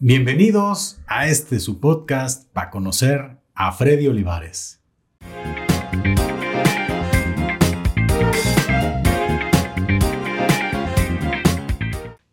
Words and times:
Bienvenidos 0.00 1.00
a 1.08 1.26
este 1.26 1.58
su 1.58 1.80
podcast 1.80 2.48
para 2.52 2.70
conocer 2.70 3.38
a 3.52 3.72
Freddy 3.72 4.06
Olivares. 4.06 4.80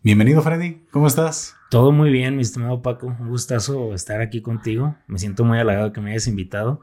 Bienvenido 0.04 0.44
Freddy, 0.44 0.84
¿cómo 0.92 1.08
estás? 1.08 1.56
Todo 1.72 1.92
muy 1.92 2.12
bien, 2.12 2.36
mi 2.36 2.44
estimado 2.44 2.84
Paco. 2.84 3.08
Un 3.20 3.30
gustazo 3.30 3.96
estar 3.96 4.22
aquí 4.22 4.44
contigo. 4.44 4.96
Me 5.08 5.18
siento 5.18 5.44
muy 5.44 5.58
halagado 5.58 5.92
que 5.92 6.02
me 6.02 6.12
hayas 6.12 6.28
invitado. 6.28 6.82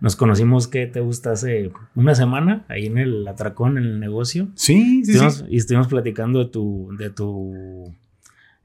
Nos 0.00 0.14
conocimos, 0.14 0.68
que 0.68 0.86
te 0.86 1.00
gusta? 1.00 1.32
Hace 1.32 1.72
una 1.96 2.14
semana, 2.14 2.64
ahí 2.68 2.86
en 2.86 2.98
el 2.98 3.26
atracón, 3.26 3.78
en 3.78 3.84
el 3.84 3.98
negocio. 3.98 4.46
Sí, 4.54 5.04
sí, 5.04 5.18
sí. 5.18 5.44
Y 5.48 5.56
estuvimos 5.56 5.88
platicando 5.88 6.38
de 6.38 6.50
tu, 6.52 6.94
de 6.96 7.10
tu 7.10 7.96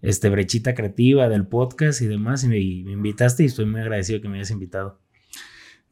este, 0.02 0.30
brechita 0.30 0.76
creativa 0.76 1.30
del 1.30 1.48
podcast 1.48 2.02
y 2.02 2.08
demás, 2.08 2.44
y 2.44 2.48
me, 2.48 2.60
invitaste 2.60 3.44
y 3.44 3.48
estoy 3.48 3.66
muy 3.66 3.82
agradecido 3.82 4.22
que 4.22 4.30
me 4.30 4.38
hayas 4.38 4.52
invitado. 4.52 5.00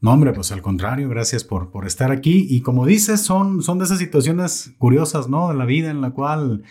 No, 0.00 0.12
hombre, 0.12 0.32
pues 0.32 0.52
al 0.52 0.60
contrario, 0.60 1.08
gracias 1.08 1.44
por, 1.44 1.70
por 1.70 1.86
estar 1.86 2.10
aquí. 2.10 2.46
Y 2.50 2.60
como 2.60 2.84
dices, 2.84 3.22
son, 3.22 3.62
son 3.62 3.78
de 3.78 3.86
esas 3.86 3.98
situaciones 3.98 4.74
curiosas, 4.78 5.28
¿no? 5.28 5.48
De 5.48 5.54
la 5.54 5.64
vida 5.64 5.90
en 5.90 6.02
la 6.02 6.10
cual 6.10 6.62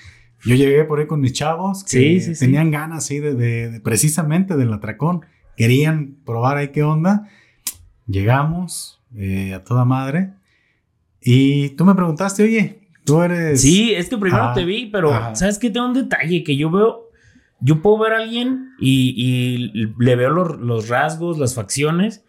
yo 0.45 0.55
llegué 0.55 0.83
por 0.83 0.99
ahí 0.99 1.07
con 1.07 1.21
mis 1.21 1.33
chavos 1.33 1.83
que 1.83 2.35
tenían 2.38 2.69
ganas, 2.69 3.05
sí, 3.05 3.19
de, 3.19 3.81
precisamente 3.83 4.55
del 4.55 4.73
atracón. 4.73 5.21
Querían 5.55 6.17
probar 6.25 6.57
ahí 6.57 6.69
qué 6.69 6.83
onda. 6.83 7.27
Llegamos 8.07 9.02
eh, 9.15 9.53
a 9.53 9.63
toda 9.63 9.85
madre. 9.85 10.33
Y 11.21 11.69
tú 11.69 11.85
me 11.85 11.95
preguntaste, 11.95 12.43
oye, 12.43 12.89
tú 13.05 13.21
eres. 13.21 13.61
Sí, 13.61 13.93
es 13.93 14.09
que 14.09 14.17
primero 14.17 14.52
te 14.53 14.65
vi, 14.65 14.88
pero 14.88 15.11
¿sabes 15.35 15.57
qué? 15.57 15.69
Tengo 15.69 15.88
un 15.88 15.93
detalle 15.93 16.43
que 16.43 16.57
yo 16.57 16.69
veo 16.69 17.02
yo 17.63 17.81
puedo 17.81 17.99
ver 17.99 18.13
a 18.13 18.17
alguien 18.17 18.73
y, 18.80 19.88
le 19.98 20.16
veo 20.16 20.30
los, 20.30 20.89
rasgos, 20.89 21.38
las 21.38 21.56
facciones, 21.56 22.25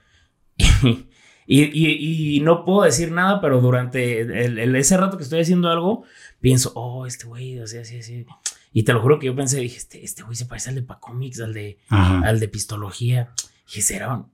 y, 1.46 2.40
no 2.42 2.64
puedo 2.64 2.82
decir 2.82 3.10
nada, 3.10 3.40
pero 3.40 3.60
durante 3.60 4.20
el, 4.20 4.76
ese 4.76 4.96
rato 4.96 5.16
que 5.16 5.24
estoy 5.24 5.40
haciendo 5.40 5.68
algo, 5.68 6.04
pienso, 6.40 6.72
oh, 6.74 7.06
este 7.06 7.26
güey, 7.26 7.58
así, 7.58 7.78
así, 7.78 7.98
así. 7.98 8.26
Y 8.72 8.84
te 8.84 8.92
lo 8.92 9.00
juro 9.00 9.18
que 9.18 9.26
yo 9.26 9.34
pensé, 9.34 9.60
dije, 9.60 9.76
este, 9.76 10.04
este 10.04 10.22
güey 10.22 10.36
se 10.36 10.46
parece 10.46 10.70
al 10.70 10.76
de 10.76 10.82
Pacomics, 10.82 11.40
al 11.40 11.52
de, 11.52 11.78
al 11.88 12.40
de 12.40 12.48
Pistología. 12.48 13.32
Y 13.66 13.66
dije, 13.66 13.82
será 13.82 14.24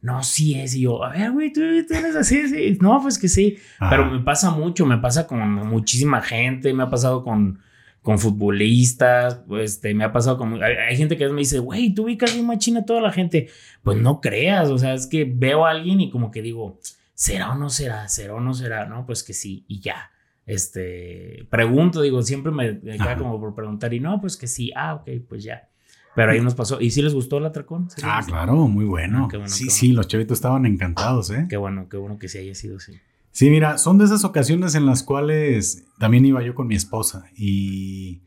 no, 0.00 0.22
sí 0.22 0.54
es. 0.54 0.74
Y 0.74 0.82
yo, 0.82 1.02
a 1.04 1.10
ver, 1.10 1.32
güey, 1.32 1.52
tú, 1.52 1.60
eres 1.60 2.16
así, 2.16 2.48
sí. 2.48 2.78
No, 2.80 3.00
pues 3.02 3.18
que 3.18 3.28
sí. 3.28 3.58
Pero 3.90 4.10
me 4.10 4.20
pasa 4.20 4.50
mucho, 4.50 4.86
me 4.86 4.98
pasa 4.98 5.26
con 5.26 5.40
muchísima 5.68 6.20
gente, 6.20 6.72
me 6.72 6.84
ha 6.84 6.90
pasado 6.90 7.24
con, 7.24 7.60
con 8.02 8.18
futbolistas, 8.18 9.42
pues 9.46 9.74
este, 9.74 9.94
me 9.94 10.04
ha 10.04 10.12
pasado 10.12 10.38
con... 10.38 10.62
Hay, 10.62 10.96
gente 10.96 11.16
que 11.16 11.28
me 11.28 11.40
dice, 11.40 11.58
güey, 11.58 11.94
tú 11.94 12.04
ubicas 12.04 12.34
un 12.34 12.46
machina 12.46 12.80
a 12.80 12.84
toda 12.84 13.00
la 13.00 13.12
gente. 13.12 13.48
Pues 13.82 13.98
no 13.98 14.20
creas, 14.20 14.70
o 14.70 14.78
sea, 14.78 14.94
es 14.94 15.06
que 15.06 15.24
veo 15.24 15.66
a 15.66 15.70
alguien 15.70 16.00
y 16.00 16.10
como 16.10 16.30
que 16.30 16.40
digo, 16.40 16.78
¿será 17.14 17.52
o 17.52 17.54
no 17.54 17.68
será? 17.68 18.08
¿Será 18.08 18.34
o 18.34 18.40
no 18.40 18.54
será? 18.54 18.86
No, 18.86 19.04
pues 19.04 19.22
que 19.22 19.32
sí, 19.34 19.64
y 19.68 19.80
ya. 19.80 20.10
Este, 20.46 21.46
pregunto, 21.50 22.00
digo, 22.00 22.22
siempre 22.22 22.50
me, 22.50 22.80
queda 22.80 23.18
como 23.18 23.38
por 23.38 23.54
preguntar 23.54 23.92
y 23.92 24.00
no, 24.00 24.20
pues 24.20 24.36
que 24.38 24.46
sí, 24.46 24.72
ah, 24.74 24.94
ok, 24.94 25.10
pues 25.28 25.44
ya. 25.44 25.68
Pero 26.14 26.32
ahí 26.32 26.40
nos 26.40 26.54
pasó. 26.54 26.80
¿Y 26.80 26.90
si 26.90 27.02
les 27.02 27.14
gustó 27.14 27.38
el 27.38 27.44
atracón? 27.44 27.88
ah, 28.02 28.22
claro, 28.26 28.66
muy 28.66 28.86
bueno. 28.86 29.28
Ah, 29.32 29.46
sí, 29.46 29.68
sí, 29.68 29.92
los 29.92 30.08
chavitos 30.08 30.38
estaban 30.38 30.64
encantados, 30.64 31.30
¿eh? 31.30 31.46
Qué 31.48 31.56
bueno, 31.56 31.88
qué 31.88 31.96
bueno 31.96 32.18
que 32.18 32.28
sí 32.28 32.38
haya 32.38 32.54
sido 32.54 32.78
así. 32.78 32.98
Sí, 33.38 33.50
mira, 33.50 33.78
son 33.78 33.98
de 33.98 34.04
esas 34.04 34.24
ocasiones 34.24 34.74
en 34.74 34.84
las 34.84 35.04
cuales 35.04 35.86
también 36.00 36.26
iba 36.26 36.42
yo 36.42 36.56
con 36.56 36.66
mi 36.66 36.74
esposa 36.74 37.26
y 37.36 38.24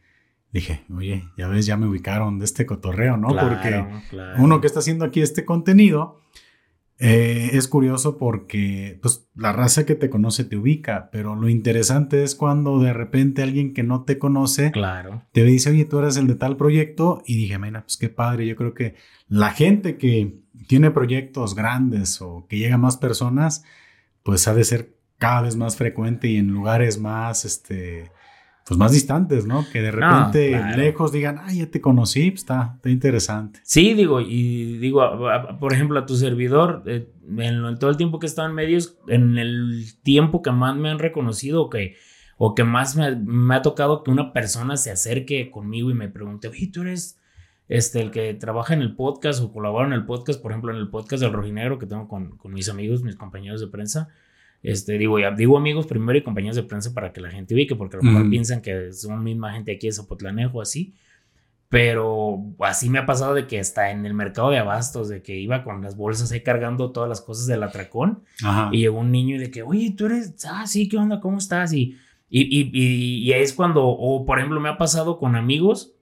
dije, 0.53 0.85
oye, 0.89 1.25
ya 1.37 1.49
ves, 1.49 1.65
ya 1.65 1.75
me 1.75 1.85
ubicaron 1.85 2.39
de 2.39 2.45
este 2.45 2.65
cotorreo, 2.65 3.17
¿no? 3.17 3.27
porque 3.27 3.85
uno 4.37 4.61
que 4.61 4.67
está 4.67 4.79
haciendo 4.79 5.03
aquí 5.03 5.19
este 5.19 5.43
contenido 5.43 6.21
eh, 6.97 7.49
es 7.51 7.67
curioso 7.67 8.17
porque 8.17 8.99
pues, 9.01 9.27
la 9.35 9.51
raza 9.51 9.85
que 9.85 9.95
te 9.95 10.09
conoce 10.09 10.45
te 10.45 10.55
ubica, 10.55 11.09
pero 11.11 11.35
lo 11.35 11.49
interesante 11.49 12.23
es 12.23 12.33
cuando 12.33 12.79
de 12.79 12.93
repente 12.93 13.43
alguien 13.43 13.73
que 13.73 13.83
no 13.83 14.05
te 14.05 14.17
conoce 14.17 14.71
claro. 14.71 15.23
te 15.33 15.43
dice, 15.43 15.71
oye, 15.71 15.83
tú 15.83 15.99
eres 15.99 16.15
el 16.15 16.27
de 16.27 16.35
tal 16.35 16.55
proyecto 16.55 17.21
y 17.25 17.35
dije, 17.35 17.59
mira, 17.59 17.81
pues 17.81 17.97
qué 17.97 18.07
padre, 18.07 18.47
yo 18.47 18.55
creo 18.55 18.73
que 18.73 18.95
la 19.27 19.49
gente 19.49 19.97
que 19.97 20.39
tiene 20.69 20.89
proyectos 20.89 21.53
grandes 21.53 22.21
o 22.21 22.47
que 22.47 22.59
llega 22.59 22.75
a 22.75 22.77
más 22.77 22.95
personas, 22.95 23.65
pues 24.23 24.47
ha 24.47 24.53
de 24.53 24.63
ser 24.63 25.00
cada 25.21 25.43
vez 25.43 25.55
más 25.55 25.77
frecuente 25.77 26.27
y 26.29 26.37
en 26.37 26.47
lugares 26.47 26.99
más, 26.99 27.45
este, 27.45 28.11
pues 28.65 28.75
más 28.75 28.91
distantes, 28.91 29.45
¿no? 29.45 29.63
Que 29.71 29.79
de 29.79 29.91
repente 29.91 30.59
lejos 30.75 31.11
digan, 31.11 31.39
ay, 31.43 31.59
ya 31.59 31.67
te 31.67 31.79
conocí, 31.79 32.31
pues 32.31 32.41
está, 32.41 32.73
está 32.77 32.89
interesante. 32.89 33.59
Sí, 33.61 33.93
digo, 33.93 34.19
y 34.19 34.79
digo, 34.79 35.03
por 35.59 35.73
ejemplo, 35.73 35.99
a 35.99 36.07
tu 36.07 36.15
servidor, 36.15 36.81
eh, 36.87 37.07
en, 37.37 37.77
todo 37.77 37.91
el 37.91 37.97
tiempo 37.97 38.17
que 38.17 38.25
he 38.25 38.29
estado 38.29 38.49
en 38.49 38.55
medios, 38.55 38.97
en 39.07 39.37
el 39.37 39.85
tiempo 40.01 40.41
que 40.41 40.49
más 40.49 40.75
me 40.75 40.89
han 40.89 40.97
reconocido 40.97 41.69
que, 41.69 41.97
o 42.39 42.55
que 42.55 42.63
más 42.63 42.95
me, 42.95 43.55
ha 43.55 43.61
tocado 43.61 44.01
que 44.01 44.09
una 44.09 44.33
persona 44.33 44.75
se 44.75 44.89
acerque 44.89 45.51
conmigo 45.51 45.91
y 45.91 45.93
me 45.93 46.09
pregunte, 46.09 46.47
oye, 46.47 46.71
tú 46.73 46.81
eres 46.81 47.19
este, 47.67 48.01
el 48.01 48.09
que 48.09 48.33
trabaja 48.33 48.73
en 48.73 48.81
el 48.81 48.95
podcast 48.95 49.39
o 49.43 49.51
colabora 49.51 49.85
en 49.85 49.93
el 49.93 50.07
podcast, 50.07 50.41
por 50.41 50.51
ejemplo, 50.51 50.71
en 50.71 50.77
el 50.77 50.89
podcast 50.89 51.21
del 51.21 51.31
Rojinegro 51.31 51.77
que 51.77 51.85
tengo 51.85 52.07
con, 52.07 52.37
con 52.37 52.51
mis 52.51 52.69
amigos, 52.69 53.03
mis 53.03 53.17
compañeros 53.17 53.61
de 53.61 53.67
prensa 53.67 54.09
este, 54.63 54.97
digo, 54.97 55.19
ya, 55.19 55.31
digo 55.31 55.57
amigos 55.57 55.87
primero 55.87 56.17
y 56.17 56.23
compañeros 56.23 56.55
de 56.55 56.63
prensa 56.63 56.93
para 56.93 57.11
que 57.11 57.21
la 57.21 57.31
gente 57.31 57.55
ubique, 57.55 57.75
porque 57.75 57.97
a 57.97 57.99
lo 57.99 58.03
mejor 58.03 58.29
piensan 58.29 58.61
que 58.61 58.93
son 58.93 59.23
misma 59.23 59.53
gente 59.53 59.71
aquí 59.71 59.87
de 59.87 59.93
Zapotlanejo, 59.93 60.61
así. 60.61 60.93
Pero 61.69 62.37
así 62.59 62.89
me 62.89 62.99
ha 62.99 63.05
pasado 63.05 63.33
de 63.33 63.47
que 63.47 63.57
está 63.57 63.91
en 63.91 64.05
el 64.05 64.13
mercado 64.13 64.49
de 64.49 64.57
abastos, 64.57 65.07
de 65.07 65.23
que 65.23 65.39
iba 65.39 65.63
con 65.63 65.81
las 65.81 65.95
bolsas 65.95 66.31
ahí 66.31 66.41
cargando 66.41 66.91
todas 66.91 67.07
las 67.07 67.21
cosas 67.21 67.47
del 67.47 67.63
atracón. 67.63 68.23
Y 68.71 68.79
llegó 68.79 68.99
un 68.99 69.11
niño 69.11 69.37
y 69.37 69.39
de 69.39 69.51
que, 69.51 69.63
oye, 69.63 69.93
tú 69.97 70.07
eres, 70.07 70.35
ah, 70.49 70.67
sí, 70.67 70.89
¿qué 70.89 70.97
onda? 70.97 71.21
¿Cómo 71.21 71.37
estás? 71.37 71.71
Y, 71.71 71.97
y, 72.29 72.41
y, 72.41 73.19
y, 73.23 73.33
es 73.33 73.53
cuando, 73.53 73.87
o 73.87 74.25
por 74.25 74.39
ejemplo, 74.39 74.59
me 74.59 74.69
ha 74.69 74.77
pasado 74.77 75.17
con 75.17 75.35
amigos 75.35 75.93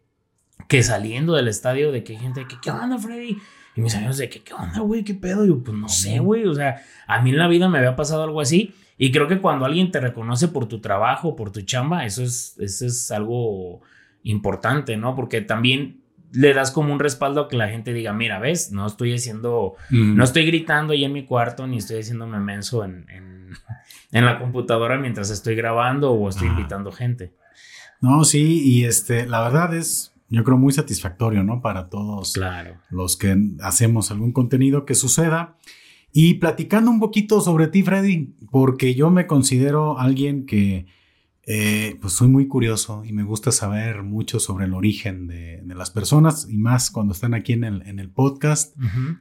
que 0.68 0.84
saliendo 0.84 1.36
del 1.36 1.48
estadio, 1.48 1.92
de 1.92 2.04
que 2.04 2.14
hay 2.14 2.20
gente 2.20 2.46
que, 2.48 2.56
¿qué 2.62 2.72
onda, 2.72 2.98
Freddy? 2.98 3.38
Y 3.80 3.82
mis 3.82 3.96
amigos 3.96 4.18
de 4.18 4.30
que, 4.30 4.42
¿qué 4.42 4.54
onda, 4.54 4.82
güey? 4.82 5.06
¿Qué 5.06 5.14
pedo? 5.14 5.46
Y 5.46 5.48
yo, 5.48 5.64
pues 5.64 5.78
no 5.78 5.88
sé, 5.88 6.20
güey. 6.20 6.46
O 6.46 6.54
sea, 6.54 6.82
a 7.08 7.22
mí 7.22 7.30
en 7.30 7.38
la 7.38 7.48
vida 7.48 7.70
me 7.70 7.78
había 7.78 7.96
pasado 7.96 8.24
algo 8.24 8.42
así. 8.42 8.74
Y 8.98 9.10
creo 9.14 9.30
que 9.30 9.40
cuando 9.40 9.66
alguien 9.66 9.90
te 9.90 10.02
reconoce 10.02 10.50
por 10.50 10.68
tu 10.68 10.82
trabajo, 10.82 11.38
por 11.38 11.52
tu 11.52 11.62
chamba, 11.62 12.06
eso 12.06 12.22
es, 12.22 12.58
eso 12.60 12.86
es 12.86 13.10
algo 13.10 13.80
importante, 14.24 14.98
¿no? 14.98 15.16
Porque 15.16 15.40
también 15.40 16.02
le 16.34 16.54
das 16.54 16.72
como 16.72 16.92
un 16.92 17.00
respaldo 17.00 17.40
a 17.40 17.48
que 17.48 17.56
la 17.56 17.70
gente 17.70 17.94
diga, 17.94 18.12
mira, 18.12 18.38
ves, 18.40 18.74
no 18.74 18.86
estoy 18.86 19.14
haciendo, 19.14 19.76
no 19.90 20.24
estoy 20.26 20.46
gritando 20.46 20.92
ahí 20.92 21.06
en 21.06 21.14
mi 21.14 21.26
cuarto, 21.26 21.66
ni 21.66 21.78
estoy 21.78 22.02
haciéndome 22.02 22.40
menso 22.40 22.84
en, 22.84 23.06
en, 23.10 23.56
la 24.26 24.40
computadora 24.40 24.98
mientras 24.98 25.30
estoy 25.30 25.56
grabando 25.56 26.12
o 26.12 26.28
estoy 26.28 26.50
invitando 26.50 26.92
gente. 26.92 27.32
No, 28.02 28.26
sí, 28.26 28.62
y 28.66 28.84
este, 28.84 29.26
la 29.26 29.42
verdad 29.42 29.74
es, 29.74 30.14
yo 30.30 30.44
creo 30.44 30.58
muy 30.58 30.74
satisfactorio, 30.74 31.44
¿no? 31.44 31.62
Para 31.62 31.90
todos 31.90 32.34
claro. 32.34 32.76
los 32.90 33.18
que 33.18 33.36
hacemos 33.62 34.12
algún 34.12 34.32
contenido 34.32 34.86
que 34.86 34.96
suceda. 34.96 35.58
Y 36.12 36.36
platicando 36.36 36.90
un 36.90 37.00
poquito 37.00 37.42
sobre 37.42 37.68
ti, 37.68 37.84
Freddy, 37.84 38.36
porque 38.52 38.96
yo 38.96 39.10
me 39.12 39.28
considero 39.28 40.00
alguien 40.00 40.46
que, 40.46 40.88
eh, 41.46 41.98
pues 42.02 42.14
soy 42.14 42.28
muy 42.28 42.48
curioso 42.48 43.04
y 43.06 43.12
me 43.12 43.24
gusta 43.24 43.52
saber 43.52 44.04
mucho 44.04 44.40
sobre 44.40 44.66
el 44.66 44.74
origen 44.74 45.28
de, 45.28 45.64
las 45.66 45.92
personas 45.92 46.48
y 46.50 46.58
más 46.58 46.92
cuando 46.92 47.14
están 47.14 47.34
aquí 47.34 47.54
en 47.54 47.64
el, 47.64 47.82
en 47.88 48.00
el 48.00 48.10
podcast. 48.10 48.76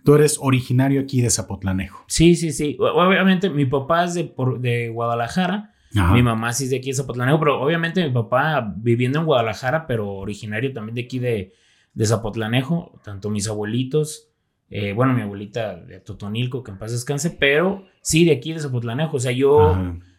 Tú 0.04 0.14
eres 0.14 0.38
originario 0.40 1.00
aquí 1.00 1.22
de 1.22 1.30
Zapotlanejo. 1.30 2.04
Sí, 2.08 2.34
sí, 2.36 2.52
sí. 2.52 2.76
Obviamente 2.80 3.48
mi 3.48 3.64
papá 3.64 4.04
es 4.04 4.14
de, 4.14 4.25
por, 4.25 4.60
de 4.60 4.88
Guadalajara 4.88 5.72
mi 6.12 6.22
mamá 6.22 6.53
sí 6.53 6.64
es 6.64 6.70
de 6.70 6.76
aquí 6.76 6.91
de 6.91 6.97
Zapotlanejo, 6.97 7.38
pero 7.38 7.60
obviamente 7.60 8.04
mi 8.04 8.12
papá 8.12 8.75
viviendo 8.76 9.19
en 9.19 9.26
Guadalajara, 9.26 9.86
pero 9.86 10.10
originario 10.12 10.72
también 10.72 10.94
de 10.94 11.03
aquí 11.03 11.19
de, 11.19 11.53
de 11.94 12.06
Zapotlanejo, 12.06 13.00
tanto 13.02 13.31
mis 13.31 13.49
abuelitos, 13.49 14.31
eh, 14.70 14.93
bueno, 14.93 15.14
mi 15.14 15.23
abuelita 15.23 15.76
de 15.76 16.00
Totonilco, 16.00 16.62
que 16.62 16.70
en 16.70 16.78
paz 16.78 16.93
descanse, 16.93 17.31
pero 17.31 17.87
sí 18.02 18.25
de 18.25 18.32
aquí 18.32 18.52
de 18.52 18.61
Zapotlanejo. 18.61 19.17
O 19.17 19.20
sea, 19.20 19.32
yo 19.32 19.76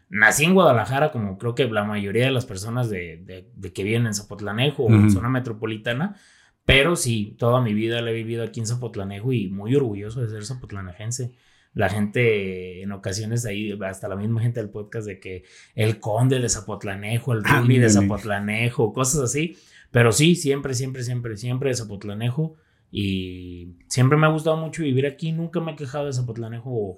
nací 0.10 0.46
en 0.46 0.54
Guadalajara, 0.54 1.12
como 1.12 1.38
creo 1.38 1.56
que 1.56 1.70
la 1.70 1.84
mayoría 1.84 2.26
de 2.26 2.32
las 2.32 2.46
personas 2.46 2.90
de, 2.90 3.46
de, 3.56 3.74
que 3.74 3.84
viven 3.84 4.08
en 4.08 4.14
Zapotlanejo 4.14 4.84
o 4.84 4.90
en 4.92 5.12
zona 5.12 5.30
metropolitana, 5.30 6.16
pero 6.66 6.96
sí, 6.96 7.36
toda 7.38 7.62
mi 7.62 7.74
vida 7.74 8.02
la 8.02 8.12
he 8.12 8.14
vivido 8.14 8.44
aquí 8.44 8.60
en 8.60 8.68
Zapotlanejo 8.68 9.34
y 9.34 9.50
muy 9.50 9.76
orgulloso 9.76 10.22
de 10.22 10.30
ser 10.30 10.46
zapotlanejense 10.46 11.36
la 11.74 11.90
gente 11.90 12.82
en 12.82 12.92
ocasiones 12.92 13.46
ahí, 13.46 13.78
hasta 13.86 14.08
la 14.08 14.16
misma 14.16 14.42
gente 14.42 14.60
del 14.60 14.70
podcast, 14.70 15.08
de 15.08 15.20
que 15.20 15.44
el 15.76 16.00
conde 16.00 16.40
de 16.40 16.50
Zapotlanejo, 16.50 17.34
el 17.34 17.44
Rumi 17.44 17.78
de 17.78 17.90
Zapotlanejo, 17.90 18.94
cosas 18.94 19.22
así. 19.22 19.58
Pero 19.92 20.12
sí, 20.12 20.36
siempre, 20.36 20.74
siempre, 20.74 21.04
siempre, 21.04 21.38
siempre 21.38 21.70
de 21.70 21.76
Zapotlanejo. 21.76 22.56
Y 22.92 23.76
siempre 23.88 24.18
me 24.18 24.26
ha 24.26 24.30
gustado 24.30 24.58
mucho 24.58 24.84
vivir 24.84 25.06
aquí. 25.06 25.32
Nunca 25.32 25.60
me 25.60 25.74
he 25.74 25.76
quejado 25.76 26.08
de 26.08 26.14
Zapotlanejo 26.14 26.98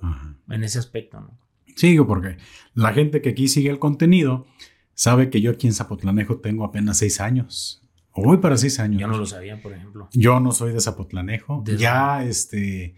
en 0.49 0.63
ese 0.63 0.79
aspecto, 0.79 1.19
¿no? 1.19 1.37
Sí, 1.75 1.97
porque 1.99 2.37
la 2.73 2.93
gente 2.93 3.21
que 3.21 3.29
aquí 3.29 3.47
sigue 3.47 3.69
el 3.69 3.79
contenido 3.79 4.45
sabe 4.93 5.29
que 5.29 5.41
yo 5.41 5.51
aquí 5.51 5.67
en 5.67 5.73
Zapotlanejo 5.73 6.39
tengo 6.39 6.63
apenas 6.63 6.97
seis 6.97 7.19
años. 7.21 7.81
Voy 8.15 8.37
para 8.37 8.57
seis 8.57 8.79
años. 8.79 9.01
Yo 9.01 9.07
no 9.07 9.17
lo 9.17 9.25
sabía, 9.25 9.61
por 9.61 9.73
ejemplo. 9.73 10.09
Yo 10.13 10.39
no 10.39 10.51
soy 10.51 10.73
de 10.73 10.81
Zapotlanejo. 10.81 11.63
ya, 11.77 12.23
este, 12.23 12.95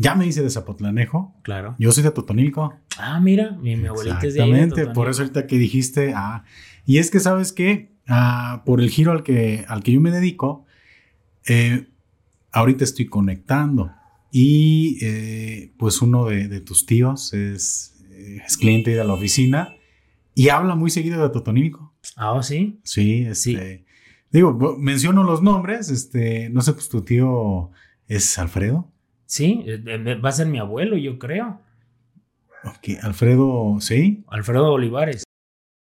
ya 0.00 0.14
me 0.14 0.26
hice 0.26 0.42
de 0.42 0.48
Zapotlanejo. 0.48 1.34
Claro. 1.42 1.76
Yo 1.78 1.92
soy 1.92 2.02
de 2.02 2.10
Totonilco. 2.10 2.74
Ah, 2.98 3.20
mira, 3.20 3.52
mi, 3.60 3.74
abuelita 3.84 4.26
es 4.26 4.34
de 4.34 4.40
Exactamente, 4.40 4.86
por 4.86 5.10
eso 5.10 5.20
ahorita 5.20 5.46
que 5.46 5.58
dijiste, 5.58 6.14
ah, 6.16 6.44
y 6.86 6.98
es 6.98 7.10
que 7.10 7.20
sabes 7.20 7.52
que, 7.52 7.92
ah, 8.08 8.62
por 8.64 8.80
el 8.80 8.88
giro 8.88 9.12
al 9.12 9.22
que, 9.22 9.66
al 9.68 9.82
que 9.82 9.92
yo 9.92 10.00
me 10.00 10.10
dedico, 10.10 10.64
eh, 11.46 11.88
ahorita 12.50 12.82
estoy 12.82 13.06
conectando 13.06 13.92
y 14.32 14.98
eh, 15.02 15.74
pues 15.76 16.00
uno 16.00 16.24
de, 16.24 16.60
tus 16.60 16.86
tíos 16.86 17.34
es, 17.34 18.02
es, 18.46 18.56
cliente 18.56 18.92
de 18.92 19.04
la 19.04 19.12
oficina 19.12 19.74
y 20.34 20.48
habla 20.48 20.76
muy 20.76 20.90
seguido 20.90 21.22
de 21.22 21.28
Totonilco. 21.28 21.92
Ah, 22.16 22.40
sí. 22.42 22.80
Sí, 22.84 23.26
este, 23.26 23.34
sí. 23.34 23.84
Digo, 24.30 24.78
menciono 24.78 25.24
los 25.24 25.42
nombres, 25.42 25.90
este, 25.90 26.48
no 26.48 26.62
sé, 26.62 26.72
pues 26.72 26.88
tu 26.88 27.02
tío 27.02 27.70
es 28.08 28.38
Alfredo. 28.38 28.89
Sí, 29.30 29.62
eh, 29.64 30.16
va 30.16 30.28
a 30.28 30.32
ser 30.32 30.48
mi 30.48 30.58
abuelo, 30.58 30.96
yo 30.96 31.16
creo. 31.16 31.60
Ok, 32.64 32.98
Alfredo, 33.00 33.76
¿sí? 33.78 34.24
Alfredo 34.26 34.72
Olivares. 34.72 35.22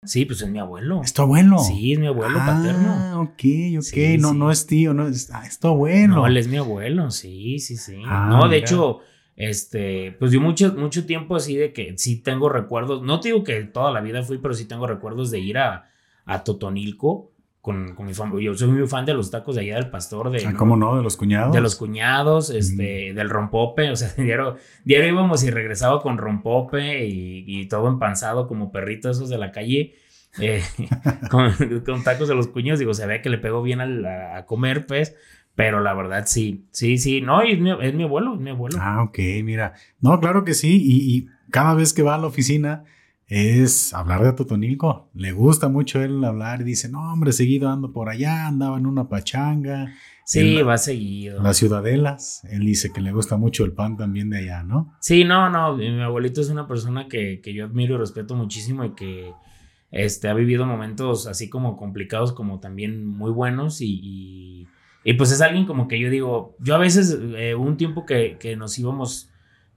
Sí, 0.02 0.24
pues 0.24 0.40
es 0.40 0.48
mi 0.48 0.58
abuelo. 0.58 1.02
¿Es 1.04 1.12
tu 1.12 1.20
abuelo? 1.20 1.58
Sí, 1.58 1.92
es 1.92 1.98
mi 1.98 2.06
abuelo 2.06 2.38
paterno. 2.38 2.94
Ah, 2.98 3.20
ok, 3.20 3.42
ok. 3.78 3.96
no, 4.20 4.32
no 4.32 4.50
es 4.50 4.66
tío, 4.66 4.94
no 4.94 5.06
es, 5.06 5.30
ah, 5.34 5.44
es 5.46 5.58
tu 5.58 5.68
abuelo. 5.68 6.14
No, 6.14 6.26
él 6.26 6.38
es 6.38 6.48
mi 6.48 6.56
abuelo, 6.56 7.10
sí, 7.10 7.58
sí, 7.58 7.76
sí. 7.76 8.00
Ah, 8.06 8.26
no, 8.30 8.48
de 8.48 8.56
hecho, 8.56 9.00
este, 9.36 10.12
pues 10.18 10.32
yo 10.32 10.40
mucho, 10.40 10.72
mucho 10.72 11.04
tiempo 11.04 11.36
así 11.36 11.56
de 11.56 11.74
que 11.74 11.92
sí 11.98 12.22
tengo 12.22 12.48
recuerdos. 12.48 13.02
No 13.02 13.20
te 13.20 13.28
digo 13.28 13.44
que 13.44 13.64
toda 13.64 13.92
la 13.92 14.00
vida 14.00 14.22
fui, 14.22 14.38
pero 14.38 14.54
sí 14.54 14.64
tengo 14.64 14.86
recuerdos 14.86 15.30
de 15.30 15.40
ir 15.40 15.58
a, 15.58 15.90
a 16.24 16.42
Totonilco 16.42 17.32
con, 17.66 17.96
mi 18.06 18.14
familia. 18.14 18.52
Yo 18.52 18.54
soy 18.54 18.68
muy 18.68 18.86
fan 18.86 19.04
de 19.04 19.12
los 19.12 19.32
tacos 19.32 19.56
de 19.56 19.62
allá 19.62 19.74
del 19.74 19.90
pastor. 19.90 20.30
De, 20.30 20.46
ah, 20.46 20.54
¿Cómo 20.56 20.76
no? 20.76 20.96
De 20.96 21.02
los 21.02 21.16
cuñados. 21.16 21.52
De 21.52 21.60
los 21.60 21.74
cuñados, 21.74 22.50
este, 22.50 23.12
del 23.12 23.28
rompope. 23.28 23.90
O 23.90 23.96
sea, 23.96 24.12
diario, 24.16 24.56
diario 24.84 25.08
íbamos 25.08 25.42
y 25.42 25.50
regresaba 25.50 26.00
con 26.00 26.16
rompope 26.16 27.04
y, 27.06 27.44
y 27.44 27.66
todo 27.66 27.88
empanzado 27.88 28.46
como 28.46 28.70
perritos 28.70 29.16
esos 29.16 29.30
de 29.30 29.38
la 29.38 29.50
calle. 29.50 29.96
Eh, 30.38 30.62
con, 31.30 32.04
tacos 32.04 32.28
de 32.28 32.36
los 32.36 32.46
cuñados. 32.46 32.78
Digo, 32.78 32.94
se 32.94 33.04
ve 33.04 33.20
que 33.20 33.30
le 33.30 33.38
pegó 33.38 33.62
bien 33.62 33.80
a, 33.80 34.46
comer, 34.46 34.86
pues. 34.86 35.16
Pero 35.56 35.80
la 35.80 35.92
verdad, 35.92 36.22
sí, 36.26 36.68
sí, 36.70 36.98
sí. 36.98 37.20
No, 37.20 37.42
es 37.42 37.58
mi, 37.58 37.72
es 37.82 37.94
mi 37.94 38.04
abuelo, 38.04 38.34
es 38.34 38.40
mi 38.40 38.50
abuelo. 38.50 38.78
Ah, 38.80 39.02
ok, 39.02 39.18
mira. 39.42 39.72
No, 40.00 40.20
claro 40.20 40.44
que 40.44 40.54
sí. 40.54 40.80
Y, 40.80 41.16
y 41.16 41.26
cada 41.50 41.74
vez 41.74 41.92
que 41.92 42.04
va 42.04 42.14
a 42.14 42.18
la 42.18 42.28
oficina 42.28 42.84
es 43.26 43.92
hablar 43.92 44.22
de 44.22 44.32
Totonilco. 44.32 45.10
Le 45.14 45.32
gusta 45.32 45.68
mucho 45.68 46.00
él 46.02 46.24
hablar 46.24 46.60
y 46.60 46.64
dice, 46.64 46.88
no, 46.88 47.12
hombre, 47.12 47.32
seguido 47.32 47.68
ando 47.68 47.92
por 47.92 48.08
allá, 48.08 48.46
andaba 48.46 48.78
en 48.78 48.86
una 48.86 49.08
pachanga. 49.08 49.92
Sí, 50.24 50.62
va 50.62 50.78
seguido. 50.78 51.42
Las 51.42 51.56
ciudadelas. 51.56 52.44
Él 52.50 52.60
dice 52.60 52.92
que 52.92 53.00
le 53.00 53.12
gusta 53.12 53.36
mucho 53.36 53.64
el 53.64 53.72
pan 53.72 53.96
también 53.96 54.30
de 54.30 54.38
allá, 54.38 54.62
¿no? 54.62 54.94
Sí, 55.00 55.24
no, 55.24 55.50
no. 55.50 55.76
Mi 55.76 56.00
abuelito 56.00 56.40
es 56.40 56.50
una 56.50 56.66
persona 56.66 57.08
que, 57.08 57.40
que 57.40 57.52
yo 57.52 57.64
admiro 57.64 57.94
y 57.94 57.98
respeto 57.98 58.34
muchísimo 58.34 58.84
y 58.84 58.94
que 58.94 59.32
este, 59.90 60.28
ha 60.28 60.34
vivido 60.34 60.66
momentos 60.66 61.26
así 61.26 61.48
como 61.48 61.76
complicados 61.76 62.32
como 62.32 62.60
también 62.60 63.06
muy 63.06 63.30
buenos 63.30 63.80
y, 63.80 64.66
y, 65.04 65.12
pues 65.14 65.30
es 65.30 65.40
alguien 65.40 65.64
como 65.64 65.86
que 65.86 66.00
yo 66.00 66.10
digo, 66.10 66.56
yo 66.58 66.74
a 66.74 66.78
veces 66.78 67.16
eh, 67.36 67.54
un 67.54 67.76
tiempo 67.76 68.04
que, 68.04 68.36
que 68.38 68.56
nos 68.56 68.76
íbamos, 68.78 69.30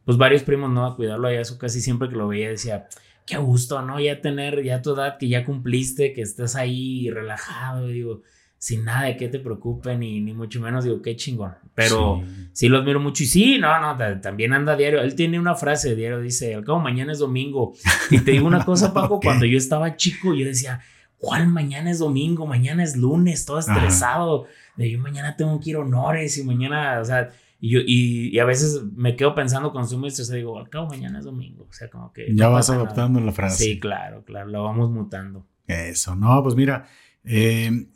pues 0.04 0.18
varios 0.18 0.42
primos, 0.42 0.72
¿no? 0.72 0.86
A 0.86 0.95
cuidarlo 0.95 1.28
allá, 1.28 1.42
eso 1.42 1.60
casi 1.60 1.80
siempre 1.80 2.10
que 2.10 2.16
lo 2.16 2.28
veía 2.28 2.50
decía 2.50 2.88
qué 3.30 3.38
gusto, 3.38 3.81
¿no? 3.84 4.00
Ya 4.00 4.22
tener, 4.22 4.64
ya 4.64 4.81
tu 4.81 4.96
edad 4.96 5.18
que 5.20 5.28
ya 5.28 5.46
cumpliste, 5.46 6.14
que 6.14 6.22
estás 6.22 6.56
ahí 6.56 7.12
relajado, 7.12 7.88
digo, 7.88 8.24
sin 8.58 8.84
nada 8.84 9.06
de 9.06 9.18
que 9.18 9.30
te 9.30 9.40
preocupe, 9.40 9.96
ni, 9.96 10.20
ni 10.20 10.34
mucho 10.34 10.60
menos, 10.60 10.84
digo, 10.84 11.02
qué 11.04 11.16
chingón. 11.16 11.54
Pero 11.76 12.24
sí. 12.54 12.68
lo 12.68 12.80
admiro 12.80 13.00
mucho 13.00 13.24
y 13.24 13.28
sí, 13.28 13.60
no, 13.60 13.80
no, 13.80 14.20
también 14.20 14.54
anda 14.54 14.76
diario. 14.76 15.02
Él 15.02 15.14
tiene 15.14 15.40
una 15.40 15.54
frase 15.54 15.96
diario, 15.96 16.20
dice, 16.20 16.56
al 16.56 16.66
cabo 16.66 16.80
mañana 16.80 17.12
es 17.12 17.20
domingo. 17.20 17.74
Y 18.10 18.20
te 18.20 18.31
digo 18.31 18.48
una 18.48 18.66
cosa, 18.66 18.94
Paco, 18.96 19.20
cuando 19.20 19.46
yo 19.46 19.58
estaba 19.60 19.96
chico, 19.96 20.34
yo 20.34 20.46
decía, 20.46 20.81
¿cuál 21.20 21.48
mañana 21.48 21.92
es 21.92 22.00
domingo? 22.00 22.48
Mañana 22.48 22.84
es 22.84 22.98
lunes, 22.98 23.46
todo 23.46 23.60
estresado. 23.60 24.48
De 24.76 24.90
yo 24.90 24.98
mañana 24.98 25.36
tengo 25.38 25.60
que 25.60 25.70
ir 25.70 25.78
honores 25.78 26.36
y 26.40 26.44
mañana, 26.44 27.00
o 27.00 27.06
sea, 27.06 27.30
y, 27.60 27.70
yo, 27.72 27.80
y, 27.86 28.40
a 28.40 28.46
veces 28.46 28.84
me 28.96 29.16
quedo 29.16 29.36
pensando 29.36 29.72
con 29.72 29.88
su 29.88 29.98
y 30.06 30.36
digo, 30.36 30.58
al 30.58 30.70
cabo 30.70 30.88
mañana 30.88 31.20
es 31.20 31.26
domingo. 31.26 31.68
O 31.70 31.74
sea, 31.74 31.90
como 31.90 32.14
que. 32.14 32.34
Ya 32.34 32.48
vas 32.48 32.70
adaptando 32.70 33.20
la 33.20 33.32
frase. 33.32 33.64
Sí, 33.64 33.80
claro, 33.80 34.24
claro, 34.24 34.50
lo 34.50 34.64
vamos 34.64 34.90
mutando. 34.92 35.46
Eso, 35.68 36.16
no, 36.16 36.42
pues 36.42 36.56
mira, 36.56 36.88
eh, 37.24 37.88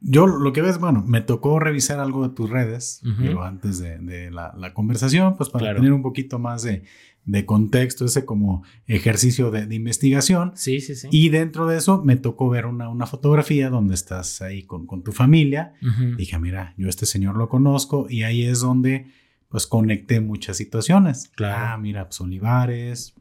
yo 0.00 0.26
lo 0.26 0.52
que 0.52 0.62
ves, 0.62 0.78
bueno, 0.78 1.04
me 1.06 1.20
tocó 1.20 1.60
revisar 1.60 2.00
algo 2.00 2.28
de 2.28 2.34
tus 2.34 2.50
redes, 2.50 3.00
antes 3.40 3.78
de, 3.78 4.30
la, 4.30 4.74
conversación, 4.74 5.36
pues 5.36 5.48
para 5.48 5.74
tener 5.74 5.92
un 5.92 6.02
poquito 6.02 6.38
más 6.38 6.62
de, 6.64 6.82
de 7.24 7.46
contexto, 7.46 8.04
ese 8.04 8.24
como 8.24 8.64
ejercicio 8.86 9.50
de, 9.50 9.72
investigación. 9.74 10.52
Sí, 10.56 10.80
sí, 10.80 10.94
sí. 10.96 11.08
Y 11.10 11.28
dentro 11.28 11.66
de 11.66 11.78
eso 11.78 12.02
me 12.02 12.16
tocó 12.16 12.48
ver 12.48 12.66
una, 12.66 12.88
una 12.88 13.06
fotografía 13.06 13.70
donde 13.70 13.94
estás 13.94 14.42
ahí 14.42 14.64
con, 14.64 14.86
con 14.86 15.02
tu 15.02 15.12
familia. 15.12 15.74
Dije, 16.16 16.38
mira, 16.38 16.74
yo 16.76 16.88
este 16.88 17.06
señor 17.06 17.36
lo 17.36 17.48
conozco 17.48 18.06
y 18.08 18.24
ahí 18.24 18.44
es 18.44 18.60
donde 18.60 19.06
pues 19.48 19.66
conecté 19.66 20.20
muchas 20.20 20.56
situaciones. 20.56 21.30
Claro. 21.36 21.66
Ah, 21.66 21.78
mira, 21.78 22.06
pues 22.08 22.20
Olivares. 22.20 23.14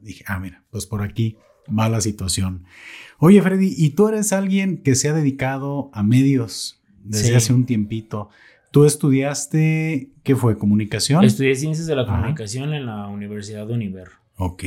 Dije, 0.00 0.24
ah, 0.26 0.40
mira, 0.40 0.64
pues 0.70 0.86
por 0.86 1.02
aquí 1.02 1.36
va 1.66 1.88
la 1.88 2.00
situación. 2.00 2.64
Oye, 3.18 3.40
Freddy, 3.42 3.74
¿y 3.76 3.90
tú 3.90 4.08
eres 4.08 4.32
alguien 4.32 4.82
que 4.82 4.94
se 4.94 5.08
ha 5.08 5.12
dedicado 5.12 5.90
a 5.92 6.02
medios 6.02 6.82
desde 7.02 7.36
hace 7.36 7.52
un 7.52 7.66
tiempito? 7.66 8.30
¿Tú 8.74 8.84
estudiaste, 8.84 10.10
qué 10.24 10.34
fue, 10.34 10.58
comunicación? 10.58 11.22
Estudié 11.22 11.54
ciencias 11.54 11.86
de 11.86 11.94
la 11.94 12.06
comunicación 12.06 12.74
en 12.74 12.86
la 12.86 13.06
Universidad 13.06 13.68
de 13.68 13.74
Univer. 13.74 14.08
Ok. 14.36 14.64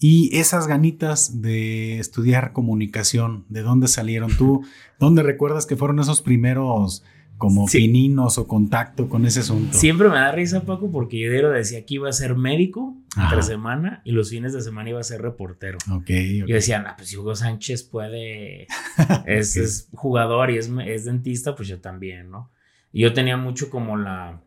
Y 0.00 0.36
esas 0.36 0.66
ganitas 0.66 1.42
de 1.42 2.00
estudiar 2.00 2.52
comunicación, 2.52 3.44
¿de 3.48 3.62
dónde 3.62 3.86
salieron 3.86 4.36
tú? 4.36 4.64
¿Dónde 4.98 5.22
recuerdas 5.22 5.64
que 5.64 5.76
fueron 5.76 6.00
esos 6.00 6.22
primeros 6.22 7.04
como 7.38 7.66
pininos 7.66 8.36
o 8.36 8.48
contacto 8.48 9.08
con 9.08 9.24
ese 9.26 9.38
asunto? 9.38 9.78
Siempre 9.78 10.08
me 10.08 10.16
da 10.16 10.32
risa, 10.32 10.64
Paco, 10.64 10.90
porque 10.90 11.20
yo 11.20 11.50
decía 11.50 11.86
que 11.86 11.94
iba 11.94 12.08
a 12.08 12.12
ser 12.12 12.34
médico 12.34 12.96
entre 13.16 13.44
semana 13.44 14.02
y 14.04 14.10
los 14.10 14.30
fines 14.30 14.54
de 14.54 14.60
semana 14.60 14.90
iba 14.90 14.98
a 14.98 15.04
ser 15.04 15.22
reportero. 15.22 15.78
Ok. 15.92 16.10
Yo 16.48 16.52
decía, 16.52 16.80
no, 16.80 16.88
pues 16.96 17.10
si 17.10 17.16
Hugo 17.16 17.36
Sánchez 17.36 17.84
puede, 17.84 18.66
es, 19.24 19.88
jugador 19.92 20.50
y 20.50 20.58
es, 20.58 20.68
es 20.84 21.04
dentista, 21.04 21.54
pues 21.54 21.68
yo 21.68 21.78
también, 21.80 22.28
¿no? 22.28 22.50
Y 22.96 23.02
yo 23.02 23.12
tenía 23.12 23.36
mucho 23.36 23.68
como 23.68 23.98
la, 23.98 24.40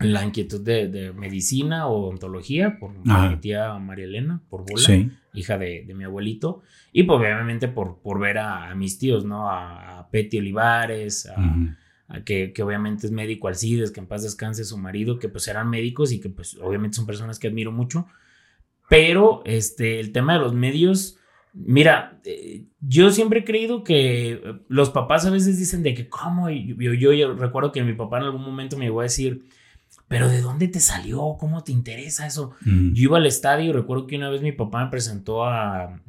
la 0.00 0.24
inquietud 0.24 0.60
de, 0.60 1.12
medicina 1.12 1.86
o 1.86 2.08
ontología 2.08 2.80
por 2.80 2.90
mi 2.92 3.36
tía 3.36 3.78
María 3.78 4.06
Elena, 4.06 4.42
por 4.50 4.64
bola, 4.68 5.08
hija 5.34 5.56
de, 5.56 5.86
mi 5.94 6.02
abuelito. 6.02 6.62
Y 6.92 7.04
pues 7.04 7.20
obviamente 7.20 7.68
por, 7.68 8.00
por 8.02 8.18
ver 8.18 8.38
a, 8.38 8.74
mis 8.74 8.98
tíos, 8.98 9.24
¿no? 9.24 9.48
A, 9.48 10.08
Petty 10.10 10.38
Olivares, 10.38 11.28
a, 12.08 12.24
que, 12.24 12.52
que, 12.52 12.62
obviamente 12.64 13.06
es 13.06 13.12
médico 13.12 13.46
Alcides, 13.46 13.92
que 13.92 14.00
en 14.00 14.08
paz 14.08 14.24
descanse 14.24 14.64
su 14.64 14.76
marido, 14.76 15.20
que 15.20 15.28
pues 15.28 15.46
eran 15.46 15.70
médicos 15.70 16.10
y 16.10 16.18
que 16.18 16.28
pues 16.28 16.58
obviamente 16.60 16.96
son 16.96 17.06
personas 17.06 17.38
que 17.38 17.46
admiro 17.46 17.70
mucho. 17.70 18.08
Pero 18.88 19.42
este, 19.44 20.00
el 20.00 20.10
tema 20.10 20.32
de 20.32 20.40
los 20.40 20.54
medios 20.54 21.19
Mira, 21.52 22.20
eh, 22.24 22.64
yo 22.80 23.10
siempre 23.10 23.40
he 23.40 23.44
creído 23.44 23.82
que 23.82 24.32
eh, 24.32 24.42
los 24.68 24.90
papás 24.90 25.26
a 25.26 25.30
veces 25.30 25.58
dicen 25.58 25.82
de 25.82 25.94
que, 25.94 26.08
¿cómo? 26.08 26.48
Yo, 26.48 26.92
yo, 26.92 27.34
recuerdo 27.34 27.72
que 27.72 27.82
mi 27.82 27.94
papá 27.94 28.18
en 28.18 28.24
algún 28.24 28.42
momento 28.42 28.76
me 28.76 28.84
llegó 28.84 29.00
a 29.00 29.04
decir, 29.04 29.44
pero 30.06 30.28
¿de 30.28 30.40
dónde 30.40 30.68
te 30.68 30.80
salió? 30.80 31.36
¿Cómo 31.38 31.64
te 31.64 31.72
interesa 31.72 32.26
eso? 32.26 32.54
Yo 32.64 33.02
iba 33.02 33.18
al 33.18 33.26
estadio 33.26 33.70
y 33.70 33.72
recuerdo 33.72 34.06
que 34.06 34.16
una 34.16 34.30
vez 34.30 34.42
mi 34.42 34.52
papá 34.52 34.84
me 34.84 34.90
presentó 34.90 35.44
a, 35.44 36.00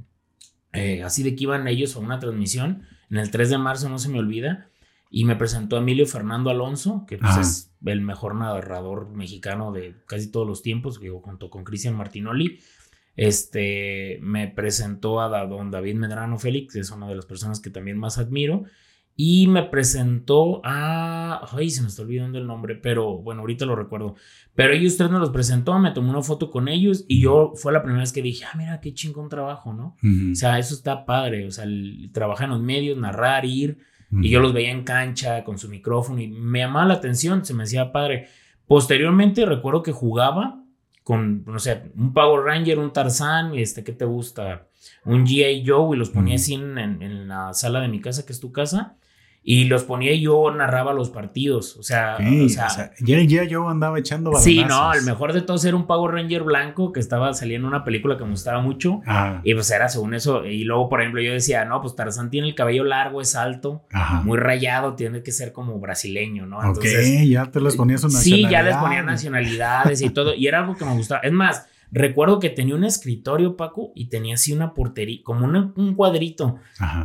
eh, 0.74 1.04
así 1.04 1.24
de 1.24 1.36
que 1.36 1.44
iban 1.44 1.68
ellos 1.68 1.96
a 1.96 2.00
una 2.00 2.20
transmisión, 2.20 2.84
en 3.10 3.18
el 3.18 3.32
3 3.32 3.50
de 3.50 3.58
marzo, 3.58 3.90
no 3.90 4.00
se 4.00 4.10
me 4.10 4.20
olvida, 4.20 4.70
y 5.10 5.26
me 5.26 5.36
presentó 5.36 5.76
a 5.76 5.80
Emilio 5.80 6.06
Fernando 6.06 6.50
Alonso, 6.50 7.06
que 7.08 7.18
pues, 7.18 7.38
es 7.38 7.72
el 7.86 8.02
mejor 8.02 8.36
narrador 8.36 9.10
mexicano 9.10 9.72
de 9.72 9.96
casi 10.06 10.32
todos 10.32 10.48
los 10.48 10.62
tiempos, 10.62 11.00
junto 11.22 11.50
con 11.50 11.64
Cristian 11.64 11.96
Martinoli 11.96 12.60
este, 13.15 14.20
me 14.22 14.48
presentó 14.48 15.22
a 15.22 15.46
don 15.46 15.72
David 15.72 15.96
Medrano 15.96 16.38
Félix, 16.38 16.74
que 16.74 16.80
es 16.80 16.91
una 16.91 17.08
de 17.08 17.15
las 17.15 17.25
personas 17.25 17.60
que 17.60 17.70
también 17.70 17.98
más 17.98 18.18
admiro. 18.18 18.63
Y 19.15 19.48
me 19.48 19.63
presentó 19.63 20.62
a. 20.63 21.46
Ay, 21.51 21.70
se 21.70 21.82
me 21.82 21.89
está 21.89 22.01
olvidando 22.01 22.39
el 22.39 22.48
nombre, 22.48 22.75
pero 22.75 23.18
bueno, 23.18 23.41
ahorita 23.41 23.65
lo 23.65 23.75
recuerdo. 23.75 24.15
Pero 24.56 24.74
ellos 24.74 24.98
tres 24.98 25.12
me 25.12 25.20
los 25.20 25.30
presentó, 25.32 25.77
me 25.80 25.91
tomé 25.91 26.10
una 26.10 26.22
foto 26.22 26.50
con 26.50 26.68
ellos 26.68 27.06
y 27.08 27.22
yo 27.22 27.51
fue 27.56 27.74
la 27.74 27.84
primera 27.84 28.01
vez 28.01 28.13
que 28.13 28.22
dije, 28.22 28.46
ah, 28.46 28.58
mira, 28.58 28.80
qué 28.80 28.94
chingón 28.94 29.30
trabajo, 29.30 29.74
¿no? 29.74 29.98
O 30.32 30.36
sea, 30.36 30.58
eso 30.58 30.74
está 30.74 31.06
padre. 31.06 31.46
O 31.46 31.51
sea, 31.51 31.65
trabajar 32.13 32.46
en 32.46 32.51
los 32.51 32.62
medios, 32.62 32.98
narrar, 32.98 33.46
ir. 33.46 33.80
Y 34.13 34.30
yo 34.30 34.39
los 34.39 34.53
veía 34.53 34.72
en 34.72 34.84
cancha 34.84 35.44
con 35.44 35.58
su 35.58 35.70
micrófono 35.70 36.20
y 36.20 36.27
me 36.27 36.60
llamaba 36.60 36.86
la 36.86 36.96
atención, 36.96 37.46
se 37.46 37.53
me 37.53 37.63
hacía 37.63 37.91
padre. 37.91 38.27
Posteriormente 38.65 39.46
recuerdo 39.46 39.84
que 39.84 39.91
jugaba 39.91 40.61
con, 41.12 41.44
no 41.44 41.60
sé, 41.60 41.91
un 41.98 42.13
Power 42.13 42.46
Ranger, 42.46 42.80
un 42.80 42.94
Tarzán, 42.94 43.53
este, 43.56 43.84
¿qué 43.84 43.91
te 43.91 44.06
gusta? 44.06 44.70
Un 45.03 45.25
G.I. 45.25 45.65
Joe 45.68 45.94
y 45.94 46.00
los 46.00 46.10
ponía 46.10 46.36
así 46.36 46.53
en, 46.53 47.27
la 47.27 47.53
sala 47.53 47.82
de 47.82 47.89
mi 47.89 48.00
casa, 48.00 48.25
que 48.25 48.32
es 48.32 48.39
tu 48.39 48.53
casa. 48.53 48.96
Y 49.44 49.66
los 49.66 49.84
ponía 49.86 50.14
y 50.14 50.22
yo 50.22 50.52
narraba 50.52 50.94
los 50.94 51.10
partidos. 51.10 51.76
O 51.78 51.84
sea, 51.84 52.18
o 52.18 52.50
sea, 52.50 52.92
ya, 53.00 53.44
yo 53.44 53.68
andaba 53.68 53.98
echando 53.98 54.32
balonazos. 54.32 54.44
Sí, 54.44 54.64
no, 54.64 54.94
el 54.94 55.04
mejor 55.04 55.34
de 55.34 55.42
todos 55.42 55.66
era 55.66 55.76
un 55.76 55.88
Power 55.88 56.14
Ranger 56.14 56.44
blanco 56.44 56.92
que 56.92 57.00
estaba 57.00 57.34
saliendo 57.34 57.68
en 57.68 57.74
una 57.74 57.84
película 57.84 58.18
que 58.18 58.24
me 58.24 58.32
gustaba 58.32 58.62
mucho. 58.62 59.02
Y 59.44 59.54
pues 59.56 59.72
era 59.72 59.90
según 59.90 60.14
eso. 60.14 60.46
Y 60.46 60.64
luego, 60.64 60.90
por 60.90 61.02
ejemplo, 61.02 61.22
yo 61.22 61.34
decía, 61.34 61.66
no, 61.66 61.82
pues 61.82 61.96
Tarzán 61.96 62.30
tiene 62.30 62.48
el 62.48 62.56
cabello 62.56 62.84
largo, 62.84 63.20
es 63.20 63.36
alto, 63.36 63.84
muy 64.24 64.38
rayado, 64.38 64.96
tiene 64.96 65.24
que 65.24 65.32
ser 65.32 65.52
como 65.52 65.80
brasileño, 65.80 66.46
¿no? 66.46 66.64
Entonces, 66.64 67.22
ok, 67.22 67.28
ya 67.28 67.46
te 67.46 67.62
les 67.62 67.76
ponías 67.76 68.04
una 68.04 68.20
Sí, 68.20 68.48
ya 68.48 68.62
les 68.62 68.76
ponía 68.78 69.02
nacionalidades 69.02 70.02
y 70.02 70.12
todo. 70.12 70.36
Y 70.36 70.48
era 70.48 70.60
algo 70.60 70.76
que 70.76 70.86
me 70.86 70.94
gustaba. 70.94 71.22
Es 71.22 71.32
más, 71.32 71.66
Recuerdo 71.92 72.40
que 72.40 72.50
tenía 72.50 72.76
un 72.76 72.84
escritorio, 72.84 73.58
Paco, 73.58 73.92
y 73.96 74.08
tenía 74.08 74.36
así 74.36 74.54
una 74.54 74.74
portería, 74.74 75.20
como 75.24 75.46
un 75.46 75.94
cuadrito. 75.96 76.60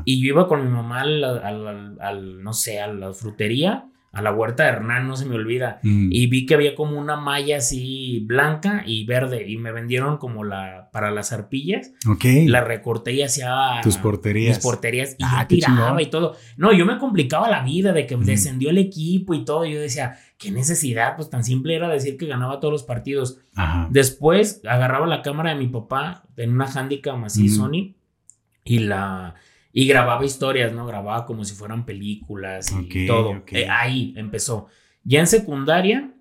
Y 0.05 0.21
yo 0.21 0.29
iba 0.35 0.49
con 0.49 0.65
mi 0.65 0.71
mamá 0.71 1.03
al, 1.03 2.43
no 2.43 2.53
sé, 2.53 2.81
a 2.81 2.87
la 2.87 3.13
frutería 3.13 3.89
a 4.17 4.23
la 4.23 4.33
huerta 4.33 4.63
de 4.63 4.71
Hernán, 4.71 5.07
no 5.07 5.15
se 5.15 5.27
me 5.27 5.35
olvida. 5.35 5.79
Mm. 5.83 6.09
Y 6.11 6.27
vi 6.29 6.47
que 6.47 6.55
había 6.55 6.75
como 6.75 6.99
una 6.99 7.17
malla 7.17 7.59
así 7.59 8.25
blanca 8.27 8.83
y 8.87 9.05
verde. 9.05 9.47
Y 9.47 9.59
me 9.59 9.73
vendieron 9.73 10.17
como 10.17 10.43
la 10.43 10.89
para 10.91 11.11
las 11.11 11.33
arpillas. 11.33 11.93
Ok. 12.09 12.25
La 12.47 12.63
recorté 12.63 13.13
y 13.13 13.21
hacía. 13.21 13.81
Tus 13.83 13.99
porterías. 13.99 14.57
Mis 14.57 14.65
porterías. 14.65 15.17
Y 15.19 15.23
ah, 15.23 15.45
tiraba 15.47 16.01
y 16.01 16.07
todo. 16.07 16.35
No, 16.57 16.73
yo 16.73 16.87
me 16.87 16.97
complicaba 16.97 17.51
la 17.51 17.63
vida 17.63 17.93
de 17.93 18.07
que 18.07 18.17
mm. 18.17 18.25
descendió 18.25 18.71
el 18.71 18.79
equipo 18.79 19.35
y 19.35 19.45
todo. 19.45 19.67
Yo 19.67 19.79
decía, 19.79 20.19
qué 20.39 20.51
necesidad. 20.51 21.17
Pues 21.17 21.31
tan 21.31 21.45
simple 21.45 21.75
era 21.75 21.89
decir 21.89 22.17
que 22.17 22.27
ganaba 22.27 22.61
todos 22.61 22.73
los 22.73 22.83
partidos. 22.83 23.39
Después 23.91 24.61
agarraba 24.67 25.07
la 25.07 25.23
cámara 25.23 25.51
de 25.51 25.57
mi 25.57 25.69
papá 25.69 26.25
en 26.37 26.53
una 26.53 26.67
handicap 26.67 27.23
así, 27.25 27.49
Sony. 27.49 27.95
Y 28.65 28.81
la 28.81 29.35
y 29.79 29.87
grababa 29.87 30.25
historias, 30.25 30.73
¿no? 30.73 30.87
Grababa 30.87 31.27
como 31.27 31.45
si 31.45 31.55
fueran 31.55 31.85
películas 31.85 32.73
y 32.73 33.07
todo. 33.07 33.43
Eh, 33.49 33.69
ahí 33.69 34.15
empezó. 34.17 34.69
Ya 35.05 35.21
en 35.21 35.27
secundaria, 35.27 36.15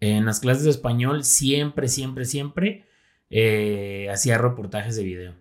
en 0.00 0.26
las 0.26 0.38
clases 0.38 0.64
de 0.64 0.70
español, 0.70 1.24
siempre, 1.24 1.88
siempre, 1.88 2.26
siempre 2.26 2.84
eh, 3.30 4.08
hacía 4.12 4.36
reportajes 4.36 4.94
de 4.96 5.04
video. 5.04 5.34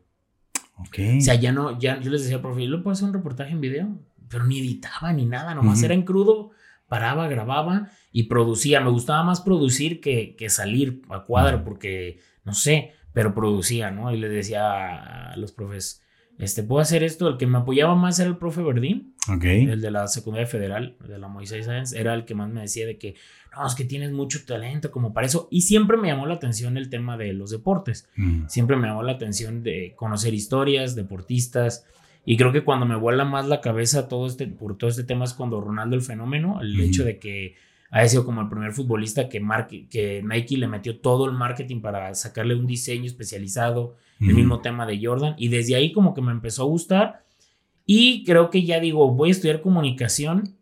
Ok. 0.77 0.99
O 1.17 1.21
sea, 1.21 1.35
ya 1.35 1.51
no, 1.51 1.77
ya 1.77 1.99
yo 1.99 2.09
les 2.09 2.23
decía, 2.23 2.41
profe, 2.41 2.65
¿lo 2.65 2.81
puedo 2.81 2.93
hacer 2.93 3.09
un 3.09 3.13
reportaje 3.13 3.51
en 3.51 3.59
video? 3.59 3.99
Pero 4.29 4.45
ni 4.45 4.59
editaba 4.59 5.11
ni 5.11 5.25
nada, 5.25 5.55
nomás 5.55 5.83
era 5.83 5.93
en 5.93 6.03
crudo, 6.03 6.51
paraba, 6.87 7.27
grababa 7.27 7.89
y 8.11 8.23
producía. 8.23 8.81
Me 8.81 8.89
gustaba 8.89 9.23
más 9.23 9.41
producir 9.41 10.01
que, 10.01 10.35
que 10.35 10.49
salir 10.49 11.01
a 11.09 11.23
cuadro, 11.23 11.63
porque, 11.63 12.19
no 12.43 12.53
sé, 12.53 12.93
pero 13.13 13.33
producía, 13.33 13.91
¿no? 13.91 14.13
Y 14.13 14.17
les 14.17 14.31
decía 14.31 15.31
a 15.31 15.37
los 15.37 15.51
profes, 15.51 16.01
este, 16.37 16.63
puedo 16.63 16.81
hacer 16.81 17.03
esto. 17.03 17.27
El 17.27 17.37
que 17.37 17.47
me 17.47 17.57
apoyaba 17.57 17.95
más 17.95 18.19
era 18.19 18.29
el 18.29 18.37
profe 18.37 18.61
Verdín. 18.61 19.15
El 19.65 19.81
de 19.81 19.91
la 19.91 20.07
secundaria 20.07 20.47
federal, 20.47 20.95
de 21.05 21.17
la 21.17 21.27
Moisés 21.27 21.65
Science, 21.65 21.99
era 21.99 22.13
el 22.13 22.25
que 22.25 22.35
más 22.35 22.49
me 22.49 22.61
decía 22.61 22.85
de 22.85 22.97
que, 22.97 23.15
no, 23.55 23.65
es 23.65 23.75
que 23.75 23.85
tienes 23.85 24.11
mucho 24.11 24.45
talento 24.45 24.91
como 24.91 25.13
para 25.13 25.27
eso. 25.27 25.47
Y 25.51 25.61
siempre 25.61 25.97
me 25.97 26.07
llamó 26.09 26.27
la 26.27 26.35
atención 26.35 26.77
el 26.77 26.89
tema 26.89 27.17
de 27.17 27.33
los 27.33 27.49
deportes. 27.49 28.07
Mm. 28.15 28.47
Siempre 28.47 28.77
me 28.77 28.87
llamó 28.87 29.03
la 29.03 29.13
atención 29.13 29.63
de 29.63 29.93
conocer 29.95 30.33
historias, 30.33 30.95
deportistas. 30.95 31.85
Y 32.29 32.35
creo 32.35 32.51
que 32.51 32.65
cuando 32.65 32.85
me 32.85 32.97
vuela 32.97 33.23
más 33.23 33.47
la 33.47 33.61
cabeza 33.61 34.09
todo 34.09 34.27
este, 34.27 34.47
por 34.47 34.77
todo 34.77 34.89
este 34.89 35.05
tema 35.05 35.23
es 35.23 35.33
cuando 35.33 35.61
Ronaldo 35.61 35.95
el 35.95 36.01
fenómeno, 36.01 36.59
el 36.59 36.77
hecho 36.81 37.05
de 37.05 37.19
que 37.19 37.55
ha 37.89 38.05
sido 38.05 38.25
como 38.25 38.41
el 38.41 38.49
primer 38.49 38.73
futbolista 38.73 39.29
que, 39.29 39.41
que 39.89 40.21
Nike 40.21 40.57
le 40.57 40.67
metió 40.67 40.99
todo 40.99 41.23
el 41.23 41.31
marketing 41.31 41.79
para 41.79 42.13
sacarle 42.15 42.53
un 42.53 42.67
diseño 42.67 43.05
especializado, 43.05 43.95
el 44.19 44.33
mismo 44.35 44.59
tema 44.59 44.85
de 44.85 44.99
Jordan, 45.01 45.35
y 45.37 45.47
desde 45.47 45.75
ahí 45.75 45.93
como 45.93 46.13
que 46.13 46.21
me 46.21 46.33
empezó 46.33 46.63
a 46.63 46.65
gustar, 46.65 47.23
y 47.85 48.25
creo 48.25 48.49
que 48.49 48.65
ya 48.65 48.81
digo, 48.81 49.09
voy 49.09 49.29
a 49.29 49.31
estudiar 49.31 49.61
comunicación, 49.61 50.57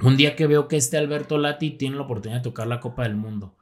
un 0.00 0.16
día 0.16 0.36
que 0.36 0.46
veo 0.46 0.68
que 0.68 0.76
este 0.76 0.96
Alberto 0.96 1.38
Lati 1.38 1.72
tiene 1.72 1.96
la 1.96 2.02
oportunidad 2.02 2.38
de 2.38 2.44
tocar 2.44 2.68
la 2.68 2.78
Copa 2.78 3.02
del 3.02 3.16
Mundo. 3.16 3.56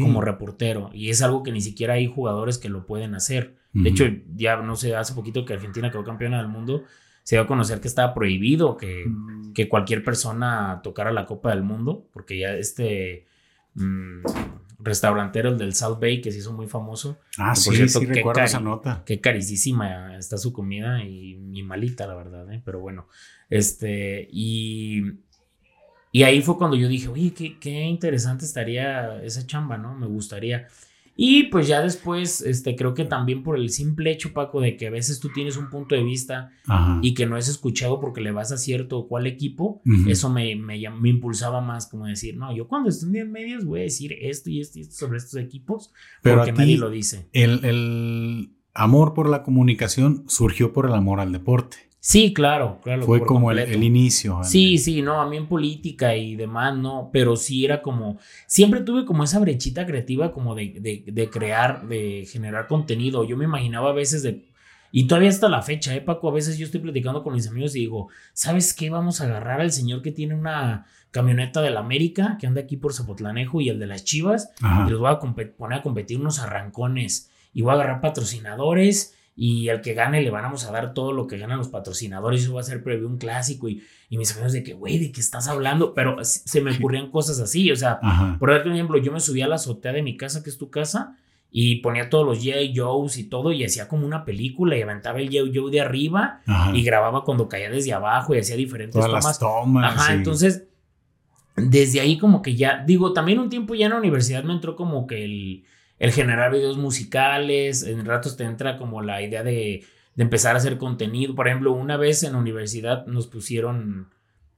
Como 0.00 0.20
reportero, 0.20 0.90
y 0.92 1.10
es 1.10 1.22
algo 1.22 1.42
que 1.42 1.52
ni 1.52 1.60
siquiera 1.60 1.94
hay 1.94 2.06
jugadores 2.06 2.58
que 2.58 2.68
lo 2.68 2.86
pueden 2.86 3.14
hacer. 3.14 3.56
De 3.72 3.90
hecho, 3.90 4.04
ya 4.34 4.56
no 4.56 4.74
sé, 4.74 4.96
hace 4.96 5.12
poquito 5.12 5.44
que 5.44 5.52
Argentina 5.52 5.90
quedó 5.90 6.02
campeona 6.02 6.38
del 6.38 6.48
mundo, 6.48 6.84
se 7.22 7.36
dio 7.36 7.42
a 7.42 7.46
conocer 7.46 7.80
que 7.80 7.88
estaba 7.88 8.14
prohibido 8.14 8.76
que, 8.76 9.04
mm. 9.06 9.52
que 9.52 9.68
cualquier 9.68 10.02
persona 10.02 10.80
tocara 10.82 11.12
la 11.12 11.26
Copa 11.26 11.50
del 11.50 11.62
Mundo, 11.62 12.08
porque 12.12 12.38
ya 12.38 12.54
este 12.54 13.26
mm, 13.74 14.22
restaurantero, 14.78 15.48
el 15.50 15.58
del 15.58 15.74
South 15.74 15.98
Bay, 16.00 16.20
que 16.20 16.30
se 16.30 16.38
hizo 16.38 16.52
muy 16.52 16.68
famoso. 16.68 17.18
Ah, 17.36 17.54
sí, 17.54 17.88
sí, 17.88 18.06
recuerdo 18.06 18.42
esa 18.42 18.60
nota. 18.60 19.02
Qué 19.04 19.20
carísima 19.20 20.16
está 20.16 20.38
su 20.38 20.52
comida 20.52 21.02
y, 21.04 21.62
malita, 21.64 22.06
la 22.06 22.14
verdad, 22.14 22.52
¿eh? 22.52 22.62
pero 22.64 22.78
bueno, 22.78 23.08
este, 23.50 24.28
y, 24.30 25.02
y 26.16 26.22
ahí 26.22 26.40
fue 26.40 26.56
cuando 26.56 26.78
yo 26.78 26.88
dije, 26.88 27.08
oye, 27.08 27.34
qué, 27.34 27.58
qué 27.58 27.82
interesante 27.82 28.46
estaría 28.46 29.22
esa 29.22 29.46
chamba, 29.46 29.76
¿no? 29.76 29.94
Me 29.94 30.06
gustaría. 30.06 30.66
Y 31.14 31.42
pues 31.48 31.68
ya 31.68 31.82
después, 31.82 32.40
este, 32.40 32.74
creo 32.74 32.94
que 32.94 33.04
también 33.04 33.42
por 33.42 33.58
el 33.58 33.68
simple 33.68 34.12
hecho, 34.12 34.32
Paco, 34.32 34.62
de 34.62 34.78
que 34.78 34.86
a 34.86 34.90
veces 34.90 35.20
tú 35.20 35.28
tienes 35.28 35.58
un 35.58 35.68
punto 35.68 35.94
de 35.94 36.02
vista 36.02 36.52
y 37.02 37.12
que 37.12 37.26
no 37.26 37.36
es 37.36 37.48
escuchado 37.48 38.00
porque 38.00 38.22
le 38.22 38.30
vas 38.30 38.50
a 38.50 38.56
cierto 38.56 38.96
o 38.96 39.08
cual 39.08 39.26
equipo, 39.26 39.82
eso 40.08 40.30
me, 40.30 40.56
me, 40.56 40.78
impulsaba 40.78 41.60
más 41.60 41.86
como 41.86 42.06
decir, 42.06 42.38
no, 42.38 42.56
yo 42.56 42.66
cuando 42.66 42.88
estoy 42.88 43.14
en 43.18 43.30
medios 43.30 43.66
voy 43.66 43.80
a 43.80 43.82
decir 43.82 44.16
esto 44.18 44.48
y 44.48 44.62
esto 44.62 44.78
y 44.78 44.82
esto 44.82 44.94
sobre 44.94 45.18
estos 45.18 45.38
equipos 45.38 45.92
Pero 46.22 46.36
porque 46.36 46.52
nadie 46.54 46.78
lo 46.78 46.88
dice. 46.88 47.28
El, 47.34 47.62
el 47.62 48.56
amor 48.72 49.12
por 49.12 49.28
la 49.28 49.42
comunicación 49.42 50.24
surgió 50.28 50.72
por 50.72 50.86
el 50.86 50.94
amor 50.94 51.20
al 51.20 51.32
deporte. 51.32 51.85
Sí, 52.08 52.32
claro, 52.32 52.78
claro. 52.84 53.02
Fue 53.04 53.26
como 53.26 53.50
el, 53.50 53.82
inicio. 53.82 54.38
Sí, 54.44 54.78
sí, 54.78 55.02
no, 55.02 55.20
a 55.20 55.28
mí 55.28 55.38
en 55.38 55.48
política 55.48 56.14
y 56.14 56.36
demás, 56.36 56.76
no, 56.76 57.10
pero 57.12 57.34
sí 57.34 57.64
era 57.64 57.82
como, 57.82 58.20
siempre 58.46 58.82
tuve 58.82 59.04
como 59.04 59.24
esa 59.24 59.40
brechita 59.40 59.84
creativa 59.86 60.30
como 60.30 60.54
de, 60.54 61.02
de, 61.04 61.30
crear, 61.30 61.88
de 61.88 62.24
generar 62.30 62.68
contenido. 62.68 63.24
Yo 63.24 63.36
me 63.36 63.44
imaginaba 63.44 63.90
a 63.90 63.92
veces 63.92 64.22
de, 64.22 64.44
y 64.92 65.08
todavía 65.08 65.30
hasta 65.30 65.48
la 65.48 65.62
fecha, 65.62 65.96
¿eh, 65.96 66.00
Paco? 66.00 66.28
A 66.28 66.32
veces 66.32 66.58
yo 66.58 66.66
estoy 66.66 66.78
platicando 66.78 67.24
con 67.24 67.34
mis 67.34 67.48
amigos 67.48 67.74
y 67.74 67.80
digo, 67.80 68.08
¿sabes 68.34 68.72
qué? 68.72 68.88
Vamos 68.88 69.20
a 69.20 69.24
agarrar 69.24 69.60
al 69.60 69.72
señor 69.72 70.00
que 70.00 70.12
tiene 70.12 70.36
una 70.36 70.86
camioneta 71.10 71.60
de 71.60 71.70
la 71.70 71.80
América, 71.80 72.38
que 72.40 72.46
anda 72.46 72.60
aquí 72.60 72.76
por 72.76 72.92
Zapotlanejo, 72.92 73.60
y 73.60 73.68
el 73.68 73.80
de 73.80 73.86
las 73.88 74.04
Chivas, 74.04 74.52
y 74.60 74.90
los 74.90 75.00
voy 75.00 75.10
a 75.10 75.18
poner 75.18 75.78
a 75.80 75.82
competir 75.82 76.20
unos 76.20 76.38
arrancones, 76.38 77.32
y 77.52 77.62
voy 77.62 77.72
a 77.72 77.74
agarrar 77.74 78.00
patrocinadores 78.00 79.15
y 79.38 79.68
al 79.68 79.82
que 79.82 79.92
gane 79.92 80.22
le 80.22 80.30
vamos 80.30 80.64
a 80.64 80.72
dar 80.72 80.94
todo 80.94 81.12
lo 81.12 81.26
que 81.26 81.36
ganan 81.36 81.58
los 81.58 81.68
patrocinadores, 81.68 82.42
eso 82.42 82.54
va 82.54 82.62
a 82.62 82.64
ser 82.64 82.82
previo 82.82 83.06
un 83.06 83.18
clásico 83.18 83.68
y, 83.68 83.82
y 84.08 84.16
mis 84.16 84.32
amigos 84.32 84.52
de 84.52 84.62
que, 84.62 84.72
güey, 84.72 84.98
¿de 84.98 85.12
qué 85.12 85.20
estás 85.20 85.46
hablando? 85.46 85.92
Pero 85.92 86.16
se 86.24 86.60
me 86.62 86.74
ocurrían 86.74 87.10
cosas 87.10 87.38
así, 87.38 87.70
o 87.70 87.76
sea, 87.76 88.00
por 88.38 88.50
ejemplo, 88.50 88.96
yo 88.96 89.12
me 89.12 89.20
subía 89.20 89.44
a 89.44 89.48
la 89.48 89.56
azotea 89.56 89.92
de 89.92 90.02
mi 90.02 90.16
casa, 90.16 90.42
que 90.42 90.48
es 90.48 90.56
tu 90.56 90.70
casa, 90.70 91.18
y 91.50 91.76
ponía 91.76 92.10
todos 92.10 92.26
los 92.26 92.38
J. 92.38 92.56
Joes 92.74 93.18
y 93.18 93.24
todo 93.24 93.52
y 93.52 93.64
hacía 93.64 93.88
como 93.88 94.06
una 94.06 94.24
película 94.24 94.76
y 94.76 94.82
aventaba 94.82 95.20
el 95.20 95.28
J. 95.28 95.50
Joe 95.54 95.70
de 95.70 95.80
arriba 95.80 96.40
y 96.74 96.82
grababa 96.82 97.24
cuando 97.24 97.48
caía 97.48 97.70
desde 97.70 97.92
abajo 97.92 98.34
y 98.34 98.38
hacía 98.38 98.56
diferentes 98.56 99.00
tomas. 99.38 99.38
Ajá, 99.84 100.14
entonces 100.14 100.64
desde 101.56 102.00
ahí 102.00 102.18
como 102.18 102.42
que 102.42 102.56
ya, 102.56 102.84
digo, 102.86 103.12
también 103.12 103.38
un 103.38 103.48
tiempo 103.48 103.74
ya 103.74 103.86
en 103.86 103.92
la 103.92 103.98
universidad 103.98 104.44
me 104.44 104.52
entró 104.52 104.76
como 104.76 105.06
que 105.06 105.24
el 105.24 105.64
el 105.98 106.12
generar 106.12 106.52
videos 106.52 106.76
musicales, 106.76 107.82
en 107.82 108.04
ratos 108.04 108.36
te 108.36 108.44
entra 108.44 108.76
como 108.76 109.02
la 109.02 109.22
idea 109.22 109.42
de, 109.42 109.84
empezar 110.16 110.54
a 110.54 110.58
hacer 110.58 110.78
contenido. 110.78 111.34
Por 111.34 111.48
ejemplo, 111.48 111.72
una 111.72 111.96
vez 111.96 112.22
en 112.22 112.32
la 112.32 112.38
universidad 112.38 113.06
nos 113.06 113.26
pusieron 113.26 114.08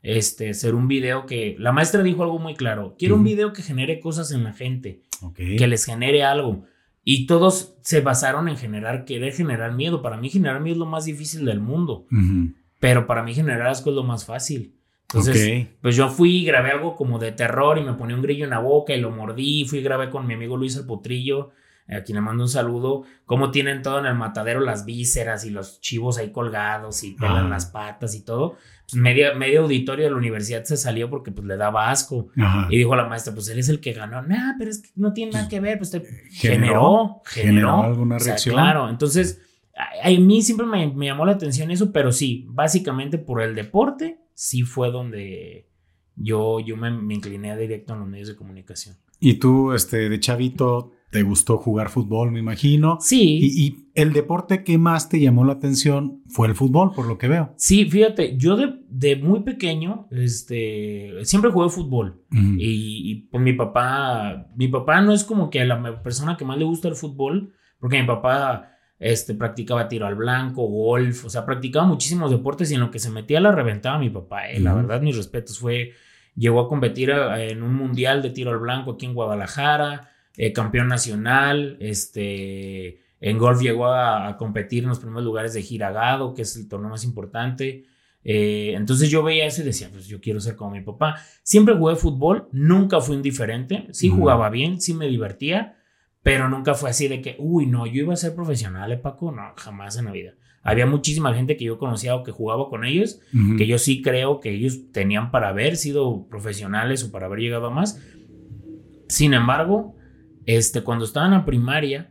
este, 0.02 0.50
hacer 0.50 0.74
un 0.74 0.88
video 0.88 1.26
que 1.26 1.56
la 1.58 1.72
maestra 1.72 2.02
dijo 2.02 2.22
algo 2.22 2.38
muy 2.38 2.54
claro, 2.54 2.94
quiero 2.98 3.16
un 3.16 3.24
video 3.24 3.52
que 3.52 3.62
genere 3.62 4.00
cosas 4.00 4.30
en 4.30 4.44
la 4.44 4.52
gente, 4.52 5.02
que 5.34 5.66
les 5.66 5.84
genere 5.84 6.24
algo. 6.24 6.64
Y 7.04 7.26
todos 7.26 7.76
se 7.80 8.02
basaron 8.02 8.48
en 8.48 8.58
generar, 8.58 9.06
querer 9.06 9.32
generar 9.32 9.72
miedo. 9.72 10.02
Para 10.02 10.18
mí 10.18 10.28
generar 10.28 10.60
miedo 10.60 10.74
es 10.74 10.78
lo 10.78 10.86
más 10.86 11.06
difícil 11.06 11.44
del 11.44 11.58
mundo, 11.58 12.06
pero 12.80 13.06
para 13.06 13.22
mí 13.22 13.34
generar 13.34 13.66
asco 13.68 13.90
es 13.90 13.96
lo 13.96 14.02
más 14.04 14.26
fácil. 14.26 14.77
Entonces, 15.10 15.68
pues 15.80 15.96
yo 15.96 16.10
fui 16.10 16.44
grabé 16.44 16.70
algo 16.70 16.94
como 16.94 17.18
de 17.18 17.32
terror 17.32 17.78
y 17.78 17.82
me 17.82 17.94
ponía 17.94 18.14
un 18.14 18.20
grillo 18.20 18.44
en 18.44 18.50
la 18.50 18.58
boca 18.58 18.94
y 18.94 19.00
lo 19.00 19.10
mordí. 19.10 19.64
Fui 19.64 19.78
y 19.78 19.82
grabé 19.82 20.10
con 20.10 20.26
mi 20.26 20.34
amigo 20.34 20.58
Luis 20.58 20.76
el 20.76 20.84
Potrillo, 20.84 21.52
a 21.88 22.02
quien 22.02 22.16
le 22.16 22.20
mando 22.20 22.42
un 22.42 22.48
saludo. 22.50 23.04
Cómo 23.24 23.50
tienen 23.50 23.80
todo 23.80 24.00
en 24.00 24.04
el 24.04 24.14
matadero 24.14 24.60
las 24.60 24.84
vísceras 24.84 25.46
y 25.46 25.50
los 25.50 25.80
chivos 25.80 26.18
ahí 26.18 26.30
colgados 26.30 27.04
y 27.04 27.12
pelan 27.12 27.46
ah. 27.46 27.48
las 27.48 27.64
patas 27.64 28.14
y 28.14 28.22
todo. 28.22 28.56
Pues 28.82 29.00
medio, 29.00 29.34
medio 29.34 29.62
auditorio 29.62 30.04
de 30.04 30.10
la 30.10 30.16
universidad 30.18 30.64
se 30.64 30.76
salió 30.76 31.08
porque 31.08 31.30
pues 31.30 31.46
le 31.46 31.56
daba 31.56 31.90
asco. 31.90 32.28
Y 32.68 32.76
dijo 32.76 32.94
la 32.94 33.08
maestra, 33.08 33.32
pues 33.32 33.48
él 33.48 33.58
es 33.58 33.70
el 33.70 33.80
que 33.80 33.94
ganó. 33.94 34.20
Nah, 34.20 34.56
pero 34.58 34.70
es 34.70 34.82
que 34.82 34.90
no 34.94 35.14
tiene 35.14 35.32
nada 35.32 35.48
que 35.48 35.60
ver. 35.60 35.78
Pues 35.78 35.90
te 35.90 36.02
generó, 36.32 37.22
generó, 37.24 37.82
alguna 37.82 38.18
reacción. 38.18 38.56
claro, 38.56 38.90
entonces 38.90 39.40
a, 40.04 40.10
mí 40.10 40.42
siempre 40.42 40.66
me, 40.66 40.86
me 40.92 41.06
llamó 41.06 41.24
la 41.24 41.32
atención 41.32 41.70
eso, 41.70 41.92
pero 41.92 42.12
sí, 42.12 42.44
básicamente 42.50 43.16
por 43.16 43.40
el 43.40 43.54
deporte 43.54 44.18
sí 44.38 44.62
fue 44.62 44.92
donde 44.92 45.66
yo, 46.14 46.60
yo 46.60 46.76
me, 46.76 46.92
me 46.92 47.14
incliné 47.14 47.58
directo 47.58 47.94
en 47.94 48.00
los 48.00 48.08
medios 48.08 48.28
de 48.28 48.36
comunicación. 48.36 48.94
¿Y 49.18 49.34
tú, 49.34 49.72
este, 49.72 50.08
de 50.08 50.20
chavito, 50.20 50.92
te 51.10 51.24
gustó 51.24 51.58
jugar 51.58 51.88
fútbol, 51.88 52.30
me 52.30 52.38
imagino. 52.38 52.98
Sí. 53.00 53.40
Y, 53.42 53.88
el 53.96 54.12
deporte 54.12 54.62
que 54.62 54.78
más 54.78 55.08
te 55.08 55.18
llamó 55.18 55.44
la 55.44 55.54
atención 55.54 56.22
fue 56.28 56.46
el 56.46 56.54
fútbol, 56.54 56.92
por 56.94 57.08
lo 57.08 57.18
que 57.18 57.26
veo. 57.26 57.52
Sí, 57.56 57.84
fíjate, 57.86 58.36
yo 58.36 58.56
de, 58.56 59.16
muy 59.16 59.40
pequeño, 59.40 60.06
este, 60.12 61.14
siempre 61.24 61.50
jugué 61.50 61.68
fútbol. 61.68 62.22
y, 62.30 63.10
y, 63.10 63.14
pues 63.22 63.42
mi 63.42 63.54
papá, 63.54 64.46
mi 64.54 64.68
papá 64.68 65.00
no 65.00 65.12
es 65.12 65.24
como 65.24 65.50
que 65.50 65.64
la 65.64 66.00
persona 66.00 66.36
que 66.36 66.44
más 66.44 66.58
le 66.58 66.64
gusta 66.64 66.86
el 66.86 66.94
fútbol, 66.94 67.54
porque 67.80 68.00
mi 68.00 68.06
papá 68.06 68.77
este, 68.98 69.34
practicaba 69.34 69.88
tiro 69.88 70.06
al 70.06 70.16
blanco, 70.16 70.66
golf, 70.66 71.24
o 71.24 71.30
sea, 71.30 71.46
practicaba 71.46 71.86
muchísimos 71.86 72.30
deportes 72.30 72.70
y 72.70 72.74
en 72.74 72.80
lo 72.80 72.90
que 72.90 72.98
se 72.98 73.10
metía 73.10 73.40
la 73.40 73.52
reventaba 73.52 73.98
mi 73.98 74.10
papá. 74.10 74.50
Eh. 74.50 74.60
La 74.60 74.74
verdad, 74.74 75.00
mis 75.00 75.16
respetos, 75.16 75.58
fue, 75.58 75.92
llegó 76.34 76.60
a 76.60 76.68
competir 76.68 77.10
eh, 77.10 77.50
en 77.50 77.62
un 77.62 77.74
mundial 77.74 78.22
de 78.22 78.30
tiro 78.30 78.50
al 78.50 78.58
blanco 78.58 78.92
aquí 78.92 79.06
en 79.06 79.14
Guadalajara, 79.14 80.10
eh, 80.36 80.52
campeón 80.52 80.88
nacional, 80.88 81.76
este, 81.80 83.00
en 83.20 83.38
golf 83.38 83.60
llegó 83.60 83.86
a, 83.86 84.36
competir 84.36 84.82
en 84.82 84.88
los 84.88 84.98
primeros 84.98 85.24
lugares 85.24 85.54
de 85.54 85.62
Giragado, 85.62 86.34
que 86.34 86.42
es 86.42 86.56
el 86.56 86.68
torneo 86.68 86.90
más 86.90 87.04
importante. 87.04 87.84
entonces 88.22 89.10
yo 89.10 89.22
veía 89.22 89.46
eso 89.46 89.62
y 89.62 89.64
decía, 89.64 89.88
pues 89.92 90.06
yo 90.06 90.20
quiero 90.20 90.40
ser 90.40 90.54
como 90.54 90.72
mi 90.72 90.80
papá. 90.80 91.16
Siempre 91.42 91.74
jugué 91.74 91.96
fútbol, 91.96 92.48
nunca 92.52 93.00
fui 93.00 93.16
indiferente, 93.16 93.88
sí 93.92 94.08
jugaba 94.08 94.50
bien, 94.50 94.80
sí 94.80 94.94
me 94.94 95.06
divertía, 95.08 95.77
pero 96.28 96.50
nunca 96.50 96.74
fue 96.74 96.90
así 96.90 97.08
de 97.08 97.22
que, 97.22 97.36
uy, 97.38 97.64
no, 97.64 97.86
yo 97.86 98.02
iba 98.02 98.12
a 98.12 98.16
ser 98.18 98.34
profesional, 98.34 98.92
¿eh, 98.92 98.98
Paco? 98.98 99.32
No, 99.32 99.54
jamás 99.56 99.96
en 99.96 100.04
la 100.04 100.12
vida. 100.12 100.34
Había 100.62 100.84
muchísima 100.84 101.32
gente 101.32 101.56
que 101.56 101.64
yo 101.64 101.78
conocía 101.78 102.14
o 102.14 102.22
que 102.22 102.32
jugaba 102.32 102.68
con 102.68 102.84
ellos, 102.84 103.18
que 103.56 103.66
yo 103.66 103.78
sí 103.78 104.02
creo 104.02 104.38
que 104.38 104.50
ellos 104.50 104.92
tenían 104.92 105.30
para 105.30 105.48
haber 105.48 105.78
sido 105.78 106.26
profesionales 106.28 107.02
o 107.02 107.10
para 107.10 107.24
haber 107.24 107.38
llegado 107.38 107.68
a 107.68 107.70
más. 107.70 107.98
Sin 109.08 109.32
embargo, 109.32 109.96
este, 110.44 110.82
cuando 110.82 111.06
estaba 111.06 111.24
en 111.24 111.32
la 111.32 111.46
primaria, 111.46 112.10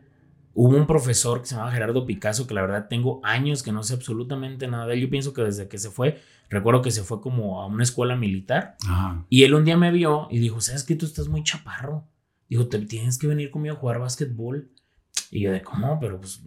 hubo 0.56 0.76
un 0.76 0.88
profesor 0.88 1.42
que 1.42 1.50
se 1.50 1.54
llamaba 1.54 1.72
Gerardo 1.72 2.08
Picasso, 2.08 2.48
que 2.48 2.56
la 2.56 2.62
verdad 2.62 2.88
tengo 2.90 3.22
años 3.24 3.62
que 3.62 3.72
no 3.72 3.84
sé 3.84 3.94
absolutamente 3.94 4.68
nada 4.68 4.88
de 4.88 4.96
él. 4.96 5.02
Yo 5.02 5.10
pienso 5.12 5.32
que 5.32 5.44
desde 5.44 5.68
que 5.68 5.78
se 5.78 5.92
fue, 5.92 6.20
recuerdo 6.50 6.82
que 6.82 6.90
se 6.90 7.04
fue 7.04 7.22
como 7.22 7.62
a 7.62 7.68
una 7.68 7.84
escuela 7.84 8.16
militar. 8.16 8.78
Y 9.30 9.44
él 9.44 9.54
un 9.54 9.64
día 9.64 9.78
me 9.78 9.92
vio 9.92 10.28
y 10.32 10.40
dijo, 10.40 10.60
¿sabes 10.60 10.84
qué? 10.84 10.96
Tú 10.96 11.06
estás 11.06 11.28
muy 11.28 11.44
chaparro. 11.44 12.08
Dijo, 12.50 12.68
te 12.68 12.80
tienes 12.80 13.18
que 13.18 13.28
venir 13.28 13.52
conmigo 13.52 13.76
a 13.76 13.78
jugar 13.78 14.00
básquetbol. 14.00 14.72
Y 15.32 15.42
yo 15.42 15.52
de, 15.52 15.62
¿cómo? 15.62 16.00
Pero 16.00 16.20
pues, 16.20 16.42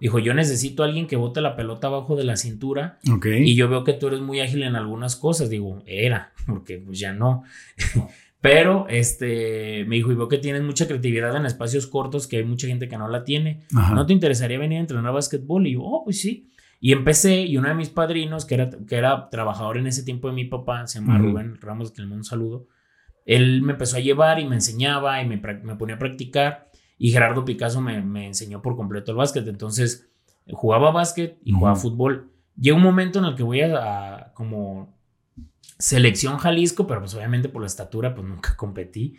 dijo, 0.00 0.18
yo 0.18 0.34
necesito 0.34 0.82
a 0.82 0.86
alguien 0.86 1.06
que 1.06 1.16
bote 1.16 1.40
la 1.40 1.54
pelota 1.54 1.86
abajo 1.86 2.16
de 2.16 2.24
la 2.24 2.36
cintura. 2.36 2.98
Y 3.46 3.54
yo 3.54 3.68
veo 3.68 3.84
que 3.84 3.92
tú 3.92 4.08
eres 4.08 4.20
muy 4.20 4.40
ágil 4.40 4.62
en 4.62 4.74
algunas 4.74 5.16
cosas. 5.16 5.50
Digo, 5.50 5.82
era, 5.86 6.32
porque 6.46 6.78
pues 6.78 6.98
ya 6.98 7.12
no. 7.12 7.44
Pero, 8.40 8.86
este, 8.90 9.86
me 9.86 9.96
dijo, 9.96 10.12
y 10.12 10.16
veo 10.16 10.28
que 10.28 10.36
tienes 10.36 10.62
mucha 10.62 10.86
creatividad 10.86 11.34
en 11.34 11.46
espacios 11.46 11.86
cortos, 11.86 12.26
que 12.26 12.38
hay 12.38 12.44
mucha 12.44 12.66
gente 12.66 12.88
que 12.88 12.98
no 12.98 13.08
la 13.08 13.24
tiene. 13.24 13.62
¿No 13.70 14.04
te 14.04 14.12
interesaría 14.12 14.58
venir 14.58 14.76
a 14.76 14.80
entrenar 14.82 15.14
básquetbol? 15.14 15.66
Y 15.66 15.72
yo, 15.72 15.82
oh, 15.82 16.04
pues 16.04 16.20
sí. 16.20 16.50
Y 16.78 16.92
empecé, 16.92 17.40
y 17.40 17.56
uno 17.56 17.68
de 17.68 17.74
mis 17.74 17.88
padrinos, 17.88 18.44
que 18.44 18.56
era, 18.56 18.70
que 18.86 18.96
era 18.96 19.30
trabajador 19.30 19.78
en 19.78 19.86
ese 19.86 20.02
tiempo 20.02 20.28
de 20.28 20.34
mi 20.34 20.44
papá, 20.44 20.86
se 20.86 20.98
llama 20.98 21.16
Rubén 21.16 21.58
Ramos, 21.58 21.90
que 21.92 22.02
le 22.02 22.08
mando 22.08 22.20
un 22.20 22.24
saludo 22.24 22.66
él 23.24 23.62
me 23.62 23.72
empezó 23.72 23.96
a 23.96 24.00
llevar 24.00 24.38
y 24.38 24.46
me 24.46 24.56
enseñaba 24.56 25.22
y 25.22 25.26
me, 25.26 25.38
ponía 25.38 25.96
a 25.96 25.98
practicar 25.98 26.70
y 26.98 27.10
Gerardo 27.10 27.44
Picasso 27.44 27.80
me, 27.80 28.26
enseñó 28.26 28.62
por 28.62 28.76
completo 28.76 29.12
el 29.12 29.16
básquet. 29.16 29.46
Entonces 29.48 30.08
jugaba 30.52 30.90
básquet 30.90 31.38
y 31.44 31.52
jugaba 31.52 31.76
fútbol. 31.76 32.30
Llega 32.56 32.76
un 32.76 32.82
momento 32.82 33.18
en 33.18 33.24
el 33.24 33.34
que 33.34 33.42
voy 33.42 33.62
a, 33.62 34.32
como 34.34 34.94
selección 35.78 36.38
Jalisco, 36.38 36.86
pero 36.86 37.00
pues 37.00 37.14
obviamente 37.14 37.48
por 37.48 37.62
la 37.62 37.66
estatura 37.66 38.14
pues 38.14 38.26
nunca 38.26 38.56
competí. 38.56 39.16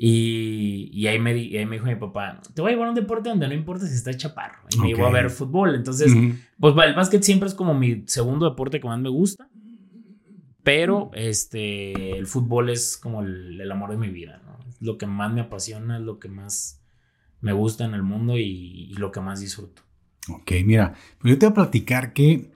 Y, 0.00 1.08
ahí, 1.08 1.18
me, 1.18 1.34
me 1.34 1.76
dijo 1.76 1.86
mi 1.86 1.96
papá, 1.96 2.40
te 2.54 2.62
voy 2.62 2.70
a 2.70 2.74
llevar 2.74 2.86
a 2.86 2.90
un 2.90 2.94
deporte 2.94 3.30
donde 3.30 3.48
no 3.48 3.54
importa 3.54 3.84
si 3.84 3.94
estás 3.94 4.16
chaparro. 4.16 4.60
Y 4.70 4.78
me 4.78 4.88
llevó 4.88 5.06
a 5.06 5.10
ver 5.10 5.28
fútbol. 5.28 5.74
Entonces, 5.74 6.14
pues 6.60 6.74
el 6.86 6.94
básquet 6.94 7.24
siempre 7.24 7.48
es 7.48 7.54
como 7.54 7.74
mi 7.74 8.04
segundo 8.06 8.48
deporte 8.48 8.78
que 8.78 8.86
más 8.86 9.00
me 9.00 9.08
gusta. 9.08 9.48
Pero 10.68 11.10
este, 11.14 12.18
el 12.18 12.26
fútbol 12.26 12.68
es 12.68 12.98
como 12.98 13.22
el, 13.22 13.72
amor 13.72 13.88
de 13.88 13.96
mi 13.96 14.10
vida, 14.10 14.42
¿no? 14.44 14.58
Es 14.68 14.82
lo 14.82 14.98
que 14.98 15.06
más 15.06 15.32
me 15.32 15.40
apasiona, 15.40 15.96
es 15.96 16.02
lo 16.02 16.18
que 16.18 16.28
más 16.28 16.82
me 17.40 17.54
gusta 17.54 17.86
en 17.86 17.94
el 17.94 18.02
mundo 18.02 18.36
y, 18.36 18.92
lo 18.98 19.10
que 19.10 19.22
más 19.22 19.40
disfruto. 19.40 19.80
Ok, 20.28 20.52
mira, 20.66 20.92
pues 21.18 21.32
yo 21.32 21.38
te 21.38 21.46
voy 21.46 21.52
a 21.52 21.54
platicar 21.54 22.12
que 22.12 22.52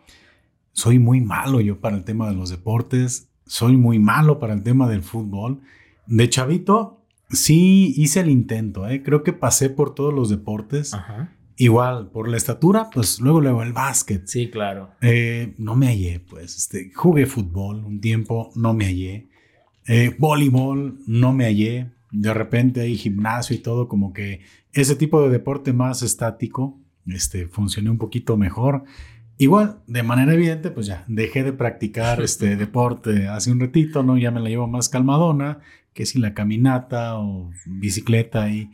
soy 0.73 0.99
muy 0.99 1.23
malo 1.23 1.63
yo 1.63 1.81
para 1.81 1.97
el 1.97 2.05
tema 2.05 2.29
de 2.29 2.35
los 2.35 2.51
deportes, 2.51 3.31
soy 3.47 3.79
muy 3.79 3.99
malo 3.99 4.39
para 4.39 4.53
el 4.53 4.63
tema 4.63 4.91
del 4.91 5.03
fútbol. 5.03 5.63
De 6.07 6.29
chavito, 6.29 7.07
sí 7.31 7.95
hice 7.97 8.21
el 8.21 8.29
intento, 8.29 8.87
¿eh? 8.87 9.03
creo 9.03 9.23
que 9.23 9.33
pasé 9.33 9.71
por 9.71 9.95
todos 9.95 10.13
los 10.13 10.29
deportes. 10.29 10.93
Ajá. 10.93 11.35
Igual, 11.63 12.11
por 12.11 12.29
la 12.29 12.39
estatura, 12.39 12.91
pues 12.93 13.21
luego 13.21 13.41
luego 13.41 13.63
el 13.63 13.73
básquet. 13.73 14.27
Sí, 14.27 14.51
claro. 14.51 14.91
Eh, 15.01 15.55
no 15.59 15.77
me 15.77 15.87
hallé, 15.87 16.19
pues. 16.19 16.57
Este, 16.57 16.91
jugué 16.93 17.25
fútbol 17.25 17.85
un 17.85 18.01
tiempo, 18.01 18.51
no 18.57 18.75
me 18.75 18.87
hallé. 18.87 19.29
Eh, 19.87 20.13
voleibol, 20.19 20.99
no 21.07 21.33
me 21.33 21.45
hallé. 21.45 21.93
De 22.11 22.35
repente 22.35 22.81
hay 22.81 22.97
gimnasio 22.97 23.55
y 23.55 23.61
todo, 23.61 23.87
como 23.87 24.13
que 24.13 24.41
ese 24.73 24.97
tipo 24.97 25.23
de 25.23 25.29
deporte 25.29 25.73
más 25.73 26.03
estático, 26.03 26.81
este, 27.07 27.47
funcioné 27.47 27.91
un 27.91 27.99
poquito 27.99 28.37
mejor. 28.37 28.83
Igual, 29.39 29.83
de 29.87 30.03
manera 30.03 30.35
evidente, 30.35 30.73
pues 30.73 30.89
ya 30.89 31.05
dejé 31.07 31.45
de 31.45 31.53
practicar 31.53 32.21
este 32.25 32.57
deporte 32.57 33.29
hace 33.29 33.53
un 33.53 33.61
ratito, 33.61 34.03
¿no? 34.03 34.19
Ya 34.19 34.33
me 34.33 34.41
la 34.41 34.49
llevo 34.49 34.67
más 34.67 34.89
calmadona, 34.89 35.61
que 35.95 36.07
si 36.07 36.19
la 36.19 36.35
caminata 36.35 37.21
o 37.21 37.53
bicicleta 37.67 38.51
y 38.51 38.73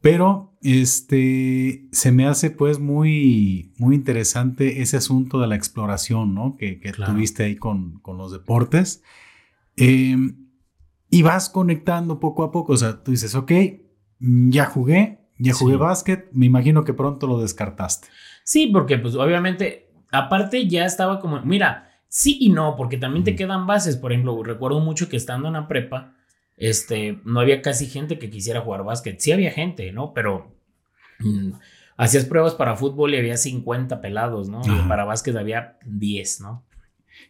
pero 0.00 0.56
este, 0.62 1.88
se 1.92 2.12
me 2.12 2.26
hace 2.26 2.50
pues 2.50 2.78
muy, 2.78 3.74
muy 3.78 3.94
interesante 3.94 4.80
ese 4.82 4.96
asunto 4.96 5.40
de 5.40 5.46
la 5.46 5.56
exploración, 5.56 6.34
¿no? 6.34 6.56
Que, 6.56 6.78
que 6.80 6.92
tuviste 6.92 7.44
ahí 7.44 7.56
con, 7.56 7.98
con 8.00 8.16
los 8.16 8.32
deportes. 8.32 9.02
Em, 9.76 10.48
y 11.10 11.22
vas 11.22 11.48
conectando 11.48 12.20
poco 12.20 12.42
a 12.42 12.50
poco, 12.50 12.74
o 12.74 12.76
sea, 12.76 13.02
tú 13.02 13.10
dices, 13.10 13.34
ok, 13.34 13.52
ya 14.18 14.66
jugué, 14.66 15.28
ya 15.38 15.54
jugué 15.54 15.76
básquet, 15.76 16.28
me 16.32 16.46
imagino 16.46 16.84
que 16.84 16.92
pronto 16.92 17.26
lo 17.26 17.40
descartaste. 17.40 18.08
Sí, 18.44 18.66
porque 18.66 18.98
pues 18.98 19.14
obviamente, 19.14 19.90
aparte 20.10 20.66
ya 20.68 20.84
estaba 20.84 21.20
como, 21.20 21.40
mira, 21.42 21.90
sí 22.08 22.38
y 22.40 22.50
no, 22.50 22.76
porque 22.76 22.98
también 22.98 23.24
te 23.24 23.36
quedan 23.36 23.66
bases, 23.66 23.96
por 23.96 24.12
ejemplo, 24.12 24.42
recuerdo 24.42 24.80
mucho 24.80 25.08
que 25.08 25.16
estando 25.16 25.48
en 25.48 25.54
la 25.54 25.68
prepa, 25.68 26.14
este, 26.58 27.20
no 27.24 27.40
había 27.40 27.62
casi 27.62 27.86
gente 27.86 28.18
que 28.18 28.30
quisiera 28.30 28.60
jugar 28.60 28.84
básquet. 28.84 29.18
Sí 29.20 29.32
había 29.32 29.50
gente, 29.50 29.92
¿no? 29.92 30.12
Pero 30.12 30.54
mm, 31.20 31.52
hacías 31.96 32.24
pruebas 32.24 32.54
para 32.54 32.76
fútbol 32.76 33.14
y 33.14 33.18
había 33.18 33.36
50 33.36 34.00
pelados, 34.00 34.48
¿no? 34.48 34.60
Y 34.64 34.88
para 34.88 35.04
básquet 35.04 35.36
había 35.36 35.78
10, 35.86 36.40
¿no? 36.40 36.64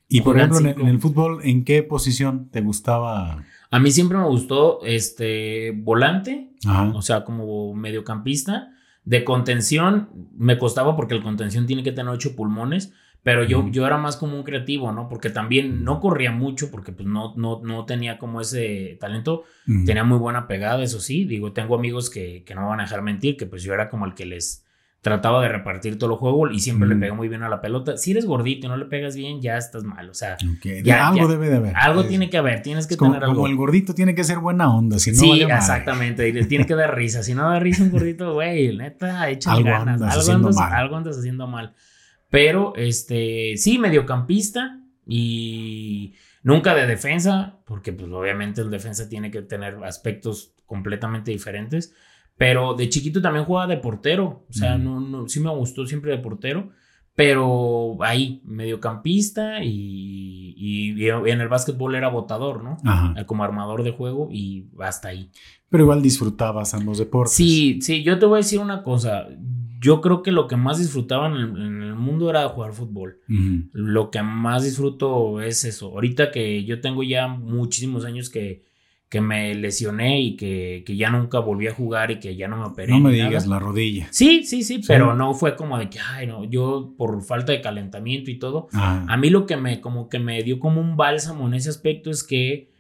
Y 0.09 0.23
por 0.23 0.37
ejemplo, 0.37 0.59
en 0.59 0.87
el, 0.87 0.99
fútbol, 1.01 1.41
¿en 1.45 1.65
qué 1.65 1.83
posición 1.83 2.49
te 2.51 2.61
gustaba? 2.61 3.45
A 3.71 3.79
mí 3.79 3.91
siempre 3.91 4.17
me 4.19 4.27
gustó 4.27 4.81
este 4.85 5.73
volante, 5.77 6.51
o 6.95 7.03
sea, 7.03 7.25
como 7.25 7.75
mediocampista. 7.75 8.73
De 9.05 9.25
contención 9.25 10.11
me 10.37 10.59
costaba 10.59 10.95
porque 10.95 11.15
el 11.15 11.23
contención 11.23 11.67
tiene 11.67 11.83
que 11.83 11.93
tener 11.93 12.13
ocho 12.13 12.37
pulmones. 12.37 12.93
Pero 13.29 13.45
yo, 13.45 13.69
yo 13.71 13.87
era 13.87 13.99
más 13.99 14.17
como 14.17 14.39
un 14.39 14.43
creativo, 14.43 14.91
¿no? 14.91 15.07
Porque 15.07 15.29
también 15.29 15.85
no 15.85 16.01
corría 16.01 16.33
mucho 16.33 16.71
porque 16.71 16.93
pues 16.93 17.07
no, 17.07 17.35
no, 17.37 17.61
no 17.63 17.85
tenía 17.85 18.17
como 18.17 18.41
ese 18.41 18.97
talento. 18.99 19.43
Tenía 19.85 20.03
muy 20.03 20.17
buena 20.17 20.49
pegada, 20.49 20.83
eso 20.83 20.99
sí. 20.99 21.27
Digo, 21.27 21.53
tengo 21.53 21.75
amigos 21.75 22.09
que, 22.09 22.43
que, 22.47 22.55
no 22.55 22.63
me 22.63 22.69
van 22.69 22.81
a 22.81 22.85
dejar 22.85 23.03
mentir, 23.03 23.37
que 23.37 23.45
pues 23.45 23.63
yo 23.63 23.75
era 23.75 23.91
como 23.91 24.07
el 24.07 24.15
que 24.15 24.25
les 24.25 24.65
trataba 25.03 25.43
de 25.43 25.51
repartir 25.51 25.99
todo 25.99 26.13
el 26.13 26.17
juego 26.17 26.51
y 26.51 26.59
siempre 26.61 26.89
le 26.89 26.97
pegó 26.97 27.17
muy 27.17 27.29
bien 27.29 27.43
a 27.43 27.51
la 27.51 27.61
pelota. 27.61 27.99
Si 27.99 28.13
eres 28.13 28.25
gordito 28.25 28.67
y 28.67 28.71
no 28.71 28.79
le 28.79 28.87
pegas 28.87 29.15
bien, 29.15 29.43
ya 29.43 29.59
estás 29.59 29.85
mal. 29.85 30.09
O 30.09 30.15
sea, 30.15 30.39
ya, 30.83 31.09
algo 31.09 31.29
debe 31.29 31.51
de 31.51 31.57
haber. 31.57 31.77
Algo 31.77 32.07
tiene 32.07 32.31
que 32.31 32.39
haber, 32.39 32.63
tienes 32.63 32.87
que 32.87 32.97
tener 32.97 33.23
algo. 33.23 33.35
Como 33.35 33.47
el 33.49 33.57
gordito 33.57 33.95
tiene 33.95 34.15
que 34.15 34.25
ser 34.25 34.39
buena 34.39 34.75
onda, 34.75 34.99
si 34.99 35.11
no 35.11 35.19
Sí, 35.19 35.43
exactamente. 35.43 36.27
Y 36.27 36.47
tiene 36.47 36.65
que 36.65 36.75
dar 36.75 36.97
risa. 36.97 37.23
Si 37.23 37.35
no 37.35 37.43
da 37.43 37.61
risa 37.61 37.83
un 37.83 37.91
gordito, 37.91 38.33
güey, 38.33 38.75
neta, 38.75 39.29
échale 39.29 39.65
ganas. 39.65 40.01
algo, 40.01 40.49
algo 40.59 40.97
andas 40.97 41.19
haciendo 41.19 41.47
mal. 41.47 41.75
Pero, 42.31 42.75
este, 42.77 43.57
sí, 43.57 43.79
mediocampista 43.79 44.81
y 45.07 46.15
nunca 46.43 46.75
de 46.75 46.87
defensa, 46.87 47.59
porque 47.65 47.93
pues 47.93 48.11
obviamente 48.13 48.61
el 48.61 48.71
defensa 48.71 49.09
tiene 49.09 49.31
que 49.31 49.43
tener 49.43 49.83
aspectos 49.85 50.55
completamente 50.67 51.31
diferentes. 51.31 51.95
Pero 52.37 52.75
de 52.75 52.89
chiquito 52.89 53.21
también 53.21 53.45
jugaba 53.45 53.67
de 53.67 53.79
portero, 53.79 54.47
o 54.49 54.53
sea, 54.53 54.79
no, 54.79 55.01
no, 55.01 55.29
sí 55.29 55.41
me 55.41 55.51
gustó 55.51 55.85
siempre 55.87 56.13
de 56.13 56.19
portero, 56.19 56.71
pero 57.17 57.97
ahí, 58.01 58.41
mediocampista 58.45 59.65
y, 59.65 60.55
y, 60.57 61.09
en 61.09 61.41
el 61.41 61.49
básquetbol 61.49 61.97
era 61.97 62.09
botador, 62.11 62.63
¿no? 62.63 62.77
Como 63.27 63.43
armador 63.43 63.83
de 63.83 63.91
juego 63.91 64.29
y 64.31 64.69
hasta 64.79 65.09
ahí. 65.09 65.33
Pero 65.69 65.83
igual 65.83 66.01
disfrutabas 66.01 66.75
ambos 66.75 66.99
deportes. 66.99 67.35
Sí, 67.35 67.81
sí, 67.83 68.05
yo 68.05 68.21
te 68.21 68.27
voy 68.27 68.37
a 68.37 68.45
decir 68.45 68.61
una 68.61 68.85
cosa, 68.85 69.27
yo 69.81 70.01
creo 70.01 70.23
que 70.23 70.33
lo 70.33 70.49
que 70.49 70.57
más 70.57 70.79
disfrutaba 70.79 71.27
en 71.27 71.35
el, 71.35 71.95
mundo 71.95 72.31
era 72.31 72.49
jugar 72.49 72.73
fútbol. 72.73 73.21
Lo 73.73 74.11
que 74.11 74.23
más 74.23 74.65
disfruto 74.65 75.41
es 75.41 75.65
eso. 75.65 75.89
Ahorita 75.89 76.31
que 76.31 76.65
yo 76.65 76.81
tengo 76.81 77.03
ya 77.03 77.29
muchísimos 77.29 78.05
años 78.05 78.31
que, 78.31 78.65
que 79.09 79.21
me 79.21 79.55
lesioné 79.55 80.21
y 80.21 80.37
que, 80.37 80.85
que, 80.87 80.97
ya 80.97 81.11
nunca 81.11 81.39
volví 81.39 81.67
a 81.67 81.75
jugar 81.75 82.11
y 82.11 82.19
que 82.19 82.37
ya 82.37 82.47
no 82.49 82.57
me 82.57 82.65
operé. 82.65 82.93
No 82.93 83.01
me 83.01 83.13
digas 83.13 83.47
la 83.47 83.59
rodilla. 83.59 84.09
Sí, 84.11 84.45
sí, 84.45 84.63
sí, 84.63 84.81
pero 84.87 85.15
no 85.15 85.35
fue 85.35 85.57
como 85.57 85.79
de 85.79 85.91
que, 85.91 85.99
ay, 85.99 86.27
no, 86.27 86.45
yo 86.45 86.95
por 86.97 87.23
falta 87.23 87.53
de 87.53 87.61
calentamiento 87.61 88.31
y 88.31 88.39
todo. 88.39 88.69
A 88.73 89.17
mí 89.17 89.31
lo 89.31 89.47
que 89.47 89.57
me, 89.57 89.81
como 89.81 90.09
que 90.09 90.19
me 90.19 90.43
dio 90.43 90.59
como 90.59 90.81
un 90.81 90.97
bálsamo 90.97 91.47
en 91.47 91.55
ese 91.55 91.71
aspecto 91.71 92.11
es 92.11 92.23
que 92.23 92.71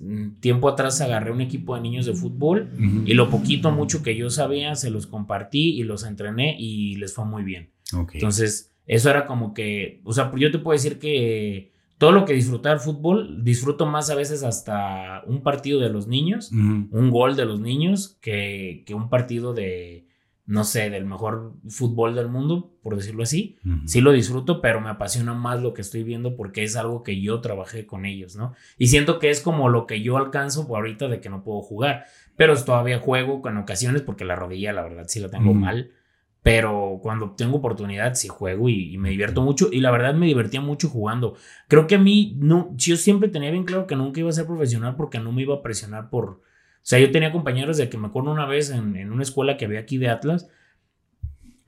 mm, 0.00 0.40
tiempo 0.40 0.68
atrás 0.68 1.00
agarré 1.00 1.30
un 1.30 1.40
equipo 1.40 1.74
de 1.74 1.80
niños 1.80 2.06
de 2.06 2.14
fútbol 2.14 2.70
y 3.06 3.14
lo 3.14 3.30
poquito, 3.30 3.70
mucho 3.70 4.02
que 4.02 4.16
yo 4.16 4.30
sabía, 4.30 4.74
se 4.74 4.90
los 4.90 5.06
compartí 5.06 5.78
y 5.78 5.82
los 5.82 6.04
entrené 6.04 6.56
y 6.58 6.96
les 6.96 7.14
fue 7.14 7.24
muy 7.24 7.42
bien. 7.42 7.70
Entonces, 8.14 8.72
eso 8.86 9.10
era 9.10 9.26
como 9.26 9.54
que, 9.54 10.00
o 10.04 10.12
sea, 10.12 10.32
yo 10.36 10.50
te 10.50 10.58
puedo 10.58 10.76
decir 10.76 10.98
que 10.98 11.72
todo 11.98 12.12
lo 12.12 12.24
que 12.24 12.32
disfrutar 12.32 12.80
fútbol, 12.80 13.44
disfruto 13.44 13.86
más 13.86 14.10
a 14.10 14.14
veces 14.14 14.42
hasta 14.42 15.22
un 15.26 15.42
partido 15.42 15.80
de 15.80 15.90
los 15.90 16.06
niños, 16.06 16.50
un 16.50 17.10
gol 17.10 17.36
de 17.36 17.44
los 17.44 17.60
niños, 17.60 18.18
que, 18.20 18.84
que, 18.86 18.94
un 18.94 19.10
partido 19.10 19.52
de, 19.52 20.06
no 20.50 20.64
sé, 20.64 20.90
del 20.90 21.04
mejor 21.04 21.54
fútbol 21.68 22.16
del 22.16 22.28
mundo, 22.28 22.72
por 22.82 22.96
decirlo 22.96 23.22
así. 23.22 23.56
Sí 23.84 24.00
lo 24.00 24.10
disfruto, 24.10 24.60
pero 24.60 24.80
me 24.80 24.90
apasiona 24.90 25.32
más 25.32 25.62
lo 25.62 25.74
que 25.74 25.80
estoy 25.80 26.02
viendo 26.02 26.34
porque 26.34 26.64
es 26.64 26.74
algo 26.74 27.04
que 27.04 27.20
yo 27.20 27.40
trabajé 27.40 27.86
con 27.86 28.04
ellos, 28.04 28.34
¿no? 28.34 28.54
Y 28.76 28.88
siento 28.88 29.20
que 29.20 29.30
es 29.30 29.40
como 29.40 29.68
lo 29.68 29.86
que 29.86 30.02
yo 30.02 30.16
alcanzo 30.16 30.66
por 30.66 30.78
ahorita 30.78 31.06
de 31.06 31.20
que 31.20 31.30
no 31.30 31.44
puedo 31.44 31.62
jugar, 31.62 32.06
pero 32.34 32.60
todavía 32.64 32.98
juego 32.98 33.42
con 33.42 33.58
ocasiones 33.58 34.02
porque 34.02 34.24
la 34.24 34.34
rodilla, 34.34 34.72
la 34.72 34.82
verdad, 34.82 35.04
sí 35.06 35.20
la 35.20 35.30
tengo 35.30 35.54
mal. 35.54 35.92
Pero 36.42 36.98
cuando 37.00 37.30
tengo 37.36 37.58
oportunidad 37.58 38.14
sí 38.14 38.26
juego 38.26 38.68
y, 38.68 38.98
me 38.98 39.10
divierto 39.10 39.42
mucho. 39.42 39.68
Y 39.70 39.80
la 39.80 39.92
verdad 39.92 40.14
me 40.14 40.26
divertía 40.26 40.60
mucho 40.60 40.88
jugando. 40.88 41.36
Creo 41.68 41.86
que 41.86 41.94
a 41.94 41.98
mí, 41.98 42.36
no, 42.40 42.72
yo 42.74 42.96
siempre 42.96 43.28
tenía 43.28 43.52
bien 43.52 43.62
claro 43.62 43.86
que 43.86 43.94
nunca 43.94 44.18
iba 44.18 44.30
a 44.30 44.32
ser 44.32 44.46
profesional 44.46 44.96
porque 44.96 45.20
no 45.20 45.30
me 45.30 45.42
iba 45.42 45.54
a 45.54 45.62
presionar 45.62 46.10
por... 46.10 46.40
O 46.82 46.86
sea, 46.90 46.98
yo 46.98 47.10
tenía 47.10 47.30
compañeros 47.30 47.76
de 47.76 47.88
que 47.88 47.98
me 47.98 48.08
acuerdo 48.08 48.30
una 48.30 48.46
vez 48.46 48.70
en, 48.70 49.12
una 49.12 49.22
escuela 49.22 49.56
que 49.56 49.66
había 49.66 49.80
aquí 49.80 49.98
de 49.98 50.08
Atlas. 50.08 50.48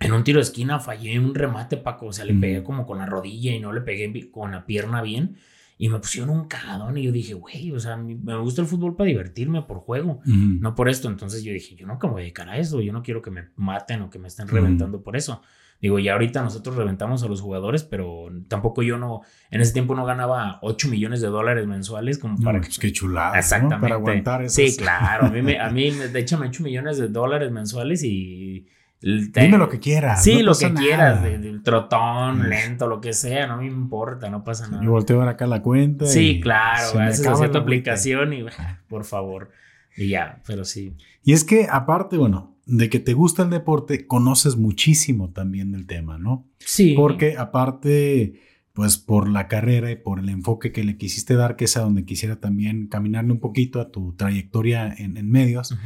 En 0.01 0.13
un 0.13 0.25
tiro 0.25 0.39
de 0.39 0.45
esquina 0.45 0.81
fallé 0.81 1.19
un 1.19 1.35
remate, 1.35 1.77
Paco. 1.77 2.07
O 2.07 2.13
sea, 2.13 2.25
le 2.25 2.35
pegué 2.35 2.63
como 2.65 2.87
con 2.87 2.99
la 2.99 3.07
rodilla 3.07 3.53
y 3.53 3.61
no 3.61 3.73
le 3.73 3.83
pegué 3.83 4.31
con 4.31 4.51
la 4.51 4.67
pierna 4.67 5.03
bien. 5.03 5.37
Y 5.79 5.89
me 5.89 5.99
pusieron 5.99 6.31
un 6.31 6.49
cagadón 6.49 6.97
y 6.97 7.03
yo 7.03 7.13
dije, 7.13 7.35
güey, 7.35 7.73
o 7.73 7.81
sea, 7.81 7.97
me 7.97 8.37
gusta 8.39 8.63
el 8.63 8.69
fútbol 8.69 8.97
para 8.97 9.09
divertirme 9.09 9.63
por 9.63 9.79
juego, 9.79 10.21
no 10.25 10.75
por 10.75 10.89
esto. 10.89 11.09
Entonces 11.09 11.43
yo 11.45 11.53
dije, 11.53 11.75
yo 11.75 11.87
no 11.87 11.99
me 12.01 12.09
voy 12.09 12.21
a 12.21 12.25
dedicar 12.25 12.49
a 12.49 12.57
eso, 12.59 12.81
yo 12.81 12.93
no 12.93 13.03
quiero 13.03 13.21
que 13.21 13.31
me 13.31 13.49
maten 13.57 14.03
o 14.03 14.11
que 14.11 14.19
me 14.19 14.29
estén 14.29 14.49
reventando 14.49 15.03
por 15.03 15.17
eso. 15.17 15.43
Digo, 15.83 15.99
ya 15.99 16.13
ahorita 16.13 16.41
nosotros 16.43 16.77
reventamos 16.77 17.25
a 17.25 17.27
los 17.27 17.41
jugadores, 17.41 17.83
pero 17.83 18.31
tampoco 18.47 18.83
yo 18.83 18.99
no, 18.99 19.23
en 19.51 19.61
ese 19.61 19.73
tiempo 19.73 19.97
no 19.97 20.05
ganaba 20.05 20.61
8 20.63 20.89
millones 20.89 21.21
de 21.21 21.27
dólares 21.27 21.67
mensuales 21.67 22.19
como 22.19 22.39
para... 22.39 22.61
Pues 22.61 22.79
qué 22.79 22.93
chulada. 22.93 23.37
Exactamente. 23.37 23.81
Para 23.83 23.97
aguantar 23.97 24.43
eso. 24.43 24.55
Sí, 24.55 24.77
claro. 24.77 25.27
A 25.27 25.31
mí, 25.31 25.43
me, 25.43 25.59
a 25.59 25.69
mí, 25.71 25.91
de 25.91 26.21
hecho, 26.21 26.39
me 26.39 26.47
8 26.47 26.63
millones 26.63 26.99
de 26.99 27.09
dólares 27.09 27.51
mensuales 27.51 28.05
y 28.05 28.69
Dime 29.03 29.59
lo 29.59 29.69
que 29.69 29.81
quieras. 29.81 30.23
Sí, 30.23 30.43
lo 30.43 30.55
que 30.55 30.73
quieras, 30.73 31.23
del 31.23 31.63
trotón, 31.65 32.49
lento, 32.49 32.87
lo 32.87 33.01
que 33.01 33.13
sea, 33.13 33.49
no 33.49 33.57
me 33.57 33.67
importa, 33.67 34.31
no 34.31 34.45
pasa 34.45 34.69
nada. 34.69 34.85
Yo 34.85 34.93
volteo 34.93 35.19
ver 35.19 35.29
acá 35.29 35.49
la 35.49 35.61
cuenta. 35.61 36.07
Sí, 36.07 36.41
claro, 36.41 37.01
haces 37.01 37.51
tu 37.51 37.59
aplicación 37.59 38.33
y 38.33 38.45
por 38.89 39.05
favor. 39.05 39.51
Y 39.97 40.09
ya, 40.09 40.41
pero 40.47 40.65
sí. 40.65 40.97
Y 41.25 41.33
es 41.33 41.43
que 41.43 41.67
aparte, 41.69 42.17
bueno, 42.17 42.52
de 42.67 42.89
que 42.89 43.01
te 43.01 43.15
gusta 43.15 43.43
el 43.43 43.51
deporte, 43.51 44.07
conoces 44.07 44.57
muchísimo 44.57 45.31
también 45.31 45.73
del 45.73 45.87
tema, 45.87 46.19
¿no? 46.19 46.49
Sí. 46.59 46.95
Porque 46.97 47.37
aparte, 47.37 48.41
pues 48.73 48.99
por 48.99 49.29
la 49.29 49.49
carrera 49.49 49.91
y 49.91 49.97
por 49.97 50.21
el 50.21 50.29
enfoque 50.29 50.73
que 50.73 50.85
le 50.85 50.97
quisiste 50.97 51.35
dar, 51.35 51.57
que 51.57 51.65
es 51.65 51.77
a 51.77 51.81
donde 51.81 52.05
quisiera 52.05 52.37
también 52.41 52.87
caminarle 52.87 53.33
un 53.33 53.41
poquito 53.41 53.81
a 53.81 53.91
tu 53.91 54.15
trayectoria 54.15 54.93
en, 54.97 55.31
medios, 55.31 55.77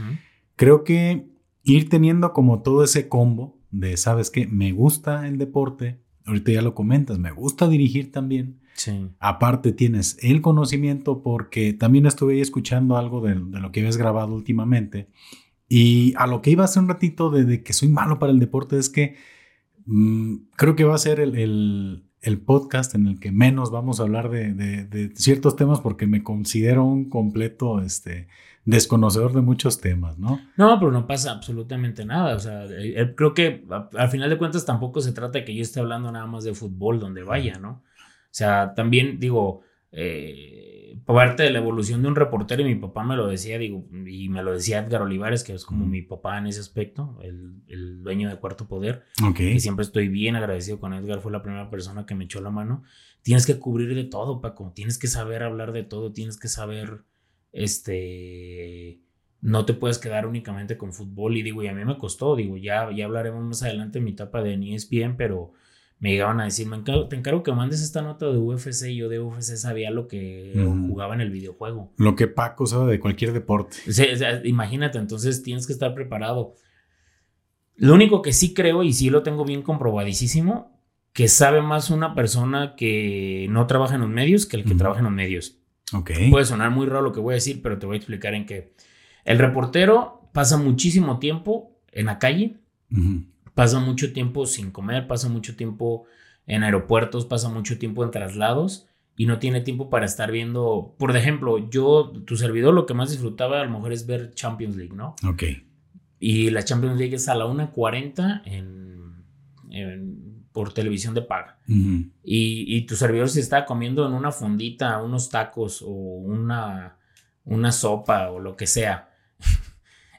creo 0.54 0.84
que 0.84 1.28
ir 1.62 1.88
teniendo 1.88 2.32
como 2.32 2.62
todo 2.62 2.84
ese 2.84 3.08
combo 3.08 3.58
de, 3.70 3.96
¿sabes 3.96 4.30
qué? 4.30 4.46
Me 4.46 4.72
gusta 4.72 5.26
el 5.26 5.38
deporte, 5.38 6.00
ahorita 6.24 6.52
ya 6.52 6.62
lo 6.62 6.74
comentas, 6.74 7.18
me 7.18 7.30
gusta 7.30 7.68
dirigir 7.68 8.12
también. 8.12 8.60
Sí. 8.74 9.08
Aparte 9.20 9.72
tienes 9.72 10.18
el 10.20 10.42
conocimiento 10.42 11.22
porque 11.22 11.72
también 11.72 12.04
estuve 12.04 12.34
ahí 12.34 12.40
escuchando 12.40 12.98
algo 12.98 13.22
de, 13.22 13.34
lo 13.34 13.72
que 13.72 13.80
habías 13.80 13.96
grabado 13.96 14.34
últimamente 14.34 15.08
y 15.68 16.14
a 16.16 16.26
lo 16.26 16.42
que 16.42 16.50
iba 16.50 16.64
hace 16.64 16.78
un 16.78 16.88
ratito 16.88 17.30
de, 17.30 17.62
que 17.62 17.72
soy 17.72 17.88
malo 17.88 18.18
para 18.18 18.32
el 18.32 18.38
deporte 18.38 18.78
es 18.78 18.88
que 18.88 19.16
mm, 19.86 20.36
creo 20.56 20.76
que 20.76 20.84
va 20.84 20.94
a 20.94 20.98
ser 20.98 21.20
el, 21.20 22.04
el, 22.20 22.40
podcast 22.40 22.94
en 22.94 23.06
el 23.06 23.18
que 23.18 23.32
menos 23.32 23.70
vamos 23.70 23.98
a 23.98 24.04
hablar 24.04 24.30
de, 24.30 24.54
de, 24.54 25.12
ciertos 25.16 25.56
temas 25.56 25.80
porque 25.80 26.06
me 26.06 26.22
considero 26.22 26.84
un 26.84 27.08
completo 27.08 27.80
este, 27.80 28.28
desconocedor 28.66 29.32
de 29.32 29.40
muchos 29.40 29.80
temas, 29.80 30.18
¿no? 30.18 30.40
No, 30.56 30.78
pero 30.78 30.90
no 30.90 31.06
pasa 31.06 31.30
absolutamente 31.30 32.04
nada. 32.04 32.34
O 32.34 32.40
sea, 32.40 32.64
eh, 32.64 33.00
eh, 33.00 33.14
creo 33.16 33.32
que 33.32 33.64
al 33.96 34.08
final 34.08 34.28
de 34.28 34.38
cuentas 34.38 34.66
tampoco 34.66 35.00
se 35.00 35.12
trata 35.12 35.38
de 35.38 35.44
que 35.44 35.54
yo 35.54 35.62
esté 35.62 35.80
hablando 35.80 36.10
nada 36.12 36.26
más 36.26 36.44
de 36.44 36.54
fútbol 36.54 36.98
donde 36.98 37.22
vaya, 37.22 37.58
¿no? 37.60 37.70
O 37.70 38.38
sea, 38.38 38.74
también 38.74 39.18
digo, 39.18 39.62
eh, 39.92 40.75
parte 41.06 41.44
de 41.44 41.50
la 41.50 41.58
evolución 41.58 42.02
de 42.02 42.08
un 42.08 42.16
reportero, 42.16 42.62
y 42.62 42.66
mi 42.66 42.74
papá 42.74 43.04
me 43.04 43.16
lo 43.16 43.28
decía, 43.28 43.58
digo, 43.58 43.86
y 44.06 44.28
me 44.28 44.42
lo 44.42 44.52
decía 44.52 44.80
Edgar 44.80 45.02
Olivares, 45.02 45.44
que 45.44 45.54
es 45.54 45.64
como 45.64 45.86
mi 45.86 46.02
papá 46.02 46.38
en 46.38 46.48
ese 46.48 46.60
aspecto, 46.60 47.18
el, 47.22 47.62
el 47.68 48.02
dueño 48.02 48.28
de 48.28 48.36
Cuarto 48.36 48.66
Poder. 48.66 49.04
Ok. 49.24 49.40
Y 49.40 49.60
siempre 49.60 49.84
estoy 49.84 50.08
bien 50.08 50.36
agradecido 50.36 50.80
con 50.80 50.92
Edgar, 50.92 51.20
fue 51.20 51.32
la 51.32 51.42
primera 51.42 51.70
persona 51.70 52.06
que 52.06 52.14
me 52.14 52.24
echó 52.24 52.40
la 52.40 52.50
mano. 52.50 52.82
Tienes 53.22 53.46
que 53.46 53.58
cubrir 53.58 53.94
de 53.94 54.04
todo, 54.04 54.40
Paco. 54.40 54.72
Tienes 54.74 54.98
que 54.98 55.06
saber 55.06 55.42
hablar 55.42 55.72
de 55.72 55.82
todo, 55.82 56.12
tienes 56.12 56.38
que 56.38 56.48
saber 56.48 57.04
este, 57.52 59.00
no 59.40 59.64
te 59.64 59.74
puedes 59.74 59.98
quedar 59.98 60.26
únicamente 60.26 60.76
con 60.76 60.92
fútbol. 60.92 61.36
Y 61.36 61.42
digo, 61.42 61.62
y 61.62 61.68
a 61.68 61.72
mí 61.72 61.84
me 61.84 61.98
costó, 61.98 62.36
digo, 62.36 62.56
ya, 62.56 62.90
ya 62.92 63.04
hablaremos 63.04 63.42
más 63.44 63.62
adelante 63.62 63.98
en 63.98 64.04
mi 64.04 64.10
etapa 64.10 64.42
de 64.42 64.54
ESPN, 64.54 65.16
pero 65.16 65.52
me 65.98 66.10
llegaban 66.10 66.40
a 66.40 66.44
decir, 66.44 66.66
me 66.66 66.78
te 66.78 67.16
encargo 67.16 67.42
que 67.42 67.52
mandes 67.52 67.80
esta 67.80 68.02
nota 68.02 68.26
de 68.26 68.36
UFC. 68.36 68.88
Y 68.88 68.96
yo 68.96 69.08
de 69.08 69.20
UFC 69.20 69.56
sabía 69.56 69.90
lo 69.90 70.08
que 70.08 70.52
jugaba 70.88 71.14
en 71.14 71.20
el 71.20 71.30
videojuego. 71.30 71.92
Lo 71.96 72.14
que 72.14 72.26
Paco 72.26 72.66
sabe 72.66 72.92
de 72.92 73.00
cualquier 73.00 73.32
deporte. 73.32 73.78
imagínate, 74.44 74.98
entonces 74.98 75.42
tienes 75.42 75.66
que 75.66 75.72
estar 75.72 75.94
preparado. 75.94 76.54
Lo 77.76 77.94
único 77.94 78.22
que 78.22 78.32
sí 78.32 78.54
creo, 78.54 78.82
y 78.82 78.92
sí 78.92 79.10
lo 79.10 79.22
tengo 79.22 79.44
bien 79.44 79.62
comprobadísimo, 79.62 80.80
que 81.12 81.28
sabe 81.28 81.62
más 81.62 81.90
una 81.90 82.14
persona 82.14 82.74
que 82.76 83.46
no 83.50 83.66
trabaja 83.66 83.94
en 83.94 84.02
los 84.02 84.10
medios 84.10 84.44
que 84.44 84.56
el 84.56 84.64
que 84.64 84.74
trabaja 84.74 85.00
en 85.00 85.06
los 85.06 85.14
medios. 85.14 85.58
Puede 86.30 86.44
sonar 86.44 86.70
muy 86.70 86.86
raro 86.86 87.02
lo 87.02 87.12
que 87.12 87.20
voy 87.20 87.32
a 87.32 87.36
decir, 87.36 87.62
pero 87.62 87.78
te 87.78 87.86
voy 87.86 87.94
a 87.94 87.98
explicar 87.98 88.34
en 88.34 88.44
qué. 88.44 88.74
El 89.24 89.38
reportero 89.38 90.28
pasa 90.32 90.58
muchísimo 90.58 91.18
tiempo 91.18 91.80
en 91.90 92.06
la 92.06 92.18
calle, 92.18 92.56
pasa 93.56 93.80
mucho 93.80 94.12
tiempo 94.12 94.44
sin 94.44 94.70
comer, 94.70 95.06
pasa 95.06 95.30
mucho 95.30 95.56
tiempo 95.56 96.04
en 96.46 96.62
aeropuertos, 96.62 97.24
pasa 97.24 97.48
mucho 97.48 97.78
tiempo 97.78 98.04
en 98.04 98.10
traslados 98.10 98.86
y 99.16 99.24
no 99.24 99.38
tiene 99.38 99.62
tiempo 99.62 99.88
para 99.88 100.04
estar 100.04 100.30
viendo, 100.30 100.94
por 100.98 101.16
ejemplo, 101.16 101.70
yo, 101.70 102.12
tu 102.26 102.36
servidor, 102.36 102.74
lo 102.74 102.84
que 102.84 102.92
más 102.92 103.10
disfrutaba 103.10 103.62
a 103.62 103.64
lo 103.64 103.70
mejor 103.70 103.94
es 103.94 104.06
ver 104.06 104.34
Champions 104.34 104.76
League, 104.76 104.94
¿no? 104.94 105.16
Ok. 105.26 105.44
Y 106.20 106.50
la 106.50 106.64
Champions 106.64 106.98
League 106.98 107.16
es 107.16 107.28
a 107.28 107.34
la 107.34 107.46
1.40 107.46 108.42
en, 108.44 109.24
en 109.70 110.44
por 110.52 110.74
televisión 110.74 111.14
de 111.14 111.22
paga. 111.22 111.58
y, 112.22 112.82
tu 112.82 112.94
servidor 112.94 113.30
se 113.30 113.40
está 113.40 113.64
comiendo 113.64 114.06
en 114.06 114.12
una 114.12 114.32
fondita 114.32 115.02
unos 115.02 115.30
tacos 115.30 115.80
o 115.80 115.88
una, 115.88 116.98
una 117.44 117.72
sopa 117.72 118.30
o 118.30 118.38
lo 118.38 118.54
que 118.54 118.66
sea. 118.66 119.08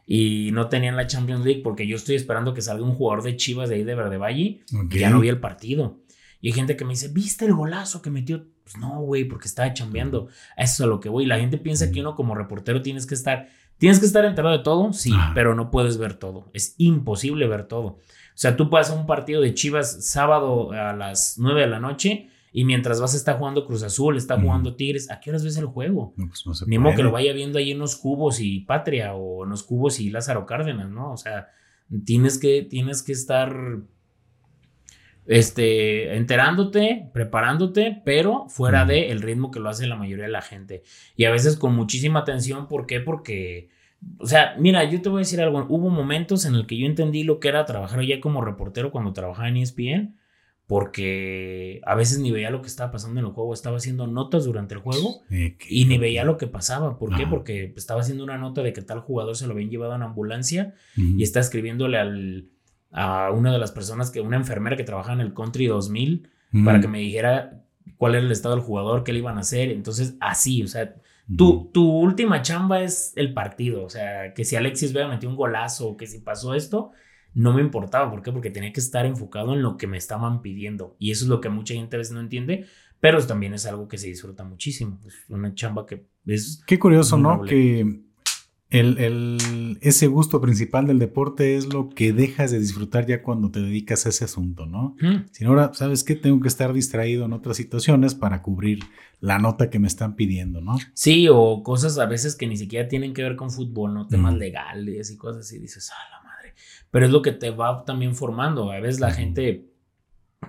Y 0.10 0.52
no 0.54 0.70
tenían 0.70 0.96
la 0.96 1.06
Champions 1.06 1.43
League 1.46 1.60
porque 1.62 1.86
yo 1.86 1.98
estoy 1.98 2.15
esperando 2.15 2.54
que 2.54 2.62
salga 2.62 2.86
un 2.86 2.96
jugador 2.96 3.24
de 3.24 3.36
Chivas 3.36 3.67
de 3.67 3.76
ahí 3.76 3.84
de 3.84 3.93
Verde 3.93 4.17
Valle. 4.17 4.62
ya 4.89 5.10
no 5.10 5.20
vi 5.20 5.28
el 5.28 5.41
partido. 5.41 6.00
Y 6.39 6.48
hay 6.48 6.54
gente 6.54 6.78
que 6.78 6.86
me 6.86 6.91
dice, 6.91 7.10
¿viste 7.10 7.46
el 7.46 7.54
golazo 7.54 8.02
que 8.02 8.10
metió? 8.10 8.46
Pues 8.63 8.78
no, 8.78 9.02
güey, 9.02 9.26
porque 9.26 9.48
estaba 9.48 9.74
chambeando. 9.74 10.28
Eso 10.56 10.74
es 10.74 10.82
a 10.82 10.86
lo 10.86 11.02
que 11.02 11.10
voy. 11.10 11.26
La 11.26 11.39
gente 11.39 11.58
piensa 11.58 11.91
que 11.91 12.00
uno 12.00 12.15
como 12.15 12.36
reportero 12.36 12.82
tienes 12.82 13.06
que 13.06 13.15
estar, 13.15 13.50
tienes 13.78 14.00
que 14.00 14.06
estar 14.06 14.24
enterado 14.24 14.58
de 14.58 14.63
todo, 14.63 14.93
sí, 14.93 15.12
pero 15.34 15.56
no 15.56 15.72
puedes 15.72 15.98
ver 15.98 16.13
todo. 16.13 16.50
Es 16.54 16.76
imposible 16.78 17.46
ver 17.48 17.65
todo. 17.65 17.88
O 17.88 18.00
sea, 18.39 18.56
tú 18.56 18.70
pasas 18.70 18.96
un 18.96 19.08
partido 19.08 19.41
de 19.41 19.54
Chivas 19.56 20.06
sábado 20.06 20.72
a 20.72 20.93
las 20.93 21.36
9 21.38 21.62
de 21.62 21.67
la 21.67 21.80
noche 21.80 22.30
y 22.52 22.66
mientras 22.66 23.00
vas 23.02 23.14
a 23.14 23.18
estar 23.18 23.38
jugando 23.38 23.66
Cruz 23.66 23.84
Azul, 23.84 24.18
está 24.18 24.40
jugando 24.40 24.76
Tigres, 24.76 25.12
¿a 25.12 25.20
qué 25.20 25.30
horas 25.30 25.44
ves 25.44 25.58
el 25.58 25.66
juego? 25.66 26.14
No, 26.16 26.28
pues 26.28 26.46
no 26.46 26.54
se 26.54 26.66
Ni 26.68 26.78
modo 26.78 26.96
que 26.96 27.04
lo 27.04 27.12
vaya 27.12 27.34
viendo 27.34 27.60
ahí 27.60 27.72
en 27.72 27.80
los 27.80 27.96
cubos 27.96 28.40
y 28.40 28.62
Patria 28.62 29.14
o 29.14 29.44
en 29.44 29.50
los 29.50 29.64
cubos 29.64 30.00
y 30.00 30.10
Lázaro 30.10 30.46
Cárdenas, 30.46 30.90
¿no? 30.90 31.12
O 31.12 31.18
sea, 31.18 31.50
tienes 32.06 32.38
que, 32.40 32.64
tienes 32.64 33.04
que 33.04 33.12
estar 33.12 33.80
este, 35.26 36.16
enterándote, 36.16 37.10
preparándote, 37.14 38.02
pero 38.06 38.48
fuera 38.48 38.86
de 38.86 39.12
el 39.12 39.22
ritmo 39.22 39.52
que 39.52 39.60
lo 39.60 39.70
hace 39.70 39.88
la 39.88 39.96
mayoría 39.96 40.26
de 40.26 40.32
la 40.32 40.42
gente. 40.42 40.84
Y 41.16 41.26
a 41.26 41.32
veces 41.32 41.58
con 41.58 41.76
muchísima 41.76 42.20
atención, 42.20 42.68
¿por 42.68 42.86
qué? 42.86 43.02
Porque 43.02 43.70
o 44.20 44.28
sea, 44.28 44.56
mira, 44.58 44.84
yo 44.84 45.02
te 45.02 45.10
voy 45.10 45.20
a 45.20 45.26
decir 45.26 45.42
algo. 45.42 45.66
Hubo 45.70 45.90
momentos 45.90 46.46
en 46.46 46.56
el 46.56 46.66
que 46.68 46.78
yo 46.78 46.86
entendí 46.86 47.24
lo 47.24 47.40
que 47.40 47.50
era 47.50 47.66
trabajar 47.66 48.02
ya 48.04 48.20
como 48.20 48.42
reportero 48.42 48.92
cuando 48.92 49.14
trabajaba 49.14 49.50
en 49.50 49.58
ESPN, 49.58 50.16
porque 50.67 51.80
a 51.86 51.95
veces 51.95 52.19
ni 52.19 52.30
veía 52.30 52.49
lo 52.49 52.62
que 52.62 52.67
estaba 52.67 52.91
pasando 52.91 53.19
en 53.19 53.25
el 53.25 53.32
juego, 53.32 53.53
estaba 53.53 53.77
haciendo 53.77 54.06
notas 54.06 54.43
durante 54.43 54.75
el 54.75 54.82
juego 54.82 55.21
y 55.30 55.86
ni 55.86 55.97
veía 55.97 56.25
lo 56.25 56.38
que 56.38 56.47
pasaba. 56.47 56.99
¿Por 56.99 57.15
qué? 57.15 57.25
Porque 57.25 57.73
estaba 57.77 58.01
haciendo 58.01 58.25
una 58.25 58.38
nota 58.38 58.62
de 58.62 58.73
que 58.73 58.82
tal 58.82 58.99
jugador 58.99 59.38
se 59.38 59.47
lo 59.47 59.53
habían 59.53 59.69
llevado 59.69 59.95
en 59.95 60.03
ambulancia 60.03 60.75
y 60.95 61.23
está 61.23 61.39
escribiéndole 61.39 61.97
al, 61.97 62.49
a 62.91 63.32
una 63.32 63.53
de 63.53 63.60
las 63.60 63.71
personas, 63.71 64.12
que 64.12 64.19
una 64.19 64.36
enfermera 64.36 64.75
que 64.75 64.84
trabaja 64.84 65.13
en 65.13 65.21
el 65.21 65.34
Country 65.34 65.67
2000, 65.67 66.30
para 66.65 66.82
que 66.82 66.89
me 66.89 66.99
dijera 66.99 67.63
cuál 67.97 68.15
era 68.15 68.25
el 68.25 68.32
estado 68.32 68.56
del 68.56 68.63
jugador, 68.63 69.06
qué 69.06 69.13
le 69.13 69.19
iban 69.19 69.38
a 69.38 69.41
hacer. 69.41 69.71
Entonces, 69.71 70.17
así, 70.19 70.63
o 70.63 70.67
sea, 70.67 70.95
tu, 71.38 71.71
tu 71.73 71.89
última 71.89 72.41
chamba 72.41 72.82
es 72.82 73.13
el 73.15 73.34
partido. 73.34 73.86
O 73.86 73.89
sea, 73.89 74.34
que 74.34 74.43
si 74.43 74.58
Alexis 74.58 74.91
Vega 74.91 75.08
metió 75.08 75.30
un 75.30 75.38
golazo 75.38 75.95
que 75.95 76.08
si 76.08 76.19
pasó 76.19 76.56
esto, 76.56 76.91
no 77.38 77.54
me 77.54 77.62
importaba. 77.62 78.10
¿Por 78.10 78.23
qué? 78.23 78.32
Porque 78.32 78.50
tenía 78.50 78.73
que 78.73 78.80
estar 78.80 79.06
enfocado 79.06 79.54
en 79.54 79.62
lo 79.62 79.78
que 79.78 79.86
me 79.86 79.97
estaban 79.97 80.41
pidiendo. 80.41 80.95
Y 80.97 81.12
eso 81.12 81.23
es 81.23 81.30
lo 81.30 81.39
que 81.39 81.50
mucha 81.50 81.76
gente 81.76 81.95
a 81.95 82.00
veces 82.00 82.13
no 82.13 82.19
entiende, 82.19 82.65
pero 83.00 83.23
también 83.28 83.54
es 83.54 83.67
algo 83.67 83.88
que 83.88 84.00
se 84.00 84.08
disfruta 84.08 84.43
muchísimo. 84.43 85.00
Es 85.06 85.13
una 85.30 85.54
chamba 85.54 85.86
que 85.86 86.08
es... 86.26 86.63
Qué 86.65 86.80
curioso, 86.80 87.15
¿no? 87.15 87.43
Que 87.43 88.02
el, 88.71 89.78
ese 89.82 90.08
gusto 90.08 90.41
principal 90.41 90.88
del 90.88 90.97
deporte 90.97 91.56
es 91.56 91.71
lo 91.71 91.89
que 91.89 92.12
dejas 92.12 92.50
de 92.50 92.60
disfrutar 92.60 93.06
ya 93.06 93.21
cuando 93.21 93.52
te 93.52 93.62
dedicas 93.62 94.08
a 94.08 94.10
ese 94.10 94.26
asunto, 94.26 94.65
¿no? 94.65 94.95
Si 95.32 95.45
ahora, 95.45 95.69
¿sabes 95.76 96.04
qué? 96.04 96.15
Tengo 96.15 96.41
que 96.41 96.47
estar 96.47 96.73
distraído 96.73 97.26
en 97.26 97.34
otras 97.34 97.56
situaciones 97.56 98.15
para 98.15 98.41
cubrir 98.41 98.80
la 99.19 99.38
nota 99.38 99.69
que 99.69 99.78
me 99.78 99.88
están 99.88 100.15
pidiendo, 100.15 100.60
¿no? 100.60 100.76
Sí, 100.95 101.28
o 101.32 101.62
cosas 101.62 102.00
a 102.00 102.08
veces 102.08 102.36
que 102.36 102.47
ni 102.47 102.58
siquiera 102.58 102.88
tienen 102.88 103.13
que 103.13 103.21
ver 103.21 103.36
con 103.36 103.52
fútbol, 103.52 103.93
¿no? 103.93 104.08
Temas 104.08 104.36
legales 104.36 105.12
y 105.12 105.17
cosas 105.17 105.45
así. 105.45 105.60
Dices, 105.60 105.91
ah, 105.91 106.10
la 106.17 106.27
pero 106.98 107.06
es 107.06 107.12
lo 107.12 107.22
que 107.22 107.32
te 107.32 107.52
va 107.52 107.86
también 107.86 108.16
formando. 108.16 108.72
A 108.72 108.80
veces 108.80 109.00
la 109.00 109.12
gente 109.12 109.70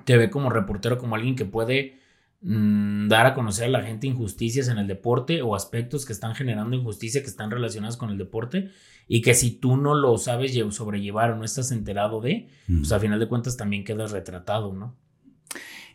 te 0.06 0.16
ve 0.16 0.30
como 0.30 0.48
reportero, 0.48 0.96
como 0.96 1.14
alguien 1.14 1.36
que 1.36 1.44
puede 1.44 1.98
mm, 2.40 3.08
dar 3.08 3.26
a 3.26 3.34
conocer 3.34 3.66
a 3.66 3.68
la 3.68 3.82
gente 3.82 4.06
injusticias 4.06 4.68
en 4.68 4.78
el 4.78 4.86
deporte 4.86 5.42
o 5.42 5.54
aspectos 5.54 6.06
que 6.06 6.14
están 6.14 6.34
generando 6.34 6.74
injusticia 6.74 7.20
que 7.20 7.28
están 7.28 7.50
relacionados 7.50 7.98
con 7.98 8.08
el 8.08 8.16
deporte 8.16 8.70
y 9.06 9.20
que 9.20 9.34
si 9.34 9.50
tú 9.50 9.76
no 9.76 9.94
lo 9.94 10.16
sabes 10.16 10.58
sobrellevar 10.70 11.32
o 11.32 11.36
no 11.36 11.44
estás 11.44 11.70
enterado 11.70 12.22
de, 12.22 12.48
pues 12.66 12.92
a 12.92 12.98
final 12.98 13.20
de 13.20 13.28
cuentas 13.28 13.58
también 13.58 13.84
quedas 13.84 14.12
retratado, 14.12 14.72
¿no? 14.72 14.96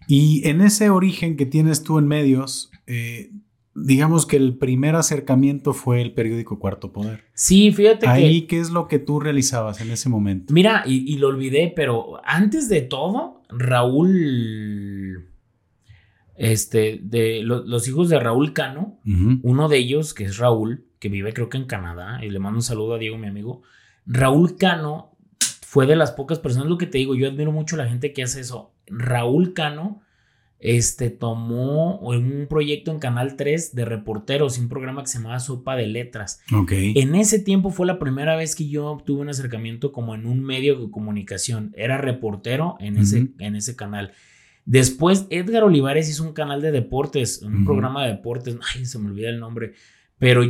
Y 0.08 0.48
en 0.48 0.62
ese 0.62 0.92
origen 0.92 1.36
que 1.36 1.48
tienes 1.48 1.82
tú 1.82 1.98
en 1.98 2.08
medios, 2.08 2.70
eh, 2.86 3.32
digamos 3.76 4.26
que 4.26 4.38
el 4.38 4.58
primer 4.58 4.96
acercamiento 4.96 5.74
fue 5.74 6.02
el 6.02 6.14
periódico 6.14 6.60
Cuarto 6.60 6.92
Poder. 6.92 7.24
Sí, 7.34 7.72
fíjate 7.72 8.08
Ahí, 8.08 8.44
¿qué 8.44 8.60
es 8.60 8.70
lo 8.70 8.88
que 8.88 9.00
tú 9.00 9.20
realizabas 9.20 9.82
en 9.82 9.92
ese 9.92 10.10
momento? 10.10 10.54
Mira, 10.54 10.84
y, 10.86 11.18
lo 11.18 11.30
olvidé, 11.30 11.74
pero 11.76 12.22
antes 12.24 12.70
de 12.70 12.82
todo, 12.82 13.42
Raúl, 13.50 15.30
este, 16.36 17.00
de 17.02 17.42
los 17.44 17.88
hijos 17.88 18.10
de 18.10 18.20
Raúl 18.20 18.54
Cano, 18.54 19.00
uno 19.42 19.70
de 19.70 19.78
ellos, 19.78 20.14
que 20.14 20.26
es 20.26 20.38
Raúl, 20.38 20.86
que 21.00 21.10
vive 21.10 21.34
creo 21.34 21.50
que 21.50 21.58
en 21.58 21.66
Canadá, 21.66 22.24
y 22.24 22.30
le 22.30 22.40
mando 22.40 22.60
un 22.60 22.64
saludo 22.64 22.96
a 22.96 23.00
Diego, 23.00 23.18
mi 23.18 23.28
amigo, 23.28 23.64
Raúl 24.06 24.56
Cano 24.58 25.12
fue 25.62 25.88
de 25.88 25.96
las 25.96 26.12
pocas 26.12 26.40
personas, 26.40 26.70
lo 26.70 26.78
que 26.78 26.86
te 26.86 27.00
digo, 27.00 27.16
yo 27.16 27.28
admiro 27.28 27.52
mucho 27.52 27.76
a 27.76 27.80
la 27.80 27.90
gente 27.90 28.14
que 28.14 28.24
hace 28.24 28.42
eso. 28.42 28.74
Raúl 28.86 29.54
Cano 29.54 30.02
este, 30.64 31.10
tomó 31.10 31.98
un 32.00 32.48
proyecto 32.50 32.90
en 32.90 33.00
Canal 33.00 33.36
3 33.36 33.76
de 33.76 33.84
reporteros, 33.84 34.58
un 34.58 34.70
programa 34.70 35.02
que 35.02 35.10
se 35.10 35.18
llamaba 35.18 35.42
Sopa 35.42 35.76
de 35.76 35.88
Letras. 35.88 36.42
Okay. 36.56 36.94
En 36.96 37.16
ese 37.16 37.40
tiempo 37.40 37.70
fue 37.70 37.86
la 37.86 38.00
primera 38.00 38.38
vez 38.38 38.56
que 38.56 38.70
yo 38.70 39.04
tuve 39.06 39.24
un 39.24 39.30
acercamiento 39.30 39.92
como 39.92 40.16
en 40.16 40.26
un 40.26 40.42
medio 40.42 40.80
de 40.80 40.90
comunicación. 40.90 41.74
Era 41.76 41.98
reportero 41.98 42.78
en, 42.80 42.96
ese, 42.96 43.28
en 43.40 43.58
ese 43.58 43.76
canal. 43.76 44.14
Después, 44.64 45.28
Edgar 45.30 45.66
Olivares 45.66 46.10
hizo 46.10 46.24
un 46.24 46.32
canal 46.32 46.62
de 46.62 46.72
deportes, 46.72 47.42
un 47.42 47.66
programa 47.66 48.06
de 48.06 48.14
deportes. 48.14 48.56
Ay, 48.74 48.86
se 48.86 49.00
me 49.00 49.10
olvida 49.10 49.30
el 49.30 49.42
nombre. 49.42 49.74
Pero 50.18 50.44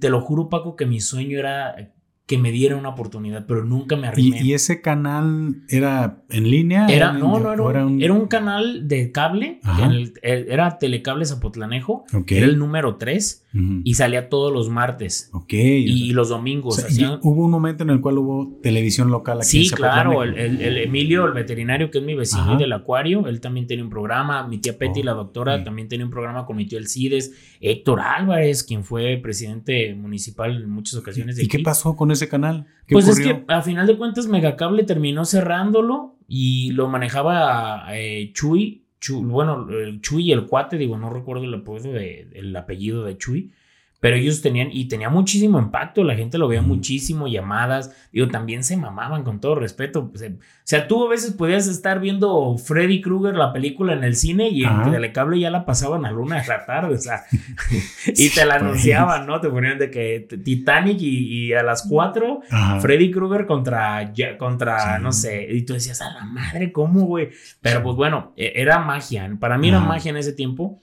te 0.00 0.08
lo 0.08 0.22
juro, 0.22 0.48
Paco, 0.48 0.76
que 0.76 0.86
mi 0.86 1.00
sueño 1.00 1.38
era 1.38 1.92
que 2.28 2.36
me 2.36 2.52
diera 2.52 2.76
una 2.76 2.90
oportunidad, 2.90 3.46
pero 3.46 3.64
nunca 3.64 3.96
me 3.96 4.06
arrimé. 4.06 4.42
¿Y, 4.42 4.52
ese 4.52 4.82
canal 4.82 5.62
era 5.70 6.18
en 6.28 6.50
línea? 6.50 6.86
Era, 6.86 7.10
no, 7.12 7.40
no, 7.40 7.70
era, 7.70 7.86
un, 7.86 8.02
era 8.02 8.12
un 8.12 8.26
canal 8.26 8.86
de 8.86 9.10
cable, 9.12 9.60
era 10.22 10.78
Telecable 10.78 11.24
Zapotlanejo, 11.24 12.04
era 12.28 12.44
el 12.44 12.58
número 12.58 12.96
3 12.96 13.46
y 13.84 13.94
salía 13.94 14.28
todos 14.28 14.52
los 14.52 14.68
martes. 14.68 15.30
Ok. 15.32 15.52
Y, 15.52 16.12
los 16.12 16.28
domingos. 16.28 16.84
hubo 17.22 17.44
un 17.44 17.50
momento 17.50 17.82
en 17.84 17.90
el 17.90 18.00
cual 18.00 18.18
hubo 18.18 18.58
televisión 18.62 19.10
local 19.10 19.38
aquí. 19.38 19.64
Sí, 19.64 19.70
claro, 19.70 20.22
el, 20.22 20.78
Emilio, 20.78 21.26
el 21.26 21.32
veterinario 21.32 21.90
que 21.90 21.98
es 21.98 22.04
mi 22.04 22.14
vecino 22.14 22.56
del 22.56 22.72
acuario, 22.72 23.26
él 23.26 23.40
también 23.40 23.66
tiene 23.66 23.82
un 23.82 23.90
programa, 23.90 24.46
mi 24.46 24.58
tía 24.58 24.78
Petty, 24.78 25.02
la 25.02 25.12
doctora, 25.12 25.64
también 25.64 25.88
tiene 25.88 26.04
un 26.04 26.10
programa 26.10 26.46
con 26.46 26.56
mi 26.56 26.66
tío 26.66 26.78
Elcides, 26.78 27.32
Héctor 27.60 28.00
Álvarez, 28.00 28.62
quien 28.62 28.84
fue 28.84 29.18
presidente 29.22 29.94
municipal 29.94 30.56
en 30.56 30.70
muchas 30.70 30.98
ocasiones. 30.98 31.38
¿Y 31.42 31.48
qué 31.48 31.58
pasó 31.58 31.96
con 31.96 32.10
ese 32.10 32.28
canal? 32.28 32.66
Pues 32.88 33.08
es 33.08 33.20
que 33.20 33.44
a 33.48 33.62
final 33.62 33.86
de 33.86 33.96
cuentas 33.96 34.26
Megacable 34.26 34.84
terminó 34.84 35.24
cerrándolo 35.24 36.16
y 36.26 36.70
lo 36.72 36.88
manejaba 36.88 37.84
eh, 37.92 38.30
Chuy, 38.32 38.84
bueno, 39.22 39.66
Chuy 40.00 40.28
y 40.28 40.32
el 40.32 40.46
cuate, 40.46 40.76
digo, 40.76 40.98
no 40.98 41.10
recuerdo 41.10 41.44
el 41.44 41.54
apellido 41.54 41.92
de, 41.92 42.28
el 42.32 42.54
apellido 42.56 43.04
de 43.04 43.16
Chuy, 43.16 43.52
pero 44.00 44.14
ellos 44.14 44.42
tenían, 44.42 44.68
y 44.70 44.86
tenía 44.86 45.10
muchísimo 45.10 45.58
impacto, 45.58 46.04
la 46.04 46.14
gente 46.14 46.38
lo 46.38 46.46
veía 46.46 46.62
muchísimo, 46.62 47.26
llamadas, 47.26 47.94
digo, 48.12 48.28
también 48.28 48.62
se 48.62 48.76
mamaban 48.76 49.24
con 49.24 49.40
todo 49.40 49.56
respeto. 49.56 50.10
Pues, 50.10 50.22
o 50.22 50.36
sea, 50.62 50.86
tú 50.86 51.04
a 51.04 51.08
veces 51.08 51.32
podías 51.32 51.66
estar 51.66 51.98
viendo 51.98 52.56
Freddy 52.58 53.00
Krueger, 53.00 53.34
la 53.34 53.52
película 53.52 53.94
en 53.94 54.04
el 54.04 54.14
cine, 54.14 54.50
y 54.50 54.64
en 54.64 54.90
Telecable 54.90 55.40
ya 55.40 55.50
la 55.50 55.64
pasaban 55.64 56.06
a 56.06 56.12
luna 56.12 56.40
de 56.40 56.46
la 56.46 56.64
tarde, 56.64 56.94
o 56.94 56.98
sea, 56.98 57.24
y 58.06 58.30
te 58.30 58.44
la 58.44 58.56
anunciaban, 58.56 59.26
¿no? 59.26 59.40
Te 59.40 59.48
ponían 59.48 59.78
de 59.78 59.90
que 59.90 60.28
Titanic 60.44 60.98
y, 61.00 61.52
a 61.52 61.64
las 61.64 61.86
4, 61.88 62.42
Freddy 62.80 63.10
Krueger 63.10 63.46
contra, 63.46 64.12
contra 64.38 64.98
no 65.00 65.10
sé, 65.10 65.48
y 65.50 65.62
tú 65.62 65.72
decías, 65.72 66.00
a 66.02 66.12
la 66.12 66.24
madre, 66.24 66.70
¿cómo, 66.70 67.00
güey? 67.06 67.30
Pero 67.60 67.82
pues 67.82 67.96
bueno, 67.96 68.32
e, 68.36 68.52
era 68.54 68.78
magia, 68.78 69.28
para 69.40 69.58
mí 69.58 69.68
era 69.70 69.80
magia 69.80 70.10
en 70.10 70.18
ese 70.18 70.32
tiempo. 70.32 70.80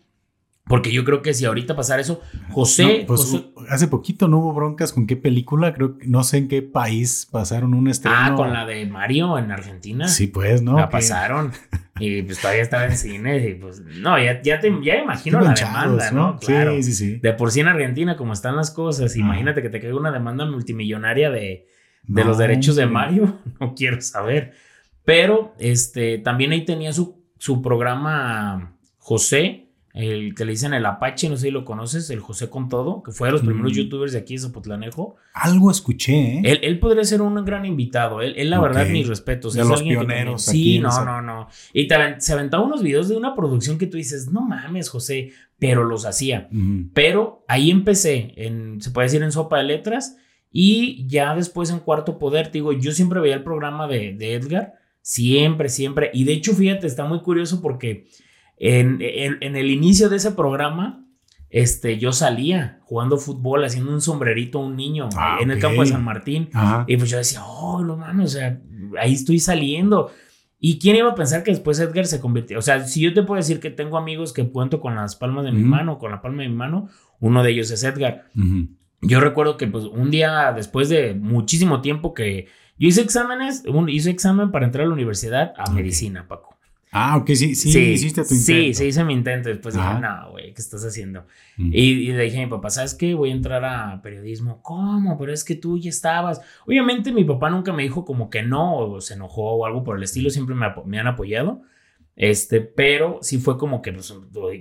Porque 0.67 0.91
yo 0.91 1.05
creo 1.05 1.21
que 1.21 1.33
si 1.35 1.45
ahorita 1.45 1.75
pasara 1.75 2.01
eso, 2.01 2.21
José, 2.49 3.03
pues, 3.07 3.35
Hace 3.69 3.87
poquito 3.87 4.27
no 4.27 4.39
hubo 4.39 4.53
broncas 4.53 4.93
con 4.93 5.05
qué 5.05 5.15
película, 5.15 5.73
creo 5.73 5.97
que 5.97 6.07
no 6.07 6.23
sé 6.23 6.37
en 6.37 6.47
qué 6.47 6.61
país 6.63 7.27
pasaron 7.31 7.73
un 7.73 7.87
estreno. 7.87 8.17
Ah, 8.19 8.33
con 8.35 8.51
la 8.51 8.65
de 8.65 8.85
Mario 8.87 9.37
en 9.37 9.51
Argentina. 9.51 10.07
Sí, 10.07 10.27
pues, 10.27 10.63
¿no? 10.63 10.77
La 10.77 10.89
pasaron. 10.89 11.51
y 11.99 12.23
pues 12.23 12.39
todavía 12.39 12.63
estaba 12.63 12.85
en 12.85 12.97
cine. 12.97 13.47
Y 13.47 13.55
pues, 13.55 13.81
no, 13.81 14.17
ya, 14.19 14.41
ya 14.41 14.59
te 14.59 14.71
ya 14.83 14.97
imagino 14.97 15.39
la 15.39 15.53
demanda, 15.53 16.11
¿no? 16.11 16.37
Claro. 16.37 16.75
Sí, 16.77 16.83
sí, 16.83 16.93
sí. 16.93 17.15
De 17.17 17.33
por 17.33 17.51
sí 17.51 17.59
en 17.59 17.67
Argentina, 17.67 18.17
como 18.17 18.33
están 18.33 18.55
las 18.55 18.71
cosas, 18.71 19.15
imagínate 19.15 19.61
que 19.61 19.69
te 19.69 19.79
caiga 19.79 19.95
una 19.95 20.11
demanda 20.11 20.45
multimillonaria 20.45 21.29
de, 21.29 21.67
de 22.03 22.23
los 22.23 22.39
derechos 22.39 22.75
de 22.75 22.87
Mario. 22.87 23.39
No 23.59 23.73
quiero 23.75 24.01
saber. 24.01 24.53
Pero 25.05 25.53
este 25.59 26.17
también 26.17 26.51
ahí 26.51 26.65
tenía 26.65 26.91
su, 26.91 27.23
su 27.37 27.61
programa 27.61 28.75
José 28.97 29.64
el 29.95 30.35
que 30.35 30.43
le 30.43 30.51
dicen 30.51 30.73
el 30.73 30.85
Apache, 30.85 31.29
no 31.29 31.37
sé 31.37 31.43
si 31.43 31.51
lo 31.51 31.63
conoces, 31.63 32.09
el 32.09 32.19
José 32.19 32.49
con 32.49 32.67
todo, 32.67 33.01
que 33.01 33.13
fue 33.13 33.29
de 33.29 33.31
los 33.31 33.41
primeros 33.41 33.71
mm. 33.71 33.75
youtubers 33.75 34.11
de 34.11 34.19
aquí 34.19 34.35
de 34.35 34.41
Zapotlanejo. 34.41 35.15
Algo 35.33 35.71
escuché, 35.71 36.39
¿eh? 36.39 36.59
Él, 36.61 36.79
podría 36.79 37.05
ser 37.05 37.21
un 37.21 37.43
gran 37.45 37.65
invitado. 37.65 38.21
Él, 38.21 38.49
la 38.49 38.59
verdad, 38.59 38.87
mis 38.89 39.07
respetos. 39.07 39.53
De 39.53 39.63
los 39.63 39.81
pioneros. 39.81 40.43
sí, 40.43 40.79
no, 40.79 41.05
no, 41.05 41.21
no. 41.21 41.47
Y 41.71 41.87
se 42.17 42.33
aventaba 42.33 42.65
unos 42.65 42.83
videos 42.83 43.07
de 43.07 43.15
una 43.15 43.35
producción 43.35 43.77
que 43.77 43.87
tú 43.87 43.95
dices, 43.95 44.29
no 44.29 44.41
mames, 44.41 44.89
José, 44.89 45.31
pero 45.59 45.85
los 45.85 46.05
hacía. 46.05 46.49
Pero 46.93 47.45
ahí 47.47 47.71
empecé, 47.71 48.33
en, 48.35 48.81
se 48.81 48.91
puede 48.91 49.05
decir 49.05 49.23
en 49.23 49.31
sopa 49.31 49.59
de 49.59 49.63
letras, 49.63 50.17
y 50.51 51.07
ya 51.07 51.35
después 51.35 51.69
en 51.69 51.79
Cuarto 51.79 52.19
Poder, 52.19 52.47
te 52.47 52.53
digo, 52.53 52.73
yo 52.73 52.91
siempre 52.91 53.21
veía 53.21 53.35
el 53.35 53.43
programa 53.43 53.87
de, 53.87 54.13
de 54.13 54.33
Edgar, 54.33 54.73
siempre, 55.01 55.69
siempre. 55.69 56.11
Y 56.13 56.25
de 56.25 56.33
hecho, 56.33 56.53
fíjate, 56.53 56.85
está 56.85 57.05
muy 57.05 57.21
curioso 57.21 57.61
porque 57.61 58.07
en, 58.57 59.01
el 59.01 59.71
inicio 59.71 60.09
de 60.09 60.17
ese 60.17 60.31
programa, 60.31 61.05
este, 61.49 61.97
yo 61.97 62.11
salía 62.11 62.79
jugando 62.83 63.17
fútbol, 63.17 63.63
haciendo 63.63 63.91
un 63.91 64.01
sombrerito 64.01 64.59
a 64.59 64.65
un 64.65 64.75
niño 64.75 65.09
ah, 65.17 65.37
en 65.41 65.51
el 65.51 65.59
campo 65.59 65.81
de 65.81 65.87
San 65.87 66.03
Martín. 66.03 66.49
Y 66.87 66.97
pues 66.97 67.09
yo 67.09 67.17
decía, 67.17 67.43
oh, 67.45 67.83
no 67.83 67.97
mames, 67.97 68.35
o 68.35 68.37
sea, 68.37 68.59
ahí 68.99 69.13
estoy 69.13 69.39
saliendo. 69.39 70.11
¿Y 70.59 70.79
quién 70.79 70.95
iba 70.95 71.11
a 71.11 71.15
pensar 71.15 71.43
que 71.43 71.51
después 71.51 71.79
Edgar 71.79 72.07
se 72.07 72.19
convirtió? 72.19 72.57
O 72.57 72.61
sea, 72.61 72.85
si 72.87 73.01
yo 73.01 73.13
te 73.13 73.23
puedo 73.23 73.37
decir 73.37 73.59
que 73.59 73.69
tengo 73.69 73.97
amigos 73.97 74.33
que 74.33 74.49
cuento 74.49 74.79
con 74.79 74.95
las 74.95 75.15
palmas 75.15 75.45
de 75.45 75.51
mi 75.51 75.63
mano, 75.63 75.99
con 75.99 76.11
la 76.11 76.21
palma 76.21 76.43
de 76.43 76.49
mi 76.49 76.55
mano, 76.55 76.89
uno 77.19 77.43
de 77.43 77.51
ellos 77.51 77.69
es 77.71 77.83
Edgar. 77.83 78.25
Yo 79.01 79.19
recuerdo 79.19 79.57
que 79.57 79.67
pues 79.67 79.85
un 79.85 80.09
día 80.09 80.51
después 80.53 80.89
de 80.89 81.13
muchísimo 81.13 81.81
tiempo 81.81 82.13
que 82.13 82.47
yo 82.77 82.87
hice 82.87 83.01
exámenes, 83.01 83.63
hice 83.87 84.09
examen 84.09 84.51
para 84.51 84.65
entrar 84.65 84.85
a 84.85 84.87
la 84.87 84.93
universidad 84.93 85.53
a 85.57 85.69
medicina, 85.71 86.27
Paco. 86.27 86.54
Ah, 86.97 87.17
ok, 87.17 87.27
sí, 87.33 87.55
sí, 87.55 87.77
hiciste 87.77 88.23
tu 88.23 88.33
intento. 88.33 88.61
Sí, 88.63 88.73
sí 88.73 88.85
hice 88.85 89.03
mi 89.03 89.11
intento. 89.11 89.49
Después 89.49 89.75
dije, 89.75 89.99
no, 89.99 90.31
güey, 90.31 90.53
¿qué 90.53 90.61
estás 90.61 90.81
haciendo? 90.85 91.25
Mm. 91.57 91.71
Y, 91.73 92.13
le 92.13 92.23
dije 92.23 92.37
a 92.37 92.45
mi 92.45 92.49
papá, 92.49 92.69
¿sabes 92.69 92.95
qué? 92.95 93.13
Voy 93.13 93.31
a 93.31 93.33
entrar 93.33 93.65
a 93.65 94.01
periodismo. 94.01 94.61
¿Cómo? 94.61 95.17
Pero 95.17 95.33
es 95.33 95.43
que 95.43 95.55
tú 95.55 95.77
ya 95.77 95.89
estabas. 95.89 96.39
Obviamente 96.65 97.11
mi 97.11 97.25
papá 97.25 97.49
nunca 97.49 97.73
me 97.73 97.83
dijo 97.83 98.05
como 98.05 98.29
que 98.29 98.43
no, 98.43 98.77
o 98.77 99.01
se 99.01 99.15
enojó 99.15 99.55
o 99.55 99.65
algo 99.65 99.83
por 99.83 99.97
el 99.97 100.03
estilo. 100.03 100.29
Siempre 100.29 100.55
me, 100.55 100.67
me 100.85 100.97
han 100.97 101.07
apoyado. 101.07 101.63
Este, 102.15 102.61
pero 102.61 103.19
sí 103.21 103.39
fue 103.39 103.57
como 103.57 103.81
que, 103.81 103.91
pues, 103.91 104.13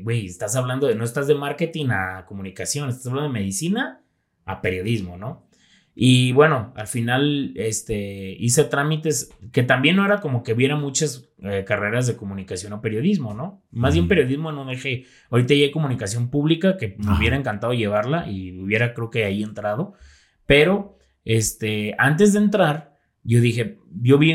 güey, 0.03 0.27
estás 0.27 0.57
hablando 0.57 0.89
de, 0.89 0.97
no 0.97 1.05
estás 1.05 1.29
de 1.29 1.37
marketing 1.37 1.91
a 1.91 2.25
comunicación, 2.27 2.89
estás 2.89 3.07
hablando 3.07 3.33
de 3.33 3.39
medicina 3.39 4.03
a 4.45 4.61
periodismo, 4.61 5.17
¿no? 5.17 5.44
Y 5.97 6.33
bueno, 6.33 6.73
al 6.75 6.89
final 6.89 7.53
este, 7.55 8.37
hice 8.39 8.65
trámites 8.65 9.31
que 9.53 9.63
también 9.63 9.95
no 9.95 10.05
era 10.05 10.21
como 10.21 10.43
que 10.43 10.55
viera 10.55 10.75
muchas 10.75 11.31
eh, 11.39 11.65
carreras 11.65 12.09
de 12.09 12.17
comunicación 12.17 12.73
o 12.73 12.81
periodismo, 12.81 13.33
¿no? 13.33 13.63
Más 13.71 13.95
bien 13.95 14.09
periodismo 14.09 14.51
no 14.51 14.65
dejé. 14.65 15.05
Ahorita 15.31 15.55
ya 15.55 15.67
hay 15.67 15.71
comunicación 15.71 16.31
pública 16.31 16.77
que 16.77 16.97
me 16.99 17.17
hubiera 17.17 17.37
encantado 17.37 17.75
llevarla 17.75 18.29
y 18.29 18.61
hubiera 18.61 18.93
creo 18.93 19.11
que 19.11 19.25
ahí 19.25 19.45
entrado. 19.45 19.95
Pero 20.47 20.99
este, 21.25 21.95
antes 21.97 22.33
de 22.33 22.41
entrar, 22.41 22.97
yo 23.23 23.41
dije, 23.41 23.79
yo 24.03 24.19
vi, 24.19 24.35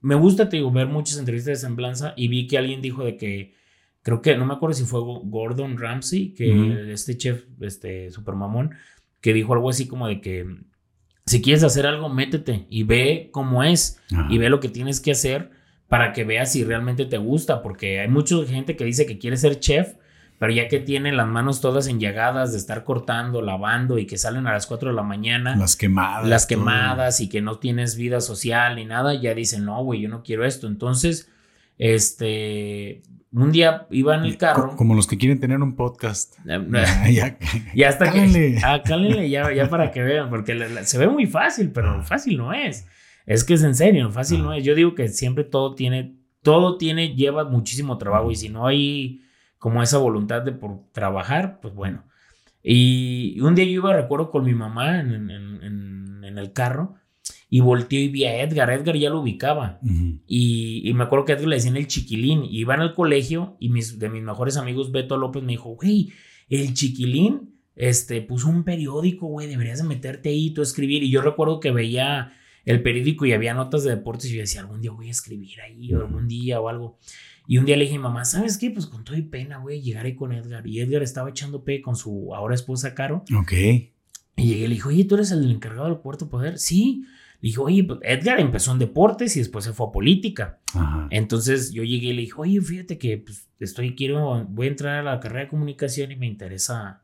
me 0.00 0.14
gusta, 0.14 0.48
te 0.48 0.58
digo, 0.58 0.70
ver 0.70 0.86
muchas 0.86 1.18
entrevistas 1.18 1.60
de 1.60 1.66
semblanza 1.66 2.14
y 2.16 2.28
vi 2.28 2.46
que 2.46 2.56
alguien 2.56 2.80
dijo 2.80 3.04
de 3.04 3.16
que, 3.16 3.54
creo 4.02 4.22
que, 4.22 4.36
no 4.36 4.46
me 4.46 4.54
acuerdo 4.54 4.74
si 4.74 4.84
fue 4.84 5.00
Gordon 5.00 5.76
Ramsay, 5.76 6.34
que 6.34 6.92
este 6.92 7.16
chef, 7.16 7.44
este 7.60 8.12
super 8.12 8.36
mamón, 8.36 8.70
que 9.20 9.32
dijo 9.32 9.52
algo 9.52 9.68
así 9.70 9.88
como 9.88 10.06
de 10.06 10.20
que 10.20 10.46
si 11.28 11.42
quieres 11.42 11.62
hacer 11.62 11.86
algo, 11.86 12.08
métete 12.08 12.66
y 12.70 12.82
ve 12.84 13.28
cómo 13.32 13.62
es 13.62 14.00
y 14.30 14.38
ve 14.38 14.48
lo 14.48 14.60
que 14.60 14.68
tienes 14.68 15.00
que 15.00 15.12
hacer 15.12 15.50
para 15.88 16.12
que 16.12 16.24
veas 16.24 16.52
si 16.52 16.64
realmente 16.64 17.06
te 17.06 17.18
gusta, 17.18 17.62
porque 17.62 18.00
hay 18.00 18.08
mucha 18.08 18.36
gente 18.46 18.76
que 18.76 18.84
dice 18.84 19.06
que 19.06 19.18
quiere 19.18 19.36
ser 19.36 19.58
chef, 19.58 19.94
pero 20.38 20.52
ya 20.52 20.68
que 20.68 20.80
tiene 20.80 21.12
las 21.12 21.26
manos 21.26 21.60
todas 21.60 21.88
enllagadas 21.88 22.52
de 22.52 22.58
estar 22.58 22.84
cortando, 22.84 23.42
lavando 23.42 23.98
y 23.98 24.06
que 24.06 24.18
salen 24.18 24.46
a 24.46 24.52
las 24.52 24.66
4 24.66 24.90
de 24.90 24.94
la 24.94 25.02
mañana. 25.02 25.56
Las 25.56 25.76
quemadas. 25.76 26.28
Las 26.28 26.46
quemadas 26.46 27.20
y 27.20 27.28
que 27.28 27.40
no 27.40 27.58
tienes 27.58 27.96
vida 27.96 28.20
social 28.20 28.76
ni 28.76 28.84
nada, 28.84 29.14
ya 29.14 29.34
dicen, 29.34 29.64
no, 29.64 29.82
güey, 29.82 30.02
yo 30.02 30.08
no 30.08 30.22
quiero 30.22 30.44
esto. 30.44 30.66
Entonces, 30.66 31.30
este, 31.78 33.02
un 33.32 33.52
día 33.52 33.86
iba 33.90 34.14
en 34.16 34.24
el 34.24 34.36
carro. 34.36 34.76
Como 34.76 34.94
los 34.94 35.06
que 35.06 35.16
quieren 35.16 35.40
tener 35.40 35.60
un 35.60 35.76
podcast. 35.76 36.36
ya, 36.44 37.38
ya, 37.74 37.88
hasta 37.88 38.12
que. 38.12 38.58
Ah, 38.62 38.82
ya, 39.26 39.52
ya 39.52 39.70
para 39.70 39.90
que 39.90 40.02
vean, 40.02 40.28
porque 40.28 40.58
se 40.84 40.98
ve 40.98 41.08
muy 41.08 41.26
fácil, 41.26 41.70
pero 41.70 41.90
ah. 41.90 42.02
fácil 42.02 42.36
no 42.36 42.52
es. 42.52 42.86
Es 43.26 43.44
que 43.44 43.54
es 43.54 43.62
en 43.62 43.74
serio, 43.74 44.10
fácil 44.10 44.42
no 44.42 44.50
ah. 44.50 44.58
es. 44.58 44.64
Yo 44.64 44.74
digo 44.74 44.94
que 44.94 45.08
siempre 45.08 45.44
todo 45.44 45.74
tiene, 45.74 46.16
todo 46.42 46.78
tiene, 46.78 47.14
lleva 47.14 47.44
muchísimo 47.44 47.98
trabajo 47.98 48.30
y 48.30 48.36
si 48.36 48.48
no 48.48 48.66
hay 48.66 49.22
como 49.58 49.82
esa 49.82 49.98
voluntad 49.98 50.42
de 50.42 50.52
por 50.52 50.90
trabajar, 50.92 51.60
pues 51.60 51.74
bueno. 51.74 52.04
Y 52.62 53.40
un 53.40 53.54
día 53.54 53.64
yo 53.64 53.70
iba, 53.70 53.92
recuerdo, 53.94 54.30
con 54.30 54.44
mi 54.44 54.54
mamá 54.54 55.00
en, 55.00 55.30
en, 55.30 56.24
en 56.24 56.38
el 56.38 56.52
carro 56.52 56.97
y 57.50 57.60
volteó 57.60 57.98
y 57.98 58.08
vi 58.08 58.24
a 58.24 58.42
Edgar. 58.42 58.70
Edgar 58.70 58.96
ya 58.96 59.10
lo 59.10 59.20
ubicaba. 59.20 59.80
y, 60.26 60.92
me 60.94 61.04
acuerdo 61.04 61.24
que 61.24 61.32
Edgar 61.32 61.48
le 61.48 61.56
decían 61.56 61.76
el 61.76 61.86
chiquilín. 61.86 62.44
Y 62.44 62.60
iban 62.60 62.80
al 62.80 62.94
colegio 62.94 63.56
y 63.58 63.70
mis, 63.70 63.98
de 63.98 64.08
mis 64.08 64.22
mejores 64.22 64.56
amigos, 64.56 64.92
Beto 64.92 65.16
López, 65.16 65.42
me 65.42 65.52
dijo, 65.52 65.70
güey, 65.70 66.12
el 66.48 66.74
chiquilín 66.74 67.54
este, 67.74 68.20
puso 68.22 68.48
un 68.48 68.64
periódico, 68.64 69.26
güey, 69.26 69.46
deberías 69.46 69.78
de 69.78 69.88
meterte 69.88 70.28
ahí, 70.28 70.50
tú 70.50 70.62
escribir. 70.62 71.02
Y 71.02 71.10
yo 71.10 71.22
recuerdo 71.22 71.60
que 71.60 71.70
veía 71.70 72.32
el 72.64 72.82
periódico 72.82 73.24
y 73.24 73.32
había 73.32 73.54
notas 73.54 73.84
de 73.84 73.90
deportes 73.90 74.30
y 74.30 74.34
yo 74.34 74.40
decía, 74.40 74.60
algún 74.60 74.82
día 74.82 74.90
voy 74.90 75.08
a 75.08 75.12
escribir 75.12 75.60
ahí, 75.62 75.94
o 75.94 76.00
algún 76.00 76.28
día 76.28 76.60
o 76.60 76.68
algo. 76.68 76.98
Y 77.46 77.56
un 77.56 77.64
día 77.64 77.78
le 77.78 77.84
dije, 77.84 77.98
mamá, 77.98 78.26
¿sabes 78.26 78.58
qué? 78.58 78.70
Pues 78.70 78.84
con 78.84 79.04
todo 79.04 79.16
y 79.16 79.22
pena, 79.22 79.56
güey, 79.56 79.80
llegaré 79.80 80.14
con 80.14 80.32
Edgar. 80.32 80.66
Y 80.66 80.80
Edgar 80.80 81.02
estaba 81.02 81.30
echando 81.30 81.64
pe 81.64 81.80
con 81.80 81.96
su 81.96 82.34
ahora 82.34 82.54
esposa 82.54 82.94
Caro. 82.94 83.24
Ok. 83.34 83.52
Y 83.52 83.90
llegué 84.36 84.64
y 84.64 84.68
le 84.68 84.74
dije, 84.74 84.88
oye, 84.88 85.04
¿tú 85.04 85.14
eres 85.14 85.30
el 85.30 85.50
encargado 85.50 85.88
del 85.88 85.98
Puerto 85.98 86.28
Poder? 86.28 86.58
Sí. 86.58 87.04
Dije, 87.40 87.60
oye, 87.60 87.84
pues 87.84 88.00
Edgar 88.02 88.40
empezó 88.40 88.72
en 88.72 88.80
deportes 88.80 89.36
y 89.36 89.38
después 89.38 89.64
se 89.64 89.72
fue 89.72 89.86
a 89.86 89.92
política. 89.92 90.60
Entonces 91.10 91.72
yo 91.72 91.84
llegué 91.84 92.08
y 92.08 92.12
le 92.12 92.22
dije, 92.22 92.34
oye, 92.36 92.60
fíjate 92.60 92.98
que 92.98 93.18
pues, 93.18 93.48
estoy, 93.60 93.94
quiero, 93.94 94.44
voy 94.48 94.66
a 94.66 94.70
entrar 94.70 94.98
a 94.98 95.02
la 95.02 95.20
carrera 95.20 95.44
de 95.44 95.50
comunicación 95.50 96.10
y 96.10 96.16
me 96.16 96.26
interesa 96.26 97.02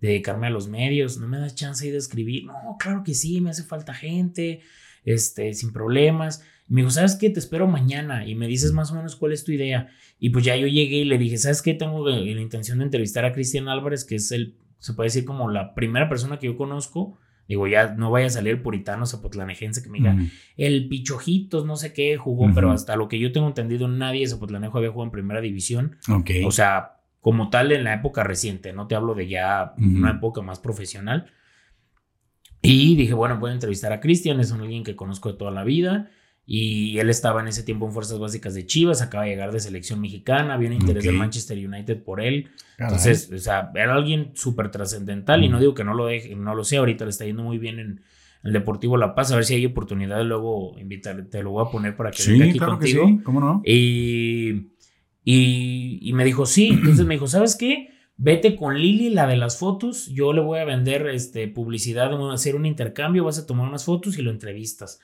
dedicarme 0.00 0.46
a 0.46 0.50
los 0.50 0.68
medios. 0.68 1.18
¿No 1.18 1.26
me 1.26 1.38
das 1.38 1.56
chance 1.56 1.90
de 1.90 1.96
escribir? 1.96 2.44
No, 2.44 2.76
claro 2.78 3.02
que 3.02 3.14
sí, 3.14 3.40
me 3.40 3.50
hace 3.50 3.64
falta 3.64 3.94
gente, 3.94 4.60
este, 5.04 5.52
sin 5.54 5.72
problemas. 5.72 6.44
Y 6.68 6.74
me 6.74 6.82
dijo, 6.82 6.92
¿sabes 6.92 7.16
qué? 7.16 7.28
Te 7.30 7.40
espero 7.40 7.66
mañana 7.66 8.24
y 8.26 8.36
me 8.36 8.46
dices 8.46 8.70
más 8.70 8.92
o 8.92 8.94
menos 8.94 9.16
cuál 9.16 9.32
es 9.32 9.42
tu 9.42 9.50
idea. 9.50 9.88
Y 10.20 10.30
pues 10.30 10.44
ya 10.44 10.54
yo 10.54 10.68
llegué 10.68 10.98
y 10.98 11.04
le 11.04 11.18
dije, 11.18 11.36
¿sabes 11.36 11.62
qué? 11.62 11.74
Tengo 11.74 12.08
la 12.08 12.40
intención 12.40 12.78
de 12.78 12.84
entrevistar 12.84 13.24
a 13.24 13.32
Cristian 13.32 13.68
Álvarez, 13.68 14.04
que 14.04 14.14
es 14.14 14.30
el, 14.30 14.54
se 14.78 14.92
puede 14.92 15.08
decir 15.08 15.24
como 15.24 15.50
la 15.50 15.74
primera 15.74 16.08
persona 16.08 16.38
que 16.38 16.46
yo 16.46 16.56
conozco 16.56 17.18
Digo, 17.48 17.66
ya 17.66 17.94
no 17.94 18.10
vaya 18.10 18.26
a 18.26 18.30
salir 18.30 18.54
el 18.54 18.62
puritano 18.62 19.04
zapotlanejense 19.06 19.82
que 19.82 19.90
me 19.90 19.98
diga, 19.98 20.16
el 20.56 20.88
Pichojitos, 20.88 21.66
no 21.66 21.76
sé 21.76 21.92
qué, 21.92 22.16
jugó, 22.16 22.50
pero 22.54 22.70
hasta 22.70 22.96
lo 22.96 23.08
que 23.08 23.18
yo 23.18 23.32
tengo 23.32 23.46
entendido, 23.46 23.86
nadie 23.86 24.26
zapotlanejo 24.26 24.78
había 24.78 24.90
jugado 24.90 25.06
en 25.06 25.12
primera 25.12 25.40
división. 25.40 25.96
O 26.46 26.50
sea, 26.50 27.00
como 27.20 27.50
tal 27.50 27.72
en 27.72 27.84
la 27.84 27.94
época 27.94 28.22
reciente, 28.24 28.72
no 28.72 28.86
te 28.86 28.94
hablo 28.94 29.14
de 29.14 29.28
ya 29.28 29.74
una 29.78 30.12
época 30.12 30.42
más 30.42 30.58
profesional. 30.58 31.30
Y 32.62 32.96
dije, 32.96 33.12
bueno, 33.12 33.38
voy 33.38 33.50
a 33.50 33.54
entrevistar 33.54 33.92
a 33.92 34.00
Cristian, 34.00 34.40
es 34.40 34.50
un 34.50 34.62
alguien 34.62 34.84
que 34.84 34.96
conozco 34.96 35.30
de 35.30 35.38
toda 35.38 35.50
la 35.50 35.64
vida. 35.64 36.10
Y 36.46 36.98
él 36.98 37.08
estaba 37.08 37.40
en 37.40 37.48
ese 37.48 37.62
tiempo 37.62 37.86
en 37.86 37.92
Fuerzas 37.92 38.18
Básicas 38.18 38.54
de 38.54 38.66
Chivas, 38.66 39.00
acaba 39.00 39.24
de 39.24 39.30
llegar 39.30 39.50
de 39.50 39.60
selección 39.60 40.00
mexicana, 40.00 40.54
había 40.54 40.68
un 40.68 40.74
interés 40.74 41.04
de 41.04 41.12
Manchester 41.12 41.56
United 41.56 42.02
por 42.02 42.20
él. 42.20 42.50
Entonces, 42.78 43.30
o 43.32 43.38
sea, 43.38 43.70
era 43.74 43.94
alguien 43.94 44.32
súper 44.34 44.70
trascendental 44.70 45.42
y 45.42 45.48
no 45.48 45.58
digo 45.58 45.74
que 45.74 45.84
no 45.84 45.94
lo 45.94 46.06
deje, 46.06 46.34
no 46.36 46.54
lo 46.54 46.64
sé, 46.64 46.76
ahorita 46.76 47.04
le 47.04 47.10
está 47.10 47.24
yendo 47.24 47.42
muy 47.42 47.56
bien 47.56 47.78
en 47.78 48.02
el 48.42 48.52
Deportivo 48.52 48.98
La 48.98 49.14
Paz, 49.14 49.32
a 49.32 49.36
ver 49.36 49.46
si 49.46 49.54
hay 49.54 49.64
oportunidad 49.64 50.18
de 50.18 50.24
luego 50.24 50.78
invitar, 50.78 51.24
te 51.30 51.42
lo 51.42 51.52
voy 51.52 51.66
a 51.66 51.70
poner 51.70 51.96
para 51.96 52.10
que 52.10 52.22
venga 52.30 52.44
aquí 52.44 52.58
contigo. 52.58 53.06
sí, 53.06 53.20
¿cómo 53.24 53.40
no? 53.40 53.62
Y, 53.64 54.68
y, 55.24 55.98
y 56.02 56.12
me 56.12 56.26
dijo, 56.26 56.44
sí, 56.44 56.68
entonces 56.72 57.06
me 57.06 57.14
dijo, 57.14 57.26
¿sabes 57.26 57.56
qué? 57.56 57.88
Vete 58.18 58.54
con 58.54 58.78
Lili, 58.78 59.08
la 59.08 59.26
de 59.26 59.38
las 59.38 59.58
fotos, 59.58 60.08
yo 60.08 60.34
le 60.34 60.42
voy 60.42 60.58
a 60.58 60.64
vender 60.64 61.06
este, 61.06 61.48
publicidad, 61.48 62.10
vamos 62.10 62.32
a 62.32 62.34
hacer 62.34 62.54
un 62.54 62.66
intercambio, 62.66 63.24
vas 63.24 63.38
a 63.38 63.46
tomar 63.46 63.66
unas 63.66 63.86
fotos 63.86 64.18
y 64.18 64.22
lo 64.22 64.30
entrevistas. 64.30 65.00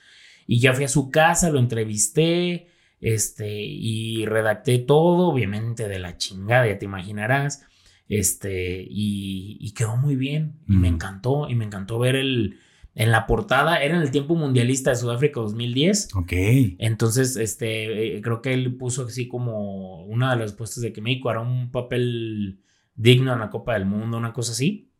Y 0.47 0.59
ya 0.59 0.73
fui 0.73 0.83
a 0.83 0.89
su 0.89 1.09
casa, 1.09 1.49
lo 1.49 1.59
entrevisté, 1.59 2.67
este, 2.99 3.61
y 3.61 4.25
redacté 4.25 4.79
todo, 4.79 5.29
obviamente 5.29 5.87
de 5.87 5.99
la 5.99 6.17
chingada, 6.17 6.67
ya 6.67 6.77
te 6.77 6.85
imaginarás. 6.85 7.65
Este, 8.07 8.85
y, 8.89 9.73
quedó 9.75 9.95
muy 9.95 10.15
bien, 10.15 10.59
y 10.67 10.75
me 10.75 10.89
encantó, 10.89 11.49
y 11.49 11.55
me 11.55 11.63
encantó 11.65 11.97
ver 11.97 12.17
el, 12.17 12.59
en 12.93 13.11
la 13.11 13.25
portada, 13.25 13.81
era 13.81 13.95
en 13.95 14.01
el 14.01 14.11
tiempo 14.11 14.35
mundialista 14.35 14.89
de 14.89 14.97
Sudáfrica 14.97 15.39
2010. 15.39 16.09
Ok. 16.15 16.33
Entonces, 16.77 17.37
este, 17.37 18.17
eh, 18.17 18.21
creo 18.21 18.41
que 18.41 18.53
él 18.53 18.75
puso 18.75 19.05
así 19.05 19.27
como 19.27 20.03
una 20.03 20.31
de 20.31 20.35
las 20.37 20.51
respuestas 20.51 20.83
de 20.83 20.91
que 20.91 21.01
México 21.01 21.29
hará 21.29 21.39
un 21.39 21.71
papel 21.71 22.59
digno 22.95 23.31
en 23.33 23.39
la 23.39 23.49
Copa 23.49 23.73
del 23.73 23.85
Mundo, 23.85 24.17
una 24.17 24.33
cosa 24.33 24.51
así. 24.51 24.90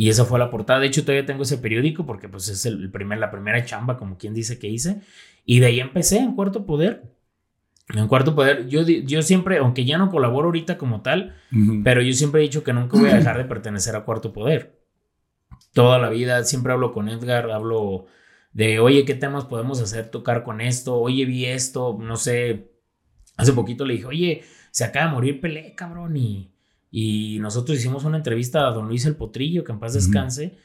Y 0.00 0.08
esa 0.08 0.24
fue 0.24 0.38
la 0.38 0.48
portada. 0.48 0.80
De 0.80 0.86
hecho, 0.86 1.02
todavía 1.02 1.26
tengo 1.26 1.42
ese 1.42 1.58
periódico 1.58 2.06
porque 2.06 2.26
pues 2.26 2.48
es 2.48 2.64
el 2.64 2.90
primer, 2.90 3.18
la 3.18 3.30
primera 3.30 3.62
chamba, 3.66 3.98
como 3.98 4.16
quien 4.16 4.32
dice 4.32 4.58
que 4.58 4.66
hice. 4.66 5.02
Y 5.44 5.60
de 5.60 5.66
ahí 5.66 5.78
empecé 5.78 6.16
en 6.16 6.34
Cuarto 6.34 6.64
Poder. 6.64 7.12
En 7.94 8.08
Cuarto 8.08 8.34
Poder, 8.34 8.66
yo, 8.66 8.80
yo 8.80 9.20
siempre, 9.20 9.58
aunque 9.58 9.84
ya 9.84 9.98
no 9.98 10.08
colaboro 10.08 10.46
ahorita 10.46 10.78
como 10.78 11.02
tal, 11.02 11.36
pero 11.84 12.00
yo 12.00 12.14
siempre 12.14 12.40
he 12.40 12.44
dicho 12.44 12.64
que 12.64 12.72
nunca 12.72 12.98
voy 12.98 13.10
a 13.10 13.16
dejar 13.16 13.36
de 13.36 13.44
pertenecer 13.44 13.94
a 13.94 14.04
Cuarto 14.04 14.32
Poder. 14.32 14.80
Toda 15.74 15.98
la 15.98 16.08
vida 16.08 16.44
siempre 16.44 16.72
hablo 16.72 16.92
con 16.94 17.10
Edgar, 17.10 17.50
hablo 17.50 18.06
de, 18.54 18.80
oye, 18.80 19.04
¿qué 19.04 19.14
temas 19.14 19.44
podemos 19.44 19.82
hacer 19.82 20.10
tocar 20.10 20.44
con 20.44 20.62
esto? 20.62 20.98
Oye, 20.98 21.26
vi 21.26 21.44
esto, 21.44 21.98
no 22.00 22.16
sé. 22.16 22.70
Hace 23.36 23.52
poquito 23.52 23.84
le 23.84 23.92
dije, 23.92 24.06
oye, 24.06 24.44
se 24.70 24.84
acaba 24.84 25.08
de 25.08 25.12
morir 25.12 25.40
Pelé, 25.42 25.74
cabrón, 25.74 26.16
y 26.16 26.54
y 26.90 27.38
nosotros 27.40 27.78
hicimos 27.78 28.04
una 28.04 28.16
entrevista 28.16 28.66
a 28.66 28.72
don 28.72 28.88
Luis 28.88 29.06
el 29.06 29.16
Potrillo, 29.16 29.64
que 29.64 29.72
en 29.72 29.78
paz 29.78 29.94
descanse, 29.94 30.56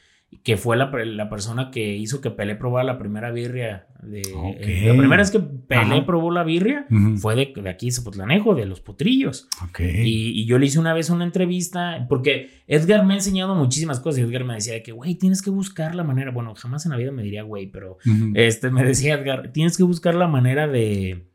que 0.43 0.57
fue 0.57 0.75
la, 0.75 0.91
la, 1.05 1.29
persona 1.29 1.71
que 1.71 1.95
hizo 1.95 2.19
que 2.21 2.31
Pelé 2.31 2.55
probara 2.55 2.83
la 2.83 2.97
primera 2.97 3.31
birria. 3.31 3.87
De, 4.01 4.21
eh, 4.21 4.83
la 4.85 4.97
primera 4.97 5.17
vez 5.21 5.31
que 5.31 5.39
Pelé 5.39 6.01
probó 6.01 6.31
la 6.31 6.43
birria 6.43 6.87
fue 7.17 7.35
de, 7.35 7.53
de 7.55 7.69
aquí, 7.69 7.91
Zapotlanejo, 7.91 8.53
de 8.53 8.65
los 8.65 8.81
Potrillos. 8.81 9.47
Y, 9.79 10.41
y, 10.41 10.45
yo 10.45 10.57
le 10.59 10.65
hice 10.65 10.79
una 10.79 10.93
vez 10.93 11.09
una 11.09 11.25
entrevista, 11.25 12.05
porque 12.09 12.49
Edgar 12.67 13.05
me 13.05 13.13
ha 13.13 13.17
enseñado 13.17 13.55
muchísimas 13.55 13.99
cosas. 13.99 14.19
Y 14.19 14.23
Edgar 14.23 14.43
me 14.43 14.55
decía 14.55 14.81
que, 14.83 14.91
güey, 14.91 15.15
tienes 15.15 15.41
que 15.41 15.49
buscar 15.49 15.95
la 15.95 16.03
manera. 16.03 16.31
Bueno, 16.31 16.53
jamás 16.55 16.85
en 16.85 16.91
la 16.91 16.97
vida 16.97 17.11
me 17.11 17.23
diría, 17.23 17.43
güey, 17.43 17.67
pero 17.67 17.97
este, 18.33 18.69
me 18.71 18.83
decía 18.83 19.15
Edgar, 19.15 19.51
tienes 19.51 19.77
que 19.77 19.83
buscar 19.83 20.15
la 20.15 20.27
manera 20.27 20.67
de 20.67 21.27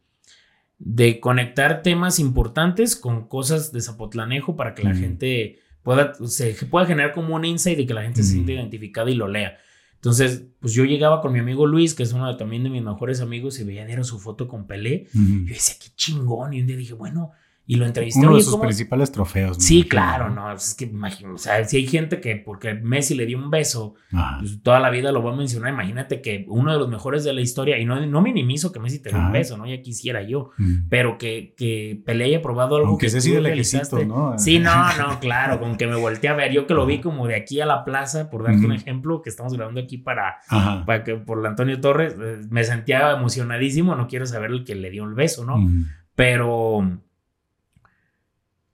de 0.81 1.21
conectar 1.21 1.83
temas 1.83 2.19
importantes 2.19 2.97
con 2.97 3.29
cosas 3.29 3.71
de 3.71 3.83
Zapotlanejo 3.83 4.57
para 4.57 4.75
que 4.75 4.83
la 4.83 4.95
gente 4.95 5.59
pueda, 5.83 6.15
se 6.27 6.55
pueda 6.55 6.87
generar 6.87 7.13
como 7.13 7.37
un 7.37 7.45
insight 7.45 7.79
y 7.79 7.87
que 7.87 7.93
la 7.93 8.03
gente 8.03 8.23
se 8.23 8.33
sienta 8.33 8.53
identificada 8.53 9.11
y 9.11 9.15
lo 9.15 9.29
lea. 9.29 9.59
Entonces, 9.97 10.45
pues 10.59 10.73
yo 10.73 10.87
llegaba 10.87 11.21
con 11.21 11.35
mi 11.35 11.39
amigo 11.39 11.67
Luis, 11.67 11.93
que 11.93 12.03
es 12.03 12.15
uno 12.15 12.35
también 12.39 12.65
de 12.65 12.71
mis 12.71 12.83
mejores 12.83 13.21
amigos, 13.21 13.61
y 13.61 13.65
veía 13.65 13.85
diario 13.85 14.05
su 14.05 14.19
foto 14.19 14.49
con 14.49 14.67
Pelé. 14.67 15.07
Yo 15.13 15.53
decía, 15.53 15.75
qué 15.79 15.91
chingón. 15.95 16.55
Y 16.55 16.63
un 16.63 16.67
día 16.67 16.79
dije, 16.79 16.95
bueno, 16.95 17.33
y 17.71 17.77
lo 17.77 17.87
entrevisté. 17.87 18.19
Uno 18.19 18.35
de 18.35 18.43
sus 18.43 18.57
principales 18.57 19.13
trofeos. 19.13 19.57
Sí, 19.59 19.85
claro, 19.85 20.29
no, 20.29 20.53
es 20.53 20.75
que 20.75 20.87
imagino, 20.87 21.35
o 21.35 21.39
sea, 21.39 21.65
si 21.65 21.77
hay 21.77 21.87
gente 21.87 22.21
que 22.21 22.35
porque 22.35 22.75
Messi 22.75 23.15
le 23.15 23.27
dio 23.27 23.39
un 23.39 23.49
beso, 23.49 23.95
pues, 24.41 24.61
toda 24.65 24.81
la 24.81 24.91
vida 24.91 25.13
lo 25.13 25.23
va 25.23 25.33
a 25.33 25.37
mencionar, 25.37 25.73
imagínate 25.73 26.21
que 26.21 26.47
uno 26.49 26.73
de 26.73 26.81
los 26.81 26.89
mejores 26.89 27.23
de 27.23 27.33
la 27.33 27.43
historia, 27.43 27.79
y 27.79 27.85
no, 27.85 28.05
no 28.05 28.23
minimizo 28.23 28.73
que 28.73 28.81
Messi 28.81 29.01
te 29.01 29.11
dio 29.11 29.21
un 29.21 29.31
beso, 29.31 29.57
¿no? 29.57 29.69
Ya 29.69 29.81
quisiera 29.83 30.23
yo, 30.23 30.51
mm. 30.59 30.89
pero 30.89 31.17
que, 31.17 31.55
que 31.57 32.03
Pelé 32.05 32.25
haya 32.25 32.43
probado 32.43 32.75
algo 32.75 32.99
que 32.99 33.09
se 33.09 33.21
sigue 33.21 33.39
realizaste. 33.39 34.05
¿no? 34.05 34.37
Sí, 34.37 34.59
no, 34.59 34.75
no, 34.99 35.21
claro, 35.21 35.61
con 35.61 35.77
que 35.77 35.87
me 35.87 35.95
volteé 35.95 36.29
a 36.29 36.35
ver, 36.35 36.51
yo 36.51 36.67
que 36.67 36.75
lo 36.75 36.87
vi 36.87 37.01
como 37.01 37.29
de 37.29 37.37
aquí 37.37 37.61
a 37.61 37.67
la 37.67 37.85
plaza, 37.85 38.31
por 38.31 38.43
darte 38.43 38.67
un 38.67 38.73
ejemplo, 38.73 39.23
que 39.23 39.31
estamos 39.31 39.55
grabando 39.55 39.81
aquí 39.81 39.97
para, 39.97 40.39
para 40.85 41.05
que 41.05 41.15
por 41.15 41.41
la 41.41 41.51
Antonio 41.51 41.81
Torres, 41.81 42.17
eh, 42.21 42.41
me 42.51 42.65
sentía 42.65 43.13
emocionadísimo, 43.13 43.95
no 43.95 44.09
quiero 44.09 44.27
saber 44.27 44.51
el 44.51 44.65
que 44.65 44.75
le 44.75 44.91
dio 44.91 45.05
el 45.05 45.15
beso, 45.15 45.45
¿no? 45.45 45.55
Pero 46.17 47.01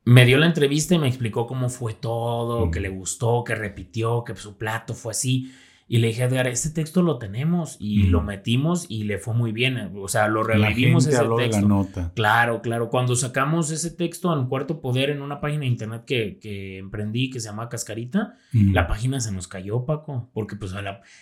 me 0.07 0.25
dio 0.25 0.39
la 0.39 0.47
entrevista 0.47 0.95
y 0.95 1.01
me 1.01 1.09
explicó 1.09 1.49
cómo 1.49 1.69
fue 1.69 1.93
todo, 1.93 2.71
que 2.71 2.79
le 2.79 2.89
gustó, 2.89 3.43
que 3.43 3.57
repitió, 3.57 4.23
que 4.23 4.37
su 4.37 4.57
plato 4.57 4.95
fue 4.95 5.11
así. 5.11 5.53
Y 5.89 5.99
le 5.99 6.09
dije, 6.09 6.25
Edgar, 6.25 6.47
este 6.47 6.71
texto 6.71 7.03
lo 7.03 7.19
tenemos 7.19 7.77
y 7.81 8.05
lo 8.05 8.21
metimos 8.21 8.87
y 8.89 9.05
le 9.05 9.19
fue 9.19 9.35
muy 9.35 9.53
bien. 9.53 9.93
O 9.97 10.09
sea, 10.09 10.29
lo 10.29 10.45
revivimos 10.45 11.07
ese 11.07 11.25
texto. 11.37 11.67
nota. 11.67 12.13
Claro, 12.15 12.61
claro. 12.63 12.89
Cuando 12.89 13.15
sacamos 13.17 13.71
ese 13.71 13.91
texto 13.91 14.37
en 14.37 14.47
Cuarto 14.47 14.81
Poder 14.81 15.11
en 15.11 15.23
una 15.23 15.41
página 15.41 15.61
de 15.61 15.67
internet 15.67 16.05
que, 16.05 16.39
que 16.41 16.79
emprendí 16.79 17.31
que 17.31 17.39
se 17.39 17.49
llama 17.49 17.69
Cascarita, 17.69 18.37
la 18.53 18.87
página 18.87 19.21
se 19.21 19.33
nos 19.33 19.47
cayó, 19.49 19.85
Paco. 19.85 20.29
Porque 20.33 20.55
pues 20.55 20.73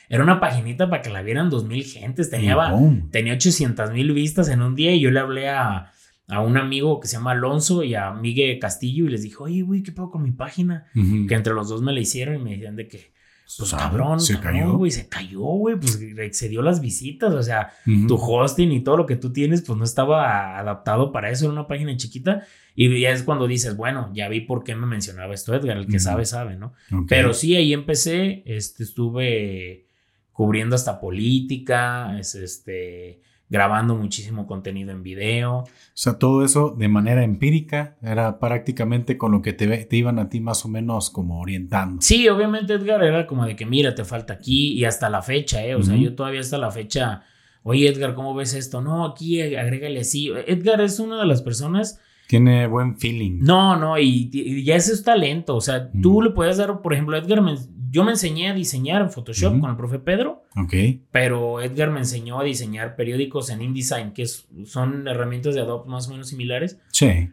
era 0.09 0.23
una 0.23 0.41
paginita 0.41 0.89
para 0.89 1.03
que 1.03 1.11
la 1.11 1.23
vieran 1.23 1.49
dos 1.49 1.65
mil 1.65 1.85
gentes. 1.85 2.29
Tenía, 2.29 2.57
tenía 3.11 3.33
800 3.35 3.93
mil 3.93 4.13
vistas 4.13 4.49
en 4.49 4.63
un 4.63 4.75
día 4.75 4.95
y 4.95 5.01
yo 5.01 5.11
le 5.11 5.21
hablé 5.21 5.49
a 5.49 5.93
a 6.29 6.41
un 6.41 6.57
amigo 6.57 7.01
que 7.01 7.09
se 7.09 7.17
llama 7.17 7.33
Alonso 7.33 7.83
y 7.83 7.95
a 7.95 8.13
Miguel 8.13 8.59
Castillo 8.59 9.07
y 9.07 9.11
les 9.11 9.23
dijo, 9.23 9.45
oye, 9.45 9.63
güey, 9.63 9.83
¿qué 9.83 9.93
puedo 9.93 10.11
con 10.11 10.23
mi 10.23 10.33
página? 10.33 10.87
Que 10.95 11.35
entre 11.35 11.53
los 11.53 11.69
dos 11.69 11.83
me 11.83 11.93
la 11.93 12.01
hicieron 12.01 12.37
y 12.37 12.39
me 12.39 12.51
decían 12.53 12.77
de 12.77 12.89
que, 12.89 13.13
pues 13.59 13.75
cabrón, 13.75 14.21
se 14.21 14.41
cayó, 14.41 14.73
güey, 14.79 14.91
se 14.91 15.07
cayó, 15.09 15.41
güey, 15.41 15.77
pues 15.77 16.01
excedió 16.01 16.63
las 16.63 16.81
visitas, 16.81 17.35
o 17.35 17.43
sea, 17.43 17.73
tu 18.09 18.17
hosting 18.17 18.73
y 18.73 18.83
todo 18.83 18.97
lo 18.97 19.07
que 19.07 19.17
tú 19.17 19.33
tienes, 19.33 19.61
pues 19.63 19.79
no 19.79 19.85
estaba 19.85 20.59
adaptado 20.59 21.13
para 21.13 21.31
eso, 21.31 21.45
era 21.45 21.53
una 21.53 21.67
página 21.67 21.95
chiquita. 21.97 22.47
Y 22.75 23.01
ya 23.01 23.11
es 23.11 23.23
cuando 23.23 23.47
dices, 23.47 23.77
bueno, 23.77 24.11
ya 24.15 24.29
vi 24.29 24.41
por 24.41 24.65
qué 24.65 24.75
me 24.75 24.87
mencionaba 24.87 25.35
esto 25.35 25.55
Edgar, 25.55 25.77
el 25.77 25.87
que 25.87 26.01
sabe, 26.01 26.25
sabe, 26.25 26.57
¿no? 26.57 26.73
Pero 27.07 27.35
sí, 27.35 27.55
ahí 27.55 27.73
empecé, 27.75 28.43
este, 28.47 28.83
estuve 28.83 29.87
cubriendo 30.33 30.75
hasta 30.75 30.99
política, 30.99 32.19
es, 32.19 32.35
este, 32.35 33.21
grabando 33.55 33.95
muchísimo 33.95 34.49
contenido 34.49 34.91
en 34.91 35.05
video. 35.05 35.59
O 35.59 35.69
sea, 35.95 36.19
todo 36.19 36.45
eso 36.45 36.75
de 36.77 36.89
manera 36.89 37.23
empírica 37.23 37.97
era 38.03 38.41
prácticamente 38.41 39.17
con 39.17 39.31
lo 39.31 39.43
que 39.43 39.53
te, 39.53 39.69
te, 39.85 39.97
iban 39.97 40.19
a 40.19 40.29
ti 40.29 40.41
más 40.41 40.65
o 40.65 40.69
menos 40.69 41.09
como 41.09 41.41
orientando. 41.41 42.03
Sí, 42.03 42.29
obviamente 42.29 42.75
Edgar 42.75 43.05
era 43.05 43.29
como 43.29 43.47
de 43.47 43.55
que 43.55 43.65
mira, 43.65 43.95
te 43.95 44.05
falta 44.05 44.33
aquí 44.33 44.73
y 44.73 44.85
hasta 44.85 45.09
la 45.09 45.23
fecha, 45.23 45.65
¿eh? 45.65 45.77
O 45.77 45.85
sea, 45.85 45.95
yo 45.95 46.17
todavía 46.17 46.41
hasta 46.41 46.59
la 46.59 46.73
fecha, 46.73 47.23
oye 47.63 47.87
Edgar, 47.89 48.17
¿cómo 48.17 48.35
ves 48.35 48.55
esto? 48.55 48.81
No, 48.81 49.05
aquí 49.05 49.41
agrégale 49.41 50.01
así. 50.01 50.33
Edgar 50.49 50.81
es 50.81 50.99
una 50.99 51.21
de 51.21 51.27
las 51.27 51.41
personas... 51.41 52.01
Tiene 52.27 52.67
buen 52.67 52.97
feeling. 52.99 53.41
No, 53.41 53.77
no, 53.77 53.99
y, 53.99 54.63
ya 54.65 54.77
ese 54.77 54.93
es 54.93 55.03
talento. 55.03 55.57
O 55.57 55.61
sea, 55.61 55.91
tú 55.91 56.23
le 56.23 56.31
puedes 56.31 56.57
dar, 56.57 56.81
por 56.81 56.93
ejemplo, 56.93 57.17
Edgar 57.17 57.43
me, 57.43 57.57
yo 57.91 58.03
me 58.03 58.13
enseñé 58.13 58.51
a 58.51 58.55
diseñar 58.55 59.03
en 59.03 59.11
Photoshop 59.11 59.61
con 59.61 59.71
el 59.71 59.77
profe 59.77 59.99
Pedro. 59.99 60.43
Ok. 60.57 60.75
Pero 61.13 61.61
Edgar 61.61 61.91
me 61.91 62.01
enseñó 62.01 62.41
a 62.41 62.45
diseñar 62.45 62.97
periódicos 62.97 63.51
en 63.51 63.63
InDesign, 63.63 64.13
que 64.13 64.27
son 64.27 65.07
herramientas 65.07 65.55
de 65.55 65.61
Adobe 65.61 65.89
más 65.89 66.09
o 66.09 66.13
menos 66.13 66.29
similares. 66.29 66.81
Sí. 66.89 67.31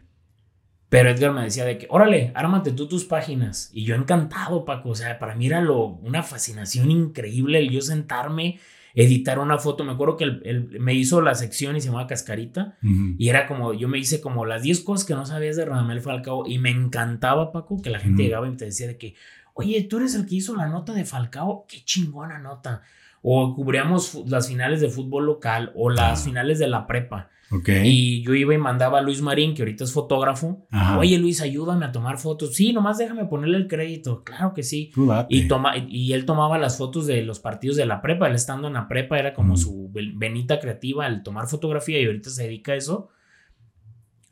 Pero 0.88 1.08
Edgar 1.08 1.32
me 1.32 1.42
decía 1.42 1.64
de 1.64 1.78
que, 1.78 1.86
órale, 1.88 2.32
ármate 2.34 2.70
tú 2.70 2.86
tus 2.86 3.06
páginas. 3.06 3.70
Y 3.72 3.84
yo 3.84 3.94
encantado, 3.94 4.66
Paco. 4.66 4.90
O 4.90 4.94
sea, 4.94 5.18
para 5.18 5.34
mí 5.34 5.46
era 5.46 5.62
lo, 5.62 5.86
una 5.86 6.22
fascinación 6.22 6.90
increíble 6.90 7.58
el 7.58 7.70
yo 7.70 7.80
sentarme, 7.80 8.60
editar 8.94 9.38
una 9.38 9.58
foto. 9.58 9.84
Me 9.84 9.92
acuerdo 9.92 10.16
que 10.16 10.24
él, 10.24 10.76
me 10.80 10.94
hizo 10.94 11.20
la 11.20 11.34
sección 11.34 11.76
y 11.76 11.80
se 11.80 11.88
llamaba 11.88 12.06
Cascarita. 12.06 12.76
Y 13.18 13.28
era 13.28 13.46
como, 13.46 13.74
yo 13.74 13.88
me 13.88 13.98
hice 13.98 14.20
como 14.20 14.46
las 14.46 14.62
10 14.62 14.80
cosas 14.80 15.06
que 15.06 15.14
no 15.14 15.26
sabías 15.26 15.56
de 15.56 15.64
Radamel 15.64 16.00
Falcao. 16.00 16.46
Y 16.46 16.58
me 16.58 16.70
encantaba, 16.70 17.52
Paco, 17.52 17.80
que 17.82 17.90
la 17.90 17.98
gente 17.98 18.22
llegaba 18.22 18.48
y 18.48 18.56
te 18.56 18.66
decía 18.66 18.86
de 18.86 18.96
que, 18.96 19.14
Oye, 19.54 19.82
tú 19.82 19.98
eres 19.98 20.14
el 20.14 20.26
que 20.26 20.36
hizo 20.36 20.56
la 20.56 20.68
nota 20.68 20.92
de 20.94 21.04
Falcao, 21.04 21.66
qué 21.68 21.84
chingona 21.84 22.38
nota. 22.38 22.82
O 23.20 23.54
cubríamos 23.54 24.14
las 24.26 24.48
finales 24.48 24.80
de 24.80 24.88
fútbol 24.88 25.26
local 25.26 25.72
o 25.76 25.90
las 25.90 26.24
finales 26.24 26.58
de 26.58 26.68
la 26.68 26.86
prepa. 26.86 27.30
Okay. 27.52 27.86
Y 27.86 28.22
yo 28.22 28.34
iba 28.34 28.54
y 28.54 28.58
mandaba 28.58 28.98
a 28.98 29.02
Luis 29.02 29.20
Marín, 29.20 29.54
que 29.54 29.62
ahorita 29.62 29.84
es 29.84 29.92
fotógrafo. 29.92 30.66
Oye, 30.98 31.18
Luis, 31.18 31.40
ayúdame 31.42 31.84
a 31.84 31.92
tomar 31.92 32.18
fotos. 32.18 32.54
Sí, 32.54 32.72
nomás 32.72 32.98
déjame 32.98 33.26
ponerle 33.26 33.58
el 33.58 33.68
crédito. 33.68 34.24
Claro 34.24 34.54
que 34.54 34.62
sí. 34.62 34.90
Y, 35.28 35.48
toma, 35.48 35.74
y 35.76 36.12
él 36.14 36.24
tomaba 36.24 36.58
las 36.58 36.78
fotos 36.78 37.06
de 37.06 37.22
los 37.22 37.40
partidos 37.40 37.76
de 37.76 37.86
la 37.86 38.00
prepa. 38.00 38.26
Él 38.26 38.34
estando 38.34 38.68
en 38.68 38.74
la 38.74 38.88
prepa 38.88 39.18
era 39.18 39.34
como 39.34 39.56
su 39.56 39.90
venita 39.92 40.60
creativa 40.60 41.04
al 41.04 41.22
tomar 41.22 41.46
fotografía 41.46 42.00
y 42.00 42.06
ahorita 42.06 42.30
se 42.30 42.44
dedica 42.44 42.72
a 42.72 42.76
eso. 42.76 43.10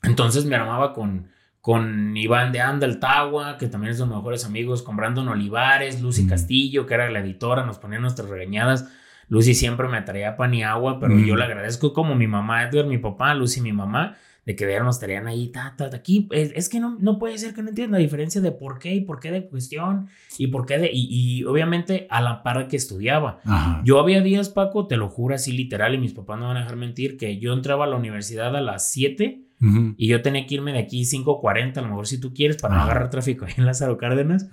Entonces 0.02 0.46
me 0.46 0.56
armaba 0.56 0.94
con 0.94 1.28
con 1.60 2.16
Iván 2.16 2.52
de 2.52 2.60
Andaltagua, 2.60 3.58
que 3.58 3.68
también 3.68 3.92
es 3.92 3.98
de 3.98 4.06
los 4.06 4.16
mejores 4.16 4.44
amigos, 4.44 4.82
con 4.82 4.96
Brandon 4.96 5.28
Olivares, 5.28 6.00
Lucy 6.00 6.26
Castillo, 6.26 6.86
que 6.86 6.94
era 6.94 7.10
la 7.10 7.20
editora, 7.20 7.66
nos 7.66 7.78
ponía 7.78 7.98
nuestras 7.98 8.30
regañadas. 8.30 8.88
Lucy 9.30 9.54
siempre 9.54 9.88
me 9.88 10.02
traía 10.02 10.36
pan 10.36 10.52
y 10.52 10.64
agua, 10.64 10.98
pero 10.98 11.16
yo 11.16 11.36
le 11.36 11.44
agradezco 11.44 11.92
como 11.92 12.16
mi 12.16 12.26
mamá, 12.26 12.64
Edgar, 12.64 12.86
mi 12.86 12.98
papá, 12.98 13.32
Lucy, 13.32 13.60
mi 13.60 13.72
mamá, 13.72 14.16
de 14.44 14.56
que 14.56 14.80
nos 14.80 14.96
estarían 14.96 15.28
ahí, 15.28 15.52
ta, 15.52 15.74
ta, 15.76 15.88
aquí. 15.94 16.28
Es, 16.32 16.68
que 16.68 16.80
no, 16.80 16.96
no 16.98 17.16
puede 17.20 17.38
ser 17.38 17.54
que 17.54 17.62
no 17.62 17.68
entienda 17.68 17.96
la 17.96 18.02
diferencia 18.02 18.40
de 18.40 18.50
por 18.50 18.80
qué 18.80 18.92
y 18.92 19.02
por 19.02 19.20
qué 19.20 19.30
de 19.30 19.46
cuestión 19.46 20.08
y 20.36 20.48
por 20.48 20.66
qué 20.66 20.78
de. 20.78 20.90
Y, 20.92 21.44
obviamente 21.44 22.08
a 22.10 22.20
la 22.20 22.42
par 22.42 22.66
que 22.66 22.76
estudiaba. 22.76 23.38
Yo 23.84 24.00
había 24.00 24.20
días, 24.20 24.48
Paco, 24.48 24.88
te 24.88 24.96
lo 24.96 25.08
juro 25.08 25.36
así 25.36 25.52
literal, 25.52 25.94
y 25.94 25.98
mis 25.98 26.12
papás 26.12 26.40
no 26.40 26.48
van 26.48 26.56
a 26.56 26.60
dejar 26.60 26.76
mentir, 26.76 27.16
que 27.16 27.38
yo 27.38 27.52
entraba 27.52 27.84
a 27.84 27.88
la 27.88 27.96
universidad 27.96 28.56
a 28.56 28.60
las 28.60 28.90
7 28.90 29.44
y 29.60 30.08
yo 30.08 30.22
tenía 30.22 30.46
que 30.46 30.54
irme 30.54 30.72
de 30.72 30.78
aquí 30.78 31.02
5.40, 31.02 31.76
a 31.76 31.82
lo 31.82 31.88
mejor 31.88 32.06
si 32.06 32.18
tú 32.18 32.32
quieres, 32.32 32.56
para 32.56 32.76
no 32.76 32.82
agarrar 32.82 33.10
tráfico 33.10 33.44
ahí 33.44 33.52
en 33.58 33.66
Lázaro 33.66 33.98
Cárdenas. 33.98 34.48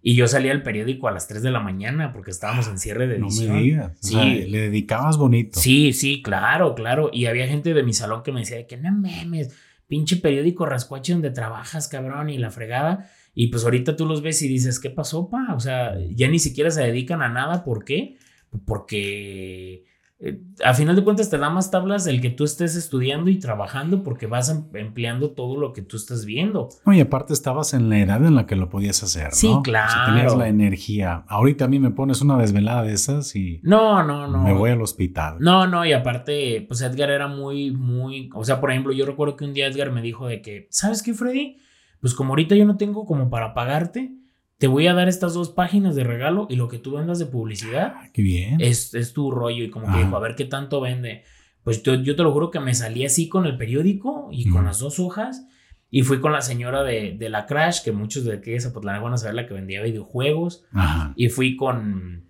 Y 0.00 0.14
yo 0.14 0.26
salía 0.28 0.52
al 0.52 0.62
periódico 0.62 1.08
a 1.08 1.12
las 1.12 1.28
3 1.28 1.42
de 1.42 1.50
la 1.50 1.60
mañana 1.60 2.12
porque 2.12 2.30
estábamos 2.30 2.66
en 2.68 2.78
cierre 2.78 3.06
de 3.06 3.16
edición. 3.16 3.48
No 3.48 3.54
me 3.54 3.62
digas. 3.62 3.92
Sí. 4.00 4.16
le 4.16 4.58
dedicabas 4.60 5.18
bonito. 5.18 5.60
Sí, 5.60 5.92
sí, 5.92 6.22
claro, 6.22 6.74
claro. 6.74 7.10
Y 7.12 7.26
había 7.26 7.46
gente 7.46 7.74
de 7.74 7.82
mi 7.82 7.92
salón 7.92 8.22
que 8.22 8.32
me 8.32 8.40
decía 8.40 8.66
que 8.66 8.76
no 8.76 8.92
memes, 8.92 9.54
pinche 9.86 10.16
periódico 10.16 10.64
rascuache 10.64 11.12
donde 11.12 11.30
trabajas, 11.30 11.88
cabrón, 11.88 12.30
y 12.30 12.38
la 12.38 12.50
fregada. 12.50 13.10
Y 13.34 13.48
pues 13.48 13.64
ahorita 13.64 13.96
tú 13.96 14.06
los 14.06 14.22
ves 14.22 14.40
y 14.40 14.48
dices, 14.48 14.80
¿qué 14.80 14.88
pasó, 14.88 15.28
pa? 15.28 15.52
O 15.54 15.60
sea, 15.60 15.94
ya 16.10 16.28
ni 16.28 16.38
siquiera 16.38 16.70
se 16.70 16.82
dedican 16.82 17.20
a 17.20 17.28
nada. 17.28 17.62
¿Por 17.64 17.84
qué? 17.84 18.16
Porque 18.64 19.84
eh, 20.18 20.40
a 20.64 20.72
final 20.72 20.96
de 20.96 21.04
cuentas 21.04 21.28
te 21.28 21.36
da 21.36 21.50
más 21.50 21.70
tablas 21.70 22.06
el 22.06 22.22
que 22.22 22.30
tú 22.30 22.44
estés 22.44 22.74
estudiando 22.74 23.28
y 23.28 23.38
trabajando 23.38 24.02
porque 24.02 24.26
vas 24.26 24.48
em, 24.48 24.64
empleando 24.72 25.32
todo 25.32 25.60
lo 25.60 25.74
que 25.74 25.82
tú 25.82 25.98
estás 25.98 26.24
viendo. 26.24 26.70
y 26.86 27.00
aparte 27.00 27.34
estabas 27.34 27.74
en 27.74 27.90
la 27.90 27.98
edad 27.98 28.24
en 28.24 28.34
la 28.34 28.46
que 28.46 28.56
lo 28.56 28.70
podías 28.70 29.02
hacer. 29.02 29.32
Sí, 29.32 29.52
claro. 29.62 30.14
tenías 30.14 30.34
la 30.34 30.48
energía. 30.48 31.24
Ahorita 31.28 31.66
a 31.66 31.68
mí 31.68 31.78
me 31.78 31.90
pones 31.90 32.22
una 32.22 32.38
desvelada 32.38 32.82
de 32.82 32.94
esas 32.94 33.36
y... 33.36 33.60
No, 33.62 34.02
no, 34.02 34.26
no. 34.26 34.42
Me 34.42 34.54
voy 34.54 34.70
al 34.70 34.80
hospital. 34.80 35.36
No, 35.40 35.66
no, 35.66 35.84
y 35.84 35.92
aparte, 35.92 36.64
pues 36.66 36.80
Edgar 36.80 37.10
era 37.10 37.28
muy, 37.28 37.70
muy... 37.72 38.30
O 38.34 38.44
sea, 38.44 38.58
por 38.58 38.70
ejemplo, 38.70 38.92
yo 38.92 39.04
recuerdo 39.04 39.36
que 39.36 39.44
un 39.44 39.52
día 39.52 39.66
Edgar 39.66 39.92
me 39.92 40.00
dijo 40.00 40.26
de 40.26 40.40
que, 40.40 40.66
¿sabes 40.70 41.02
qué, 41.02 41.12
Freddy? 41.12 41.58
Pues 42.00 42.14
como 42.14 42.30
ahorita 42.30 42.54
yo 42.54 42.64
no 42.64 42.78
tengo 42.78 43.04
como 43.04 43.28
para 43.28 43.52
pagarte, 43.52 44.12
te 44.58 44.66
voy 44.66 44.86
a 44.86 44.94
dar 44.94 45.08
estas 45.08 45.34
dos 45.34 45.50
páginas 45.50 45.94
de 45.94 46.04
regalo 46.04 46.46
y 46.48 46.56
lo 46.56 46.68
que 46.68 46.78
tú 46.78 46.92
vendas 46.92 47.18
de 47.18 47.26
publicidad. 47.26 47.94
Ah, 47.96 48.08
qué 48.12 48.22
bien. 48.22 48.60
Es, 48.60 48.94
es, 48.94 49.12
tu 49.12 49.30
rollo 49.30 49.64
y 49.64 49.70
como 49.70 49.92
que 49.92 49.98
dijo, 49.98 50.16
a 50.16 50.20
ver 50.20 50.34
qué 50.34 50.44
tanto 50.44 50.80
vende. 50.80 51.24
Pues 51.62 51.82
yo, 51.82 51.94
yo, 51.94 52.16
te 52.16 52.22
lo 52.22 52.32
juro 52.32 52.50
que 52.50 52.60
me 52.60 52.74
salí 52.74 53.04
así 53.04 53.28
con 53.28 53.44
el 53.44 53.56
periódico 53.56 54.28
y 54.32 54.48
con 54.48 54.64
las 54.64 54.78
dos 54.78 54.98
hojas. 54.98 55.46
Y 55.90 56.02
fui 56.02 56.20
con 56.20 56.32
la 56.32 56.40
señora 56.40 56.82
de, 56.82 57.16
de 57.16 57.28
la 57.28 57.46
Crash, 57.46 57.82
que 57.82 57.92
muchos 57.92 58.24
de 58.24 58.34
aquí 58.34 58.50
de 58.50 58.60
Zapotlán 58.60 59.02
van 59.02 59.12
a 59.12 59.18
saber 59.18 59.34
la 59.34 59.46
que 59.46 59.54
vendía 59.54 59.82
videojuegos. 59.82 60.64
Ajá. 60.72 61.12
Y 61.16 61.28
fui 61.28 61.56
con, 61.56 62.25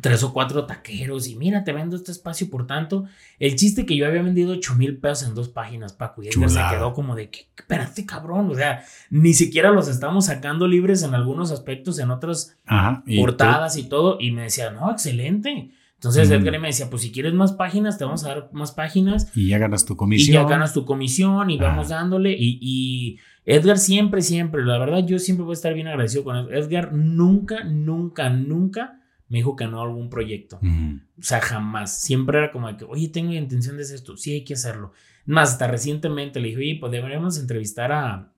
tres 0.00 0.22
o 0.22 0.32
cuatro 0.32 0.64
taqueros 0.64 1.28
y 1.28 1.36
mira, 1.36 1.64
te 1.64 1.72
vendo 1.72 1.96
este 1.96 2.12
espacio 2.12 2.48
por 2.48 2.66
tanto. 2.66 3.04
El 3.38 3.56
chiste 3.56 3.84
que 3.84 3.96
yo 3.96 4.06
había 4.06 4.22
vendido 4.22 4.52
ocho 4.52 4.74
mil 4.74 4.96
pesos 4.96 5.28
en 5.28 5.34
dos 5.34 5.48
páginas, 5.48 5.92
Paco, 5.92 6.22
y 6.22 6.28
Edgar 6.28 6.50
se 6.50 6.60
quedó 6.70 6.94
como 6.94 7.14
de 7.14 7.28
que, 7.30 7.48
espérate, 7.56 8.06
cabrón, 8.06 8.50
o 8.50 8.54
sea, 8.54 8.84
ni 9.10 9.34
siquiera 9.34 9.70
los 9.70 9.88
estamos 9.88 10.26
sacando 10.26 10.66
libres 10.66 11.02
en 11.02 11.14
algunos 11.14 11.50
aspectos, 11.50 11.98
en 11.98 12.10
otras 12.10 12.56
portadas 13.18 13.76
y 13.76 13.84
todo, 13.84 14.16
y 14.18 14.30
me 14.30 14.42
decía, 14.42 14.70
no, 14.70 14.90
excelente. 14.90 15.72
Entonces 15.94 16.30
Edgar 16.30 16.58
me 16.58 16.66
decía, 16.66 16.90
pues 16.90 17.02
si 17.02 17.12
quieres 17.12 17.32
más 17.32 17.52
páginas, 17.52 17.96
te 17.96 18.04
vamos 18.04 18.24
a 18.24 18.28
dar 18.28 18.50
más 18.52 18.72
páginas. 18.72 19.30
Y 19.36 19.50
ya 19.50 19.58
ganas 19.58 19.84
tu 19.84 19.96
comisión. 19.96 20.30
Y 20.30 20.32
ya 20.32 20.48
ganas 20.48 20.72
tu 20.72 20.84
comisión 20.84 21.48
y 21.50 21.58
vamos 21.58 21.90
dándole. 21.90 22.32
Y, 22.32 22.58
y, 22.60 23.18
Edgar 23.44 23.78
siempre, 23.78 24.20
siempre, 24.22 24.64
la 24.64 24.78
verdad, 24.78 25.06
yo 25.06 25.20
siempre 25.20 25.44
voy 25.44 25.52
a 25.52 25.54
estar 25.54 25.74
bien 25.74 25.86
agradecido 25.86 26.24
con 26.24 26.36
Edgar. 26.36 26.54
Edgar 26.54 26.92
nunca, 26.92 27.62
nunca, 27.62 28.30
nunca 28.30 29.01
me 29.32 29.38
dijo 29.38 29.56
que 29.56 29.66
no 29.66 29.80
a 29.80 29.84
algún 29.84 30.10
proyecto. 30.10 30.60
O 30.62 31.22
sea, 31.22 31.40
jamás. 31.40 32.02
Siempre 32.02 32.36
era 32.36 32.52
como 32.52 32.76
que, 32.76 32.84
oye, 32.84 33.08
tengo 33.08 33.32
intención 33.32 33.78
de 33.78 33.82
hacer 33.82 33.96
esto. 33.96 34.18
Sí, 34.18 34.34
hay 34.34 34.44
que 34.44 34.52
hacerlo. 34.52 34.92
Más, 35.24 35.52
hasta 35.52 35.68
recientemente 35.68 36.38
le 36.38 36.48
dije, 36.48 36.60
oye, 36.60 36.76
pues 36.78 36.92
deberíamos 36.92 37.38
entrevistar 37.38 37.92
a. 37.92 38.30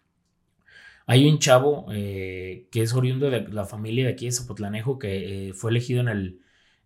Hay 1.06 1.28
un 1.28 1.40
chavo 1.40 1.86
eh, 1.90 2.68
que 2.70 2.82
es 2.82 2.94
oriundo 2.94 3.28
de 3.28 3.40
la 3.48 3.64
familia 3.64 4.04
de 4.04 4.12
aquí 4.12 4.26
de 4.26 4.32
Zapotlanejo 4.32 5.00
que 5.00 5.48
eh, 5.48 5.52
fue 5.52 5.72
elegido 5.72 6.00
en 6.00 6.08
el, 6.08 6.38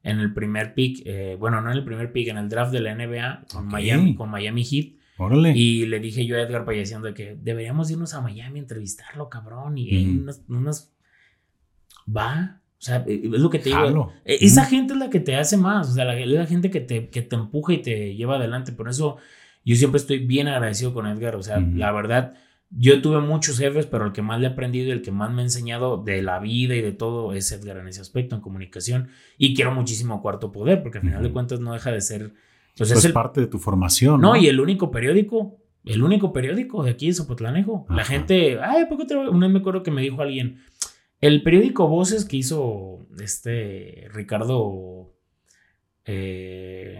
en 0.03 0.21
el 0.21 0.33
primer 0.33 0.73
pick, 0.73 1.03
eh, 1.05 1.37
bueno, 1.39 1.61
no 1.61 1.71
en 1.71 1.77
el 1.77 1.85
primer 1.85 2.11
pick, 2.11 2.29
en 2.29 2.39
el 2.39 2.49
draft 2.49 2.73
de 2.73 2.81
la 2.81 2.95
NBA 2.95 3.45
con, 3.53 3.67
Miami, 3.69 4.15
con 4.15 4.31
Miami 4.31 4.65
Heat. 4.65 4.95
Y 5.55 5.85
le 5.85 6.01
dije 6.01 6.25
yo 6.25 6.37
a 6.37 6.41
Edgar 6.41 6.65
Payasiando 6.65 7.13
que 7.13 7.37
deberíamos 7.39 7.91
irnos 7.91 8.15
a 8.15 8.23
Miami 8.23 8.59
a 8.59 8.63
entrevistarlo, 8.63 9.29
cabrón. 9.29 9.77
Y 9.77 10.19
unas, 10.49 10.91
Va. 12.09 12.63
O 12.79 12.81
sea, 12.81 13.05
es 13.07 13.25
lo 13.25 13.51
que 13.51 13.59
te 13.59 13.71
digo. 13.71 14.13
E, 14.25 14.39
esa 14.41 14.65
gente 14.65 14.93
es 14.93 14.99
la 14.99 15.11
que 15.11 15.19
te 15.19 15.35
hace 15.35 15.57
más. 15.57 15.91
O 15.91 15.93
sea, 15.93 16.05
la, 16.05 16.15
la 16.15 16.47
gente 16.47 16.71
que 16.71 16.81
te, 16.81 17.09
que 17.09 17.23
te 17.23 17.37
empuja 17.37 17.73
y 17.73 17.79
te 17.79 18.15
lleva 18.15 18.37
adelante. 18.37 18.73
Por 18.73 18.89
eso 18.89 19.17
yo 19.65 19.75
siempre 19.75 19.99
estoy 19.99 20.19
bien 20.19 20.49
agradecido 20.49 20.95
con 20.95 21.07
Edgar. 21.07 21.35
O 21.35 21.43
sea, 21.43 21.59
la 21.59 21.91
verdad, 21.91 22.35
yo 22.71 23.03
tuve 23.03 23.21
muchos 23.21 23.59
jefes, 23.59 23.87
pero 23.87 24.07
el 24.07 24.13
que 24.13 24.23
más 24.23 24.41
le 24.41 24.47
he 24.47 24.51
aprendido 24.51 24.89
y 24.89 24.91
el 24.91 25.03
que 25.03 25.11
más 25.11 25.33
me 25.33 25.41
ha 25.41 25.45
enseñado 25.45 26.03
de 26.03 26.23
la 26.23 26.39
vida 26.39 26.77
y 26.77 26.83
de 26.83 26.93
todo 26.93 27.33
es 27.33 27.51
Edgar 27.51 27.79
en 27.79 27.89
ese 27.89 28.01
aspecto, 28.01 28.37
en 28.37 28.43
comunicación. 28.43 29.09
Y 29.39 29.55
quiero 29.55 29.73
muchísimo 29.73 30.23
Cuarto 30.23 30.53
Poder, 30.53 30.83
porque 30.83 30.99
al 30.99 31.05
final 31.05 31.23
de 31.23 31.33
cuentas 31.33 31.61
no 31.61 31.73
deja 31.73 31.91
de 31.91 32.01
ser. 32.01 32.33
Pues, 32.77 32.93
es 32.93 33.13
parte 33.13 33.41
de 33.41 33.49
tu 33.49 33.59
formación. 33.59 34.21
No, 34.21 34.37
y 34.37 34.47
el 34.47 34.61
único 34.61 34.91
periódico, 34.91 35.59
el 35.85 36.03
único 36.03 36.33
periódico 36.33 36.85
de 36.85 36.91
aquí 36.91 37.09
de 37.09 37.15
Zapotlanejo. 37.15 37.87
La 37.89 38.05
gente, 38.05 38.61
ay, 38.63 38.85
¿por 38.87 39.05
qué 39.05 39.17
Una 39.17 39.47
vez 39.47 39.53
me 39.53 39.59
acuerdo 39.61 39.83
que 39.83 39.91
me 39.91 40.03
dijo 40.03 40.23
alguien, 40.23 40.61
el 41.21 41.43
periódico 41.43 41.89
Voces 41.89 42.25
que 42.25 42.39
hizo 42.39 43.07
este 43.19 44.09
Ricardo. 44.13 45.15
Eh, 46.05 46.99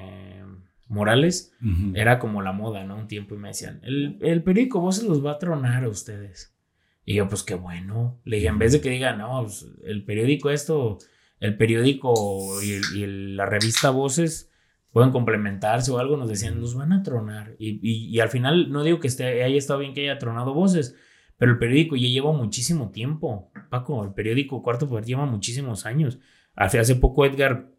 Morales, 0.89 1.55
era 1.95 2.19
como 2.19 2.41
la 2.41 2.53
moda, 2.53 2.85
¿no? 2.85 2.97
Un 2.97 3.09
tiempo 3.09 3.35
y 3.35 3.39
me 3.39 3.49
decían, 3.49 3.81
el, 3.83 4.19
el 4.23 4.43
periódico 4.43 4.81
Voces 4.81 5.05
los 5.05 5.25
va 5.25 5.33
a 5.33 5.39
tronar 5.39 5.85
a 5.85 5.89
ustedes. 5.89 6.57
Y 7.05 7.15
yo, 7.15 7.29
pues 7.29 7.43
qué 7.43 7.55
bueno. 7.55 8.21
Le 8.25 8.37
dije, 8.37 8.49
en 8.49 8.59
vez 8.59 8.73
de 8.73 8.81
que 8.81 8.91
digan, 8.91 9.19
no, 9.19 9.43
pues, 9.43 9.67
el 9.85 10.05
periódico 10.05 10.51
esto, 10.51 10.99
el 11.41 11.57
periódico 11.57 12.63
y, 12.63 13.07
la 13.35 13.47
revista 13.47 13.91
Voces 13.91 14.51
pueden 14.91 15.11
complementarse 15.11 15.91
o 15.91 15.99
algo, 15.99 16.17
nos 16.17 16.29
decían, 16.29 16.61
los 16.61 16.75
van 16.75 16.93
a 16.93 17.03
tronar. 17.03 17.55
Y, 17.59 17.81
y, 17.83 18.19
al 18.21 18.31
final, 18.31 18.71
no 18.73 18.83
digo 18.83 18.99
que 18.99 19.09
esté, 19.09 19.43
haya 19.43 19.59
estado 19.59 19.81
bien 19.81 19.93
que 19.93 20.03
haya 20.03 20.19
tronado 20.19 20.55
Voces, 20.55 20.97
pero 21.39 21.53
el 21.53 21.59
periódico 21.59 21.97
ya 21.97 22.09
lleva 22.09 22.33
muchísimo 22.33 22.91
tiempo. 22.91 23.51
Paco, 23.71 24.05
el 24.05 24.13
periódico 24.13 24.63
Cuarto 24.63 24.89
Poder 24.89 25.05
lleva 25.05 25.25
muchísimos 25.25 25.87
años. 25.87 26.19
Hace, 26.55 26.79
hace 26.79 26.97
poco 26.97 27.25
Edgar 27.25 27.71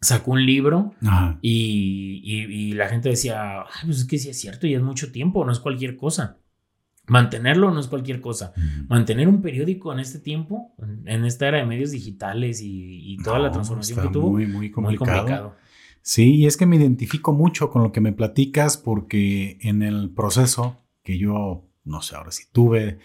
sacó 0.00 0.32
un 0.32 0.44
libro 0.44 0.94
y, 1.40 2.72
la 2.72 2.88
gente 2.88 3.10
decía, 3.10 3.64
pues 3.84 3.98
es 3.98 4.04
que 4.06 4.18
sí 4.18 4.30
es 4.30 4.40
cierto 4.40 4.66
y 4.66 4.74
es 4.74 4.82
mucho 4.82 5.12
tiempo, 5.12 5.44
no 5.44 5.52
es 5.52 5.60
cualquier 5.60 5.96
cosa. 5.96 6.38
Mantenerlo 7.06 7.70
no 7.70 7.80
es 7.80 7.88
cualquier 7.88 8.20
cosa. 8.20 8.54
Mantener 8.88 9.28
un 9.28 9.42
periódico 9.42 9.92
en 9.92 10.00
este 10.00 10.18
tiempo, 10.18 10.74
en 11.04 11.24
esta 11.26 11.48
era 11.48 11.58
de 11.58 11.66
medios 11.66 11.90
digitales 11.90 12.60
y, 12.62 13.18
toda 13.22 13.38
la 13.38 13.50
transformación 13.50 14.00
que 14.00 14.08
tuvo, 14.08 14.30
muy, 14.30 14.46
muy 14.46 14.70
complicado. 14.70 15.54
Sí, 16.00 16.36
y 16.36 16.46
es 16.46 16.56
que 16.58 16.66
me 16.66 16.76
identifico 16.76 17.32
mucho 17.32 17.70
con 17.70 17.82
lo 17.82 17.92
que 17.92 18.02
me 18.02 18.12
platicas 18.12 18.76
porque 18.76 19.58
en 19.62 19.82
el 19.82 20.10
proceso 20.10 20.82
que 21.02 21.18
yo, 21.18 21.66
no 21.84 22.02
sé 22.02 22.16
ahora 22.16 22.32
si 22.32 22.44
tuve, 22.50 22.98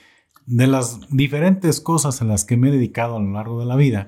de 0.45 0.67
las 0.67 1.01
diferentes 1.11 1.79
cosas 1.79 2.21
a 2.21 2.25
las 2.25 2.45
que 2.45 2.57
me 2.57 2.69
he 2.69 2.71
dedicado 2.71 3.17
a 3.17 3.19
lo 3.19 3.31
largo 3.31 3.59
de 3.59 3.65
la 3.65 3.75
vida, 3.75 4.07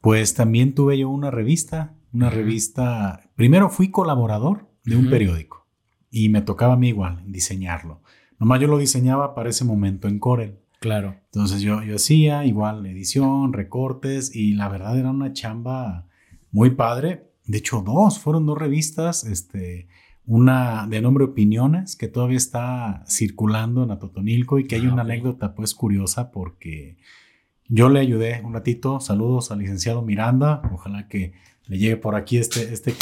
pues 0.00 0.34
también 0.34 0.74
tuve 0.74 0.98
yo 0.98 1.08
una 1.08 1.30
revista, 1.30 1.94
una 2.12 2.30
revista, 2.30 3.30
primero 3.34 3.70
fui 3.70 3.90
colaborador 3.90 4.68
de 4.84 4.96
un 4.96 5.08
periódico 5.08 5.66
y 6.10 6.28
me 6.28 6.42
tocaba 6.42 6.74
a 6.74 6.76
mí 6.76 6.88
igual 6.88 7.22
diseñarlo. 7.26 8.02
Nomás 8.38 8.60
yo 8.60 8.68
lo 8.68 8.78
diseñaba 8.78 9.34
para 9.34 9.50
ese 9.50 9.64
momento 9.64 10.06
en 10.06 10.18
Corel. 10.18 10.58
Claro. 10.80 11.16
Entonces 11.26 11.60
yo, 11.60 11.82
yo 11.82 11.96
hacía 11.96 12.44
igual 12.44 12.86
edición, 12.86 13.52
recortes 13.52 14.34
y 14.34 14.54
la 14.54 14.68
verdad 14.68 14.98
era 14.98 15.10
una 15.10 15.32
chamba 15.32 16.06
muy 16.50 16.70
padre. 16.70 17.32
De 17.46 17.58
hecho, 17.58 17.82
dos, 17.84 18.18
fueron 18.18 18.46
dos 18.46 18.58
revistas, 18.58 19.24
este, 19.24 19.88
una 20.28 20.86
de 20.86 21.00
nombre 21.00 21.24
Opiniones, 21.24 21.96
que 21.96 22.06
todavía 22.06 22.36
está 22.36 23.02
circulando 23.08 23.82
en 23.82 23.90
Atotonilco 23.90 24.58
y 24.58 24.66
que 24.66 24.74
hay 24.76 24.86
ah, 24.86 24.92
una 24.92 25.02
anécdota 25.02 25.54
pues 25.54 25.74
curiosa 25.74 26.30
porque 26.30 26.98
yo 27.66 27.88
le 27.88 28.00
ayudé 28.00 28.42
un 28.44 28.52
ratito. 28.52 29.00
Saludos 29.00 29.50
al 29.50 29.60
licenciado 29.60 30.02
Miranda. 30.02 30.60
Ojalá 30.70 31.08
que 31.08 31.32
le 31.66 31.78
llegue 31.78 31.96
por 31.96 32.14
aquí 32.14 32.36
este, 32.36 32.74
este 32.74 32.94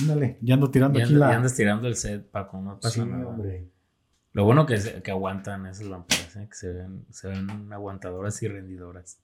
Ándale, 0.00 0.36
ya 0.42 0.54
ando 0.54 0.70
tirando 0.70 1.02
aquí 1.02 1.14
la. 1.14 1.30
Ya 1.30 1.36
andas 1.36 1.54
tirando 1.54 1.88
el 1.88 1.96
set, 1.96 2.30
Paco, 2.30 2.60
no 2.60 2.78
pasa 2.78 3.06
nada. 3.06 3.28
Hombre. 3.28 3.70
Lo 4.32 4.44
bueno 4.44 4.66
que, 4.66 4.78
que 5.02 5.10
aguantan 5.10 5.64
esas 5.66 5.86
lámparas, 5.86 6.36
¿eh? 6.36 6.48
que 6.50 6.54
se 6.54 6.70
ven, 6.70 7.06
se 7.10 7.28
ven 7.28 7.72
aguantadoras 7.72 8.42
y 8.42 8.48
rendidoras. 8.48 9.18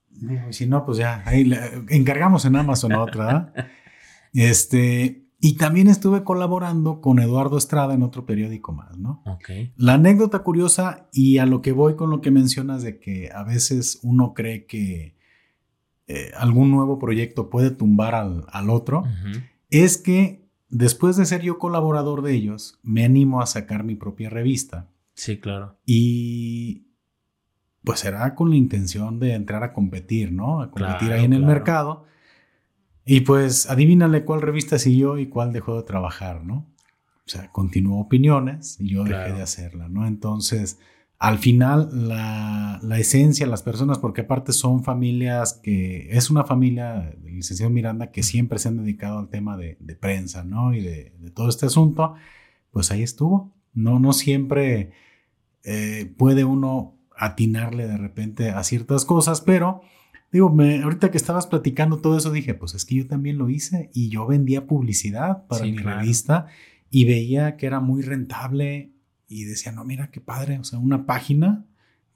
Si 0.50 0.66
no, 0.66 0.84
pues 0.86 0.96
ya, 0.96 1.22
ahí 1.26 1.44
le, 1.44 1.58
encargamos 1.88 2.46
en 2.46 2.56
Amazon 2.56 2.92
otra. 2.92 3.52
este, 4.32 5.27
y 5.40 5.56
también 5.56 5.86
estuve 5.86 6.24
colaborando 6.24 7.00
con 7.00 7.20
Eduardo 7.20 7.58
Estrada 7.58 7.94
en 7.94 8.02
otro 8.02 8.26
periódico 8.26 8.72
más, 8.72 8.98
¿no? 8.98 9.22
Ok. 9.24 9.50
La 9.76 9.94
anécdota 9.94 10.40
curiosa 10.40 11.08
y 11.12 11.38
a 11.38 11.46
lo 11.46 11.62
que 11.62 11.72
voy 11.72 11.94
con 11.94 12.10
lo 12.10 12.20
que 12.20 12.32
mencionas 12.32 12.82
de 12.82 12.98
que 12.98 13.30
a 13.32 13.44
veces 13.44 14.00
uno 14.02 14.34
cree 14.34 14.66
que 14.66 15.16
eh, 16.08 16.32
algún 16.36 16.70
nuevo 16.70 16.98
proyecto 16.98 17.50
puede 17.50 17.70
tumbar 17.70 18.14
al, 18.14 18.70
otro, 18.70 19.04
es 19.70 19.98
que 19.98 20.48
después 20.70 21.16
de 21.16 21.26
ser 21.26 21.42
yo 21.42 21.58
colaborador 21.58 22.22
de 22.22 22.34
ellos, 22.34 22.80
me 22.82 23.04
animo 23.04 23.40
a 23.40 23.46
sacar 23.46 23.84
mi 23.84 23.94
propia 23.94 24.30
revista. 24.30 24.88
Sí, 25.14 25.38
claro. 25.38 25.76
Y 25.86 26.86
pues 27.84 28.00
será 28.00 28.34
con 28.34 28.50
la 28.50 28.56
intención 28.56 29.20
de 29.20 29.34
entrar 29.34 29.62
a 29.62 29.72
competir, 29.72 30.32
¿no? 30.32 30.62
A 30.62 30.70
competir 30.70 31.12
ahí 31.12 31.24
en 31.24 31.32
el 31.32 31.44
mercado. 31.44 32.06
Y 33.10 33.22
pues 33.22 33.70
adivínale 33.70 34.26
cuál 34.26 34.42
revista 34.42 34.78
siguió 34.78 35.16
y 35.16 35.28
cuál 35.28 35.50
dejó 35.50 35.78
de 35.78 35.82
trabajar, 35.82 36.44
¿no? 36.44 36.70
O 37.24 37.28
sea, 37.30 37.50
continuó 37.52 38.00
opiniones 38.00 38.76
y 38.78 38.90
yo 38.90 39.02
dejé 39.02 39.32
de 39.32 39.40
hacerla, 39.40 39.88
¿no? 39.88 40.06
Entonces, 40.06 40.78
al 41.18 41.38
final, 41.38 41.88
la, 42.06 42.78
la, 42.82 42.98
esencia, 42.98 43.46
las 43.46 43.62
personas, 43.62 43.98
porque 43.98 44.20
aparte 44.20 44.52
son 44.52 44.84
familias 44.84 45.58
que, 45.62 46.10
es 46.10 46.28
una 46.28 46.44
familia 46.44 47.14
del 47.18 47.36
licenciado 47.36 47.70
Miranda 47.70 48.10
que 48.10 48.22
siempre 48.22 48.58
se 48.58 48.68
han 48.68 48.76
dedicado 48.76 49.18
al 49.18 49.30
tema 49.30 49.56
de, 49.56 49.78
de 49.80 49.96
prensa, 49.96 50.44
¿no? 50.44 50.74
Y 50.74 50.82
de, 50.82 51.14
de, 51.18 51.30
todo 51.30 51.48
este 51.48 51.64
asunto, 51.64 52.12
pues 52.72 52.90
ahí 52.90 53.02
estuvo. 53.02 53.54
No, 53.72 53.98
no 53.98 54.12
siempre 54.12 54.90
eh, 55.64 56.12
puede 56.18 56.44
uno 56.44 56.98
atinarle 57.16 57.88
de 57.88 57.96
repente 57.96 58.50
a 58.50 58.62
ciertas 58.64 59.06
cosas, 59.06 59.40
pero 59.40 59.80
Digo, 60.30 60.50
me, 60.50 60.82
ahorita 60.82 61.10
que 61.10 61.16
estabas 61.16 61.46
platicando 61.46 61.98
todo 61.98 62.18
eso, 62.18 62.30
dije, 62.30 62.54
pues 62.54 62.74
es 62.74 62.84
que 62.84 62.96
yo 62.96 63.06
también 63.06 63.38
lo 63.38 63.48
hice 63.48 63.90
y 63.94 64.10
yo 64.10 64.26
vendía 64.26 64.66
publicidad 64.66 65.46
para 65.46 65.64
mi 65.64 65.78
revista 65.78 66.46
y 66.90 67.04
veía 67.06 67.56
que 67.56 67.66
era 67.66 67.80
muy 67.80 68.02
rentable 68.02 68.92
y 69.26 69.44
decía, 69.44 69.72
no, 69.72 69.84
mira 69.84 70.10
qué 70.10 70.20
padre, 70.20 70.58
o 70.58 70.64
sea, 70.64 70.78
una 70.78 71.06
página 71.06 71.64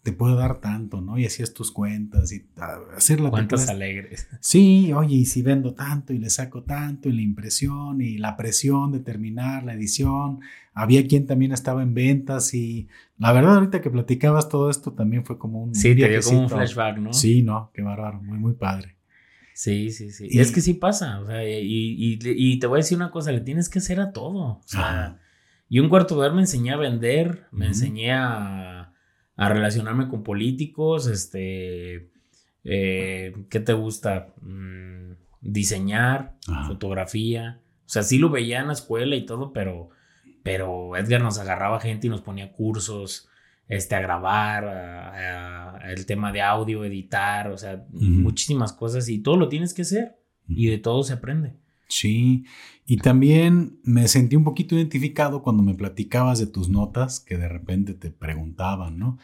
te 0.03 0.13
puede 0.13 0.35
dar 0.35 0.61
tanto, 0.61 1.01
¿no? 1.01 1.17
Y 1.17 1.27
hacías 1.27 1.55
tus 1.55 1.71
cuentas 1.71 2.33
y 2.33 2.45
hacer 2.97 3.21
la 3.21 3.31
Cuentas 3.31 3.69
alegres. 3.69 4.29
Sí, 4.41 4.93
oye, 4.93 5.15
y 5.15 5.27
si 5.27 5.43
vendo 5.43 5.75
tanto 5.75 6.13
y 6.13 6.19
le 6.19 6.29
saco 6.29 6.65
tanto 6.65 7.09
y 7.09 7.13
la 7.13 7.23
impresión 7.23 8.01
y 8.01 8.19
la 8.19 8.37
presión 8.37 8.91
de 8.91 8.99
terminar 8.99 9.63
la 9.63 9.75
edición. 9.75 10.41
Había 10.75 11.07
quien 11.07 11.27
también 11.27 11.53
estaba 11.53 11.83
en 11.83 11.95
ventas 11.95 12.53
y 12.53 12.89
la 13.19 13.33
verdad 13.33 13.55
ahorita 13.55 13.81
que 13.81 13.91
platicabas 13.91 14.49
todo 14.49 14.71
esto 14.71 14.93
también 14.93 15.25
fue 15.25 15.39
como 15.39 15.63
un... 15.63 15.75
Sí, 15.75 15.95
te 15.95 16.09
dio 16.09 16.21
como 16.21 16.41
un 16.41 16.49
flashback, 16.49 16.99
¿no? 16.99 17.13
Sí, 17.13 17.43
no, 17.43 17.71
qué 17.73 17.83
bárbaro, 17.83 18.21
muy, 18.23 18.39
muy 18.39 18.55
padre. 18.55 18.97
Sí, 19.55 19.91
sí, 19.93 20.11
sí. 20.11 20.27
Y, 20.31 20.41
es 20.41 20.51
que 20.51 20.63
sí 20.63 20.75
pasa, 20.75 21.21
o 21.21 21.27
sea, 21.27 21.45
y, 21.47 22.19
y, 22.21 22.59
te 22.59 22.67
voy 22.67 22.79
a 22.79 22.83
decir 22.83 22.97
una 22.97 23.11
cosa, 23.11 23.31
le 23.31 23.43
tienes 23.43 23.69
que 23.69 23.79
hacer 23.79 24.01
a 24.01 24.11
todo. 24.11 24.41
O 24.41 24.63
sea, 24.65 25.21
y 25.69 25.79
un 25.79 25.89
cuarto 25.89 26.21
de 26.21 26.31
me 26.31 26.41
enseñé 26.41 26.73
a 26.73 26.77
vender, 26.77 27.47
me 27.53 27.67
enseñé 27.67 28.13
a 28.13 28.82
a 29.37 29.49
relacionarme 29.49 30.09
con 30.09 30.23
políticos, 30.23 31.07
este, 31.07 32.11
eh, 32.65 33.35
¿qué 33.49 33.61
te 33.61 33.73
gusta? 33.73 34.33
Mm, 34.41 35.13
diseñar, 35.41 36.37
fotografía. 36.67 37.61
O 37.87 37.89
sea, 37.89 38.03
sí 38.03 38.19
lo 38.19 38.31
veía 38.31 38.61
en 38.61 38.69
la 38.69 38.73
escuela 38.75 39.17
y 39.17 39.27
todo, 39.27 39.53
pero, 39.53 39.91
pero 40.43 40.97
Edgar 40.97 41.21
nos 41.21 41.39
agarraba 41.39 41.81
gente 41.81 42.07
y 42.07 42.11
nos 42.11 42.23
ponía 42.23 42.53
cursos, 42.53 43.29
este, 43.69 43.95
a 43.95 44.01
grabar, 44.01 45.81
el 45.85 46.07
tema 46.07 46.33
de 46.33 46.43
audio, 46.43 46.85
editar, 46.85 47.49
o 47.49 47.59
sea, 47.59 47.85
muchísimas 47.91 48.73
cosas 48.73 49.09
y 49.09 49.21
todo 49.21 49.37
lo 49.37 49.49
tienes 49.49 49.75
que 49.75 49.83
hacer 49.83 50.17
y 50.49 50.69
de 50.69 50.79
todo 50.79 51.03
se 51.03 51.15
aprende. 51.15 51.55
Sí, 51.93 52.47
y 52.87 52.97
también 52.97 53.79
me 53.85 54.09
sentí 54.09 54.35
un 54.35 54.45
poquito 54.45 54.75
identificado 54.75 55.43
cuando 55.43 55.63
me 55.63 55.75
platicabas 55.75 56.39
de 56.39 56.47
tus 56.47 56.71
notas 56.71 57.21
que 57.21 57.37
de 57.37 57.49
repente 57.49 57.93
te 57.93 58.11
preguntaban, 58.11 58.99
¿no? 58.99 59.19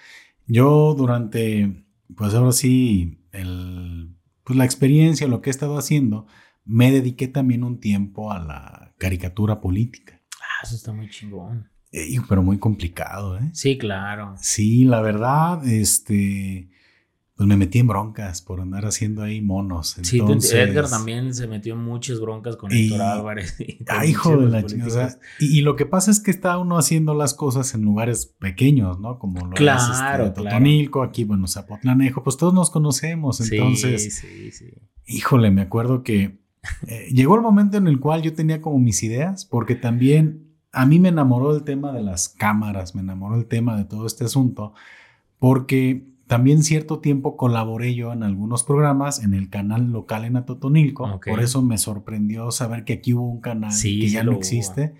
Yo 0.47 0.95
durante, 0.95 1.87
pues 2.15 2.35
ahora 2.35 2.53
sí, 2.53 3.25
el 3.33 4.15
pues, 4.45 4.57
la 4.59 4.67
experiencia, 4.67 5.27
lo 5.29 5.41
que 5.41 5.49
he 5.49 5.51
estado 5.51 5.79
haciendo, 5.79 6.27
me 6.67 6.91
dediqué 6.91 7.27
también 7.29 7.65
un 7.65 7.81
tiempo 7.81 8.33
a 8.33 8.39
la 8.39 8.95
caricatura 8.99 9.63
política. 9.63 10.21
Ah, 10.41 10.65
eso 10.65 10.75
está 10.75 10.93
muy 10.93 11.09
chingón. 11.09 11.71
Eh, 11.93 12.17
pero 12.29 12.43
muy 12.43 12.59
complicado, 12.59 13.39
¿eh? 13.39 13.51
Sí, 13.55 13.79
claro. 13.79 14.35
Sí, 14.39 14.85
la 14.85 15.01
verdad, 15.01 15.67
este, 15.67 16.71
pues 17.39 17.47
me 17.47 17.57
metí 17.57 17.79
en 17.79 17.87
broncas 17.87 18.43
por 18.43 18.61
andar 18.61 18.85
haciendo 18.85 19.23
ahí 19.23 19.41
monos. 19.41 19.97
Entonces, 19.97 20.51
sí, 20.51 20.57
Edgar 20.57 20.91
también 20.91 21.33
se 21.33 21.47
metió 21.47 21.75
en 21.75 21.85
muchas 21.85 22.19
broncas 22.19 22.57
con 22.57 22.73
Héctor 22.73 23.01
Álvarez. 23.01 23.57
Ay, 23.87 24.11
hijo 24.11 24.37
de 24.37 24.49
la 24.49 24.67
chingada. 24.67 25.21
y, 25.39 25.61
lo 25.61 25.77
que 25.77 25.87
pasa 25.87 26.11
es 26.11 26.19
que 26.19 26.33
está 26.33 26.59
uno 26.59 26.77
haciendo 26.79 27.15
las 27.15 27.35
cosas 27.35 27.73
en 27.75 27.83
lugares 27.83 28.35
pequeños, 28.41 28.99
¿no? 28.99 29.21
Como 29.21 29.47
lo 29.47 29.53
claro, 29.53 29.81
es 29.81 30.01
este, 30.01 30.43
Totonilco, 30.43 31.05
aquí, 31.05 31.23
bueno, 31.23 31.47
Zapotlanejo, 31.47 32.25
pues 32.25 32.37
todos 32.37 32.53
nos 32.53 32.71
conocemos. 32.71 33.41
Entonces, 33.41 34.17
sí, 34.17 34.51
sí, 34.51 34.51
sí. 34.51 34.75
híjole, 35.07 35.53
me 35.53 35.61
acuerdo 35.63 36.03
que 36.03 36.41
eh, 36.89 37.07
llegó 37.13 37.37
el 37.37 37.43
momento 37.43 37.77
en 37.77 37.87
el 37.87 38.01
cual 38.01 38.23
yo 38.23 38.35
tenía 38.35 38.61
como 38.61 38.81
mis 38.81 39.05
ideas, 39.05 39.45
porque 39.45 39.77
también 39.77 40.57
a 40.73 40.87
mí 40.87 40.99
me 40.99 41.11
enamoró 41.11 41.55
el 41.55 41.63
tema 41.63 41.93
de 41.93 42.03
las 42.03 42.31
cámaras, 42.31 42.97
me 42.97 43.01
enamoró 43.01 43.37
el 43.37 43.47
tema 43.47 43.77
de 43.77 43.85
todo 43.85 44.09
este 44.09 44.25
asunto, 44.25 44.75
porque 45.39 46.18
también 46.29 46.63
cierto 46.63 47.01
tiempo 47.01 47.37
colaboré 47.37 47.95
yo 47.95 48.13
en 48.13 48.23
algunos 48.23 48.63
programas 48.63 49.25
en 49.25 49.33
el 49.33 49.49
canal 49.49 49.91
local 49.91 50.27
en 50.27 50.37
Atotonilco. 50.37 51.21
Por 51.21 51.41
eso 51.41 51.63
me 51.63 51.79
sorprendió 51.79 52.51
saber 52.51 52.85
que 52.85 52.93
aquí 52.93 53.15
hubo 53.15 53.27
un 53.27 53.41
canal 53.41 53.73
que 53.83 54.09
ya 54.09 54.23
no 54.23 54.33
existe. 54.33 54.93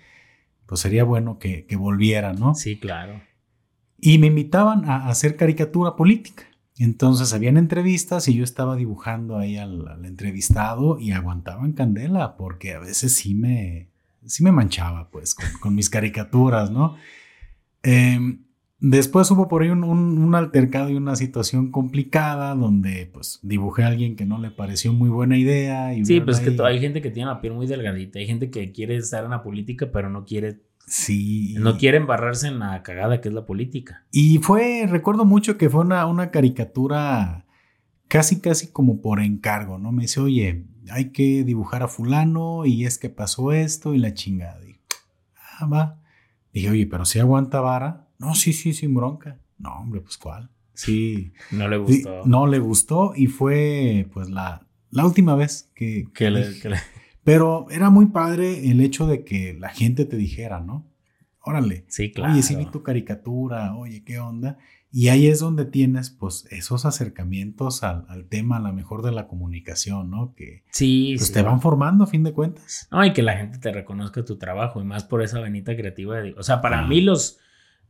Pues 0.65 0.81
sería 0.81 1.03
bueno 1.03 1.37
que, 1.39 1.65
que 1.65 1.75
volviera, 1.75 2.33
¿no? 2.33 2.55
Sí, 2.55 2.77
claro. 2.77 3.21
Y 3.99 4.17
me 4.17 4.27
invitaban 4.27 4.89
a 4.89 5.07
hacer 5.07 5.35
caricatura 5.35 5.95
política. 5.95 6.43
Entonces 6.79 7.31
habían 7.33 7.57
entrevistas 7.57 8.27
y 8.27 8.33
yo 8.33 8.43
estaba 8.43 8.75
dibujando 8.75 9.37
ahí 9.37 9.57
al, 9.57 10.03
entrevistado 10.05 10.97
y 10.99 11.11
aguantaban 11.11 11.73
candela 11.73 12.37
porque 12.37 12.73
a 12.73 12.79
veces 12.79 13.13
sí 13.13 13.35
me, 13.35 13.89
sí 14.25 14.43
me 14.43 14.51
manchaba 14.51 15.09
pues 15.11 15.35
con, 15.35 15.75
mis 15.75 15.91
caricaturas, 15.91 16.71
¿no? 16.71 16.95
Eh, 17.83 18.39
Después 18.81 19.29
hubo 19.29 19.49
por 19.49 19.61
ahí 19.61 19.69
un, 19.69 20.35
altercado 20.35 20.89
y 20.89 20.95
una 20.95 21.17
situación 21.17 21.69
complicada 21.69 22.55
donde 22.55 23.09
pues 23.11 23.39
dibujé 23.41 23.83
a 23.83 23.87
alguien 23.87 24.15
que 24.15 24.25
no 24.25 24.39
le 24.39 24.51
pareció 24.51 24.93
muy 24.93 25.09
buena 25.09 25.37
idea. 25.37 25.93
Y 25.93 26.05
sí, 26.05 26.21
pues 26.21 26.39
que 26.39 26.55
hay 26.63 26.79
gente 26.79 27.01
que 27.01 27.11
tiene 27.11 27.29
la 27.29 27.41
piel 27.41 27.53
muy 27.53 27.67
delgadita, 27.67 28.19
hay 28.19 28.27
gente 28.27 28.49
que 28.49 28.71
quiere 28.71 28.95
estar 28.95 29.25
en 29.25 29.31
la 29.31 29.43
política 29.43 29.89
pero 29.91 30.09
no 30.09 30.23
quiere... 30.23 30.61
Sí. 30.87 31.55
No 31.59 31.77
quiere 31.77 31.97
embarrarse 31.97 32.47
en 32.47 32.59
la 32.59 32.81
cagada 32.81 33.21
que 33.21 33.27
es 33.27 33.33
la 33.33 33.45
política. 33.45 34.05
Y 34.11 34.39
fue, 34.39 34.87
recuerdo 34.89 35.23
mucho 35.23 35.57
que 35.57 35.69
fue 35.69 35.81
una, 35.81 36.05
una 36.07 36.31
caricatura 36.31 37.45
casi, 38.07 38.39
casi 38.39 38.71
como 38.71 39.01
por 39.01 39.19
encargo, 39.19 39.77
¿no? 39.77 39.91
Me 39.91 40.03
dice, 40.03 40.19
oye, 40.19 40.65
hay 40.89 41.11
que 41.11 41.43
dibujar 41.43 41.83
a 41.83 41.89
fulano 41.89 42.65
y 42.65 42.85
es 42.85 42.97
que 42.97 43.09
pasó 43.09 43.51
esto 43.51 43.93
y 43.93 43.99
la 43.99 44.15
chingada. 44.15 44.65
Y, 44.65 44.79
ah, 45.59 45.67
va. 45.67 46.01
Dije, 46.53 46.71
oye, 46.71 46.87
pero 46.87 47.05
si 47.05 47.19
aguanta 47.19 47.61
vara 47.61 48.08
no, 48.19 48.35
sí, 48.35 48.53
sí, 48.53 48.73
sin 48.73 48.93
bronca. 48.93 49.39
No, 49.57 49.73
hombre, 49.79 50.01
pues 50.01 50.17
cuál. 50.17 50.49
Sí. 50.73 51.33
No 51.51 51.67
le 51.67 51.77
gustó. 51.77 52.21
no 52.25 52.47
le 52.47 52.59
gustó 52.59 53.13
y 53.15 53.27
fue 53.27 54.07
pues 54.13 54.29
la, 54.29 54.65
la 54.91 55.05
última 55.05 55.35
vez 55.35 55.71
que... 55.75 56.07
Que 56.13 56.29
le, 56.29 56.45
Pero 57.23 57.67
era 57.69 57.89
muy 57.89 58.07
padre 58.07 58.69
el 58.69 58.81
hecho 58.81 59.07
de 59.07 59.23
que 59.23 59.55
la 59.59 59.69
gente 59.69 60.05
te 60.05 60.15
dijera, 60.17 60.61
¿no? 60.61 60.89
Órale. 61.41 61.85
Sí, 61.87 62.11
claro. 62.11 62.33
Oye, 62.33 62.43
sí 62.43 62.55
vi 62.55 62.65
tu 62.65 62.83
caricatura, 62.83 63.75
oye, 63.75 64.03
¿qué 64.03 64.19
onda? 64.19 64.57
Y 64.91 65.09
ahí 65.09 65.27
es 65.27 65.39
donde 65.39 65.65
tienes, 65.65 66.09
pues, 66.09 66.47
esos 66.49 66.85
acercamientos 66.85 67.83
al, 67.83 68.05
al 68.09 68.25
tema, 68.25 68.57
a 68.57 68.59
lo 68.59 68.73
mejor 68.73 69.03
de 69.03 69.11
la 69.11 69.27
comunicación, 69.27 70.09
¿no? 70.09 70.33
Que 70.33 70.63
sí, 70.71 71.13
pues, 71.17 71.31
te 71.31 71.41
van 71.41 71.61
formando 71.61 72.05
a 72.05 72.07
fin 72.07 72.23
de 72.23 72.33
cuentas. 72.33 72.87
No, 72.91 73.05
y 73.05 73.13
que 73.13 73.21
la 73.21 73.37
gente 73.37 73.59
te 73.59 73.71
reconozca 73.71 74.25
tu 74.25 74.37
trabajo, 74.37 74.81
y 74.81 74.85
más 74.85 75.03
por 75.03 75.21
esa 75.21 75.39
venita 75.39 75.75
creativa. 75.75 76.17
o 76.37 76.43
sea, 76.43 76.61
para 76.61 76.87
mí 76.87 77.01
los, 77.01 77.39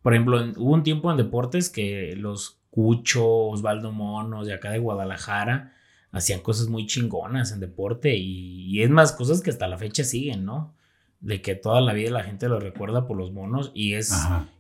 por 0.01 0.13
ejemplo, 0.13 0.39
hubo 0.57 0.73
un 0.73 0.83
tiempo 0.83 1.11
en 1.11 1.17
deportes 1.17 1.69
que 1.69 2.15
los 2.15 2.59
Cucho, 2.69 3.27
Osvaldo 3.27 3.91
Monos 3.91 4.47
de 4.47 4.53
acá 4.53 4.71
de 4.71 4.79
Guadalajara 4.79 5.73
hacían 6.11 6.39
cosas 6.39 6.67
muy 6.67 6.85
chingonas 6.87 7.51
en 7.51 7.59
deporte 7.59 8.15
y, 8.15 8.81
es 8.81 8.89
más 8.89 9.11
cosas 9.11 9.41
que 9.41 9.49
hasta 9.49 9.67
la 9.67 9.77
fecha 9.77 10.03
siguen, 10.03 10.45
¿no? 10.45 10.73
De 11.19 11.41
que 11.41 11.55
toda 11.55 11.81
la 11.81 11.93
vida 11.93 12.11
la 12.11 12.23
gente 12.23 12.47
lo 12.47 12.59
recuerda 12.59 13.05
por 13.05 13.17
los 13.17 13.31
monos 13.31 13.71
y 13.73 13.93
es, 13.93 14.13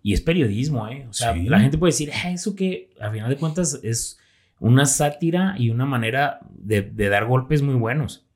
y 0.03 0.13
es 0.13 0.21
periodismo, 0.21 0.87
¿eh? 0.87 1.07
O 1.09 1.13
sea, 1.13 1.35
la 1.35 1.59
gente 1.59 1.77
puede 1.77 1.91
decir, 1.91 2.11
ah, 2.13 2.31
eso 2.31 2.55
que 2.55 2.89
a 2.99 3.09
final 3.11 3.29
de 3.29 3.37
cuentas 3.37 3.79
es 3.83 4.19
una 4.59 4.85
sátira 4.85 5.55
y 5.57 5.69
una 5.69 5.85
manera 5.85 6.39
de, 6.51 6.81
de 6.81 7.09
dar 7.09 7.25
golpes 7.25 7.61
muy 7.61 7.75
buenos. 7.75 8.28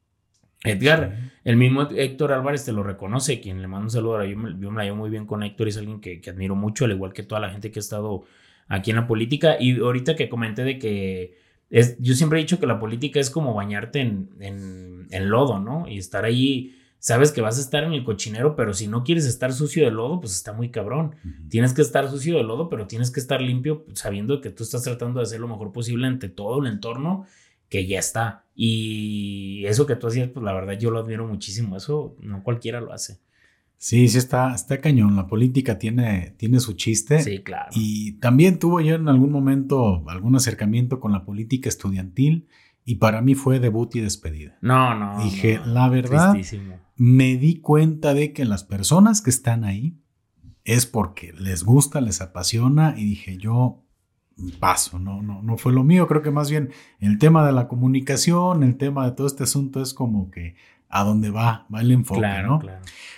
Edgar, 0.63 1.31
el 1.43 1.57
mismo 1.57 1.89
Héctor 1.89 2.31
Álvarez 2.31 2.63
te 2.63 2.71
lo 2.71 2.83
reconoce, 2.83 3.41
quien 3.41 3.61
le 3.61 3.67
mando 3.67 3.85
un 3.85 3.91
saludo. 3.91 4.23
Yo 4.23 4.37
me, 4.37 4.55
yo 4.59 4.71
me 4.71 4.77
la 4.77 4.83
llevo 4.85 4.97
muy 4.97 5.09
bien 5.09 5.25
con 5.25 5.43
Héctor, 5.43 5.67
es 5.67 5.77
alguien 5.77 5.99
que, 5.99 6.21
admiro 6.29 6.55
mucho, 6.55 6.85
al 6.85 6.91
igual 6.91 7.11
que 7.11 7.23
toda 7.23 7.41
la 7.41 7.49
gente 7.49 7.69
que 7.69 7.79
ha 7.79 7.81
estado 7.81 8.23
aquí 8.67 8.91
en 8.91 8.97
la 8.97 9.07
política. 9.07 9.57
Y 9.59 9.79
ahorita 9.79 10.15
que 10.15 10.29
comenté 10.29 10.63
de 10.63 10.79
que 10.79 11.37
es, 11.69 11.97
yo 11.99 12.15
siempre 12.15 12.39
he 12.39 12.43
dicho 12.43 12.59
que 12.59 12.67
la 12.67 12.79
política 12.79 13.19
es 13.19 13.29
como 13.29 13.53
bañarte 13.53 13.99
en, 13.99 14.29
en, 14.39 15.29
lodo, 15.29 15.59
¿no? 15.59 15.85
Y 15.87 15.97
estar 15.97 16.23
ahí, 16.23 16.79
sabes 16.97 17.33
que 17.33 17.41
vas 17.41 17.57
a 17.57 17.61
estar 17.61 17.83
en 17.83 17.91
el 17.91 18.05
cochinero, 18.05 18.55
pero 18.55 18.73
si 18.73 18.87
no 18.87 19.03
quieres 19.03 19.25
estar 19.25 19.51
sucio 19.51 19.83
de 19.83 19.91
lodo, 19.91 20.21
pues 20.21 20.33
está 20.33 20.53
muy 20.53 20.69
cabrón. 20.69 21.15
Tienes 21.49 21.73
que 21.73 21.81
estar 21.81 22.09
sucio 22.09 22.37
de 22.37 22.43
lodo, 22.43 22.69
pero 22.69 22.87
tienes 22.87 23.11
que 23.11 23.19
estar 23.19 23.41
limpio 23.41 23.85
sabiendo 23.93 24.39
que 24.39 24.49
tú 24.49 24.63
estás 24.63 24.83
tratando 24.83 25.19
de 25.19 25.23
hacer 25.23 25.41
lo 25.41 25.49
mejor 25.49 25.73
posible 25.73 26.07
ante 26.07 26.29
todo 26.29 26.61
el 26.61 26.67
entorno 26.67 27.25
que 27.73 27.87
ya 27.87 27.97
está. 27.97 28.45
Y 28.53 29.65
eso 29.65 29.87
que 29.87 29.95
tú 29.95 30.05
hacías, 30.05 30.29
pues 30.29 30.45
la 30.45 30.53
verdad 30.53 30.77
yo 30.77 30.91
lo 30.91 30.99
admiro 30.99 31.27
muchísimo. 31.27 31.75
Eso 31.75 32.15
no 32.19 32.43
cualquiera 32.43 32.79
lo 32.79 32.93
hace. 32.93 33.19
Sí, 33.77 34.07
sí 34.09 34.19
está, 34.19 34.53
está 34.53 34.79
cañón. 34.79 35.15
La 35.15 35.25
política 35.25 35.79
tiene, 35.79 36.35
tiene 36.37 36.59
su 36.59 36.73
chiste. 36.73 37.23
Sí, 37.23 37.39
claro. 37.39 37.71
Y 37.73 38.19
también 38.19 38.59
tuvo 38.59 38.79
yo 38.79 38.93
en 38.93 39.09
algún 39.09 39.31
momento 39.31 40.07
algún 40.07 40.35
acercamiento 40.35 40.99
con 40.99 41.13
la 41.13 41.25
política 41.25 41.67
estudiantil 41.67 42.47
y 42.85 42.95
para 42.95 43.23
mí 43.23 43.33
fue 43.33 43.59
debut 43.59 43.95
y 43.95 44.01
despedida. 44.01 44.55
No, 44.61 44.93
no. 44.93 45.23
Dije, 45.23 45.59
la 45.65 45.89
verdad, 45.89 46.35
me 46.95 47.37
di 47.37 47.55
cuenta 47.55 48.13
de 48.13 48.33
que 48.33 48.45
las 48.45 48.63
personas 48.63 49.23
que 49.23 49.31
están 49.31 49.63
ahí 49.63 49.97
es 50.63 50.85
porque 50.85 51.33
les 51.33 51.63
gusta, 51.63 52.01
les 52.01 52.21
apasiona 52.21 52.93
y 52.95 53.03
dije, 53.03 53.39
yo 53.39 53.82
paso, 54.59 54.99
no, 54.99 55.21
no, 55.21 55.41
no 55.41 55.57
fue 55.57 55.73
lo 55.73 55.83
mío, 55.83 56.07
creo 56.07 56.21
que 56.21 56.31
más 56.31 56.49
bien 56.49 56.71
el 56.99 57.17
tema 57.17 57.45
de 57.45 57.51
la 57.51 57.67
comunicación, 57.67 58.63
el 58.63 58.77
tema 58.77 59.05
de 59.05 59.11
todo 59.11 59.27
este 59.27 59.43
asunto 59.43 59.81
es 59.81 59.93
como 59.93 60.31
que 60.31 60.55
a 60.89 61.03
dónde 61.03 61.31
va, 61.31 61.65
va 61.73 61.81
el 61.81 61.91
enfoque, 61.91 62.21
¿no? 62.43 62.61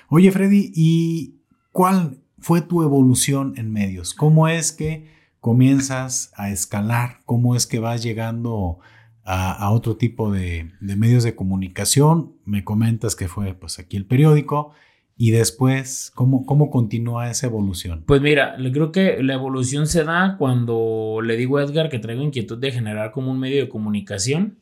Oye, 0.09 0.31
Freddy, 0.31 0.71
¿y 0.73 1.35
cuál 1.71 2.17
fue 2.39 2.61
tu 2.61 2.83
evolución 2.83 3.53
en 3.57 3.71
medios? 3.71 4.13
¿Cómo 4.13 4.47
es 4.47 4.71
que 4.71 5.09
comienzas 5.41 6.31
a 6.35 6.49
escalar? 6.49 7.19
¿Cómo 7.25 7.55
es 7.55 7.67
que 7.67 7.79
vas 7.79 8.01
llegando 8.01 8.79
a, 9.25 9.69
otro 9.71 9.97
tipo 9.97 10.31
de, 10.31 10.71
de, 10.79 10.95
medios 10.95 11.23
de 11.23 11.35
comunicación? 11.35 12.33
Me 12.45 12.63
comentas 12.63 13.15
que 13.15 13.27
fue 13.27 13.53
pues 13.53 13.77
aquí 13.79 13.97
el 13.97 14.05
periódico. 14.05 14.71
Y 15.17 15.31
después, 15.31 16.11
¿cómo, 16.13 16.45
¿cómo 16.45 16.69
continúa 16.69 17.29
esa 17.29 17.47
evolución? 17.47 18.03
Pues 18.05 18.21
mira, 18.21 18.57
creo 18.57 18.91
que 18.91 19.23
la 19.23 19.35
evolución 19.35 19.87
se 19.87 20.03
da 20.03 20.35
cuando 20.37 21.19
le 21.23 21.37
digo 21.37 21.57
a 21.57 21.63
Edgar 21.63 21.89
que 21.89 21.99
traigo 21.99 22.21
inquietud 22.21 22.57
de 22.57 22.71
generar 22.71 23.11
como 23.11 23.31
un 23.31 23.39
medio 23.39 23.61
de 23.61 23.69
comunicación 23.69 24.59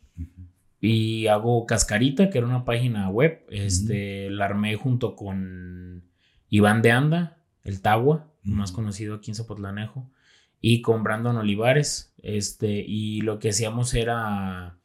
y 0.79 1.27
hago 1.27 1.65
Cascarita, 1.65 2.29
que 2.29 2.37
era 2.37 2.45
una 2.45 2.65
página 2.65 3.09
web, 3.09 3.45
este, 3.49 4.29
la 4.29 4.45
armé 4.45 4.75
junto 4.75 5.15
con 5.15 6.03
Iván 6.49 6.81
de 6.81 6.91
Anda, 6.91 7.37
el 7.63 7.81
Tagua, 7.81 8.27
más 8.43 8.73
conocido 8.73 9.15
aquí 9.15 9.31
en 9.31 9.35
Zapotlanejo, 9.35 10.11
y 10.59 10.81
con 10.81 11.01
Brandon 11.03 11.37
Olivares, 11.37 12.13
este, 12.21 12.83
y 12.85 13.21
lo 13.21 13.39
que 13.39 13.49
hacíamos 13.49 13.93
era, 13.93 14.77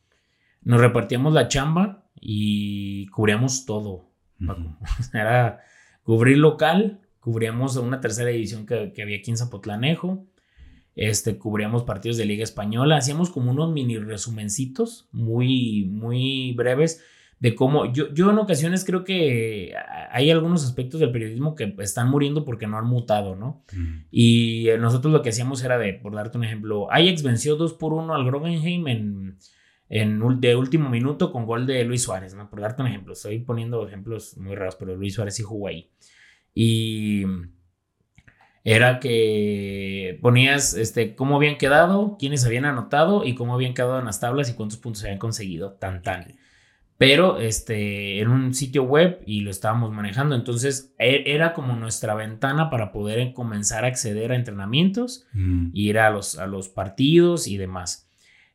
nos 0.63 0.81
repartíamos 0.81 1.35
la 1.35 1.49
chamba 1.49 2.05
y 2.15 3.09
cubríamos 3.09 3.67
todo, 3.67 4.08
Era 5.13 5.61
cubrir 6.03 6.39
local, 6.39 7.01
cubríamos 7.21 7.77
una 7.77 8.01
tercera 8.01 8.31
edición 8.31 8.67
que, 8.67 8.93
había 9.01 9.19
aquí 9.19 9.31
en 9.31 9.37
Zapotlanejo, 9.37 10.27
este, 10.95 11.39
cubríamos 11.39 11.85
partidos 11.85 12.17
de 12.17 12.25
Liga 12.25 12.43
Española, 12.43 12.97
hacíamos 12.97 13.31
como 13.31 13.51
unos 13.51 13.73
mini 13.73 13.99
resumencitos 13.99 15.09
muy, 15.13 15.85
muy 15.85 16.53
breves 16.55 17.05
de 17.41 17.55
cómo 17.55 17.93
yo, 17.93 18.13
yo 18.13 18.31
en 18.31 18.39
ocasiones 18.39 18.85
creo 18.85 19.05
que 19.05 19.73
hay 20.11 20.31
algunos 20.31 20.65
aspectos 20.65 20.99
del 20.99 21.13
periodismo 21.13 21.55
que 21.55 21.73
están 21.79 22.11
muriendo 22.11 22.45
porque 22.45 22.67
no 22.67 22.79
han 22.79 22.87
mutado, 22.87 23.37
¿no? 23.37 23.63
Y 24.11 24.69
nosotros 24.81 25.13
lo 25.13 25.23
que 25.23 25.29
hacíamos 25.29 25.63
era 25.63 25.79
de, 25.79 25.93
por 25.95 26.15
darte 26.15 26.37
un 26.37 26.45
ejemplo, 26.45 26.91
Ajax 26.91 27.23
venció 27.23 27.55
2 27.55 27.75
por 27.75 27.93
1 27.93 28.13
al 28.13 28.25
Grogenheim 28.25 28.89
en 28.89 29.39
en, 29.89 30.41
de 30.41 30.57
último 30.57 30.91
minuto 30.91 31.33
con 31.33 31.47
gol 31.47 31.67
de 31.67 31.85
Luis 31.85 32.03
Suárez, 32.03 32.35
¿no? 32.35 32.49
Por 32.51 32.61
darte 32.61 32.83
un 32.83 32.89
ejemplo, 32.89 33.13
estoy 33.13 33.39
poniendo 33.41 33.87
ejemplos 33.87 34.37
muy 34.37 34.55
raros, 34.55 34.77
pero 34.77 34.97
Luis 34.97 35.15
Suárez 35.15 35.37
sí 35.37 35.43
jugó 35.43 35.69
ahí. 35.69 35.91
Y 36.55 37.25
era 38.65 39.01
que 39.01 40.19
ponías 40.21 40.75
este, 40.75 41.15
cómo 41.15 41.37
habían 41.37 41.57
quedado, 41.57 42.17
quiénes 42.19 42.45
habían 42.45 42.67
anotado 42.67 43.25
y 43.25 43.35
cómo 43.35 43.55
habían 43.55 43.75
quedado 43.75 43.99
en 43.99 44.05
las 44.05 44.21
tablas 44.21 44.51
y 44.51 44.55
cuántos 44.55 44.79
puntos 44.79 45.05
habían 45.05 45.19
conseguido, 45.19 45.73
tan 45.73 46.03
tan. 46.03 46.35
Pero 46.99 47.39
este, 47.39 48.21
en 48.21 48.29
un 48.29 48.55
sitio 48.55 48.83
web 48.83 49.23
y 49.25 49.41
lo 49.41 49.51
estábamos 49.51 49.93
manejando, 49.93 50.35
entonces 50.35 50.95
e, 50.99 51.23
era 51.33 51.55
como 51.55 51.77
nuestra 51.77 52.15
ventana 52.15 52.71
para 52.71 52.91
poder 52.91 53.33
comenzar 53.33 53.85
a 53.85 53.89
acceder 53.89 54.33
a 54.33 54.37
entrenamientos, 54.37 55.27
mm. 55.33 55.69
ir 55.73 55.99
a 56.01 56.11
los, 56.11 56.37
a 56.39 56.49
los 56.49 56.69
partidos 56.69 57.47
y 57.47 57.57
demás. 57.57 58.08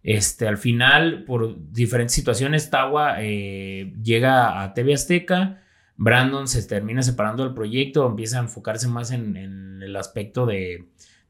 Este, 0.03 0.49
al 0.49 0.57
final, 0.57 1.23
por 1.23 1.71
diferentes 1.71 2.13
situaciones, 2.13 2.69
Tawa 2.69 3.15
eh, 3.21 3.93
llega 4.03 4.61
a 4.61 4.73
TV 4.73 4.93
Azteca, 4.93 5.63
Brandon 5.95 6.47
se 6.47 6.61
termina 6.67 7.01
separando 7.01 7.43
del 7.43 7.53
proyecto, 7.53 8.05
empieza 8.05 8.37
a 8.37 8.41
enfocarse 8.41 8.89
más 8.89 9.11
en, 9.11 9.81
el 9.81 9.95
aspecto 9.95 10.45
de, 10.45 10.89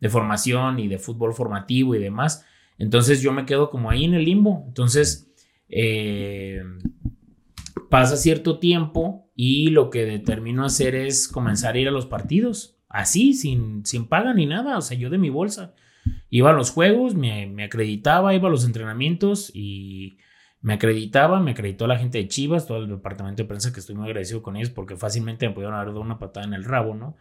formación 0.09 0.79
y 0.79 0.87
de 0.87 0.97
fútbol 0.97 1.33
formativo 1.33 1.93
y 1.93 1.99
demás. 1.99 2.45
Entonces 2.79 3.21
yo 3.21 3.31
me 3.31 3.45
quedo 3.45 3.69
como 3.69 3.91
ahí 3.91 4.05
en 4.05 4.15
el 4.15 4.25
limbo. 4.25 4.63
Entonces 4.67 5.31
eh, 5.69 6.63
pasa 7.89 8.17
cierto 8.17 8.57
tiempo 8.57 9.31
y 9.35 9.69
lo 9.69 9.91
que 9.91 10.05
determino 10.05 10.65
hacer 10.65 10.95
es 10.95 11.27
comenzar 11.27 11.75
a 11.75 11.79
ir 11.79 11.87
a 11.87 11.91
los 11.91 12.07
partidos, 12.07 12.79
así, 12.89 13.33
sin, 13.33 13.85
sin 13.85 14.07
paga 14.07 14.33
ni 14.33 14.45
nada, 14.45 14.77
o 14.77 14.81
sea, 14.81 14.97
yo 14.97 15.09
de 15.11 15.19
mi 15.19 15.29
bolsa. 15.29 15.75
Iba 16.29 16.49
a 16.49 16.53
los 16.53 16.71
juegos, 16.71 17.15
me, 17.15 17.47
me 17.47 17.63
acreditaba, 17.63 18.33
iba 18.33 18.47
a 18.47 18.51
los 18.51 18.65
entrenamientos 18.65 19.51
y 19.53 20.17
me 20.61 20.73
acreditaba, 20.73 21.39
me 21.41 21.51
acreditó 21.51 21.87
la 21.87 21.99
gente 21.99 22.17
de 22.17 22.27
Chivas, 22.27 22.65
todo 22.65 22.77
el 22.77 22.87
departamento 22.87 23.43
de 23.43 23.47
prensa 23.47 23.73
que 23.73 23.81
estoy 23.81 23.95
muy 23.95 24.05
agradecido 24.05 24.41
con 24.41 24.55
ellos 24.55 24.69
porque 24.69 24.95
fácilmente 24.95 25.47
me 25.47 25.53
pudieron 25.53 25.75
haber 25.75 25.89
dado 25.89 26.01
una 26.01 26.19
patada 26.19 26.45
en 26.45 26.53
el 26.53 26.63
rabo, 26.63 26.95
¿no? 26.95 27.17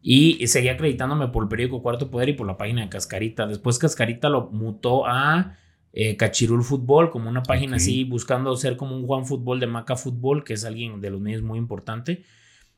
Y 0.00 0.46
seguía 0.46 0.72
acreditándome 0.72 1.26
por 1.28 1.42
el 1.42 1.48
periódico 1.48 1.82
Cuarto 1.82 2.10
Poder 2.12 2.28
y 2.28 2.34
por 2.34 2.46
la 2.46 2.56
página 2.56 2.82
de 2.82 2.88
Cascarita. 2.88 3.46
Después 3.48 3.80
Cascarita 3.80 4.28
lo 4.28 4.50
mutó 4.52 5.04
a 5.04 5.56
eh, 5.92 6.16
Cachirul 6.16 6.62
Fútbol, 6.62 7.10
como 7.10 7.28
una 7.28 7.42
página 7.42 7.76
así, 7.76 8.04
buscando 8.04 8.54
ser 8.56 8.76
como 8.76 8.94
un 8.94 9.04
Juan 9.04 9.26
Fútbol 9.26 9.58
de 9.58 9.66
Maca 9.66 9.96
Fútbol, 9.96 10.44
que 10.44 10.52
es 10.52 10.64
alguien 10.64 11.00
de 11.00 11.10
los 11.10 11.20
medios 11.20 11.42
muy 11.42 11.58
importante. 11.58 12.22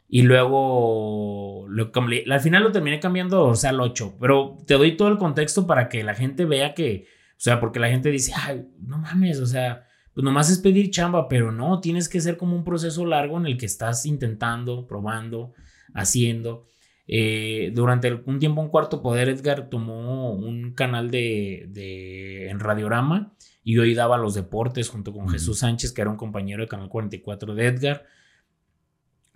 Y 0.08 0.22
luego, 0.22 1.66
lo, 1.68 1.92
al 2.30 2.40
final 2.40 2.62
lo 2.62 2.72
terminé 2.72 2.98
cambiando, 2.98 3.44
o 3.44 3.54
sea, 3.54 3.70
al 3.70 3.80
8. 3.80 4.16
Pero 4.18 4.56
te 4.66 4.74
doy 4.74 4.96
todo 4.96 5.08
el 5.08 5.18
contexto 5.18 5.66
para 5.66 5.88
que 5.88 6.02
la 6.02 6.14
gente 6.14 6.46
vea 6.46 6.74
que, 6.74 7.06
o 7.32 7.40
sea, 7.40 7.60
porque 7.60 7.78
la 7.78 7.90
gente 7.90 8.10
dice, 8.10 8.32
ay, 8.34 8.66
no 8.80 8.98
mames, 8.98 9.38
o 9.40 9.46
sea, 9.46 9.86
pues 10.14 10.24
nomás 10.24 10.50
es 10.50 10.58
pedir 10.58 10.90
chamba, 10.90 11.28
pero 11.28 11.52
no, 11.52 11.80
tienes 11.80 12.08
que 12.08 12.20
ser 12.20 12.38
como 12.38 12.56
un 12.56 12.64
proceso 12.64 13.04
largo 13.04 13.38
en 13.38 13.46
el 13.46 13.58
que 13.58 13.66
estás 13.66 14.06
intentando, 14.06 14.86
probando, 14.86 15.52
haciendo. 15.94 16.66
Eh, 17.06 17.70
durante 17.74 18.12
un 18.12 18.38
tiempo, 18.38 18.60
un 18.60 18.68
cuarto 18.68 19.00
poder, 19.00 19.28
Edgar 19.28 19.68
tomó 19.70 20.32
un 20.32 20.72
canal 20.74 21.10
de, 21.10 22.48
en 22.50 22.60
Radiorama 22.60 23.34
y 23.62 23.78
hoy 23.78 23.94
daba 23.94 24.18
los 24.18 24.34
deportes 24.34 24.88
junto 24.88 25.12
con 25.12 25.28
Jesús 25.28 25.60
Sánchez, 25.60 25.92
que 25.92 26.00
era 26.00 26.10
un 26.10 26.16
compañero 26.16 26.62
de 26.62 26.68
Canal 26.68 26.88
44 26.88 27.54
de 27.54 27.66
Edgar. 27.66 28.06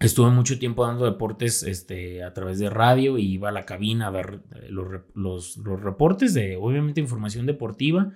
Estuve 0.02 0.30
mucho 0.30 0.58
tiempo 0.58 0.84
dando 0.84 1.04
deportes 1.04 1.62
este, 1.62 2.24
a 2.24 2.32
través 2.34 2.58
de 2.58 2.68
radio 2.68 3.18
y 3.18 3.32
iba 3.34 3.50
a 3.50 3.52
la 3.52 3.64
cabina 3.64 4.08
a 4.08 4.10
ver 4.10 4.40
eh, 4.54 4.68
los, 5.14 5.58
reportes 5.64 6.34
de, 6.34 6.56
obviamente, 6.56 7.00
información 7.00 7.46
deportiva. 7.46 8.12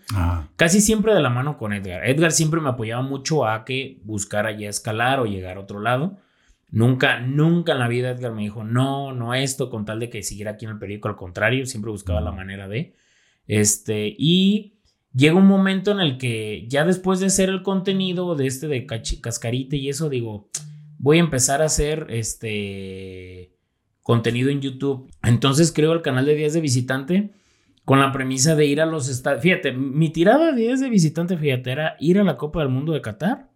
Casi 0.56 0.80
siempre 0.80 1.14
de 1.14 1.20
la 1.20 1.30
mano 1.30 1.58
con 1.58 1.72
Edgar. 1.72 2.08
Edgar 2.08 2.32
siempre 2.32 2.60
me 2.60 2.70
apoyaba 2.70 3.02
mucho 3.02 3.46
a 3.46 3.64
que 3.64 4.00
buscara 4.04 4.50
ya 4.50 4.68
escalar 4.68 5.20
o 5.20 5.26
llegar 5.26 5.58
a 5.58 5.60
otro 5.60 5.80
lado. 5.80 6.18
Nunca, 6.70 7.20
nunca 7.20 7.72
en 7.72 7.78
la 7.78 7.88
vida 7.88 8.10
Edgar 8.10 8.32
me 8.32 8.42
dijo, 8.42 8.64
no, 8.64 9.12
no 9.12 9.34
esto, 9.34 9.70
con 9.70 9.84
tal 9.84 10.00
de 10.00 10.10
que 10.10 10.22
siguiera 10.22 10.52
aquí 10.52 10.64
en 10.64 10.72
el 10.72 10.78
periódico. 10.78 11.08
Al 11.08 11.16
contrario, 11.16 11.66
siempre 11.66 11.92
buscaba 11.92 12.20
la 12.20 12.32
manera 12.32 12.66
de. 12.66 12.96
Este, 13.46 14.12
y 14.18 14.74
llega 15.14 15.36
un 15.36 15.46
momento 15.46 15.92
en 15.92 16.00
el 16.00 16.18
que 16.18 16.66
ya 16.68 16.84
después 16.84 17.20
de 17.20 17.26
hacer 17.26 17.48
el 17.48 17.62
contenido 17.62 18.34
de 18.34 18.46
este 18.48 18.66
de 18.66 18.86
cascarita 18.86 19.76
y 19.76 19.88
eso, 19.88 20.08
digo 20.08 20.48
voy 20.98 21.18
a 21.18 21.20
empezar 21.20 21.62
a 21.62 21.66
hacer 21.66 22.06
este 22.10 23.52
contenido 24.02 24.50
en 24.50 24.60
YouTube. 24.60 25.10
Entonces 25.22 25.72
creo 25.72 25.92
el 25.92 26.02
canal 26.02 26.26
de 26.26 26.34
Días 26.34 26.52
de 26.52 26.60
Visitante 26.60 27.32
con 27.84 28.00
la 28.00 28.12
premisa 28.12 28.54
de 28.54 28.66
ir 28.66 28.80
a 28.80 28.86
los 28.86 29.08
estadios. 29.08 29.42
Fíjate, 29.42 29.72
mi 29.72 30.10
tirada 30.10 30.52
de 30.52 30.60
Días 30.60 30.80
de 30.80 30.90
Visitante, 30.90 31.36
fíjate, 31.36 31.70
era 31.70 31.96
ir 32.00 32.18
a 32.18 32.24
la 32.24 32.36
Copa 32.36 32.60
del 32.60 32.68
Mundo 32.68 32.92
de 32.92 33.00
Qatar. 33.00 33.50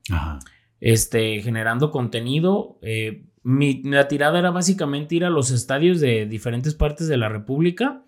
Este, 0.81 1.43
generando 1.43 1.91
contenido. 1.91 2.79
Eh, 2.83 3.27
mi, 3.43 3.83
la 3.83 4.09
tirada 4.09 4.39
era 4.39 4.51
básicamente 4.51 5.15
ir 5.15 5.25
a 5.25 5.31
los 5.31 5.51
estadios 5.51 6.01
de 6.01 6.27
diferentes 6.27 6.75
partes 6.75 7.09
de 7.09 7.17
la 7.17 7.29
República 7.29 8.05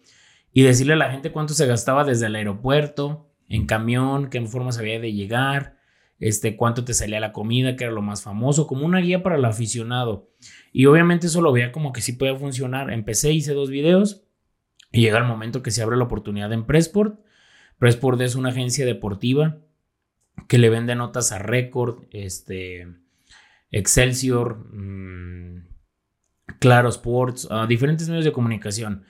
y 0.52 0.62
decirle 0.62 0.94
a 0.94 0.96
la 0.96 1.10
gente 1.10 1.32
cuánto 1.32 1.54
se 1.54 1.66
gastaba 1.66 2.04
desde 2.04 2.26
el 2.26 2.36
aeropuerto, 2.36 3.30
en 3.48 3.66
camión, 3.66 4.30
qué 4.30 4.40
formas 4.46 4.78
había 4.78 5.00
de 5.00 5.12
llegar, 5.12 5.76
este, 6.22 6.56
cuánto 6.56 6.84
te 6.84 6.94
salía 6.94 7.18
la 7.18 7.32
comida, 7.32 7.74
que 7.74 7.82
era 7.82 7.92
lo 7.92 8.00
más 8.00 8.22
famoso, 8.22 8.68
como 8.68 8.86
una 8.86 9.00
guía 9.00 9.24
para 9.24 9.34
el 9.34 9.44
aficionado. 9.44 10.30
Y 10.72 10.86
obviamente 10.86 11.26
eso 11.26 11.42
lo 11.42 11.50
veía 11.50 11.72
como 11.72 11.92
que 11.92 12.00
sí 12.00 12.12
podía 12.12 12.36
funcionar. 12.36 12.92
Empecé, 12.92 13.32
hice 13.32 13.54
dos 13.54 13.70
videos 13.70 14.22
y 14.92 15.00
llega 15.00 15.18
el 15.18 15.24
momento 15.24 15.64
que 15.64 15.72
se 15.72 15.82
abre 15.82 15.96
la 15.96 16.04
oportunidad 16.04 16.52
en 16.52 16.64
Pressport. 16.64 17.18
Pressport 17.80 18.20
es 18.20 18.36
una 18.36 18.50
agencia 18.50 18.86
deportiva 18.86 19.58
que 20.46 20.58
le 20.58 20.70
vende 20.70 20.94
notas 20.94 21.32
a 21.32 21.40
Record, 21.40 22.04
este, 22.12 22.86
Excelsior, 23.72 24.58
mm, 24.72 25.66
Claro 26.60 26.88
Sports, 26.88 27.48
a 27.50 27.66
diferentes 27.66 28.08
medios 28.08 28.24
de 28.24 28.32
comunicación 28.32 29.02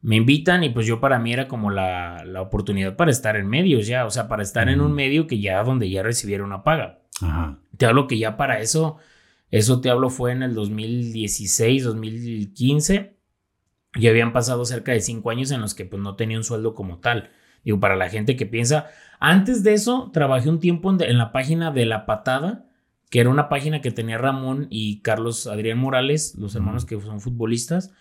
me 0.00 0.16
invitan 0.16 0.62
y 0.64 0.70
pues 0.70 0.86
yo 0.86 1.00
para 1.00 1.18
mí 1.18 1.32
era 1.32 1.48
como 1.48 1.70
la, 1.70 2.24
oportunidad 2.40 2.96
para 2.96 3.10
estar 3.10 3.36
en 3.36 3.48
medios 3.48 3.86
ya, 3.86 4.06
o 4.06 4.10
sea, 4.10 4.28
para 4.28 4.42
estar 4.42 4.68
en 4.68 4.80
un 4.80 4.92
medio 4.92 5.26
que 5.26 5.40
ya 5.40 5.62
donde 5.62 5.90
ya 5.90 6.02
recibiera 6.02 6.44
una 6.44 6.62
paga. 6.62 7.00
Te 7.76 7.86
hablo 7.86 8.06
que 8.06 8.18
ya 8.18 8.36
para 8.36 8.60
eso, 8.60 8.98
eso 9.50 9.80
te 9.80 9.90
hablo 9.90 10.10
fue 10.10 10.32
en 10.32 10.42
el 10.42 10.54
2016, 10.54 11.84
2015, 11.84 13.16
y 13.94 14.06
habían 14.06 14.32
pasado 14.32 14.64
cerca 14.64 14.92
de 14.92 15.00
cinco 15.00 15.30
años 15.30 15.50
en 15.50 15.60
los 15.60 15.74
que 15.74 15.84
pues 15.84 16.00
no 16.00 16.14
tenía 16.14 16.36
un 16.36 16.44
sueldo 16.44 16.74
como 16.74 16.98
tal. 16.98 17.30
Digo, 17.64 17.80
para 17.80 17.96
la 17.96 18.08
gente 18.08 18.36
que 18.36 18.46
piensa, 18.46 18.86
antes 19.18 19.64
de 19.64 19.74
eso 19.74 20.10
trabajé 20.12 20.48
un 20.48 20.60
tiempo 20.60 20.94
en 21.00 21.18
la 21.18 21.32
página 21.32 21.72
de 21.72 21.86
La 21.86 22.06
Patada, 22.06 22.67
que 23.10 23.20
era 23.20 23.30
una 23.30 23.48
página 23.48 23.80
que 23.80 23.90
tenía 23.90 24.18
Ramón 24.18 24.66
y 24.70 25.00
Carlos 25.00 25.46
Adrián 25.46 25.78
Morales, 25.78 26.34
los 26.36 26.54
hermanos 26.54 26.84
que 26.84 27.00
son 27.00 27.20
futbolistas, 27.20 27.92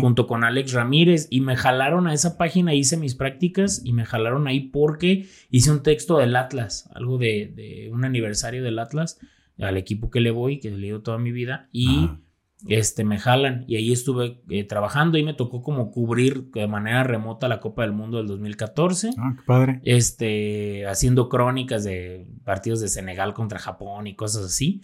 junto 0.00 0.26
con 0.26 0.44
Alex 0.44 0.72
Ramírez, 0.72 1.28
y 1.30 1.40
me 1.40 1.56
jalaron 1.56 2.06
a 2.06 2.12
esa 2.12 2.36
página, 2.36 2.74
hice 2.74 2.98
mis 2.98 3.14
prácticas 3.14 3.80
y 3.84 3.92
me 3.94 4.04
jalaron 4.04 4.46
ahí 4.46 4.60
porque 4.60 5.26
hice 5.50 5.70
un 5.70 5.82
texto 5.82 6.18
del 6.18 6.36
Atlas, 6.36 6.90
algo 6.94 7.16
de, 7.16 7.88
un 7.92 8.04
aniversario 8.04 8.62
del 8.62 8.78
Atlas, 8.78 9.18
al 9.58 9.76
equipo 9.78 10.10
que 10.10 10.20
le 10.20 10.30
voy, 10.30 10.60
que 10.60 10.70
le 10.70 10.88
he 10.88 10.98
toda 10.98 11.18
mi 11.18 11.32
vida, 11.32 11.68
y 11.72 12.10
este, 12.68 13.04
me 13.04 13.18
jalan 13.18 13.64
y 13.66 13.76
ahí 13.76 13.92
estuve 13.92 14.40
eh, 14.48 14.64
trabajando 14.64 15.18
y 15.18 15.22
me 15.22 15.34
tocó 15.34 15.62
como 15.62 15.90
cubrir 15.90 16.50
de 16.50 16.66
manera 16.66 17.04
remota 17.04 17.48
la 17.48 17.60
Copa 17.60 17.82
del 17.82 17.92
Mundo 17.92 18.18
del 18.18 18.26
2014. 18.26 19.10
Ah, 19.18 19.34
qué 19.36 19.42
padre. 19.46 19.80
Este, 19.84 20.86
haciendo 20.86 21.28
crónicas 21.28 21.84
de 21.84 22.26
partidos 22.44 22.80
de 22.80 22.88
Senegal 22.88 23.34
contra 23.34 23.58
Japón 23.58 24.06
y 24.06 24.14
cosas 24.14 24.44
así. 24.44 24.82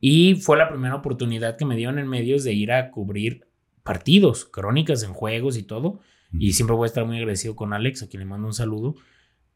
Y 0.00 0.36
fue 0.36 0.56
la 0.56 0.68
primera 0.68 0.94
oportunidad 0.94 1.56
que 1.56 1.64
me 1.64 1.76
dieron 1.76 1.98
en 1.98 2.08
medios 2.08 2.44
de 2.44 2.52
ir 2.52 2.72
a 2.72 2.90
cubrir 2.90 3.48
partidos, 3.82 4.44
crónicas 4.44 5.02
en 5.02 5.12
juegos 5.12 5.56
y 5.56 5.62
todo. 5.62 6.00
Y 6.38 6.52
siempre 6.52 6.76
voy 6.76 6.86
a 6.86 6.88
estar 6.88 7.06
muy 7.06 7.16
agradecido 7.16 7.56
con 7.56 7.72
Alex, 7.72 8.02
a 8.02 8.08
quien 8.08 8.20
le 8.20 8.26
mando 8.26 8.46
un 8.46 8.52
saludo. 8.52 8.96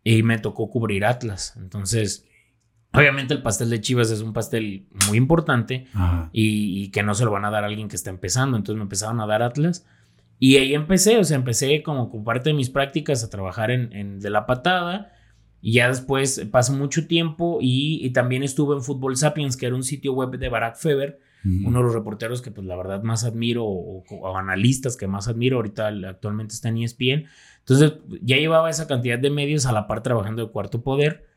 Y 0.03 0.23
me 0.23 0.39
tocó 0.39 0.71
cubrir 0.71 1.05
Atlas. 1.05 1.55
Entonces, 1.59 2.27
Obviamente 2.93 3.35
el 3.35 3.43
pastel 3.43 3.71
de 3.71 3.81
Chivas 3.81 4.11
es 4.11 4.21
un 4.21 4.33
pastel 4.33 4.87
muy 5.09 5.17
importante 5.17 5.87
y, 6.33 6.91
que 6.91 7.03
no 7.03 7.15
se 7.15 7.25
lo 7.25 7.31
van 7.31 7.45
a 7.45 7.51
dar 7.51 7.63
a 7.63 7.69
alguien 7.69 7.89
que 7.89 7.97
está 7.97 8.11
empezando. 8.11 8.57
Entonces 8.57 8.77
me 8.77 8.83
empezaron 8.83 9.21
a 9.21 9.27
dar 9.27 9.43
Atlas 9.43 9.87
y 10.41 10.57
ahí 10.57 10.75
empecé, 10.75 11.19
o 11.19 11.25
sea, 11.25 11.37
empecé 11.37 11.83
como 11.83 12.11
con 12.11 12.25
parte 12.25 12.51
de 12.51 12.55
mis 12.55 12.71
prácticas 12.71 13.23
a 13.23 13.31
trabajar 13.31 13.71
en, 13.71 14.19
de 14.19 14.31
la 14.31 14.47
patada 14.47 15.13
y 15.61 15.75
ya 15.75 15.89
después 15.89 16.47
pasó 16.51 16.73
mucho 16.73 17.07
tiempo 17.07 17.59
y, 17.61 18.11
también 18.11 18.43
estuve 18.43 18.75
en 18.75 18.83
Fútbol 18.83 19.17
Sapiens, 19.17 19.57
que 19.57 19.67
era 19.67 19.77
un 19.77 19.85
sitio 19.85 20.13
web 20.13 20.31
de 20.31 20.49
Barack 20.49 20.77
Feber, 20.77 21.21
uno 21.45 21.79
de 21.79 21.85
los 21.85 21.95
reporteros 21.95 22.43
que 22.43 22.51
pues 22.51 22.67
la 22.67 22.77
verdad 22.77 23.03
más 23.03 23.25
admiro 23.25 23.65
o, 23.65 24.05
o, 24.11 24.37
analistas 24.37 24.97
que 24.97 25.07
más 25.07 25.27
admiro, 25.27 25.57
ahorita 25.57 25.89
actualmente 26.09 26.55
está 26.55 26.69
en 26.69 26.79
ESPN. 26.79 27.29
Entonces 27.61 27.95
ya 28.21 28.37
llevaba 28.37 28.69
esa 28.69 28.87
cantidad 28.87 29.19
de 29.19 29.31
medios 29.31 29.65
a 29.65 29.73
la 29.73 29.87
par 29.87 30.03
trabajando 30.03 30.45
de 30.45 30.53
cuarto 30.53 30.83
poder. 30.83 31.30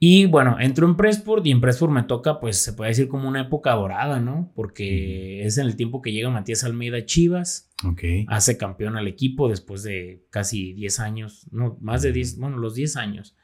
Y 0.00 0.26
bueno, 0.26 0.58
entro 0.60 0.86
en 0.86 0.96
Pressport 0.96 1.44
y 1.44 1.50
en 1.50 1.60
Pressport 1.60 1.92
me 1.92 2.04
toca, 2.04 2.38
pues 2.38 2.58
se 2.58 2.72
puede 2.72 2.90
decir 2.90 3.08
como 3.08 3.28
una 3.28 3.40
época 3.40 3.72
dorada, 3.72 4.20
¿no? 4.20 4.52
Porque 4.54 5.44
es 5.44 5.58
en 5.58 5.66
el 5.66 5.74
tiempo 5.74 6.02
que 6.02 6.12
llega 6.12 6.30
Matías 6.30 6.62
Almeida 6.62 7.04
Chivas. 7.04 7.72
Ok. 7.84 8.02
Hace 8.28 8.56
campeón 8.56 8.96
al 8.96 9.08
equipo 9.08 9.48
después 9.48 9.82
de 9.82 10.24
casi 10.30 10.72
10 10.74 11.00
años, 11.00 11.48
no, 11.50 11.78
más 11.80 12.02
de 12.02 12.12
10, 12.12 12.38
bueno, 12.38 12.58
los 12.58 12.74
10 12.74 12.96
años. 12.96 13.36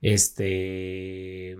Este. 0.00 1.56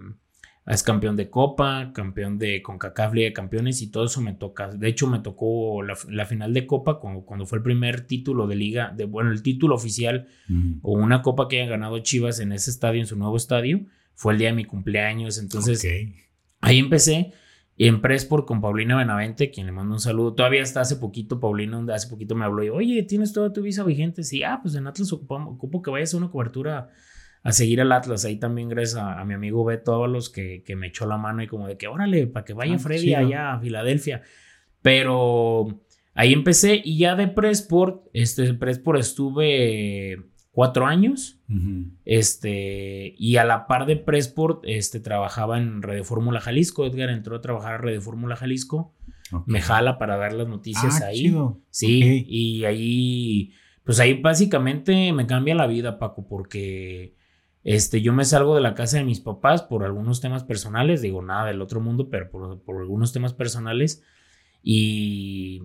Es 0.66 0.82
campeón 0.82 1.16
de 1.16 1.30
Copa, 1.30 1.92
campeón 1.94 2.38
de 2.38 2.61
CONCACAF 2.61 3.14
Liga 3.14 3.28
de 3.28 3.32
Campeones 3.32 3.80
y 3.80 3.90
todo 3.90 4.05
eso 4.05 4.20
me 4.20 4.34
toca. 4.34 4.68
De 4.68 4.86
hecho, 4.86 5.07
me 5.07 5.20
tocó 5.20 5.82
la, 5.82 6.26
final 6.26 6.53
de 6.53 6.66
Copa 6.66 7.01
cuando, 7.01 7.22
cuando, 7.22 7.46
fue 7.46 7.59
el 7.59 7.64
primer 7.64 8.03
título 8.03 8.46
de 8.46 8.57
liga, 8.57 8.92
de, 8.94 9.07
bueno, 9.07 9.30
el 9.32 9.42
título 9.42 9.74
oficial 9.74 10.28
o 10.82 10.92
una 10.92 11.22
Copa 11.22 11.49
que 11.49 11.62
haya 11.62 11.70
ganado 11.70 11.99
Chivas 12.01 12.38
en 12.40 12.53
ese 12.53 12.70
estadio, 12.70 13.01
en 13.01 13.07
su 13.07 13.16
nuevo 13.16 13.38
estadio. 13.38 13.86
Fue 14.18 14.32
el 14.32 14.40
día 14.40 14.48
de 14.48 14.54
mi 14.54 14.64
cumpleaños. 14.64 15.38
Entonces, 15.38 15.86
ahí 16.60 16.78
empecé. 16.80 17.32
en 17.76 18.00
Presport 18.00 18.48
con 18.48 18.60
Paulina 18.60 18.96
Benavente, 18.96 19.52
quien 19.52 19.66
le 19.66 19.70
mando 19.70 19.94
un 19.94 20.00
saludo. 20.00 20.34
Todavía 20.34 20.60
está 20.60 20.80
hace 20.80 20.96
poquito, 20.96 21.38
Paulina, 21.38 21.80
hace 21.94 22.08
poquito 22.08 22.34
me 22.34 22.44
habló 22.44 22.64
y, 22.64 22.68
oye, 22.68 23.04
¿tienes 23.04 23.32
toda 23.32 23.52
tu 23.52 23.62
visa 23.62 23.84
vigente? 23.84 24.24
Sí, 24.24 24.42
ah, 24.42 24.58
pues 24.60 24.74
en 24.74 24.88
Atlas 24.88 25.12
ocupo 25.12 25.82
que 25.82 25.92
vayas 25.92 26.14
a 26.14 26.16
una 26.16 26.32
cobertura 26.32 26.90
a 27.44 27.52
seguir 27.52 27.80
al 27.80 27.92
Atlas. 27.92 28.24
Ahí 28.24 28.40
también 28.40 28.68
gracias 28.68 29.00
a, 29.00 29.24
mi 29.24 29.34
amigo 29.34 29.64
Beto 29.64 30.08
los 30.08 30.30
que, 30.30 30.64
que, 30.64 30.74
me 30.74 30.88
echó 30.88 31.06
la 31.06 31.16
mano 31.16 31.40
y 31.40 31.46
como 31.46 31.68
de 31.68 31.76
que 31.76 31.86
órale, 31.86 32.26
para 32.26 32.44
que 32.44 32.54
vaya 32.54 32.74
ah, 32.74 32.78
Freddy 32.80 33.14
allá 33.14 33.52
a 33.52 33.60
Filadelfia. 33.60 34.22
Pero 34.82 35.80
ahí 36.12 36.32
empecé 36.32 36.82
y 36.84 36.98
ya 36.98 37.14
de 37.14 37.28
Presport, 37.28 38.08
este 38.12 38.52
Presport 38.54 38.98
estuve 38.98 40.24
cuatro 40.59 40.86
años. 40.86 41.38
Este, 42.04 43.14
y 43.16 43.36
a 43.36 43.44
la 43.44 43.68
par 43.68 43.86
de 43.86 43.94
Presport, 43.94 44.64
este, 44.64 44.98
trabajaba 44.98 45.56
en 45.56 45.82
Radio 45.82 46.02
Fórmula 46.02 46.40
Jalisco. 46.40 46.84
Edgar 46.84 47.11
entró 47.11 47.36
a 47.36 47.40
trabajar 47.40 47.74
a 47.74 47.78
Radio 47.78 48.02
Fórmula 48.02 48.34
Jalisco. 48.34 48.92
Me 49.46 49.61
jala 49.61 49.98
para 49.98 50.16
dar 50.16 50.32
las 50.32 50.48
noticias 50.48 51.00
ah, 51.00 51.06
ahí. 51.06 51.32
Sí, 51.70 52.26
y 52.28 52.64
ahí, 52.64 53.52
pues 53.84 54.00
ahí 54.00 54.20
básicamente 54.20 55.12
me 55.12 55.28
cambia 55.28 55.54
la 55.54 55.68
vida, 55.68 56.00
Paco, 56.00 56.26
porque 56.26 57.14
este, 57.62 58.02
yo 58.02 58.12
me 58.12 58.24
salgo 58.24 58.56
de 58.56 58.61
la 58.61 58.74
casa 58.74 58.96
de 58.96 59.04
mis 59.04 59.20
papás 59.20 59.62
por 59.62 59.84
algunos 59.84 60.20
temas 60.20 60.42
personales, 60.42 61.02
digo 61.02 61.22
nada 61.22 61.46
del 61.46 61.62
otro 61.62 61.80
mundo, 61.80 62.11
pero 62.11 62.32
por, 62.32 62.80
algunos 62.80 63.12
temas 63.12 63.32
personales. 63.32 64.02
Y, 64.61 65.62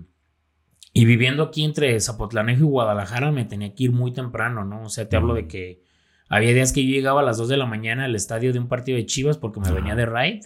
y, 0.93 1.05
viviendo 1.05 1.43
aquí 1.43 1.63
entre 1.63 1.99
Zapotlanejo 1.99 2.61
y 2.61 2.67
Guadalajara 2.67 3.31
me 3.31 3.45
tenía 3.45 3.73
que 3.73 3.85
ir 3.85 3.91
muy 3.91 4.13
temprano, 4.13 4.63
¿no? 4.63 4.83
O 4.83 4.89
sea, 4.89 5.09
te 5.09 5.15
hablo 5.15 5.33
de 5.33 5.47
que 5.47 5.81
había 6.29 6.53
días 6.53 6.73
que 6.73 6.85
yo 6.85 6.91
llegaba 6.91 7.21
a 7.21 7.23
las 7.23 7.37
2 7.37 7.49
de 7.49 7.57
la 7.57 7.65
mañana 7.65 8.05
al 8.05 8.15
estadio 8.15 8.53
de 8.53 8.59
un 8.59 8.67
partido 8.67 8.97
de 8.97 9.05
Chivas 9.05 9.37
porque 9.37 9.59
me 9.59 9.71
venía 9.71 9.95
de 9.95 10.05
ride. 10.05 10.41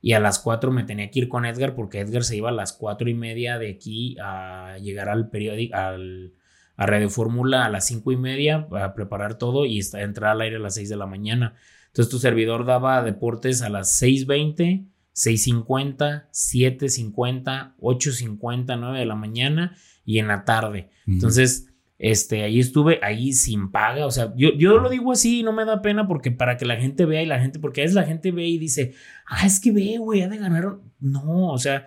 Y 0.00 0.14
a 0.14 0.20
las 0.20 0.40
4 0.40 0.72
me 0.72 0.82
tenía 0.82 1.10
que 1.10 1.20
ir 1.20 1.28
con 1.28 1.46
Edgar 1.46 1.74
porque 1.74 2.00
Edgar 2.00 2.24
se 2.24 2.36
iba 2.36 2.48
a 2.48 2.52
las 2.52 2.72
4 2.72 3.08
y 3.08 3.14
media 3.14 3.58
de 3.58 3.70
aquí 3.70 4.16
a 4.20 4.76
llegar 4.80 5.08
al 5.08 5.30
periódico, 5.30 5.76
al, 5.76 6.32
a 6.76 6.86
Radio 6.86 7.10
Fórmula 7.10 7.64
a 7.64 7.70
las 7.70 7.86
cinco 7.86 8.12
y 8.12 8.16
media 8.16 8.66
a 8.72 8.94
preparar 8.94 9.38
todo 9.38 9.64
y 9.66 9.80
entrar 9.94 10.32
al 10.32 10.40
aire 10.40 10.56
a 10.56 10.60
las 10.60 10.74
6 10.74 10.88
de 10.88 10.96
la 10.96 11.06
mañana. 11.06 11.54
Entonces 11.86 12.10
tu 12.10 12.18
servidor 12.18 12.64
daba 12.64 13.02
deportes 13.02 13.62
a 13.62 13.68
las 13.68 14.02
6.20, 14.02 14.86
6.50, 15.14 16.28
7.50, 16.30 17.74
8.50, 17.78 18.78
9 18.78 18.98
de 18.98 19.06
la 19.06 19.14
mañana 19.14 19.76
y 20.04 20.18
en 20.18 20.28
la 20.28 20.44
tarde. 20.44 20.90
Entonces, 21.06 21.68
este, 21.98 22.42
ahí 22.42 22.58
estuve, 22.58 22.98
ahí 23.02 23.32
sin 23.32 23.70
paga. 23.70 24.06
O 24.06 24.10
sea, 24.10 24.32
yo, 24.36 24.50
yo 24.56 24.78
lo 24.78 24.88
digo 24.88 25.12
así 25.12 25.40
y 25.40 25.42
no 25.42 25.52
me 25.52 25.64
da 25.64 25.82
pena 25.82 26.08
porque 26.08 26.30
para 26.30 26.56
que 26.56 26.64
la 26.64 26.76
gente 26.76 27.06
vea 27.06 27.22
y 27.22 27.26
la 27.26 27.40
gente, 27.40 27.58
porque 27.58 27.80
a 27.80 27.84
veces 27.84 27.94
la 27.94 28.04
gente 28.04 28.32
ve 28.32 28.46
y 28.46 28.58
dice, 28.58 28.94
ah, 29.26 29.46
es 29.46 29.60
que 29.60 29.70
ve, 29.70 29.98
güey, 29.98 30.22
ha 30.22 30.28
de 30.28 30.38
ganar. 30.38 30.78
No, 30.98 31.52
o 31.52 31.58
sea, 31.58 31.86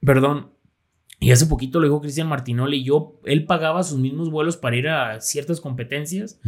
perdón, 0.00 0.52
y 1.22 1.30
hace 1.30 1.46
poquito 1.46 1.78
lo 1.78 1.86
dijo 1.86 2.00
Cristian 2.00 2.28
Martinoli, 2.28 2.82
yo, 2.82 3.20
él 3.24 3.46
pagaba 3.46 3.84
sus 3.84 4.00
mismos 4.00 4.28
vuelos 4.28 4.56
para 4.56 4.76
ir 4.76 4.88
a 4.88 5.20
ciertas 5.20 5.60
competencias, 5.60 6.40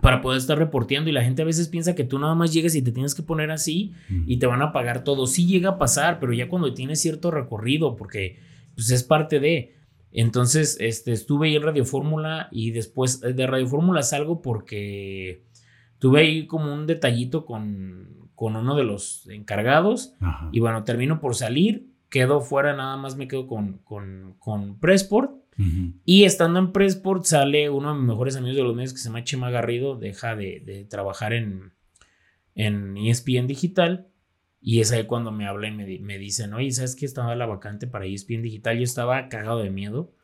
para 0.00 0.20
poder 0.20 0.38
estar 0.38 0.58
reporteando. 0.58 1.10
Y 1.10 1.12
la 1.12 1.24
gente 1.24 1.42
a 1.42 1.44
veces 1.44 1.68
piensa 1.68 1.94
que 1.94 2.04
tú 2.04 2.18
nada 2.18 2.34
más 2.34 2.52
llegas 2.52 2.74
y 2.74 2.82
te 2.82 2.92
tienes 2.92 3.14
que 3.14 3.22
poner 3.22 3.50
así 3.50 3.92
y 4.26 4.38
te 4.38 4.46
van 4.46 4.62
a 4.62 4.72
pagar 4.72 5.04
todo. 5.04 5.26
Sí 5.26 5.46
llega 5.46 5.70
a 5.70 5.78
pasar, 5.78 6.20
pero 6.20 6.32
ya 6.32 6.48
cuando 6.48 6.74
tienes 6.74 7.00
cierto 7.00 7.30
recorrido, 7.30 7.96
porque 7.96 8.38
pues 8.74 8.90
es 8.90 9.02
parte 9.02 9.40
de... 9.40 9.74
Entonces, 10.16 10.76
este, 10.78 11.10
estuve 11.10 11.48
ahí 11.48 11.56
en 11.56 11.62
Radio 11.62 11.84
Fórmula 11.84 12.48
y 12.52 12.70
después 12.70 13.20
de 13.20 13.46
Radio 13.48 13.66
Fórmula 13.66 14.02
salgo 14.02 14.42
porque 14.42 15.42
tuve 15.98 16.20
ahí 16.20 16.46
como 16.46 16.72
un 16.72 16.86
detallito 16.86 17.44
con, 17.44 18.30
con 18.36 18.54
uno 18.54 18.76
de 18.76 18.84
los 18.84 19.28
encargados 19.28 20.14
y 20.52 20.60
bueno, 20.60 20.84
termino 20.84 21.18
por 21.18 21.34
salir 21.34 21.94
quedo 22.14 22.40
fuera, 22.40 22.76
nada 22.76 22.96
más 22.96 23.16
me 23.16 23.26
quedo 23.26 23.48
con, 23.48 23.78
con, 23.78 24.36
con 24.38 24.78
Pressport. 24.78 25.32
Y 26.04 26.24
estando 26.24 26.58
en 26.58 26.72
Pressport 26.72 27.24
sale 27.24 27.70
uno 27.70 27.92
de 27.92 27.98
mis 27.98 28.08
mejores 28.08 28.36
amigos 28.36 28.56
de 28.56 28.62
los 28.64 28.74
medios 28.74 28.92
que 28.92 28.98
se 28.98 29.08
llama 29.08 29.24
Chema 29.24 29.50
Garrido, 29.50 29.96
deja 29.96 30.34
de, 30.36 30.60
de 30.64 30.84
trabajar 30.84 31.32
en, 31.32 31.72
en 32.54 32.96
ESPN 32.96 33.46
Digital 33.46 34.08
y 34.66 34.80
es 34.80 34.92
ahí 34.92 35.04
cuando 35.04 35.30
me 35.30 35.46
habla 35.46 35.68
y 35.68 35.72
me, 35.72 35.98
me 35.98 36.16
dicen, 36.16 36.54
oye, 36.54 36.70
¿sabes 36.70 36.96
que 36.96 37.04
estaba 37.04 37.36
la 37.36 37.44
vacante 37.44 37.86
para 37.86 38.06
ESPN 38.06 38.40
Digital? 38.40 38.78
Yo 38.78 38.84
estaba 38.84 39.28
cagado 39.28 39.58
de 39.62 39.68
miedo, 39.68 40.14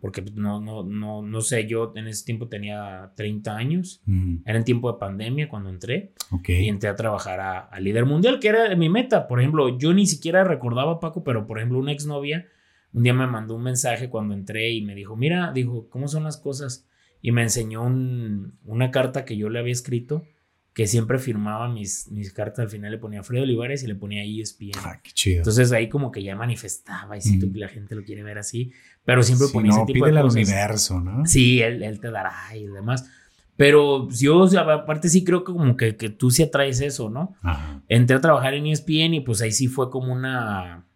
porque 0.00 0.22
pues, 0.22 0.34
no, 0.36 0.58
no, 0.58 0.82
no, 0.82 1.20
no 1.20 1.40
sé, 1.42 1.66
yo 1.66 1.92
en 1.94 2.06
ese 2.06 2.24
tiempo 2.24 2.48
tenía 2.48 3.12
30 3.16 3.54
años, 3.54 4.02
era 4.46 4.56
en 4.56 4.64
tiempo 4.64 4.90
de 4.90 4.98
pandemia 4.98 5.50
cuando 5.50 5.68
entré, 5.68 6.14
y 6.48 6.68
entré 6.68 6.88
a 6.88 6.96
trabajar 6.96 7.40
a, 7.40 7.78
Líder 7.78 8.06
Mundial, 8.06 8.40
que 8.40 8.48
era 8.48 8.74
mi 8.74 8.88
meta. 8.88 9.28
Por 9.28 9.38
ejemplo, 9.38 9.78
yo 9.78 9.92
ni 9.92 10.06
siquiera 10.06 10.44
recordaba, 10.44 10.98
Paco, 10.98 11.22
pero 11.22 11.46
por 11.46 11.58
ejemplo, 11.58 11.78
una 11.78 11.92
exnovia 11.92 12.46
un 12.92 13.02
día 13.02 13.14
me 13.14 13.26
mandó 13.26 13.54
un 13.54 13.62
mensaje 13.62 14.08
cuando 14.08 14.34
entré 14.34 14.70
y 14.72 14.82
me 14.82 14.94
dijo, 14.94 15.16
mira, 15.16 15.52
dijo, 15.52 15.88
¿cómo 15.88 16.08
son 16.08 16.24
las 16.24 16.36
cosas? 16.36 16.86
Y 17.22 17.32
me 17.32 17.42
enseñó 17.42 17.82
una 17.84 18.90
carta 18.90 19.24
que 19.24 19.36
yo 19.36 19.48
le 19.48 19.58
había 19.58 19.72
escrito 19.72 20.24
que 20.72 20.86
siempre 20.86 21.18
firmaba 21.18 21.68
mis, 21.68 22.10
mis 22.10 22.32
cartas, 22.32 22.60
al 22.60 22.70
final 22.70 22.92
le 22.92 22.98
ponía 22.98 23.22
Fredo 23.22 23.42
Olivares 23.42 23.82
y 23.82 23.86
le 23.86 23.96
ponía 23.96 24.22
ESPN. 24.24 24.78
Ah, 24.78 25.00
qué 25.02 25.10
chido. 25.12 25.38
Entonces 25.38 25.72
ahí 25.72 25.88
como 25.88 26.12
que 26.12 26.22
ya 26.22 26.36
manifestaba 26.36 27.18
y 27.18 27.20
que 27.20 27.58
la 27.58 27.68
gente 27.68 27.94
lo 27.94 28.04
quiere 28.04 28.22
ver 28.22 28.38
así, 28.38 28.72
pero 29.04 29.22
siempre 29.22 29.48
ponía 29.52 29.72
ese 29.72 29.84
tipo 29.84 30.06
de 30.06 30.12
cosas. 30.12 30.36
al 30.36 30.42
universo, 30.42 31.00
¿no? 31.00 31.26
Sí, 31.26 31.60
él, 31.60 31.82
él, 31.82 32.00
te 32.00 32.10
dará 32.10 32.34
y 32.56 32.66
demás. 32.66 33.10
Pero 33.56 34.08
yo, 34.10 34.44
aparte 34.58 35.08
sí 35.08 35.24
creo 35.24 35.44
que 35.44 35.52
como 35.52 35.76
que, 35.76 35.96
que 35.96 36.08
tú 36.08 36.30
sí 36.30 36.44
atraes 36.44 36.80
eso, 36.80 37.10
¿no? 37.10 37.34
Ajá. 37.42 37.82
Entré 37.88 38.16
a 38.16 38.20
trabajar 38.20 38.54
en 38.54 38.66
ESPN 38.66 39.14
y 39.14 39.20
pues 39.20 39.42
ahí 39.42 39.52
sí 39.52 39.66
fue 39.66 39.90
como 39.90 40.12
una 40.12 40.86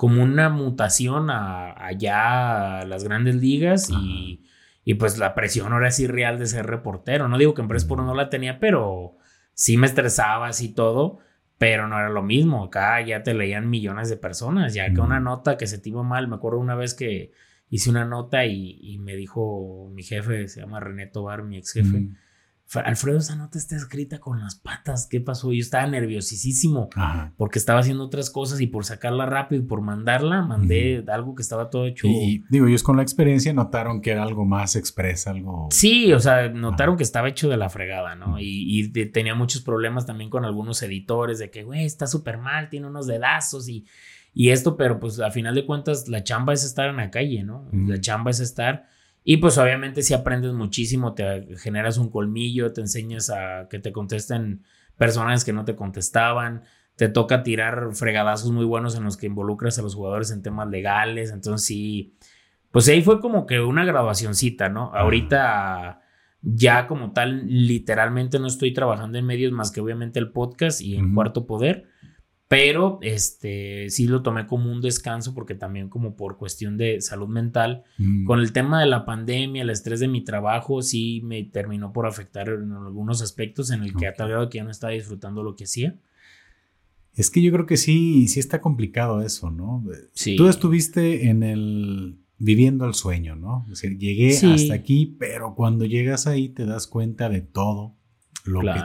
como 0.00 0.22
una 0.22 0.48
mutación 0.48 1.28
a, 1.28 1.72
allá 1.72 2.80
a 2.80 2.84
las 2.86 3.04
grandes 3.04 3.34
ligas 3.34 3.90
y 3.90 4.46
y 4.84 4.94
pues 4.94 5.18
la 5.18 5.34
presión 5.34 5.72
ahora 5.72 5.90
sí 5.90 6.06
real 6.06 6.38
de 6.38 6.46
ser 6.46 6.66
reportero. 6.66 7.28
No 7.28 7.38
digo 7.38 7.54
que 7.54 7.62
en 7.62 7.68
Presport 7.68 8.02
no 8.02 8.14
la 8.14 8.30
tenía, 8.30 8.58
pero 8.58 9.16
sí 9.52 9.76
me 9.76 9.86
estresaba 9.86 10.48
así 10.48 10.74
todo, 10.74 11.18
pero 11.58 11.86
no 11.86 11.98
era 11.98 12.08
lo 12.08 12.22
mismo. 12.22 12.64
Acá 12.64 13.00
ya 13.00 13.22
te 13.22 13.34
leían 13.34 13.68
millones 13.68 14.08
de 14.08 14.16
personas, 14.16 14.74
ya 14.74 14.92
que 14.92 15.00
una 15.00 15.20
nota 15.20 15.56
que 15.56 15.66
se 15.66 15.78
te 15.78 15.90
iba 15.90 16.02
mal. 16.02 16.28
Me 16.28 16.36
acuerdo 16.36 16.58
una 16.58 16.74
vez 16.74 16.94
que 16.94 17.32
hice 17.68 17.90
una 17.90 18.04
nota 18.04 18.46
y, 18.46 18.98
me 18.98 19.14
dijo 19.16 19.90
mi 19.92 20.02
jefe, 20.02 20.48
se 20.48 20.60
llama 20.60 20.80
René 20.80 21.06
Tobar, 21.06 21.42
mi 21.42 21.58
ex 21.58 21.72
jefe. 21.72 22.08
Alfredo, 22.78 23.18
esa 23.18 23.34
nota 23.34 23.58
está 23.58 23.74
escrita 23.74 24.20
con 24.20 24.38
las 24.38 24.54
patas. 24.54 25.08
¿Qué 25.10 25.20
pasó? 25.20 25.52
Yo 25.52 25.60
estaba 25.60 25.86
nerviosísimo 25.88 26.88
porque 27.36 27.58
estaba 27.58 27.80
haciendo 27.80 28.04
otras 28.04 28.30
cosas 28.30 28.60
y 28.60 28.68
por 28.68 28.84
sacarla 28.84 29.26
rápido 29.26 29.62
y 29.62 29.66
por 29.66 29.80
mandarla, 29.80 30.42
mandé 30.42 31.04
algo 31.08 31.34
que 31.34 31.42
estaba 31.42 31.68
todo 31.68 31.86
hecho. 31.86 32.06
Y 32.06 32.44
digo, 32.48 32.68
ellos 32.68 32.84
con 32.84 32.96
la 32.96 33.02
experiencia 33.02 33.52
notaron 33.52 34.00
que 34.00 34.12
era 34.12 34.22
algo 34.22 34.44
más 34.44 34.76
expresa, 34.76 35.30
algo. 35.30 35.68
Sí, 35.72 36.12
o 36.12 36.20
sea, 36.20 36.48
notaron 36.48 36.96
que 36.96 37.02
estaba 37.02 37.28
hecho 37.28 37.48
de 37.48 37.56
la 37.56 37.68
fregada, 37.68 38.14
¿no? 38.14 38.36
Y, 38.38 38.88
tenía 39.12 39.34
muchos 39.34 39.62
problemas 39.62 40.06
también 40.06 40.30
con 40.30 40.44
algunos 40.44 40.82
editores 40.82 41.38
de 41.38 41.50
que, 41.50 41.64
güey, 41.64 41.84
está 41.84 42.06
súper 42.06 42.38
mal, 42.38 42.68
tiene 42.68 42.86
unos 42.86 43.06
dedazos 43.06 43.68
y, 43.68 43.86
y 44.32 44.50
esto, 44.50 44.76
pero 44.76 45.00
pues 45.00 45.18
a 45.20 45.30
final 45.30 45.54
de 45.54 45.66
cuentas 45.66 46.08
la 46.08 46.22
chamba 46.22 46.52
es 46.52 46.64
estar 46.64 46.88
en 46.88 46.96
la 46.96 47.10
calle, 47.10 47.42
¿no? 47.42 47.68
La 47.72 48.00
chamba 48.00 48.30
es 48.30 48.40
estar 48.40 48.86
y 49.24 49.36
pues 49.36 49.58
obviamente 49.58 50.02
si 50.02 50.14
aprendes 50.14 50.52
muchísimo, 50.52 51.14
te 51.14 51.56
generas 51.56 51.98
un 51.98 52.10
colmillo, 52.10 52.72
te 52.72 52.80
enseñas 52.80 53.30
a 53.30 53.68
que 53.68 53.78
te 53.78 53.92
contesten 53.92 54.62
personas 54.96 55.44
que 55.44 55.52
no 55.52 55.64
te 55.64 55.76
contestaban, 55.76 56.62
te 56.96 57.08
toca 57.08 57.42
tirar 57.42 57.90
fregadazos 57.94 58.50
muy 58.52 58.64
buenos 58.64 58.96
en 58.96 59.04
los 59.04 59.16
que 59.16 59.26
involucras 59.26 59.78
a 59.78 59.82
los 59.82 59.94
jugadores 59.94 60.30
en 60.30 60.42
temas 60.42 60.68
legales, 60.68 61.30
entonces 61.30 61.66
sí, 61.66 62.14
pues 62.70 62.88
ahí 62.88 63.02
fue 63.02 63.20
como 63.20 63.46
que 63.46 63.60
una 63.60 63.84
graduacioncita, 63.84 64.68
¿no? 64.68 64.92
Ahorita 64.94 66.00
ya 66.42 66.86
como 66.86 67.12
tal, 67.12 67.46
literalmente 67.46 68.38
no 68.38 68.46
estoy 68.46 68.72
trabajando 68.72 69.18
en 69.18 69.26
medios 69.26 69.52
más 69.52 69.70
que 69.70 69.80
obviamente 69.80 70.18
el 70.18 70.32
podcast 70.32 70.80
y 70.80 70.96
en 70.96 71.14
Cuarto 71.14 71.46
Poder, 71.46 71.89
pero 72.50 72.98
este 73.00 73.90
sí 73.90 74.08
lo 74.08 74.22
tomé 74.22 74.48
como 74.48 74.72
un 74.72 74.80
descanso 74.80 75.34
porque 75.34 75.54
también 75.54 75.88
como 75.88 76.16
por 76.16 76.36
cuestión 76.36 76.76
de 76.76 77.00
salud 77.00 77.28
mental, 77.28 77.84
mm. 77.96 78.24
con 78.24 78.40
el 78.40 78.52
tema 78.52 78.80
de 78.80 78.86
la 78.86 79.04
pandemia, 79.04 79.62
el 79.62 79.70
estrés 79.70 80.00
de 80.00 80.08
mi 80.08 80.24
trabajo, 80.24 80.82
sí 80.82 81.20
me 81.22 81.44
terminó 81.44 81.92
por 81.92 82.08
afectar 82.08 82.48
en 82.48 82.72
algunos 82.72 83.22
aspectos 83.22 83.70
en 83.70 83.84
el 83.84 83.94
que 83.94 84.08
ha 84.08 84.14
tardado 84.14 84.50
que 84.50 84.58
ya 84.58 84.64
no 84.64 84.72
estaba 84.72 84.92
disfrutando 84.92 85.44
lo 85.44 85.54
que 85.54 85.62
hacía. 85.62 85.94
Es 87.14 87.30
que 87.30 87.40
yo 87.40 87.52
creo 87.52 87.66
que 87.66 87.76
sí, 87.76 88.26
sí 88.26 88.40
está 88.40 88.60
complicado 88.60 89.22
eso, 89.22 89.52
¿no? 89.52 89.84
Sí. 90.14 90.34
Tú 90.34 90.48
estuviste 90.48 91.28
en 91.28 91.44
el 91.44 92.18
viviendo 92.36 92.84
el 92.84 92.94
sueño, 92.94 93.36
¿no? 93.36 93.64
O 93.70 93.76
sea, 93.76 93.90
llegué 93.96 94.36
hasta 94.36 94.74
aquí, 94.74 95.14
pero 95.20 95.54
cuando 95.54 95.84
llegas 95.84 96.26
ahí 96.26 96.48
te 96.48 96.66
das 96.66 96.88
cuenta 96.88 97.28
de 97.28 97.42
todo 97.42 97.94
lo 98.44 98.60
que 98.60 98.80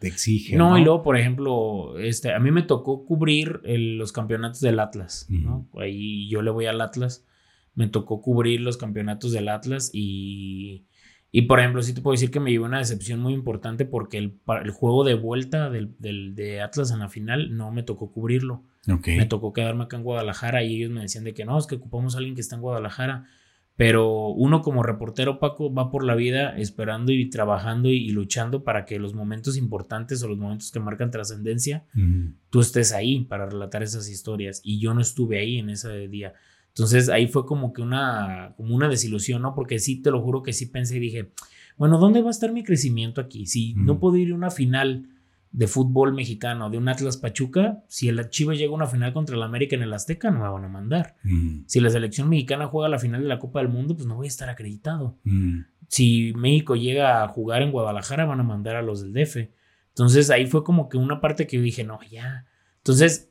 te, 0.00 0.08
exige. 0.08 0.56
No, 0.56 0.78
y 0.78 0.84
luego, 0.84 1.02
por 1.02 1.16
ejemplo, 1.16 1.98
este, 1.98 2.32
a 2.32 2.38
mí 2.38 2.50
me 2.50 2.62
tocó 2.62 3.04
cubrir 3.04 3.60
los 3.64 4.12
campeonatos 4.12 4.60
del 4.60 4.80
Atlas, 4.80 5.26
¿no? 5.28 5.68
Ahí 5.78 6.28
yo 6.28 6.42
le 6.42 6.50
voy 6.50 6.66
al 6.66 6.80
Atlas, 6.80 7.26
me 7.74 7.88
tocó 7.88 8.20
cubrir 8.20 8.60
los 8.60 8.76
campeonatos 8.76 9.32
del 9.32 9.48
Atlas 9.48 9.90
y, 9.92 10.86
y 11.30 11.42
por 11.42 11.60
ejemplo, 11.60 11.82
sí 11.82 11.92
te 11.92 12.00
puedo 12.00 12.12
decir 12.12 12.30
que 12.30 12.40
me 12.40 12.50
llevó 12.50 12.64
una 12.64 12.78
decepción 12.78 13.20
muy 13.20 13.34
importante 13.34 13.84
porque 13.84 14.18
el, 14.18 14.38
el 14.64 14.70
juego 14.70 15.04
de 15.04 15.14
vuelta 15.14 15.68
del, 15.68 15.94
del, 15.98 16.34
de 16.34 16.62
Atlas 16.62 16.90
en 16.90 17.00
la 17.00 17.08
final 17.08 17.56
no 17.56 17.70
me 17.70 17.82
tocó 17.82 18.10
cubrirlo. 18.10 18.64
Me 18.86 19.26
tocó 19.26 19.52
quedarme 19.52 19.84
acá 19.84 19.96
en 19.96 20.04
Guadalajara 20.04 20.62
y 20.62 20.76
ellos 20.76 20.90
me 20.90 21.00
decían 21.00 21.24
de 21.24 21.34
que 21.34 21.44
no, 21.44 21.58
es 21.58 21.66
que 21.66 21.74
ocupamos 21.74 22.14
a 22.14 22.18
alguien 22.18 22.36
que 22.36 22.40
está 22.40 22.54
en 22.54 22.62
Guadalajara. 22.62 23.26
Pero 23.76 24.28
uno 24.28 24.62
como 24.62 24.82
reportero, 24.82 25.38
Paco, 25.38 25.72
va 25.72 25.90
por 25.90 26.02
la 26.02 26.14
vida 26.14 26.56
esperando 26.56 27.12
y 27.12 27.28
trabajando 27.28 27.90
y, 27.90 28.08
luchando 28.10 28.64
para 28.64 28.86
que 28.86 28.98
los 28.98 29.12
momentos 29.12 29.58
importantes 29.58 30.22
o 30.22 30.28
los 30.28 30.38
momentos 30.38 30.70
que 30.70 30.80
marcan 30.80 31.10
trascendencia, 31.10 31.84
tú 32.48 32.60
estés 32.60 32.92
ahí 32.92 33.24
para 33.24 33.46
relatar 33.46 33.82
esas 33.82 34.08
historias. 34.08 34.62
Y 34.64 34.80
yo 34.80 34.94
no 34.94 35.02
estuve 35.02 35.38
ahí 35.38 35.58
en 35.58 35.68
ese 35.68 36.08
día. 36.08 36.32
Entonces 36.68 37.10
ahí 37.10 37.26
fue 37.26 37.44
como 37.44 37.74
que 37.74 37.82
una, 37.82 38.54
como 38.56 38.74
una 38.74 38.88
desilusión, 38.88 39.42
¿no? 39.42 39.54
Porque 39.54 39.78
sí, 39.78 40.00
te 40.00 40.10
lo 40.10 40.22
juro 40.22 40.42
que 40.42 40.54
sí 40.54 40.66
pensé 40.66 40.96
y 40.96 41.00
dije, 41.00 41.30
bueno, 41.76 41.98
¿dónde 41.98 42.22
va 42.22 42.28
a 42.28 42.30
estar 42.30 42.52
mi 42.52 42.64
crecimiento 42.64 43.20
aquí? 43.20 43.46
Si 43.46 43.74
no 43.74 43.98
puedo 43.98 44.16
ir 44.16 44.32
a 44.32 44.34
una 44.34 44.50
final 44.50 45.08
de 45.52 45.66
fútbol 45.66 46.12
mexicano, 46.12 46.68
de 46.70 46.78
un 46.78 46.88
Atlas 46.88 47.16
Pachuca, 47.16 47.82
si 47.88 48.08
el 48.08 48.28
Chivas 48.28 48.58
llega 48.58 48.72
a 48.72 48.74
una 48.74 48.86
final 48.86 49.12
contra 49.12 49.36
el 49.36 49.42
América 49.42 49.76
en 49.76 49.82
el 49.82 49.92
Azteca, 49.92 50.30
no 50.30 50.40
me 50.40 50.48
van 50.48 50.64
a 50.64 50.68
mandar. 50.68 51.16
Mm. 51.22 51.60
Si 51.66 51.80
la 51.80 51.90
selección 51.90 52.28
mexicana 52.28 52.66
juega 52.66 52.88
la 52.88 52.98
final 52.98 53.22
de 53.22 53.28
la 53.28 53.38
Copa 53.38 53.60
del 53.60 53.68
Mundo, 53.68 53.94
pues 53.94 54.06
no 54.06 54.16
voy 54.16 54.26
a 54.26 54.28
estar 54.28 54.50
acreditado. 54.50 55.18
Mm. 55.24 55.60
Si 55.88 56.32
México 56.34 56.76
llega 56.76 57.22
a 57.22 57.28
jugar 57.28 57.62
en 57.62 57.70
Guadalajara, 57.70 58.26
van 58.26 58.40
a 58.40 58.42
mandar 58.42 58.76
a 58.76 58.82
los 58.82 59.00
del 59.00 59.12
DF. 59.12 59.48
Entonces 59.88 60.30
ahí 60.30 60.46
fue 60.46 60.62
como 60.62 60.88
que 60.88 60.98
una 60.98 61.20
parte 61.20 61.46
que 61.46 61.56
yo 61.56 61.62
dije, 61.62 61.84
no, 61.84 62.00
ya. 62.10 62.44
Entonces, 62.78 63.30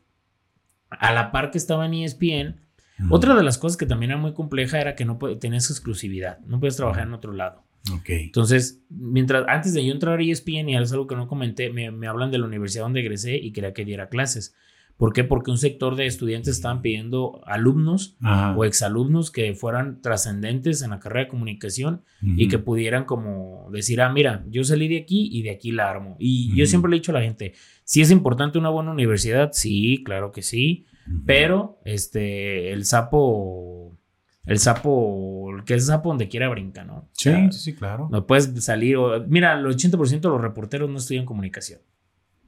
a 0.90 1.14
la 1.14 1.32
par 1.32 1.52
que 1.52 1.58
estaba 1.58 1.86
en 1.86 1.94
ESPN, 1.94 2.62
mm. 2.98 3.12
otra 3.12 3.36
de 3.36 3.44
las 3.44 3.58
cosas 3.58 3.78
que 3.78 3.86
también 3.86 4.12
era 4.12 4.20
muy 4.20 4.34
compleja 4.34 4.80
era 4.80 4.96
que 4.96 5.06
no 5.06 5.18
tenías 5.40 5.70
exclusividad, 5.70 6.40
no 6.40 6.60
puedes 6.60 6.78
trabajar 6.78 7.04
en 7.04 7.14
otro 7.14 7.34
lado. 7.34 7.65
Entonces, 8.08 8.84
mientras, 8.90 9.46
antes 9.48 9.74
de 9.74 9.86
yo 9.86 9.94
entrar 9.94 10.20
a 10.20 10.24
ESPN, 10.24 10.70
y 10.70 10.76
es 10.76 10.92
algo 10.92 11.08
que 11.08 11.16
no 11.16 11.28
comenté, 11.28 11.70
me, 11.70 12.08
hablan 12.08 12.32
de 12.32 12.40
la 12.40 12.46
universidad 12.46 12.84
donde 12.84 13.02
egresé 13.02 13.38
y 13.38 13.52
quería 13.52 13.74
que 13.74 13.86
diera 13.86 14.10
clases. 14.10 14.56
¿Por 14.98 15.12
qué? 15.12 15.26
Porque 15.26 15.52
un 15.52 15.58
sector 15.58 15.98
de 15.98 16.06
estudiantes 16.06 16.56
estaban 16.56 16.82
pidiendo 16.82 17.42
alumnos 17.46 18.16
o 18.56 18.64
exalumnos 18.64 19.30
que 19.30 19.54
fueran 19.54 20.02
trascendentes 20.02 20.82
en 20.84 20.92
la 20.92 21.02
carrera 21.02 21.26
de 21.26 21.30
comunicación 21.30 22.02
y 22.22 22.48
que 22.48 22.60
pudieran 22.60 23.04
como 23.04 23.68
decir, 23.74 24.00
ah, 24.00 24.10
mira, 24.10 24.46
yo 24.50 24.64
salí 24.64 24.88
de 24.88 25.00
aquí 25.00 25.30
y 25.34 25.44
de 25.44 25.52
aquí 25.52 25.72
la 25.72 25.90
armo. 25.90 26.16
Y 26.18 26.56
yo 26.56 26.66
siempre 26.66 26.90
le 26.90 26.96
he 26.96 27.00
dicho 27.00 27.12
a 27.12 27.16
la 27.16 27.22
gente, 27.22 27.54
si 27.84 28.00
es 28.00 28.10
importante 28.10 28.58
una 28.58 28.70
buena 28.70 28.92
universidad, 28.92 29.52
sí, 29.52 30.02
claro 30.06 30.32
que 30.32 30.42
sí, 30.42 30.86
pero 31.26 31.82
este, 31.84 32.72
el 32.72 32.86
sapo 32.86 33.85
el 34.46 34.60
sapo, 34.60 35.52
que 35.66 35.74
es 35.74 35.84
el 35.84 35.88
sapo 35.88 36.10
donde 36.10 36.28
quiera 36.30 36.50
brinca, 36.50 36.84
¿no? 36.84 37.10
Sí, 37.14 37.32
sí, 37.52 37.60
sí, 37.60 37.76
claro. 37.76 38.08
No 38.12 38.28
puedes 38.28 38.64
salir. 38.64 38.98
O, 38.98 39.26
mira, 39.28 39.54
el 39.54 39.66
80% 39.66 40.22
de 40.22 40.30
los 40.30 40.42
reporteros 40.42 40.90
no 40.90 40.98
estudian 40.98 41.26
comunicación. 41.26 41.82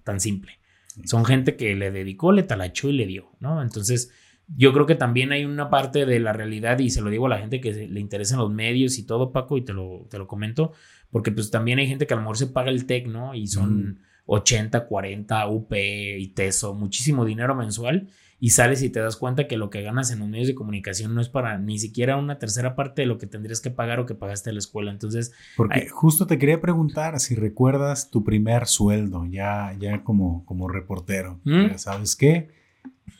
Tan 0.04 0.20
simple. 0.20 0.60
Son 1.06 1.26
gente 1.26 1.56
que 1.56 1.76
le 1.76 1.92
dedicó, 1.92 2.32
le 2.32 2.44
talachó 2.44 2.90
y 2.90 2.94
le 2.94 3.06
dio, 3.06 3.32
¿no? 3.40 3.62
Entonces, 3.62 4.12
yo 4.56 4.74
creo 4.74 4.86
que 4.86 4.96
también 4.96 5.32
hay 5.32 5.46
una 5.46 5.70
parte 5.70 6.06
de 6.06 6.20
la 6.20 6.34
realidad, 6.34 6.80
y 6.80 6.90
se 6.90 7.02
lo 7.02 7.10
digo 7.10 7.26
a 7.26 7.30
la 7.30 7.40
gente 7.40 7.60
que 7.60 7.72
le 7.88 8.00
interesan 8.00 8.40
los 8.40 8.52
medios 8.52 8.98
y 8.98 9.06
todo, 9.06 9.32
Paco, 9.32 9.58
y 9.58 9.62
te 9.62 9.74
lo, 9.74 10.08
te 10.10 10.18
lo 10.18 10.28
comento, 10.28 10.74
porque 11.12 11.32
pues 11.32 11.52
también 11.52 11.80
hay 11.80 11.88
gente 11.88 12.08
que 12.08 12.14
a 12.14 12.18
lo 12.18 12.24
mejor 12.24 12.38
se 12.38 12.48
paga 12.48 12.70
el 12.72 12.86
TEC, 12.86 13.08
¿no? 13.08 13.36
Y 13.36 13.48
son 13.48 14.00
80, 14.26 14.88
40, 14.88 15.48
UP 15.48 15.74
y 15.74 16.28
TESO, 16.30 16.74
muchísimo 16.74 17.26
dinero 17.26 17.56
mensual 17.56 18.08
y 18.40 18.52
sales 18.52 18.84
y 18.84 18.90
te 18.90 19.00
das 19.00 19.18
cuenta 19.18 19.48
que 19.48 19.58
lo 19.58 19.70
que 19.70 19.82
ganas 19.82 20.12
en 20.12 20.20
los 20.20 20.28
medios 20.28 20.48
de 20.48 20.56
comunicación 20.56 21.16
no 21.16 21.22
es 21.22 21.30
para 21.30 21.58
ni 21.58 21.80
siquiera 21.80 22.18
una 22.18 22.38
tercera 22.38 22.76
parte 22.76 23.02
de 23.02 23.08
lo 23.08 23.18
que 23.18 23.26
tendrías 23.26 23.62
que 23.62 23.72
pagar 23.72 24.00
o 24.00 24.06
que 24.06 24.14
pagaste 24.14 24.52
a 24.52 24.54
la 24.54 24.60
escuela. 24.60 24.92
Entonces, 24.92 25.34
porque 25.56 25.88
justo 25.90 26.28
te 26.28 26.38
quería 26.38 26.62
preguntar 26.62 27.20
si 27.20 27.36
recuerdas 27.36 28.12
tu 28.12 28.24
primer 28.24 28.68
sueldo 28.68 29.26
ya, 29.26 29.76
ya 29.80 30.04
como, 30.04 30.46
como 30.46 30.68
reportero. 30.68 31.40
¿Mm? 31.44 31.78
¿Sabes 31.78 32.16
qué? 32.16 32.50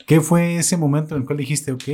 ¿Qué 0.06 0.20
fue 0.20 0.56
ese 0.56 0.76
momento 0.76 1.14
en 1.14 1.22
el 1.22 1.26
cual 1.26 1.38
dijiste, 1.38 1.72
ok, 1.72 1.84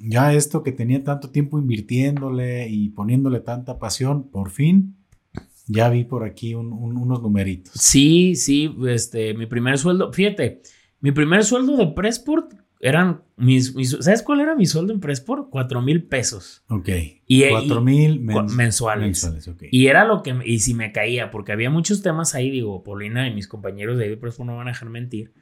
ya 0.00 0.32
esto 0.32 0.62
que 0.62 0.72
tenía 0.72 1.02
tanto 1.04 1.30
tiempo 1.30 1.58
invirtiéndole 1.58 2.68
y 2.68 2.90
poniéndole 2.90 3.40
tanta 3.40 3.78
pasión, 3.78 4.28
por 4.28 4.50
fin 4.50 4.96
ya 5.66 5.88
vi 5.88 6.04
por 6.04 6.24
aquí 6.24 6.54
unos 6.54 7.22
numeritos. 7.22 7.72
Sí, 7.74 8.36
sí, 8.36 8.74
este, 8.86 9.34
mi 9.34 9.46
primer 9.46 9.78
sueldo, 9.78 10.12
fíjate, 10.12 10.60
mi 11.00 11.12
primer 11.12 11.44
sueldo 11.44 11.76
de 11.76 11.86
Pressport 11.88 12.52
eran 12.84 13.22
mis, 13.36 13.74
¿sabes 14.00 14.22
cuál 14.22 14.42
era 14.42 14.54
mi 14.54 14.66
sueldo 14.66 14.92
en 14.92 15.00
Presport? 15.00 15.48
Cuatro 15.48 15.80
mil 15.80 16.04
pesos. 16.04 16.64
Ok. 16.68 16.90
Y, 17.26 17.48
Cuatro 17.48 17.80
mil 17.80 18.20
mensuales. 18.20 19.26
Y 19.70 19.86
era 19.86 20.04
lo 20.04 20.22
que, 20.22 20.36
y 20.44 20.58
si 20.58 20.74
me 20.74 20.92
caía, 20.92 21.30
porque 21.30 21.52
había 21.52 21.70
muchos 21.70 22.02
temas 22.02 22.34
ahí, 22.34 22.50
digo, 22.50 22.84
Paulina 22.84 23.26
y 23.26 23.34
mis 23.34 23.48
compañeros 23.48 23.96
de 23.96 24.14
Presport 24.18 24.50
no 24.50 24.56
van 24.58 24.68
a 24.68 24.72
dejar 24.72 24.90
mentir, 24.90 25.32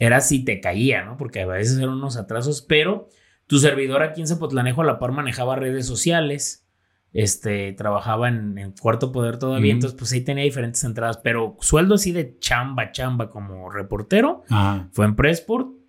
era 0.00 0.20
si 0.20 0.44
te 0.44 0.60
caía, 0.60 1.04
¿no? 1.04 1.16
Porque 1.16 1.40
a 1.40 1.46
veces 1.46 1.78
eran 1.78 1.90
unos 1.90 2.16
atrasos, 2.16 2.62
pero 2.62 3.08
tu 3.46 3.60
servidor 3.60 4.02
aquí 4.02 4.20
en 4.20 4.26
Zapotlanejo 4.26 4.82
a 4.82 4.86
la 4.86 4.98
par 4.98 5.12
manejaba 5.12 5.54
redes 5.54 5.86
sociales, 5.86 6.66
este, 7.12 7.74
trabajaba 7.74 8.26
en, 8.26 8.74
Cuarto 8.80 9.12
Poder 9.12 9.38
todavía, 9.38 9.72
entonces 9.72 9.96
pues 9.96 10.10
ahí 10.12 10.22
tenía 10.22 10.42
diferentes 10.42 10.82
entradas, 10.82 11.18
pero 11.18 11.56
sueldo 11.60 11.94
así 11.94 12.10
de 12.10 12.36
chamba, 12.40 12.90
chamba 12.90 13.30
como 13.30 13.70
reportero, 13.70 14.42
fue 14.90 15.04
en 15.04 15.14
Pressport 15.14 15.85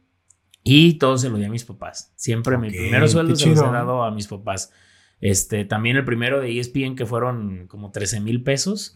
y 0.68 0.93
todo 0.95 1.18
se 1.18 1.30
lo 1.30 1.38
di 1.38 1.45
a 1.45 1.49
mis 1.49 1.63
papás. 1.63 2.11
Siempre 2.15 2.57
mi 2.57 2.70
primer 2.70 3.07
sueldo 3.09 3.36
se 3.36 3.49
los 3.49 3.59
he 3.59 3.61
dado 3.63 4.03
a 4.03 4.11
mis 4.11 4.28
papás. 4.28 4.72
Este, 5.20 5.65
también 5.65 5.97
el 5.97 6.05
primero 6.05 6.41
de 6.41 6.59
ESPN 6.59 6.95
que 6.95 7.07
fueron 7.07 7.65
como 7.68 7.91
13 7.91 8.20
mil 8.20 8.43
pesos, 8.43 8.93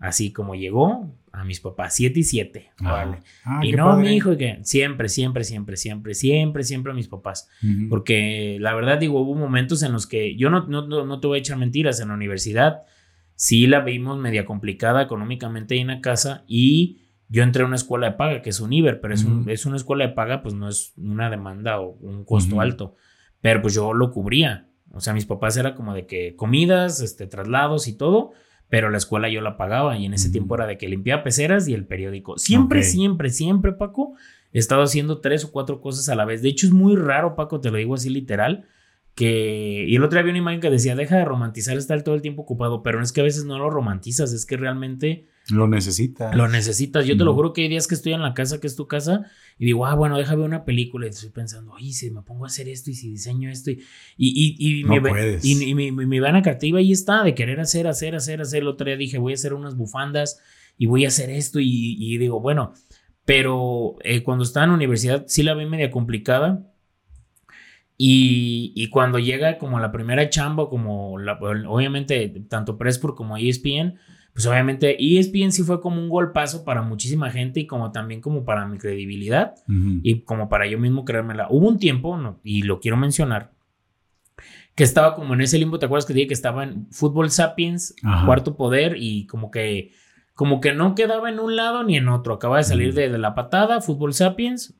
así 0.00 0.30
como 0.30 0.54
llegó 0.54 1.16
a 1.32 1.44
mis 1.44 1.60
papás, 1.60 1.94
7 1.96 2.20
y 2.20 2.22
7, 2.24 2.70
ah. 2.80 3.18
ah, 3.44 3.60
y 3.64 3.72
no 3.72 3.96
mi 3.96 4.14
hijo, 4.14 4.36
que 4.36 4.58
siempre, 4.64 5.08
siempre, 5.08 5.44
siempre, 5.44 5.78
siempre, 5.78 6.14
siempre, 6.14 6.62
siempre 6.62 6.92
a 6.92 6.94
mis 6.94 7.08
papás, 7.08 7.48
porque 7.88 8.58
la 8.60 8.74
verdad 8.74 8.98
digo, 8.98 9.20
hubo 9.20 9.34
momentos 9.34 9.82
en 9.82 9.92
los 9.92 10.06
que 10.06 10.36
yo 10.36 10.50
no, 10.50 10.66
no, 10.66 10.86
no, 10.86 11.20
te 11.20 11.26
voy 11.26 11.38
a 11.38 11.40
echar 11.40 11.56
mentiras, 11.56 12.00
en 12.00 12.08
la 12.08 12.14
universidad 12.14 12.82
sí 13.34 13.66
la 13.66 13.80
vimos 13.80 14.18
media 14.18 14.44
complicada 14.44 15.02
económicamente 15.02 15.74
ahí 15.74 15.80
en 15.80 15.86
la 15.86 16.00
casa 16.02 16.44
y 16.46 17.01
yo 17.32 17.42
entré 17.42 17.62
a 17.62 17.66
una 17.66 17.76
escuela 17.76 18.10
de 18.10 18.16
paga, 18.16 18.42
que 18.42 18.50
es 18.50 18.60
un 18.60 18.74
Iber, 18.74 19.00
pero 19.00 19.14
es, 19.14 19.24
un, 19.24 19.48
es 19.48 19.64
una 19.64 19.76
escuela 19.76 20.06
de 20.06 20.12
paga, 20.12 20.42
pues 20.42 20.54
no 20.54 20.68
es 20.68 20.92
una 20.98 21.30
demanda 21.30 21.80
o 21.80 21.96
un 22.02 22.26
costo 22.26 22.60
alto. 22.60 22.94
Pero 23.40 23.62
pues 23.62 23.72
yo 23.72 23.94
lo 23.94 24.10
cubría. 24.10 24.68
O 24.90 25.00
sea, 25.00 25.14
mis 25.14 25.24
papás 25.24 25.56
era 25.56 25.74
como 25.74 25.94
de 25.94 26.04
que 26.04 26.36
comidas, 26.36 27.00
este, 27.00 27.26
traslados 27.26 27.88
y 27.88 27.96
todo, 27.96 28.32
pero 28.68 28.90
la 28.90 28.98
escuela 28.98 29.30
yo 29.30 29.40
la 29.40 29.56
pagaba 29.56 29.96
y 29.96 30.04
en 30.04 30.12
ese 30.12 30.28
tiempo 30.28 30.56
era 30.56 30.66
de 30.66 30.76
que 30.76 30.90
limpiaba 30.90 31.22
peceras 31.22 31.66
y 31.68 31.72
el 31.72 31.86
periódico. 31.86 32.36
Siempre, 32.36 32.82
siempre, 32.82 33.30
siempre, 33.30 33.72
Paco, 33.72 34.12
he 34.52 34.58
estado 34.58 34.82
haciendo 34.82 35.20
tres 35.20 35.42
o 35.46 35.52
cuatro 35.52 35.80
cosas 35.80 36.10
a 36.10 36.14
la 36.14 36.26
vez. 36.26 36.42
De 36.42 36.50
hecho, 36.50 36.66
es 36.66 36.72
muy 36.74 36.96
raro, 36.96 37.34
Paco, 37.34 37.62
te 37.62 37.70
lo 37.70 37.78
digo 37.78 37.94
así 37.94 38.10
literal, 38.10 38.66
que... 39.14 39.86
Y 39.88 39.96
el 39.96 40.04
otro 40.04 40.16
día 40.16 40.20
había 40.20 40.32
una 40.32 40.38
imagen 40.38 40.60
que 40.60 40.68
decía, 40.68 40.94
deja 40.96 41.16
de 41.16 41.24
romantizar 41.24 41.78
estar 41.78 42.02
todo 42.02 42.14
el 42.14 42.20
tiempo 42.20 42.42
ocupado, 42.42 42.82
pero 42.82 42.98
no 42.98 43.04
es 43.04 43.12
que 43.12 43.22
a 43.22 43.24
veces 43.24 43.46
no 43.46 43.58
lo 43.58 43.70
romantizas, 43.70 44.34
es 44.34 44.44
que 44.44 44.58
realmente 44.58 45.31
lo 45.50 45.66
necesitas. 45.66 46.34
Lo 46.34 46.48
necesitas. 46.48 47.04
Yo 47.04 47.16
te 47.16 47.24
lo 47.24 47.34
juro 47.34 47.52
que 47.52 47.62
hay 47.62 47.68
días 47.68 47.88
que 47.88 47.94
estoy 47.94 48.12
en 48.12 48.22
la 48.22 48.32
casa, 48.32 48.60
que 48.60 48.66
es 48.66 48.76
tu 48.76 48.86
casa, 48.86 49.26
y 49.58 49.66
digo, 49.66 49.86
ah, 49.86 49.94
bueno, 49.94 50.16
déjame 50.16 50.38
ver 50.38 50.46
una 50.46 50.64
película. 50.64 51.06
Y 51.06 51.10
estoy 51.10 51.30
pensando, 51.30 51.72
oye, 51.72 51.92
si 51.92 52.10
me 52.10 52.22
pongo 52.22 52.44
a 52.44 52.46
hacer 52.46 52.68
esto 52.68 52.90
y 52.90 52.94
si 52.94 53.10
diseño 53.10 53.50
esto. 53.50 53.70
Y, 53.70 53.78
y, 54.16 54.56
y, 54.58 54.84
no 54.84 55.00
puedes. 55.00 55.44
y, 55.44 55.62
y 55.62 55.74
mi, 55.74 55.90
mi, 55.90 56.20
creativa 56.42 56.78
ahí 56.78 56.92
está, 56.92 57.24
de 57.24 57.34
querer 57.34 57.60
hacer, 57.60 57.86
hacer, 57.86 58.14
hacer, 58.14 58.40
hacer. 58.40 58.62
El 58.62 58.68
otro 58.68 58.86
día 58.86 58.96
dije, 58.96 59.18
voy 59.18 59.32
a 59.32 59.34
hacer 59.34 59.52
unas 59.52 59.76
bufandas 59.76 60.40
y 60.78 60.86
voy 60.86 61.04
a 61.04 61.08
hacer 61.08 61.28
esto. 61.30 61.58
Y, 61.60 62.16
digo, 62.18 62.40
bueno, 62.40 62.72
pero 63.24 63.96
eh, 64.02 64.22
cuando 64.22 64.44
estaba 64.44 64.64
en 64.64 64.70
la 64.70 64.76
universidad 64.76 65.24
sí 65.26 65.42
la 65.42 65.54
vi 65.54 65.66
media 65.66 65.90
complicada. 65.90 66.68
Y, 67.98 68.88
cuando 68.90 69.18
llega 69.18 69.58
como 69.58 69.78
la 69.78 69.92
primera 69.92 70.28
chamba, 70.28 70.68
como 70.68 71.18
la, 71.18 71.38
obviamente 71.68 72.28
tanto 72.48 72.76
Presport 72.76 73.16
como 73.16 73.36
ESPN, 73.36 73.98
pues 74.34 74.46
obviamente 74.46 74.96
ESPN 74.98 75.52
sí 75.52 75.62
fue 75.62 75.80
como 75.80 76.00
un 76.00 76.08
golpazo 76.08 76.64
para 76.64 76.80
muchísima 76.82 77.30
gente 77.30 77.60
y 77.60 77.66
como 77.66 77.92
también 77.92 78.20
como 78.22 78.44
para 78.44 78.66
mi 78.66 78.78
credibilidad 78.78 79.54
y 79.66 80.22
como 80.22 80.48
para 80.48 80.66
yo 80.66 80.78
mismo 80.78 81.04
creérmela. 81.04 81.48
Hubo 81.50 81.68
un 81.68 81.78
tiempo, 81.78 82.38
y 82.42 82.62
lo 82.62 82.80
quiero 82.80 82.96
mencionar, 82.96 83.52
que 84.74 84.84
estaba 84.84 85.14
como 85.14 85.34
en 85.34 85.42
ese 85.42 85.58
limbo, 85.58 85.78
¿te 85.78 85.84
acuerdas 85.84 86.06
que 86.06 86.14
dije 86.14 86.28
que 86.28 86.34
estaba 86.34 86.64
en 86.64 86.86
Fútbol 86.90 87.30
Sapiens, 87.30 87.94
Cuarto 88.24 88.56
Poder 88.56 88.96
y 88.98 89.26
como 89.26 89.50
que 89.50 89.92
como 90.34 90.60
que 90.60 90.72
no 90.72 90.94
quedaba 90.94 91.28
en 91.28 91.38
un 91.38 91.56
lado 91.56 91.84
ni 91.84 91.98
en 91.98 92.08
otro, 92.08 92.34
acaba 92.34 92.56
de 92.56 92.64
salir 92.64 92.94
de, 92.94 93.10
la 93.18 93.34
patada, 93.34 93.82
Fútbol 93.82 94.14
Sapiens. 94.14 94.74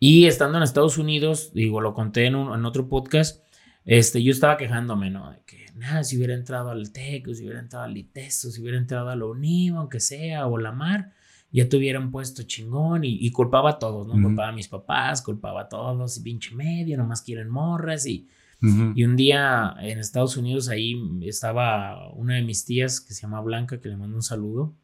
Y 0.00 0.26
estando 0.26 0.58
en 0.58 0.64
Estados 0.64 0.98
Unidos, 0.98 1.52
digo, 1.54 1.80
lo 1.80 1.94
conté 1.94 2.26
en, 2.26 2.34
en 2.34 2.64
otro 2.64 2.88
podcast, 2.88 3.44
este, 3.84 4.22
yo 4.22 4.32
estaba 4.32 4.56
quejándome, 4.56 5.10
¿no? 5.10 5.30
De 5.30 5.42
que, 5.44 5.66
nada, 5.74 6.04
si 6.04 6.16
hubiera 6.16 6.34
entrado 6.34 6.70
al 6.70 6.92
TEC, 6.92 7.26
si 7.34 7.42
hubiera 7.42 7.60
entrado 7.60 7.84
al 7.84 7.96
ITESO, 7.96 8.50
si 8.50 8.60
hubiera 8.60 8.78
entrado 8.78 9.08
a 9.08 9.16
la 9.16 9.24
UNIVA, 9.24 9.80
aunque 9.80 10.00
sea, 10.00 10.46
o 10.46 10.58
la 10.58 10.72
MAR, 10.72 11.12
ya 11.50 11.68
te 11.68 11.76
hubieran 11.76 12.10
puesto 12.10 12.44
chingón 12.44 13.02
y, 13.04 13.30
culpaba 13.30 13.70
a 13.70 13.78
todos, 13.78 14.06
¿no? 14.06 14.14
Culpaba 14.14 14.48
a 14.48 14.52
mis 14.52 14.68
papás, 14.68 15.20
culpaba 15.20 15.62
a 15.62 15.68
todos, 15.68 16.16
y 16.16 16.22
pinche 16.22 16.54
medio, 16.54 16.96
nomás 16.96 17.22
quieren 17.22 17.50
morras 17.50 18.06
y... 18.06 18.28
Y 18.94 19.02
un 19.02 19.16
día 19.16 19.74
en 19.80 19.98
Estados 19.98 20.36
Unidos 20.36 20.68
ahí 20.68 20.94
estaba 21.22 22.12
una 22.12 22.36
de 22.36 22.42
mis 22.42 22.64
tías 22.64 23.00
que 23.00 23.12
se 23.12 23.22
llama 23.22 23.40
Blanca, 23.40 23.80
que 23.80 23.88
le 23.88 23.96
mando 23.96 24.14
un 24.14 24.22
saludo, 24.22 24.76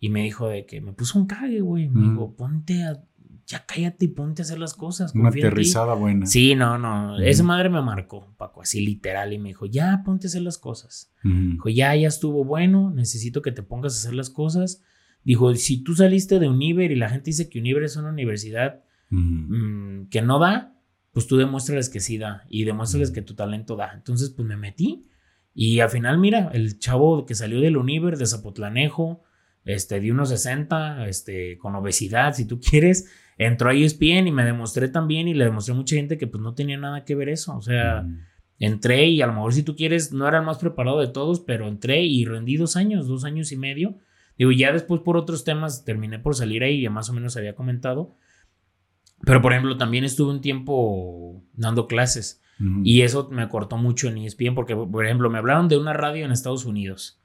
y 0.00 0.08
me 0.08 0.22
dijo 0.22 0.48
de 0.48 0.64
que 0.64 0.80
me 0.80 0.94
puso 0.94 1.18
un 1.18 1.26
cague, 1.26 1.60
güey. 1.60 1.88
Me 1.88 2.08
dijo, 2.08 2.34
ponte 2.34 2.82
a, 2.84 3.04
ya 3.46 3.64
cállate 3.66 4.06
y 4.06 4.08
ponte 4.08 4.42
a 4.42 4.44
hacer 4.44 4.58
las 4.58 4.74
cosas. 4.74 5.14
Una 5.14 5.28
aterrizada 5.28 5.94
buena. 5.94 6.26
Sí, 6.26 6.54
no, 6.54 6.78
no. 6.78 7.18
Esa 7.18 7.42
madre 7.42 7.68
me 7.68 7.82
marcó, 7.82 8.34
Paco, 8.36 8.62
así 8.62 8.80
literal, 8.80 9.32
y 9.32 9.38
me 9.38 9.50
dijo, 9.50 9.66
ya 9.66 10.02
ponte 10.04 10.26
a 10.26 10.28
hacer 10.28 10.42
las 10.42 10.58
cosas. 10.58 11.12
Dijo, 11.22 11.68
ya, 11.68 11.94
ya 11.94 12.08
estuvo 12.08 12.44
bueno, 12.44 12.90
necesito 12.90 13.42
que 13.42 13.52
te 13.52 13.62
pongas 13.62 13.94
a 13.94 13.98
hacer 13.98 14.14
las 14.14 14.30
cosas 14.30 14.82
Dijo, 15.24 15.54
si 15.54 15.82
tú 15.82 15.94
saliste 15.94 16.38
de 16.38 16.48
Univer 16.48 16.90
y 16.90 16.96
la 16.96 17.08
gente 17.08 17.26
dice 17.26 17.48
que 17.48 17.60
Univer 17.60 17.84
es 17.84 17.96
una 17.96 18.10
universidad 18.10 18.82
mm, 19.10 20.06
que 20.06 20.20
no 20.20 20.38
da, 20.38 20.76
pues 21.12 21.26
tú 21.26 21.36
demuéstrales 21.36 21.88
que 21.88 22.00
sí 22.00 22.18
da 22.18 22.44
y 22.48 22.64
demuéstrales 22.64 23.10
que 23.10 23.22
tu 23.22 23.34
talento 23.34 23.76
da. 23.76 23.92
Entonces, 23.94 24.30
pues 24.30 24.46
me 24.48 24.56
metí 24.56 25.06
y 25.54 25.80
al 25.80 25.90
final, 25.90 26.18
mira, 26.18 26.50
el 26.52 26.78
chavo 26.78 27.24
que 27.24 27.34
salió 27.34 27.60
del 27.60 27.76
Univer 27.76 28.16
de 28.16 28.26
Zapotlanejo, 28.26 29.22
este, 29.64 30.00
de 30.00 30.12
unos 30.12 30.30
60, 30.30 31.06
este, 31.06 31.58
con 31.58 31.74
obesidad, 31.74 32.34
si 32.34 32.46
tú 32.46 32.60
quieres, 32.60 33.10
entró 33.38 33.70
a 33.70 33.74
ESPN 33.74 34.26
y 34.26 34.32
me 34.32 34.44
demostré 34.44 34.88
también 34.88 35.28
y 35.28 35.34
le 35.34 35.44
demostré 35.44 35.74
a 35.74 35.76
mucha 35.76 35.96
gente 35.96 36.18
que 36.18 36.26
pues 36.26 36.42
no 36.42 36.54
tenía 36.54 36.78
nada 36.78 37.04
que 37.04 37.14
ver 37.14 37.28
eso. 37.28 37.56
O 37.56 37.62
sea, 37.62 38.06
entré 38.58 39.06
y 39.06 39.22
a 39.22 39.26
lo 39.26 39.32
mejor 39.32 39.54
si 39.54 39.62
tú 39.62 39.76
quieres, 39.76 40.12
no 40.12 40.28
era 40.28 40.38
el 40.38 40.44
más 40.44 40.58
preparado 40.58 41.00
de 41.00 41.08
todos, 41.08 41.40
pero 41.40 41.68
entré 41.68 42.02
y 42.02 42.24
rendí 42.24 42.56
dos 42.56 42.76
años, 42.76 43.06
dos 43.06 43.24
años 43.24 43.52
y 43.52 43.56
medio 43.56 43.96
Digo, 44.38 44.50
ya 44.50 44.72
después 44.72 45.00
por 45.02 45.16
otros 45.16 45.44
temas 45.44 45.84
terminé 45.84 46.18
por 46.18 46.34
salir 46.34 46.62
ahí, 46.62 46.80
ya 46.80 46.90
más 46.90 47.08
o 47.10 47.12
menos 47.12 47.36
había 47.36 47.54
comentado. 47.54 48.16
Pero, 49.24 49.40
por 49.40 49.52
ejemplo, 49.52 49.76
también 49.76 50.04
estuve 50.04 50.32
un 50.32 50.40
tiempo 50.40 51.44
dando 51.52 51.86
clases. 51.86 52.40
Y 52.84 53.02
eso 53.02 53.28
me 53.30 53.48
cortó 53.48 53.76
mucho 53.76 54.08
en 54.08 54.18
ESPN 54.18 54.54
porque, 54.54 54.76
por 54.76 55.04
ejemplo, 55.04 55.28
me 55.30 55.38
hablaron 55.38 55.66
de 55.66 55.78
una 55.78 55.92
radio 55.92 56.24
en 56.24 56.30
Estados 56.30 56.64
Unidos. 56.64 57.20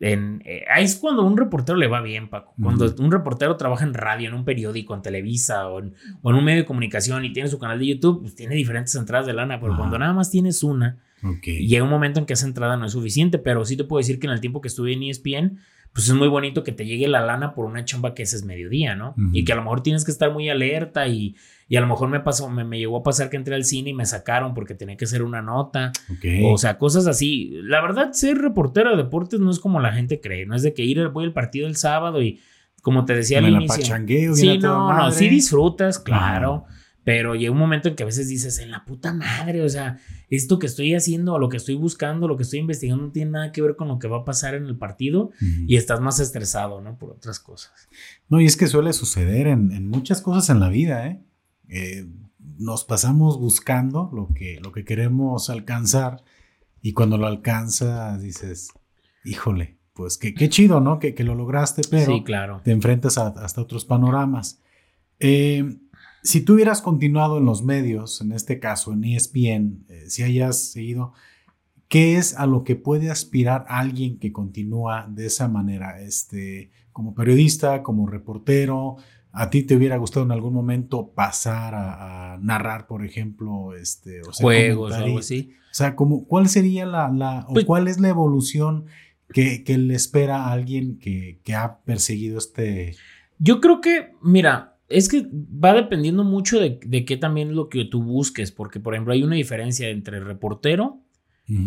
En, 0.00 0.42
eh, 0.44 0.64
ahí 0.68 0.84
es 0.84 0.96
cuando 0.96 1.24
un 1.24 1.36
reportero 1.36 1.78
le 1.78 1.86
va 1.86 2.00
bien, 2.00 2.28
Paco. 2.28 2.54
Cuando 2.60 2.92
un 2.98 3.12
reportero 3.12 3.56
trabaja 3.56 3.84
en 3.84 3.94
radio, 3.94 4.28
en 4.28 4.34
un 4.34 4.44
periódico, 4.44 4.94
en 4.94 5.02
Televisa 5.02 5.68
o 5.68 5.78
en, 5.78 5.94
un 6.22 6.44
medio 6.44 6.62
de 6.62 6.66
comunicación 6.66 7.24
y 7.24 7.32
tiene 7.32 7.48
su 7.48 7.58
canal 7.58 7.78
de 7.78 7.86
YouTube, 7.86 8.22
pues 8.22 8.34
tiene 8.34 8.54
diferentes 8.54 8.94
entradas 8.96 9.26
de 9.26 9.32
lana. 9.32 9.60
Pero 9.60 9.76
cuando 9.76 9.98
nada 9.98 10.12
más 10.12 10.30
tienes 10.30 10.62
una, 10.62 10.98
llega 11.42 11.84
un 11.84 11.90
momento 11.90 12.18
en 12.18 12.26
que 12.26 12.32
esa 12.32 12.46
entrada 12.46 12.76
no 12.76 12.86
es 12.86 12.92
suficiente. 12.92 13.38
Pero 13.38 13.64
sí 13.64 13.76
te 13.76 13.84
puedo 13.84 13.98
decir 13.98 14.18
que 14.18 14.26
en 14.26 14.32
el 14.32 14.40
tiempo 14.40 14.60
que 14.60 14.68
estuve 14.68 14.92
en 14.92 15.04
ESPN, 15.04 15.58
pues 15.94 16.08
es 16.08 16.14
muy 16.14 16.26
bonito 16.26 16.64
que 16.64 16.72
te 16.72 16.84
llegue 16.84 17.06
la 17.06 17.20
lana 17.20 17.54
por 17.54 17.66
una 17.66 17.84
chamba 17.84 18.14
que 18.14 18.24
ese 18.24 18.34
es 18.34 18.44
mediodía, 18.44 18.96
¿no? 18.96 19.14
Y 19.32 19.44
que 19.44 19.52
a 19.52 19.56
lo 19.56 19.62
mejor 19.62 19.80
tienes 19.80 20.04
que 20.04 20.10
estar 20.10 20.32
muy 20.32 20.48
alerta 20.48 21.06
y, 21.06 21.36
y 21.68 21.76
a 21.76 21.80
lo 21.80 21.86
mejor 21.86 22.08
me 22.08 22.18
pasó, 22.18 22.50
me, 22.50 22.64
me, 22.64 22.80
llegó 22.80 22.96
a 22.96 23.02
pasar 23.04 23.30
que 23.30 23.36
entré 23.36 23.54
al 23.54 23.64
cine 23.64 23.90
y 23.90 23.94
me 23.94 24.04
sacaron 24.04 24.54
porque 24.54 24.74
tenía 24.74 24.96
que 24.96 25.04
hacer 25.04 25.22
una 25.22 25.40
nota. 25.40 25.92
O 26.46 26.58
sea, 26.58 26.78
cosas 26.78 27.06
así. 27.06 27.60
La 27.62 27.80
verdad, 27.80 28.10
ser 28.10 28.38
reportero 28.38 28.90
de 28.90 28.96
deportes 28.96 29.38
no 29.38 29.52
es 29.52 29.60
como 29.60 29.78
la 29.78 29.92
gente 29.92 30.20
cree, 30.20 30.46
no 30.46 30.56
es 30.56 30.64
de 30.64 30.74
que 30.74 30.82
ir 30.82 31.06
voy 31.10 31.26
al 31.26 31.32
partido 31.32 31.68
el 31.68 31.76
sábado 31.76 32.20
y 32.20 32.40
como 32.82 33.04
te 33.04 33.14
decía 33.14 33.38
al 33.38 33.48
inicio. 33.48 33.94
sí, 34.34 34.58
no, 34.58 34.92
no, 34.92 35.12
sí 35.12 35.28
disfrutas, 35.28 36.00
claro. 36.00 36.64
Pero 37.04 37.34
llega 37.34 37.52
un 37.52 37.58
momento 37.58 37.88
en 37.88 37.96
que 37.96 38.02
a 38.02 38.06
veces 38.06 38.28
dices, 38.28 38.58
en 38.58 38.70
la 38.70 38.84
puta 38.86 39.12
madre, 39.12 39.62
o 39.62 39.68
sea, 39.68 39.98
esto 40.30 40.58
que 40.58 40.66
estoy 40.66 40.94
haciendo, 40.94 41.34
o 41.34 41.38
lo 41.38 41.50
que 41.50 41.58
estoy 41.58 41.74
buscando, 41.74 42.26
lo 42.26 42.36
que 42.36 42.44
estoy 42.44 42.60
investigando, 42.60 43.04
no 43.04 43.12
tiene 43.12 43.32
nada 43.32 43.52
que 43.52 43.60
ver 43.60 43.76
con 43.76 43.88
lo 43.88 43.98
que 43.98 44.08
va 44.08 44.18
a 44.18 44.24
pasar 44.24 44.54
en 44.54 44.64
el 44.64 44.76
partido 44.76 45.30
y 45.66 45.76
estás 45.76 46.00
más 46.00 46.18
estresado, 46.18 46.80
¿no? 46.80 46.96
Por 46.96 47.10
otras 47.10 47.38
cosas. 47.38 47.72
No, 48.28 48.40
y 48.40 48.46
es 48.46 48.56
que 48.56 48.66
suele 48.66 48.92
suceder 48.94 49.46
en, 49.46 49.88
muchas 49.88 50.22
cosas 50.22 50.48
en 50.48 50.60
la 50.60 50.70
vida, 50.70 51.06
¿eh? 51.06 51.20
¿eh? 51.68 52.06
Nos 52.58 52.84
pasamos 52.84 53.38
buscando 53.38 54.10
lo 54.12 54.32
que, 54.34 54.58
lo 54.62 54.72
que 54.72 54.84
queremos 54.84 55.50
alcanzar 55.50 56.24
y 56.80 56.92
cuando 56.92 57.18
lo 57.18 57.26
alcanzas 57.26 58.22
dices, 58.22 58.70
híjole, 59.24 59.76
pues 59.92 60.18
qué, 60.18 60.34
qué 60.34 60.48
chido, 60.48 60.80
¿no? 60.80 60.98
Que, 60.98 61.14
que, 61.14 61.24
lo 61.24 61.34
lograste, 61.34 61.82
pero 61.90 62.24
claro. 62.24 62.60
te 62.64 62.72
enfrentas 62.72 63.18
a, 63.18 63.28
hasta 63.28 63.60
otros 63.60 63.84
panoramas. 63.84 64.60
Eh, 65.20 65.78
si 66.24 66.40
tú 66.40 66.54
hubieras 66.54 66.80
continuado 66.80 67.36
en 67.36 67.44
los 67.44 67.62
medios, 67.62 68.22
en 68.22 68.32
este 68.32 68.58
caso 68.58 68.94
en 68.94 69.04
ESPN, 69.04 69.84
eh, 69.88 70.04
si 70.08 70.22
hayas 70.22 70.72
seguido, 70.72 71.12
¿qué 71.86 72.16
es 72.16 72.36
a 72.38 72.46
lo 72.46 72.64
que 72.64 72.76
puede 72.76 73.10
aspirar 73.10 73.66
alguien 73.68 74.18
que 74.18 74.32
continúa 74.32 75.06
de 75.08 75.26
esa 75.26 75.48
manera? 75.48 76.00
Este, 76.00 76.70
como 76.92 77.14
periodista, 77.14 77.82
como 77.82 78.06
reportero, 78.06 78.96
¿a 79.32 79.50
ti 79.50 79.64
te 79.64 79.76
hubiera 79.76 79.98
gustado 79.98 80.24
en 80.24 80.32
algún 80.32 80.54
momento 80.54 81.10
pasar 81.10 81.74
a, 81.74 82.38
narrar, 82.40 82.86
por 82.86 83.04
ejemplo, 83.04 83.74
este, 83.74 84.22
juegos 84.40 84.92
o 84.92 84.94
algo 84.94 85.18
así? 85.18 85.52
O 85.70 85.74
sea, 85.74 85.94
como, 85.94 86.24
¿cuál 86.24 86.48
sería 86.48 86.86
la, 86.86 87.44
o 87.48 87.52
pues 87.52 87.66
cuál 87.66 87.86
es 87.86 88.00
la 88.00 88.08
evolución 88.08 88.86
que, 89.28 89.62
le 89.66 89.94
espera 89.94 90.46
a 90.46 90.52
alguien 90.52 90.98
que, 90.98 91.40
que 91.44 91.54
ha 91.54 91.80
perseguido 91.80 92.38
este... 92.38 92.96
Yo 93.38 93.60
creo 93.60 93.80
que, 93.80 94.12
mira, 94.22 94.73
es 94.88 95.08
que 95.08 95.26
va 95.32 95.72
dependiendo 95.74 96.24
mucho 96.24 96.60
de, 96.60 96.78
de 96.84 97.04
qué 97.04 97.16
también 97.16 97.54
lo 97.54 97.68
que 97.68 97.84
tú 97.84 98.02
busques, 98.02 98.52
porque 98.52 98.80
por 98.80 98.94
ejemplo 98.94 99.12
hay 99.12 99.22
una 99.22 99.36
diferencia 99.36 99.88
entre 99.88 100.20
reportero, 100.20 101.00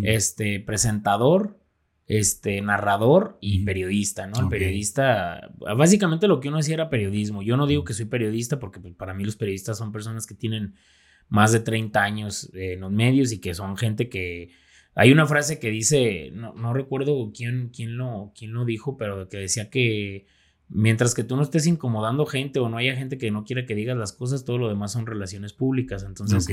este, 0.01 0.59
presentador, 0.59 1.59
este, 2.07 2.61
narrador 2.61 3.37
y 3.41 3.63
periodista, 3.63 4.25
¿no? 4.25 4.39
El 4.39 4.47
periodista, 4.47 5.51
básicamente 5.75 6.27
lo 6.27 6.39
que 6.39 6.47
uno 6.47 6.57
hacía 6.57 6.75
era 6.75 6.89
periodismo. 6.89 7.43
Yo 7.43 7.57
no 7.57 7.67
digo 7.67 7.83
que 7.83 7.93
soy 7.93 8.05
periodista 8.05 8.59
porque 8.59 8.79
pues, 8.79 8.95
para 8.95 9.13
mí 9.13 9.23
los 9.23 9.35
periodistas 9.35 9.77
son 9.77 9.91
personas 9.91 10.25
que 10.25 10.33
tienen 10.33 10.75
más 11.27 11.51
de 11.51 11.59
30 11.59 12.01
años 12.01 12.49
en 12.53 12.79
los 12.79 12.91
medios 12.91 13.31
y 13.31 13.39
que 13.39 13.53
son 13.53 13.77
gente 13.77 14.09
que... 14.09 14.49
Hay 14.95 15.11
una 15.11 15.27
frase 15.27 15.59
que 15.59 15.69
dice, 15.69 16.31
no, 16.33 16.53
no 16.53 16.73
recuerdo 16.73 17.31
quién, 17.31 17.69
quién, 17.69 17.97
lo, 17.97 18.31
quién 18.35 18.53
lo 18.53 18.65
dijo, 18.65 18.97
pero 18.97 19.29
que 19.29 19.37
decía 19.37 19.69
que 19.69 20.25
Mientras 20.69 21.15
que 21.15 21.23
tú 21.23 21.37
no 21.37 21.43
estés 21.43 21.65
incomodando 21.65 22.25
gente 22.25 22.59
o 22.59 22.67
no 22.67 22.77
haya 22.77 22.95
gente 22.95 23.17
que 23.17 23.31
no 23.31 23.45
quiera 23.45 23.65
que 23.65 23.75
digas 23.75 23.97
las 23.97 24.11
cosas, 24.11 24.43
todo 24.43 24.57
lo 24.57 24.67
demás 24.67 24.91
son 24.91 25.05
relaciones 25.05 25.53
públicas. 25.53 26.03
Entonces, 26.03 26.47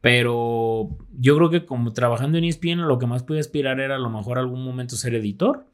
pero 0.00 0.96
yo 1.12 1.36
creo 1.36 1.50
que 1.50 1.66
como 1.66 1.92
trabajando 1.92 2.38
en 2.38 2.44
ESPN, 2.44 2.86
lo 2.86 2.98
que 2.98 3.06
más 3.06 3.22
pude 3.24 3.40
aspirar 3.40 3.80
era 3.80 3.96
a 3.96 3.98
lo 3.98 4.08
mejor 4.08 4.38
algún 4.38 4.64
momento 4.64 4.96
ser 4.96 5.14
editor, 5.14 5.66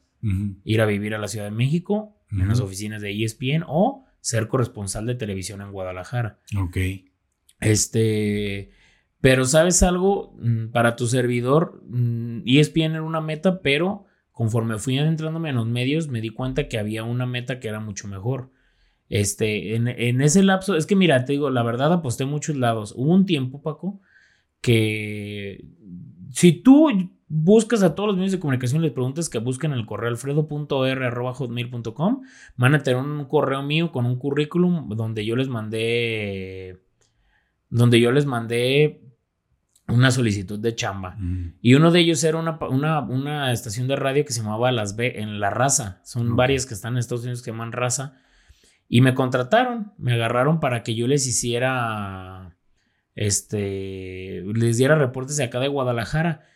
ir 0.65 0.81
a 0.81 0.87
vivir 0.87 1.15
a 1.15 1.19
la 1.19 1.29
Ciudad 1.29 1.45
de 1.45 1.53
México, 1.53 2.17
en 2.33 2.49
las 2.49 2.61
oficinas 2.61 3.03
de 3.03 3.23
ESPN, 3.23 3.65
o 3.67 4.05
ser 4.21 4.49
corresponsal 4.49 5.07
de 5.07 5.15
televisión 5.15 5.61
en 5.61 5.71
Guadalajara. 5.71 6.41
Ok. 6.59 6.77
Este, 7.61 8.71
pero 9.21 9.45
sabes 9.45 9.83
algo, 9.83 10.35
mm, 10.41 10.69
para 10.69 10.97
tu 10.97 11.07
servidor, 11.07 11.83
ESPN 12.45 12.93
mm, 12.93 12.95
era 12.95 13.03
una 13.03 13.21
meta, 13.21 13.61
pero 13.61 14.06
conforme 14.37 14.79
fui 14.79 14.99
adentrándome 14.99 15.49
en 15.49 15.57
los 15.57 15.67
medios, 15.67 16.09
me 16.09 16.21
di 16.21 16.29
cuenta 16.29 16.69
que 16.69 16.79
había 16.79 17.05
una 17.05 17.25
meta 17.25 17.59
que 17.59 17.69
era 17.69 17.81
mucho 17.81 18.07
mejor. 18.07 18.51
Este, 19.09 19.77
en, 19.77 20.21
ese 20.21 20.43
lapso, 20.43 20.77
es 20.77 20.85
que 20.85 20.95
mira, 20.95 21.25
te 21.25 21.33
digo, 21.33 21.49
la 21.49 21.63
verdad 21.63 21.91
aposté 21.91 22.27
muchos 22.27 22.55
lados. 22.55 22.93
Hubo 22.95 23.15
un 23.15 23.25
tiempo, 23.25 23.63
Paco, 23.63 24.03
que 24.61 25.65
si 26.33 26.53
tú 26.53 26.91
buscas 27.29 27.83
a 27.83 27.95
todos 27.95 28.09
los 28.09 28.17
medios 28.17 28.33
de 28.33 28.39
comunicación 28.39 28.83
les 28.83 28.93
preguntas 28.93 29.31
que 29.31 29.39
busquen 29.39 29.73
el 29.73 29.87
correo 29.87 30.11
alfredo.r.hotmail.com, 30.11 32.21
van 32.57 32.75
a 32.75 32.83
tener 32.83 33.01
un 33.01 33.25
correo 33.25 33.63
mío 33.63 33.91
con 33.91 34.05
un 34.05 34.19
currículum 34.19 34.91
donde 34.91 35.25
yo 35.25 35.35
les 35.35 35.49
mandé, 35.49 36.83
donde 37.71 38.01
yo 38.01 38.13
les 38.13 38.27
mandé 38.27 39.01
una 39.89 40.11
solicitud 40.11 40.59
de 40.59 40.75
chamba. 40.75 41.17
Mm. 41.19 41.55
Y 41.61 41.75
uno 41.75 41.91
de 41.91 42.01
ellos 42.01 42.23
era 42.25 42.39
una, 42.39 42.59
una, 42.59 43.53
estación 43.53 43.87
de 43.89 43.97
radio 43.97 44.25
que 44.25 44.33
se 44.33 44.43
llamaba 44.43 44.73
Las 44.73 44.97
B 44.97 45.21
en 45.21 45.41
La 45.41 45.51
Raza. 45.51 46.01
Son 46.05 46.37
varias 46.37 46.67
que 46.67 46.75
están 46.75 46.95
en 46.95 46.99
Estados 46.99 47.23
Unidos 47.23 47.43
que 47.43 47.51
llaman 47.51 47.73
Raza. 47.73 48.15
Y 48.89 49.01
me 49.01 49.15
contrataron, 49.15 49.93
me 49.99 50.15
agarraron 50.15 50.61
para 50.61 50.83
que 50.83 50.95
yo 50.95 51.07
les 51.07 51.27
hiciera, 51.27 52.57
este, 53.15 54.43
les 54.55 54.79
diera 54.79 54.97
reportes 54.97 55.37
de 55.37 55.45
acá 55.45 55.61
de 55.61 55.69
Guadalajara. 55.69 56.47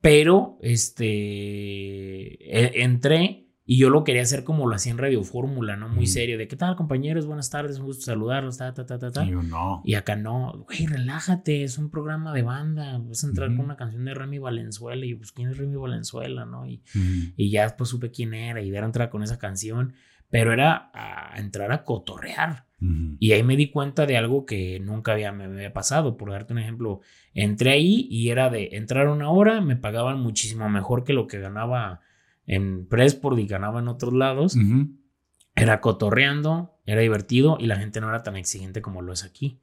Pero, 0.00 0.58
este, 0.62 1.06
e, 1.06 2.82
entré 2.82 3.46
y 3.72 3.78
yo 3.78 3.88
lo 3.88 4.04
quería 4.04 4.20
hacer 4.20 4.44
como 4.44 4.68
lo 4.68 4.74
hacía 4.74 4.92
en 4.92 4.98
Radio 4.98 5.24
Fórmula, 5.24 5.78
¿no? 5.78 5.88
Muy 5.88 6.06
serio, 6.06 6.36
de 6.36 6.46
qué 6.46 6.56
tal, 6.56 6.76
compañeros, 6.76 7.24
buenas 7.24 7.48
tardes, 7.48 7.78
un 7.78 7.86
gusto 7.86 8.04
saludarlos, 8.04 8.58
ta, 8.58 8.74
ta, 8.74 8.84
ta, 8.84 8.98
ta, 8.98 9.10
ta. 9.10 9.24
Y, 9.24 9.30
no. 9.30 9.80
y 9.82 9.94
acá 9.94 10.14
no, 10.14 10.66
güey, 10.66 10.84
relájate, 10.84 11.64
es 11.64 11.78
un 11.78 11.88
programa 11.88 12.34
de 12.34 12.42
banda, 12.42 12.98
vas 12.98 13.24
a 13.24 13.28
entrar 13.28 13.48
con 13.48 13.60
una 13.64 13.76
canción 13.76 14.04
de 14.04 14.12
Remy 14.12 14.40
Valenzuela 14.40 15.06
y 15.06 15.14
pues 15.14 15.32
quién 15.32 15.48
es 15.48 15.56
Remy 15.56 15.76
Valenzuela, 15.76 16.44
¿no? 16.44 16.66
Y, 16.66 16.82
y 17.34 17.50
ya 17.50 17.62
después 17.62 17.88
supe 17.88 18.10
quién 18.10 18.34
era 18.34 18.60
y 18.60 18.68
era 18.68 18.84
entrar 18.84 19.08
con 19.08 19.22
esa 19.22 19.38
canción. 19.38 19.94
pero 20.28 20.52
era 20.52 20.90
a 20.94 21.38
entrar 21.38 21.72
a 21.72 21.84
cotorrear. 21.84 22.64
Y 23.20 23.30
ahí 23.30 23.44
me 23.44 23.56
di 23.56 23.70
cuenta 23.70 24.06
de 24.06 24.16
algo 24.16 24.44
que 24.44 24.80
nunca 24.80 25.12
había, 25.12 25.30
me 25.30 25.44
había 25.44 25.72
pasado. 25.72 26.16
Por 26.16 26.32
darte 26.32 26.52
un 26.52 26.58
ejemplo, 26.58 27.00
entré 27.32 27.70
ahí 27.70 28.08
y 28.10 28.30
era 28.30 28.50
de 28.50 28.70
entrar 28.72 29.06
una 29.06 29.30
hora, 29.30 29.60
me 29.60 29.76
pagaban 29.76 30.18
muchísimo 30.20 30.68
mejor 30.68 31.04
que 31.04 31.12
lo 31.12 31.28
que 31.28 31.38
ganaba 31.38 32.00
en 32.52 32.86
Pressport 32.86 33.38
y 33.38 33.46
ganaba 33.46 33.80
en 33.80 33.88
otros 33.88 34.12
lados. 34.12 34.56
Era 35.54 35.80
cotorreando, 35.80 36.78
era 36.84 37.00
divertido 37.00 37.56
y 37.58 37.66
la 37.66 37.76
gente 37.76 38.00
no 38.00 38.08
era 38.08 38.22
tan 38.22 38.36
exigente 38.36 38.82
como 38.82 39.00
lo 39.00 39.12
es 39.12 39.24
aquí. 39.24 39.60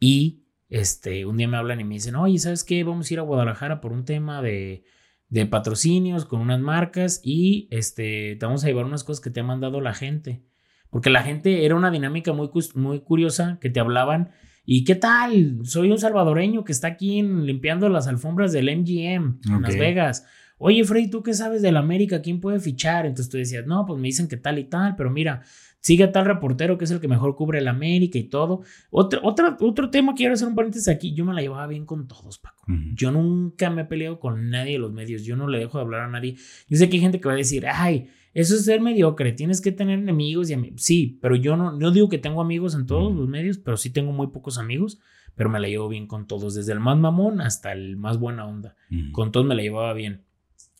Y 0.00 0.44
este, 0.70 1.26
un 1.26 1.36
día 1.36 1.48
me 1.48 1.58
hablan 1.58 1.80
y 1.80 1.84
me 1.84 1.94
dicen, 1.94 2.16
oye, 2.16 2.38
¿sabes 2.38 2.64
qué? 2.64 2.82
Vamos 2.82 3.10
a 3.10 3.14
ir 3.14 3.20
a 3.20 3.22
Guadalajara 3.22 3.80
por 3.82 3.92
un 3.92 4.06
tema 4.06 4.40
de, 4.40 4.84
de 5.28 5.44
patrocinios 5.44 6.24
con 6.24 6.40
unas 6.40 6.60
marcas 6.60 7.20
y 7.22 7.68
este, 7.70 8.36
te 8.36 8.46
vamos 8.46 8.64
a 8.64 8.68
llevar 8.68 8.86
unas 8.86 9.04
cosas 9.04 9.22
que 9.22 9.30
te 9.30 9.40
ha 9.40 9.44
mandado 9.44 9.80
la 9.82 9.92
gente. 9.92 10.42
Porque 10.88 11.10
la 11.10 11.22
gente 11.22 11.66
era 11.66 11.74
una 11.74 11.90
dinámica 11.90 12.32
muy, 12.32 12.48
muy 12.74 13.00
curiosa 13.00 13.58
que 13.60 13.68
te 13.68 13.80
hablaban. 13.80 14.30
¿Y 14.64 14.84
qué 14.84 14.94
tal? 14.94 15.60
Soy 15.64 15.90
un 15.90 15.98
salvadoreño 15.98 16.64
que 16.64 16.72
está 16.72 16.88
aquí 16.88 17.20
limpiando 17.22 17.90
las 17.90 18.06
alfombras 18.06 18.52
del 18.52 18.74
MGM 18.74 19.40
en 19.52 19.62
Las 19.62 19.76
Vegas. 19.76 20.26
Oye, 20.58 20.84
Freddy, 20.84 21.08
¿tú 21.08 21.22
qué 21.22 21.34
sabes 21.34 21.62
del 21.62 21.76
América? 21.76 22.20
¿Quién 22.20 22.40
puede 22.40 22.60
fichar? 22.60 23.06
Entonces 23.06 23.30
tú 23.30 23.38
decías, 23.38 23.66
no, 23.66 23.86
pues 23.86 24.00
me 24.00 24.08
dicen 24.08 24.28
que 24.28 24.36
tal 24.36 24.58
y 24.58 24.64
tal, 24.64 24.96
pero 24.96 25.10
mira, 25.10 25.42
sigue 25.80 26.04
a 26.04 26.12
tal 26.12 26.26
reportero 26.26 26.76
que 26.76 26.84
es 26.84 26.90
el 26.90 27.00
que 27.00 27.08
mejor 27.08 27.36
cubre 27.36 27.60
el 27.60 27.68
América 27.68 28.18
y 28.18 28.24
todo. 28.24 28.62
Otro, 28.90 29.20
otro, 29.22 29.56
otro 29.60 29.90
tema, 29.90 30.14
quiero 30.14 30.34
hacer 30.34 30.48
un 30.48 30.54
paréntesis 30.54 30.88
aquí. 30.88 31.14
Yo 31.14 31.24
me 31.24 31.34
la 31.34 31.40
llevaba 31.40 31.66
bien 31.66 31.86
con 31.86 32.08
todos, 32.08 32.38
Paco. 32.38 32.64
Yo 32.94 33.10
nunca 33.12 33.70
me 33.70 33.82
he 33.82 33.84
peleado 33.84 34.18
con 34.18 34.50
nadie 34.50 34.72
de 34.72 34.78
los 34.78 34.92
medios. 34.92 35.24
Yo 35.24 35.36
no 35.36 35.48
le 35.48 35.58
dejo 35.58 35.78
de 35.78 35.84
hablar 35.84 36.02
a 36.02 36.08
nadie. 36.08 36.36
Yo 36.68 36.76
sé 36.76 36.88
que 36.88 36.96
hay 36.96 37.02
gente 37.02 37.20
que 37.20 37.28
va 37.28 37.34
a 37.34 37.38
decir, 37.38 37.66
ay, 37.66 38.08
eso 38.34 38.54
es 38.54 38.64
ser 38.64 38.80
mediocre, 38.80 39.32
tienes 39.32 39.60
que 39.60 39.72
tener 39.72 39.98
enemigos 39.98 40.50
y 40.50 40.54
amigos. 40.54 40.82
Sí, 40.82 41.18
pero 41.20 41.34
yo 41.34 41.56
no, 41.56 41.72
no 41.72 41.90
digo 41.90 42.08
que 42.08 42.18
tengo 42.18 42.40
amigos 42.40 42.74
en 42.74 42.86
todos 42.86 43.12
los 43.14 43.28
medios, 43.28 43.58
pero 43.58 43.76
sí 43.76 43.90
tengo 43.90 44.12
muy 44.12 44.28
pocos 44.28 44.58
amigos, 44.58 45.00
pero 45.34 45.48
me 45.50 45.58
la 45.58 45.68
llevo 45.68 45.88
bien 45.88 46.06
con 46.06 46.26
todos, 46.26 46.54
desde 46.54 46.72
el 46.72 46.80
más 46.80 46.96
mamón 46.98 47.40
hasta 47.40 47.72
el 47.72 47.96
más 47.96 48.18
buena 48.18 48.46
onda. 48.46 48.76
Con 49.12 49.32
todos 49.32 49.46
me 49.46 49.54
la 49.54 49.62
llevaba 49.62 49.92
bien. 49.92 50.27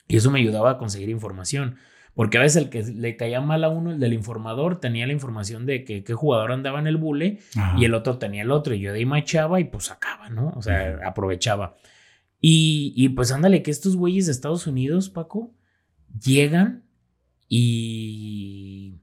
Y 0.08 0.16
eso 0.16 0.30
me 0.30 0.40
ayudaba 0.40 0.72
a 0.72 0.78
conseguir 0.78 1.10
información. 1.10 1.76
Porque 2.14 2.38
a 2.38 2.40
veces 2.40 2.64
el 2.64 2.70
que 2.70 2.82
le 2.82 3.16
caía 3.16 3.40
mal 3.40 3.62
a 3.62 3.68
uno, 3.68 3.92
el 3.92 4.00
del 4.00 4.12
informador, 4.12 4.80
tenía 4.80 5.06
la 5.06 5.12
información 5.12 5.66
de 5.66 5.84
que 5.84 6.02
qué 6.02 6.14
jugador 6.14 6.50
andaba 6.50 6.80
en 6.80 6.88
el 6.88 6.96
bule 6.96 7.38
y 7.76 7.84
el 7.84 7.94
otro 7.94 8.18
tenía 8.18 8.42
el 8.42 8.50
otro. 8.50 8.74
Y 8.74 8.80
yo 8.80 8.92
de 8.92 8.98
ahí 8.98 9.06
machaba 9.06 9.60
y 9.60 9.64
pues 9.64 9.84
sacaba, 9.84 10.28
¿no? 10.28 10.48
O 10.56 10.62
sea, 10.62 10.98
aprovechaba. 11.06 11.76
Y, 12.40 12.92
y 12.96 13.10
pues 13.10 13.30
ándale, 13.30 13.62
que 13.62 13.70
estos 13.70 13.94
güeyes 13.94 14.26
de 14.26 14.32
Estados 14.32 14.66
Unidos, 14.66 15.10
Paco, 15.10 15.54
llegan 16.20 16.82
y, 17.48 18.96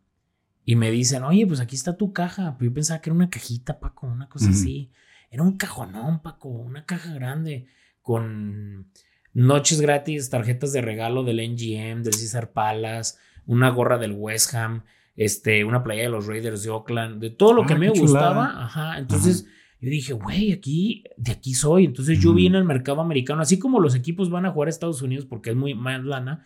y 0.65 0.76
me 0.76 0.91
dicen, 0.91 1.23
oye, 1.23 1.48
pues 1.48 1.61
aquí 1.61 1.76
está 1.76 1.95
tu 1.95 2.11
caja. 2.11 2.57
Yo 2.60 2.73
pensaba 2.73 2.99
que 3.02 3.11
era 3.11 3.15
una 3.15 3.30
cajita, 3.30 3.80
Paco, 3.80 4.07
una 4.07 4.27
cosa 4.27 4.49
así. 4.49 4.91
Era 5.30 5.44
un 5.44 5.57
cajonón, 5.57 6.22
Paco, 6.22 6.49
una 6.49 6.86
caja 6.86 7.14
grande 7.14 7.68
con 8.02 8.91
noches 9.36 9.80
gratis, 9.80 10.32
tarjetas 10.32 10.74
de 10.74 10.82
regalo 10.82 11.24
del 11.24 11.38
NGM, 11.38 12.02
del 12.02 12.16
Cesar 12.16 12.52
Palace, 12.52 13.18
una 13.45 13.70
gorra 13.70 13.99
del 13.99 14.14
West 14.14 14.56
Ham, 14.56 14.84
este, 15.16 15.64
una 15.64 15.84
playa 15.84 16.03
de 16.03 16.10
los 16.10 16.26
Raiders 16.26 16.64
de 16.64 16.72
Oakland, 16.72 17.22
de 17.22 17.30
todo 17.30 17.53
lo 17.53 17.64
ah, 17.64 17.68
que 17.68 17.76
me 17.76 17.90
gustaba. 17.90 18.66
Ajá, 18.66 18.98
entonces... 18.98 19.45
Yo 19.82 19.91
dije, 19.91 20.14
güey, 20.14 20.52
aquí, 20.52 21.03
de 21.16 21.34
aquí 21.34 21.53
soy. 21.53 21.86
Entonces 21.86 22.20
yo 22.20 22.34
vi 22.34 22.48
en 22.48 22.56
el 22.56 22.64
mercado 22.64 23.02
americano, 23.02 23.41
así 23.41 23.60
como 23.60 23.80
los 23.80 23.94
equipos 23.94 24.32
van 24.32 24.48
a 24.48 24.52
jugar 24.52 24.68
a 24.68 24.70
Estados 24.72 25.03
Unidos 25.03 25.26
porque 25.26 25.52
es 25.52 25.56
muy 25.56 25.76
más 25.76 26.03
lana, 26.03 26.44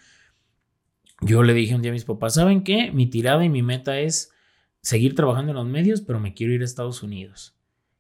yo 1.22 1.44
le 1.44 1.54
dije 1.54 1.76
un 1.76 1.82
día 1.82 1.92
a 1.92 1.94
mis 1.94 2.06
papás, 2.06 2.36
¿saben 2.36 2.64
qué? 2.64 2.92
Mi 2.92 3.08
tirada 3.08 3.44
y 3.44 3.50
mi 3.50 3.62
meta 3.62 4.00
es 4.00 4.32
seguir 4.82 5.16
trabajando 5.16 5.52
en 5.52 5.58
los 5.58 5.68
medios, 5.68 6.02
pero 6.02 6.20
me 6.20 6.34
quiero 6.34 6.54
ir 6.54 6.62
a 6.62 6.66
Estados 6.66 7.04
Unidos. 7.04 7.56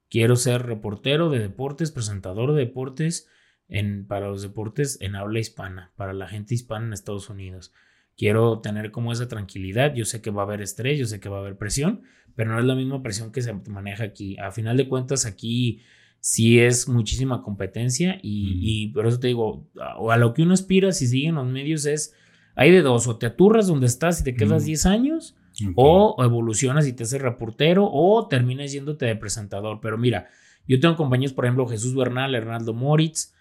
Quiero 0.09 0.35
ser 0.35 0.65
reportero 0.65 1.29
de 1.29 1.39
deportes, 1.39 1.91
presentador 1.91 2.53
de 2.53 2.59
deportes 2.59 3.27
en, 3.69 4.05
para 4.05 4.27
los 4.27 4.41
deportes 4.41 4.97
en 5.01 5.15
habla 5.15 5.39
hispana, 5.39 5.91
para 5.95 6.13
la 6.13 6.27
gente 6.27 6.53
hispana 6.53 6.87
en 6.87 6.93
Estados 6.93 7.29
Unidos. 7.29 7.71
Quiero 8.17 8.59
tener 8.59 8.91
como 8.91 9.13
esa 9.13 9.27
tranquilidad. 9.27 9.93
Yo 9.93 10.03
sé 10.03 10.21
que 10.21 10.31
va 10.31 10.41
a 10.41 10.45
haber 10.45 10.61
estrés, 10.61 10.99
yo 10.99 11.05
sé 11.05 11.19
que 11.19 11.29
va 11.29 11.37
a 11.37 11.41
haber 11.41 11.57
presión, 11.57 12.01
pero 12.35 12.51
no 12.51 12.59
es 12.59 12.65
la 12.65 12.75
misma 12.75 13.01
presión 13.01 13.31
que 13.31 13.41
se 13.41 13.53
maneja 13.53 14.03
aquí. 14.03 14.37
A 14.39 14.51
final 14.51 14.75
de 14.75 14.89
cuentas, 14.89 15.25
aquí 15.25 15.81
sí 16.19 16.59
es 16.59 16.89
muchísima 16.89 17.41
competencia 17.43 18.19
y, 18.21 18.59
y 18.61 18.87
por 18.89 19.07
eso 19.07 19.19
te 19.19 19.27
digo, 19.27 19.69
a, 19.79 20.13
a 20.13 20.17
lo 20.17 20.33
que 20.33 20.41
uno 20.41 20.53
aspira 20.53 20.91
si 20.91 21.07
sigue 21.07 21.29
en 21.29 21.35
los 21.35 21.47
medios 21.47 21.85
es 21.85 22.13
hay 22.59 22.71
de 22.71 22.81
dos, 22.81 23.07
o 23.07 23.15
te 23.15 23.25
aturras 23.25 23.67
donde 23.67 23.85
estás 23.85 24.19
y 24.19 24.25
te 24.25 24.35
quedas 24.35 24.65
10 24.65 24.85
años, 24.85 25.37
o 25.75 26.17
evolucionas 26.21 26.87
y 26.87 26.91
te 26.93 27.03
haces 27.03 27.21
reportero, 27.21 27.89
o 27.89 28.27
terminas 28.27 28.73
yéndote 28.73 29.05
de 29.05 29.15
presentador. 29.15 29.79
Pero 29.81 29.97
mira, 29.97 30.27
yo 30.67 30.77
tengo 30.81 30.97
compañeros, 30.97 31.31
por 31.31 31.45
ejemplo, 31.45 31.65
Jesús 31.67 31.95
Bernal, 31.95 32.35
Hernando 32.35 32.73
Moritz, 32.73 33.33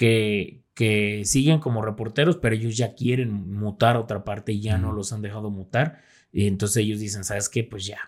que, 0.00 0.62
que 0.72 1.26
siguen 1.26 1.58
como 1.58 1.82
reporteros, 1.82 2.38
pero 2.38 2.54
ellos 2.54 2.74
ya 2.74 2.94
quieren 2.94 3.52
mutar 3.52 3.96
a 3.96 4.00
otra 4.00 4.24
parte 4.24 4.52
y 4.52 4.62
ya 4.62 4.78
no 4.78 4.92
los 4.92 5.12
han 5.12 5.20
dejado 5.20 5.50
mutar. 5.50 5.98
Y 6.32 6.46
entonces 6.46 6.78
ellos 6.78 7.00
dicen, 7.00 7.22
¿sabes 7.22 7.50
qué? 7.50 7.64
Pues 7.64 7.84
ya. 7.84 7.98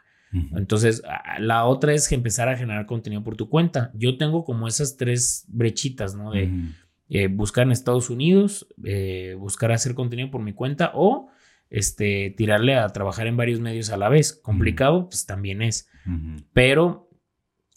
Entonces, 0.57 1.03
la 1.39 1.67
otra 1.67 1.93
es 1.93 2.11
empezar 2.11 2.49
a 2.49 2.57
generar 2.57 2.87
contenido 2.87 3.23
por 3.23 3.37
tu 3.37 3.51
cuenta. 3.51 3.91
Yo 3.93 4.17
tengo 4.17 4.47
como 4.47 4.67
esas 4.67 4.97
tres 4.97 5.45
brechitas, 5.49 6.15
¿no? 6.15 6.31
De, 6.31 6.51
eh, 7.11 7.27
buscar 7.27 7.67
en 7.67 7.73
Estados 7.73 8.09
Unidos, 8.09 8.67
eh, 8.83 9.37
buscar 9.39 9.71
hacer 9.71 9.95
contenido 9.95 10.31
por 10.31 10.41
mi 10.41 10.55
cuenta 10.55 10.93
o 10.95 11.29
este, 11.69 12.31
tirarle 12.39 12.77
a 12.77 12.89
trabajar 12.89 13.27
en 13.27 13.37
varios 13.37 13.61
medios 13.61 13.91
a 13.91 13.99
la 13.99 14.09
vez. 14.09 14.33
Complicado, 14.33 15.11
pues 15.11 15.27
también 15.27 15.61
es. 15.61 15.91
Pero 16.55 17.11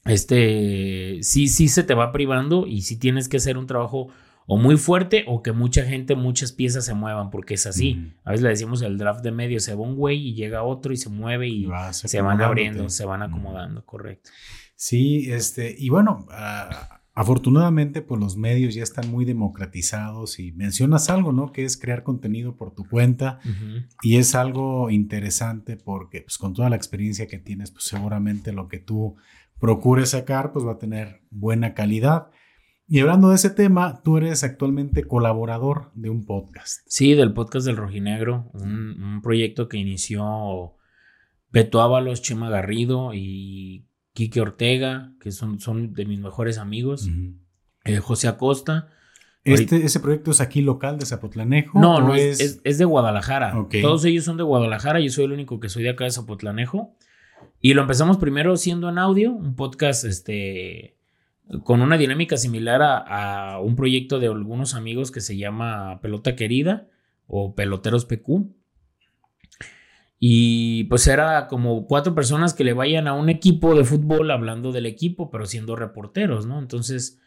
este, 0.05 1.19
sí, 1.21 1.47
sí 1.47 1.67
se 1.67 1.83
te 1.83 1.93
va 1.93 2.11
privando 2.11 2.67
y 2.67 2.81
sí 2.81 2.97
tienes 2.97 3.27
que 3.27 3.37
hacer 3.37 3.57
un 3.57 3.67
trabajo 3.67 4.09
o 4.47 4.57
muy 4.57 4.77
fuerte 4.77 5.25
o 5.27 5.41
que 5.41 5.51
mucha 5.51 5.83
gente, 5.83 6.15
muchas 6.15 6.51
piezas 6.51 6.85
se 6.85 6.93
muevan, 6.93 7.31
porque 7.31 7.55
es 7.55 7.65
así. 7.65 8.13
A 8.23 8.31
veces 8.31 8.43
le 8.43 8.49
decimos 8.49 8.81
el 8.83 8.97
draft 8.97 9.23
de 9.23 9.31
medio, 9.31 9.59
se 9.59 9.73
va 9.73 9.81
un 9.81 9.95
güey 9.95 10.29
y 10.29 10.35
llega 10.35 10.63
otro 10.63 10.93
y 10.93 10.97
se 10.97 11.09
mueve 11.09 11.47
y, 11.47 11.67
se 11.91 12.21
van 12.21 12.41
abriendo, 12.41 12.87
se 12.89 13.05
van 13.05 13.23
acomodando, 13.23 13.83
correcto. 13.85 14.29
Sí, 14.75 15.31
este, 15.31 15.75
y 15.77 15.89
bueno, 15.89 16.27
uh, 16.29 16.95
Afortunadamente, 17.17 18.01
pues 18.01 18.19
los 18.19 18.35
medios 18.35 18.75
ya 18.75 18.83
están 18.83 19.09
muy 19.09 19.23
democratizados 19.23 20.37
y 20.37 20.51
mencionas 20.51 21.09
algo, 21.09 21.31
¿no? 21.31 21.53
Que 21.53 21.63
es 21.63 21.77
crear 21.77 22.03
contenido 22.03 22.57
por 22.57 22.75
tu 22.75 22.83
cuenta 22.83 23.39
y 24.03 24.17
es 24.17 24.35
algo 24.35 24.89
interesante 24.89 25.77
porque 25.77 26.23
pues 26.23 26.37
con 26.37 26.53
toda 26.53 26.69
la 26.69 26.75
experiencia 26.75 27.25
que 27.27 27.39
tienes, 27.39 27.71
pues 27.71 27.85
seguramente 27.85 28.51
lo 28.51 28.67
que 28.67 28.79
tú 28.79 29.15
procures 29.65 30.09
sacar, 30.09 30.51
pues 30.53 30.63
va 30.63 30.73
a 30.73 30.77
tener 30.77 31.21
buena 31.31 31.73
calidad. 31.73 32.27
Y 32.87 32.99
hablando 32.99 33.29
de 33.29 33.35
ese 33.35 33.49
tema, 33.49 34.01
tú 34.03 34.17
eres 34.17 34.43
actualmente 34.43 35.05
colaborador 35.05 35.91
de 35.95 36.11
un 36.11 36.23
podcast. 36.23 36.81
Sí, 36.85 37.15
del 37.15 37.33
podcast 37.33 37.65
del 37.65 37.77
Rojinegro, 37.77 38.51
un, 38.53 39.01
un 39.01 39.21
proyecto 39.23 39.67
que 39.67 39.77
inició 39.77 40.75
Beto 41.49 41.81
Ábalos, 41.81 42.21
Chema 42.21 42.51
Garrido 42.51 43.11
y 43.15 43.87
Quique 44.13 44.39
Ortega, 44.39 45.13
que 45.19 45.31
son, 45.31 45.59
son 45.59 45.93
de 45.93 46.05
mis 46.05 46.19
mejores 46.19 46.59
amigos, 46.59 47.09
eh, 47.85 47.97
José 47.97 48.27
Acosta. 48.27 48.89
Este, 49.43 49.83
¿Ese 49.83 49.99
proyecto 49.99 50.29
es 50.29 50.41
aquí 50.41 50.61
local 50.61 50.99
de 50.99 51.07
Zapotlanejo? 51.07 51.79
No, 51.79 52.01
no, 52.01 52.13
es, 52.13 52.61
es, 52.63 52.77
de 52.77 52.85
Guadalajara. 52.85 53.55
Todos 53.81 54.05
ellos 54.05 54.25
son 54.25 54.37
de 54.37 54.43
Guadalajara, 54.43 54.99
yo 54.99 55.09
soy 55.09 55.25
el 55.25 55.31
único 55.31 55.59
que 55.59 55.69
soy 55.69 55.81
de 55.81 55.89
acá 55.89 56.03
de 56.03 56.11
Zapotlanejo. 56.11 56.95
Y 57.65 57.73
lo 57.73 57.81
empezamos 57.81 58.17
primero 58.17 58.57
siendo 58.57 58.89
en 58.89 58.99
audio, 58.99 59.31
un 59.31 59.55
podcast 59.55 60.05
este, 60.05 60.99
con 61.63 61.81
una 61.81 61.97
dinámica 61.97 62.37
similar 62.37 62.83
a, 62.83 63.53
a 63.53 63.59
un 63.59 63.75
proyecto 63.75 64.19
de 64.19 64.27
algunos 64.27 64.75
amigos 64.75 65.09
que 65.09 65.19
se 65.19 65.35
llama 65.35 65.99
Pelota 65.99 66.35
Querida 66.35 66.87
o 67.25 67.55
Peloteros 67.55 68.05
PQ. 68.05 68.53
Y 70.19 70.83
pues 70.83 71.07
era 71.07 71.47
como 71.47 71.87
cuatro 71.87 72.13
personas 72.13 72.53
que 72.53 72.63
le 72.63 72.73
vayan 72.73 73.07
a 73.07 73.13
un 73.13 73.29
equipo 73.29 73.73
de 73.73 73.83
fútbol 73.83 74.29
hablando 74.29 74.71
del 74.71 74.85
equipo, 74.85 75.31
pero 75.31 75.47
siendo 75.47 75.75
reporteros, 75.75 76.45
¿no? 76.45 76.59
Entonces 76.59 77.19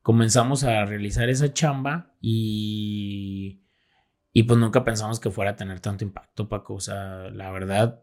comenzamos 0.00 0.64
a 0.64 0.86
realizar 0.86 1.28
esa 1.28 1.52
chamba 1.52 2.14
y, 2.18 3.60
y 4.32 4.44
pues 4.44 4.58
nunca 4.58 4.84
pensamos 4.84 5.20
que 5.20 5.30
fuera 5.30 5.50
a 5.50 5.56
tener 5.56 5.80
tanto 5.80 6.02
impacto, 6.02 6.48
Paco. 6.48 6.72
O 6.72 6.80
sea, 6.80 7.28
la 7.28 7.50
verdad, 7.50 8.00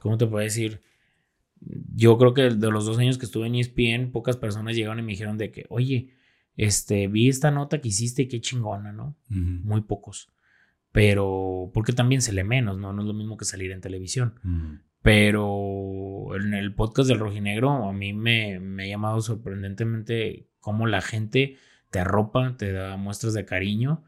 ¿cómo 0.00 0.18
te 0.18 0.26
puedo 0.26 0.42
decir? 0.42 0.80
Yo 1.60 2.18
creo 2.18 2.34
que 2.34 2.42
de 2.50 2.70
los 2.70 2.84
dos 2.84 2.98
años 2.98 3.18
que 3.18 3.26
estuve 3.26 3.46
en 3.46 3.54
ESPN, 3.54 4.12
pocas 4.12 4.36
personas 4.36 4.76
llegaron 4.76 4.98
y 4.98 5.02
me 5.02 5.12
dijeron 5.12 5.38
de 5.38 5.50
que, 5.50 5.66
oye, 5.68 6.14
este, 6.56 7.08
vi 7.08 7.28
esta 7.28 7.50
nota 7.50 7.80
que 7.80 7.88
hiciste 7.88 8.22
y 8.22 8.28
qué 8.28 8.40
chingona, 8.40 8.92
¿no? 8.92 9.16
Muy 9.28 9.82
pocos 9.82 10.34
pero 10.94 11.72
porque 11.74 11.92
también 11.92 12.22
se 12.22 12.32
lee 12.32 12.44
menos, 12.44 12.78
¿no? 12.78 12.92
No 12.92 13.02
es 13.02 13.08
lo 13.08 13.14
mismo 13.14 13.36
que 13.36 13.44
salir 13.44 13.72
en 13.72 13.80
televisión. 13.80 14.34
Pero 15.02 16.36
en 16.36 16.54
el 16.54 16.72
podcast 16.72 17.08
del 17.08 17.18
Rojinegro 17.18 17.88
a 17.88 17.92
mí 17.92 18.12
me, 18.12 18.60
me, 18.60 18.84
ha 18.84 18.86
llamado 18.86 19.20
sorprendentemente 19.20 20.46
cómo 20.60 20.86
la 20.86 21.00
gente 21.00 21.56
te 21.90 21.98
arropa, 21.98 22.54
te 22.56 22.70
da 22.70 22.96
muestras 22.96 23.34
de 23.34 23.44
cariño, 23.44 24.04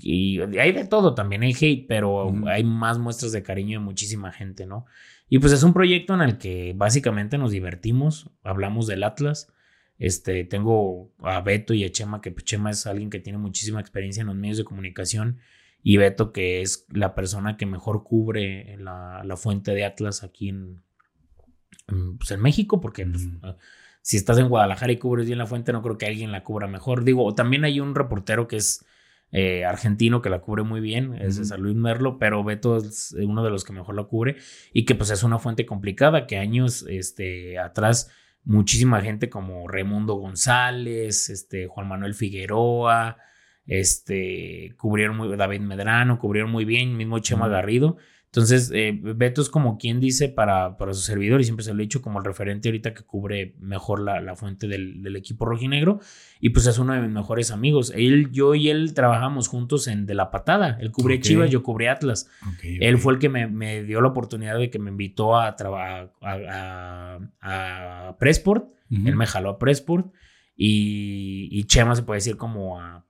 y 0.00 0.40
hay 0.40 0.72
de 0.72 0.84
todo 0.86 1.14
también, 1.14 1.42
hay 1.42 1.54
hate, 1.58 1.86
pero 1.88 2.32
hay 2.46 2.64
más 2.64 2.98
muestras 2.98 3.32
de 3.32 3.42
cariño 3.42 3.78
de 3.78 3.84
muchísima 3.84 4.32
gente, 4.32 4.66
¿no? 4.66 4.86
Y 5.28 5.38
pues 5.38 5.52
es 5.52 5.62
un 5.62 5.72
proyecto 5.72 6.14
en 6.14 6.22
el 6.22 6.38
que 6.38 6.72
básicamente 6.76 7.38
nos 7.38 7.50
divertimos, 7.50 8.30
hablamos 8.42 8.86
del 8.86 9.04
Atlas. 9.04 9.52
Este, 9.98 10.44
tengo 10.44 11.12
a 11.18 11.40
Beto 11.40 11.74
y 11.74 11.84
a 11.84 11.90
Chema, 11.90 12.20
que 12.20 12.30
pues, 12.30 12.44
Chema 12.44 12.70
es 12.70 12.86
alguien 12.86 13.10
que 13.10 13.18
tiene 13.18 13.38
muchísima 13.38 13.80
experiencia 13.80 14.20
en 14.20 14.28
los 14.28 14.36
medios 14.36 14.58
de 14.58 14.64
comunicación 14.64 15.38
y 15.82 15.96
Beto, 15.96 16.32
que 16.32 16.62
es 16.62 16.86
la 16.90 17.14
persona 17.14 17.56
que 17.56 17.66
mejor 17.66 18.04
cubre 18.04 18.76
la, 18.78 19.22
la 19.24 19.36
fuente 19.36 19.72
de 19.72 19.84
Atlas 19.84 20.22
aquí 20.22 20.48
en, 20.48 20.82
pues, 22.18 22.30
en 22.30 22.40
México, 22.40 22.80
porque 22.80 23.06
pues, 23.06 23.26
ah, 23.42 23.56
si 24.02 24.16
estás 24.16 24.38
en 24.38 24.48
Guadalajara 24.48 24.92
y 24.92 24.98
cubres 24.98 25.26
bien 25.26 25.38
la 25.38 25.46
fuente, 25.46 25.72
no 25.72 25.82
creo 25.82 25.98
que 25.98 26.06
alguien 26.06 26.32
la 26.32 26.44
cubra 26.44 26.66
mejor. 26.66 27.04
Digo, 27.04 27.34
también 27.34 27.64
hay 27.64 27.80
un 27.80 27.94
reportero 27.94 28.48
que 28.48 28.56
es 28.56 28.84
eh, 29.30 29.64
argentino 29.64 30.22
que 30.22 30.30
la 30.30 30.40
cubre 30.40 30.62
muy 30.62 30.80
bien, 30.80 31.14
es 31.14 31.36
San 31.48 31.60
Luis 31.60 31.76
Merlo, 31.76 32.18
pero 32.18 32.42
Beto 32.44 32.78
es 32.78 33.14
uno 33.18 33.44
de 33.44 33.50
los 33.50 33.64
que 33.64 33.72
mejor 33.72 33.94
la 33.94 34.04
cubre 34.04 34.36
y 34.72 34.84
que 34.84 34.94
pues 34.94 35.10
es 35.10 35.22
una 35.22 35.38
fuente 35.38 35.66
complicada 35.66 36.26
que 36.26 36.38
años 36.38 36.86
este, 36.88 37.58
atrás 37.58 38.10
muchísima 38.44 39.02
gente 39.02 39.28
como 39.28 39.68
Raimundo 39.68 40.14
González, 40.14 41.28
este, 41.28 41.66
Juan 41.66 41.88
Manuel 41.88 42.14
Figueroa, 42.14 43.18
este, 43.66 44.74
cubrieron 44.78 45.16
muy, 45.16 45.36
David 45.36 45.60
Medrano, 45.60 46.18
cubrieron 46.18 46.50
muy 46.50 46.64
bien, 46.64 46.96
mismo 46.96 47.18
Chema 47.18 47.48
Garrido. 47.48 47.98
Entonces, 48.28 48.70
eh, 48.74 48.92
Beto 49.02 49.40
es 49.40 49.48
como 49.48 49.78
quien 49.78 50.00
dice 50.00 50.28
para, 50.28 50.76
para 50.76 50.92
su 50.92 51.00
servidor, 51.00 51.40
y 51.40 51.44
siempre 51.44 51.64
se 51.64 51.72
lo 51.72 51.78
he 51.78 51.84
dicho 51.84 52.02
como 52.02 52.18
el 52.18 52.26
referente 52.26 52.68
ahorita 52.68 52.92
que 52.92 53.02
cubre 53.02 53.54
mejor 53.58 54.00
la, 54.00 54.20
la 54.20 54.36
fuente 54.36 54.68
del, 54.68 55.02
del, 55.02 55.16
equipo 55.16 55.46
rojinegro, 55.46 56.00
y 56.38 56.50
pues 56.50 56.66
es 56.66 56.78
uno 56.78 56.92
de 56.92 57.00
mis 57.00 57.10
mejores 57.10 57.50
amigos. 57.50 57.90
Él, 57.96 58.30
yo 58.30 58.54
y 58.54 58.68
él 58.68 58.92
trabajamos 58.92 59.48
juntos 59.48 59.88
en 59.88 60.04
De 60.04 60.14
la 60.14 60.30
Patada. 60.30 60.76
Él 60.78 60.92
cubre 60.92 61.20
Chivas, 61.20 61.50
yo 61.50 61.62
cubré 61.62 61.88
Atlas. 61.88 62.28
Él 62.62 62.98
fue 62.98 63.14
el 63.14 63.18
que 63.18 63.30
me, 63.30 63.46
me, 63.46 63.82
dio 63.82 64.02
la 64.02 64.08
oportunidad 64.08 64.58
de 64.58 64.68
que 64.68 64.78
me 64.78 64.90
invitó 64.90 65.38
a 65.38 65.56
trabajar 65.56 66.12
a, 66.20 67.18
a, 67.40 68.08
a, 68.08 68.18
Pressport. 68.18 68.68
Él 68.90 69.16
me 69.16 69.26
jaló 69.26 69.50
a 69.50 69.58
Pressport. 69.58 70.12
Y, 70.54 71.48
y 71.50 71.64
Chema 71.64 71.96
se 71.96 72.02
puede 72.02 72.18
decir 72.18 72.36
como 72.36 72.78
a, 72.78 73.06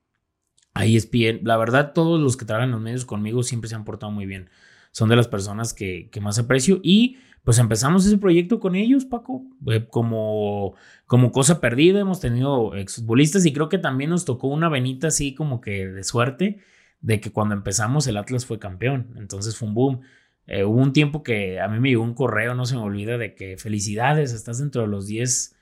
a 0.74 0.86
ESPN. 0.86 1.40
La 1.43 1.57
verdad, 1.57 1.93
todos 1.93 2.20
los 2.20 2.36
que 2.36 2.45
trabajan 2.45 2.69
en 2.69 2.73
los 2.73 2.81
medios 2.81 3.05
conmigo 3.05 3.43
siempre 3.43 3.69
se 3.69 3.74
han 3.74 3.85
portado 3.85 4.12
muy 4.12 4.24
bien 4.27 4.49
son 4.93 5.09
de 5.09 5.16
las 5.16 5.28
personas 5.28 5.74
que, 5.74 6.10
más 6.20 6.39
aprecio. 6.39 6.81
Y 6.82 7.19
pues 7.44 7.59
empezamos 7.59 8.05
ese 8.05 8.19
proyecto 8.19 8.60
con 8.60 8.74
ellos, 8.74 9.05
Paco, 9.05 9.44
eh, 9.66 9.86
como, 9.89 10.74
como 11.06 11.32
cosa 11.32 11.60
perdida, 11.60 12.01
hemos 12.01 12.20
tenido 12.20 12.74
exfutbolistas 12.74 13.47
y 13.47 13.52
creo 13.52 13.69
que 13.69 13.78
también 13.78 14.10
nos 14.10 14.24
tocó 14.24 14.48
una 14.48 14.69
venita 14.69 15.09
así 15.09 15.35
como 15.35 15.60
que 15.60 15.86
de 15.86 16.05
suerte 16.05 16.59
de 17.01 17.20
que 17.20 17.31
cuando 17.31 17.55
empezamos 17.55 18.06
el 18.06 18.16
Atlas 18.16 18.44
fue 18.44 18.59
campeón, 18.59 19.15
entonces 19.16 19.56
fue 19.56 19.69
un 19.69 19.74
boom. 19.74 20.01
Eh, 20.47 20.65
hubo 20.65 20.81
un 20.81 20.93
tiempo 20.93 21.23
que 21.23 21.60
a 21.60 21.69
mí 21.69 21.78
me 21.78 21.90
llegó 21.90 22.02
un 22.02 22.15
correo, 22.15 22.55
no 22.55 22.65
se 22.65 22.74
me 22.74 22.81
olvida, 22.81 23.19
de 23.19 23.35
que 23.35 23.56
felicidades, 23.56 24.32
estás 24.32 24.59
dentro 24.59 24.82
de 24.82 24.89
los 24.89 25.06
10 25.06 25.56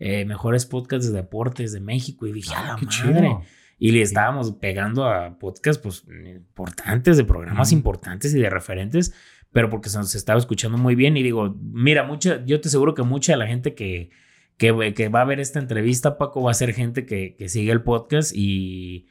eh, 0.00 0.24
mejores 0.24 0.66
podcasts 0.66 1.10
de 1.10 1.16
deportes 1.16 1.72
de 1.72 1.80
México 1.80 2.26
y 2.26 2.32
dije, 2.32 2.52
ah, 2.56 2.76
qué 2.78 2.86
madre. 3.06 3.36
Y 3.84 3.90
le 3.90 4.00
estábamos 4.00 4.52
pegando 4.52 5.08
a 5.08 5.40
podcasts 5.40 5.82
pues, 5.82 6.04
importantes, 6.24 7.16
de 7.16 7.24
programas 7.24 7.72
importantes 7.72 8.32
y 8.32 8.38
de 8.38 8.48
referentes, 8.48 9.12
pero 9.50 9.70
porque 9.70 9.88
se 9.88 9.98
nos 9.98 10.14
estaba 10.14 10.38
escuchando 10.38 10.78
muy 10.78 10.94
bien. 10.94 11.16
Y 11.16 11.24
digo, 11.24 11.56
mira, 11.60 12.04
mucha, 12.04 12.44
yo 12.44 12.60
te 12.60 12.68
aseguro 12.68 12.94
que 12.94 13.02
mucha 13.02 13.32
de 13.32 13.38
la 13.38 13.48
gente 13.48 13.74
que, 13.74 14.10
que, 14.56 14.94
que, 14.94 15.08
va 15.08 15.22
a 15.22 15.24
ver 15.24 15.40
esta 15.40 15.58
entrevista, 15.58 16.16
Paco, 16.16 16.42
va 16.42 16.52
a 16.52 16.54
ser 16.54 16.74
gente 16.74 17.06
que, 17.06 17.34
que 17.34 17.48
sigue 17.48 17.72
el 17.72 17.82
podcast. 17.82 18.30
Y 18.36 19.08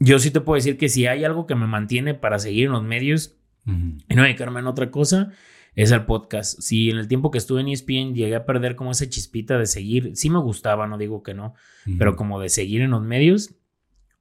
yo 0.00 0.18
sí 0.18 0.32
te 0.32 0.40
puedo 0.40 0.56
decir 0.56 0.76
que 0.76 0.88
si 0.88 1.06
hay 1.06 1.22
algo 1.22 1.46
que 1.46 1.54
me 1.54 1.68
mantiene 1.68 2.14
para 2.14 2.40
seguir 2.40 2.66
en 2.66 2.72
los 2.72 2.82
medios 2.82 3.36
y 3.66 4.16
no 4.16 4.24
dedicarme 4.24 4.58
en 4.58 4.66
otra 4.66 4.90
cosa, 4.90 5.30
es 5.76 5.92
el 5.92 6.06
podcast. 6.06 6.58
Si 6.60 6.90
en 6.90 6.96
el 6.96 7.06
tiempo 7.06 7.30
que 7.30 7.38
estuve 7.38 7.60
en 7.60 7.68
ESPN 7.68 8.14
llegué 8.14 8.34
a 8.34 8.46
perder 8.46 8.74
como 8.74 8.90
esa 8.90 9.08
chispita 9.08 9.58
de 9.58 9.66
seguir, 9.66 10.16
sí 10.16 10.28
me 10.28 10.40
gustaba, 10.40 10.88
no 10.88 10.98
digo 10.98 11.22
que 11.22 11.34
no, 11.34 11.54
pero 12.00 12.16
como 12.16 12.40
de 12.40 12.48
seguir 12.48 12.80
en 12.80 12.90
los 12.90 13.02
medios, 13.02 13.54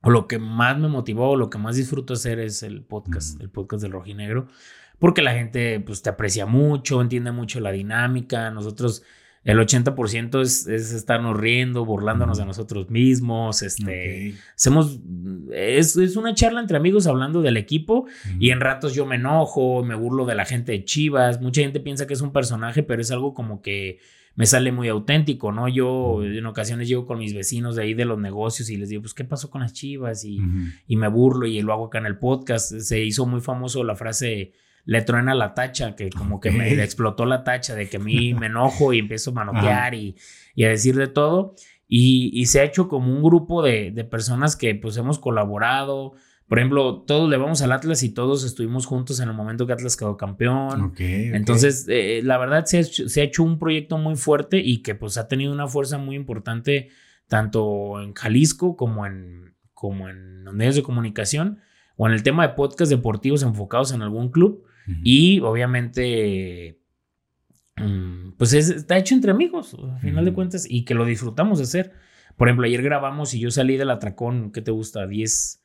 o 0.01 0.09
lo 0.09 0.27
que 0.27 0.39
más 0.39 0.77
me 0.77 0.87
motivó, 0.87 1.31
o 1.31 1.35
lo 1.35 1.49
que 1.49 1.57
más 1.57 1.75
disfruto 1.75 2.13
hacer 2.13 2.39
es 2.39 2.63
el 2.63 2.83
podcast, 2.83 3.39
el 3.41 3.49
podcast 3.49 3.83
del 3.83 3.91
rojinegro, 3.91 4.47
porque 4.97 5.21
la 5.21 5.33
gente 5.33 5.79
pues 5.79 6.01
te 6.01 6.09
aprecia 6.09 6.45
mucho, 6.45 7.01
entiende 7.01 7.31
mucho 7.31 7.59
la 7.59 7.71
dinámica, 7.71 8.51
nosotros 8.51 9.03
el 9.45 9.57
80% 9.57 10.41
es, 10.41 10.67
es, 10.67 10.91
estarnos 10.91 11.37
riendo, 11.37 11.85
burlándonos 11.85 12.37
de 12.37 12.45
nosotros 12.45 12.89
mismos, 12.89 13.61
este, 13.61 14.35
hacemos, 14.55 14.99
es, 15.53 15.95
es, 15.95 16.15
una 16.17 16.33
charla 16.33 16.59
entre 16.59 16.77
amigos 16.77 17.07
hablando 17.07 17.41
del 17.41 17.55
equipo 17.55 18.05
y 18.37 18.51
en 18.51 18.59
ratos 18.59 18.93
yo 18.93 19.05
me 19.05 19.15
enojo, 19.15 19.83
me 19.83 19.95
burlo 19.95 20.25
de 20.25 20.35
la 20.35 20.45
gente 20.45 20.73
de 20.73 20.83
Chivas, 20.83 21.41
mucha 21.41 21.61
gente 21.61 21.79
piensa 21.79 22.05
que 22.05 22.13
es 22.13 22.21
un 22.21 22.33
personaje, 22.33 22.83
pero 22.83 23.01
es 23.01 23.11
algo 23.11 23.33
como 23.33 23.61
que 23.61 23.99
me 24.39 24.45
sale 24.45 24.71
muy 24.71 24.87
auténtico, 24.87 25.51
¿no? 25.51 25.67
Yo 25.67 26.23
en 26.23 26.45
ocasiones 26.45 26.87
llego 26.87 27.05
con 27.05 27.19
mis 27.19 27.33
vecinos 27.33 27.75
de 27.75 27.83
ahí 27.83 27.93
de 27.93 28.05
los 28.05 28.17
negocios 28.17 28.69
y 28.69 28.77
les 28.77 28.87
digo, 28.87 29.01
pues, 29.01 29.13
¿qué 29.13 29.25
pasó 29.25 29.49
con 29.49 29.59
las 29.59 29.73
chivas? 29.73 30.23
Y, 30.23 30.39
y 30.87 30.95
me 30.95 31.09
burlo 31.09 31.45
y 31.45 31.61
lo 31.61 31.73
hago 31.73 31.87
acá 31.87 31.97
en 31.97 32.05
el 32.05 32.17
podcast. 32.17 32.73
Se 32.73 33.03
hizo 33.03 33.25
muy 33.25 33.41
famoso 33.41 33.83
la 33.83 33.97
frase, 33.97 34.53
le 34.85 35.01
truena 35.01 35.35
la 35.35 35.53
tacha, 35.53 35.93
que 35.93 36.09
como 36.09 36.39
que 36.39 36.51
me 36.51 36.71
explotó 36.81 37.25
la 37.25 37.43
tacha 37.43 37.75
de 37.75 37.89
que 37.89 37.97
a 37.97 37.99
mí 37.99 38.33
me 38.33 38.45
enojo 38.45 38.93
y 38.93 38.99
empiezo 38.99 39.31
a 39.31 39.33
manotear 39.33 39.93
y, 39.93 40.15
y, 40.55 40.63
a 40.63 40.69
decir 40.69 40.95
de 40.95 41.07
todo. 41.07 41.55
Y, 41.89 42.31
y, 42.33 42.45
se 42.45 42.61
ha 42.61 42.63
hecho 42.63 42.87
como 42.87 43.11
un 43.13 43.21
grupo 43.21 43.61
de, 43.61 43.91
de 43.91 44.05
personas 44.05 44.55
que 44.55 44.73
pues 44.73 44.95
hemos 44.95 45.19
colaborado, 45.19 46.13
por 46.49 46.57
ejemplo, 46.57 47.03
todos 47.05 47.29
le 47.29 47.37
vamos 47.37 47.61
al 47.61 47.71
Atlas 47.71 48.01
y 48.01 48.09
todos 48.09 48.43
estuvimos 48.43 48.87
juntos 48.87 49.19
en 49.19 49.29
el 49.29 49.35
momento 49.35 49.67
que 49.67 49.73
Atlas 49.73 49.95
quedó 49.95 50.17
campeón. 50.17 50.93
Entonces, 50.97 51.85
eh, 51.87 52.21
la 52.23 52.39
verdad 52.39 52.65
se 52.65 52.79
ha, 52.79 53.23
hecho, 53.23 53.43
un 53.43 53.59
proyecto 53.59 53.99
muy 53.99 54.15
fuerte 54.15 54.57
y 54.57 54.81
que 54.81 54.95
pues 54.95 55.19
ha 55.19 55.27
tenido 55.27 55.53
una 55.53 55.67
fuerza 55.67 55.99
muy 55.99 56.15
importante 56.15 56.89
tanto 57.27 58.01
en 58.01 58.15
Jalisco 58.15 58.75
como 58.75 59.05
en, 59.05 59.53
como 59.75 60.09
en 60.09 60.43
los 60.43 60.55
medios 60.55 60.73
de 60.73 60.81
comunicación 60.81 61.59
o 61.97 62.07
en 62.07 62.13
el 62.13 62.23
tema 62.23 62.47
de 62.47 62.55
podcast 62.55 62.89
deportivos 62.89 63.43
enfocados 63.43 63.91
en 63.91 64.01
algún 64.01 64.31
club. 64.31 64.65
Y 65.03 65.41
obviamente, 65.41 66.79
mm, 67.77 68.31
pues 68.39 68.53
está 68.53 68.97
hecho 68.97 69.13
entre 69.13 69.29
amigos, 69.29 69.77
al 69.79 69.99
final 69.99 70.25
de 70.25 70.33
cuentas, 70.33 70.65
y 70.67 70.83
que 70.83 70.95
lo 70.95 71.05
disfrutamos 71.05 71.59
de 71.59 71.65
hacer. 71.65 71.93
Por 72.37 72.47
ejemplo, 72.47 72.65
ayer 72.65 72.81
grabamos 72.81 73.35
y 73.35 73.39
yo 73.39 73.51
salí 73.51 73.77
del 73.77 73.91
atracón, 73.91 74.51
¿qué 74.51 74.63
te 74.63 74.71
gusta? 74.71 75.05
10 75.05 75.58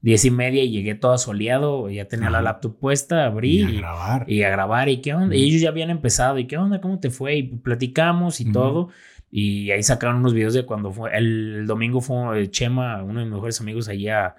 diez 0.00 0.24
y 0.24 0.30
media 0.30 0.62
y 0.62 0.70
llegué 0.70 0.94
todo 0.94 1.18
soleado, 1.18 1.90
ya 1.90 2.06
tenía 2.06 2.30
la 2.30 2.42
laptop 2.42 2.78
puesta, 2.78 3.26
abrí 3.26 3.60
y 3.60 3.76
a 3.76 3.80
grabar. 3.80 4.30
Y, 4.30 4.42
a 4.42 4.50
grabar, 4.50 4.88
y 4.88 5.00
qué 5.00 5.14
onda, 5.14 5.34
y 5.34 5.44
ellos 5.44 5.60
ya 5.60 5.70
habían 5.70 5.90
empezado, 5.90 6.38
y 6.38 6.46
qué 6.46 6.56
onda, 6.56 6.80
cómo 6.80 7.00
te 7.00 7.10
fue, 7.10 7.36
y 7.36 7.42
platicamos 7.42 8.40
y 8.40 8.52
todo, 8.52 8.90
y 9.30 9.70
ahí 9.70 9.82
sacaron 9.82 10.16
unos 10.16 10.34
videos 10.34 10.54
de 10.54 10.64
cuando 10.64 10.92
fue, 10.92 11.16
el, 11.16 11.66
domingo 11.66 12.00
fue 12.00 12.42
eh, 12.42 12.50
Chema, 12.50 13.02
uno 13.02 13.20
de 13.20 13.26
mis 13.26 13.34
mejores 13.34 13.60
amigos, 13.60 13.88
allá 13.88 14.36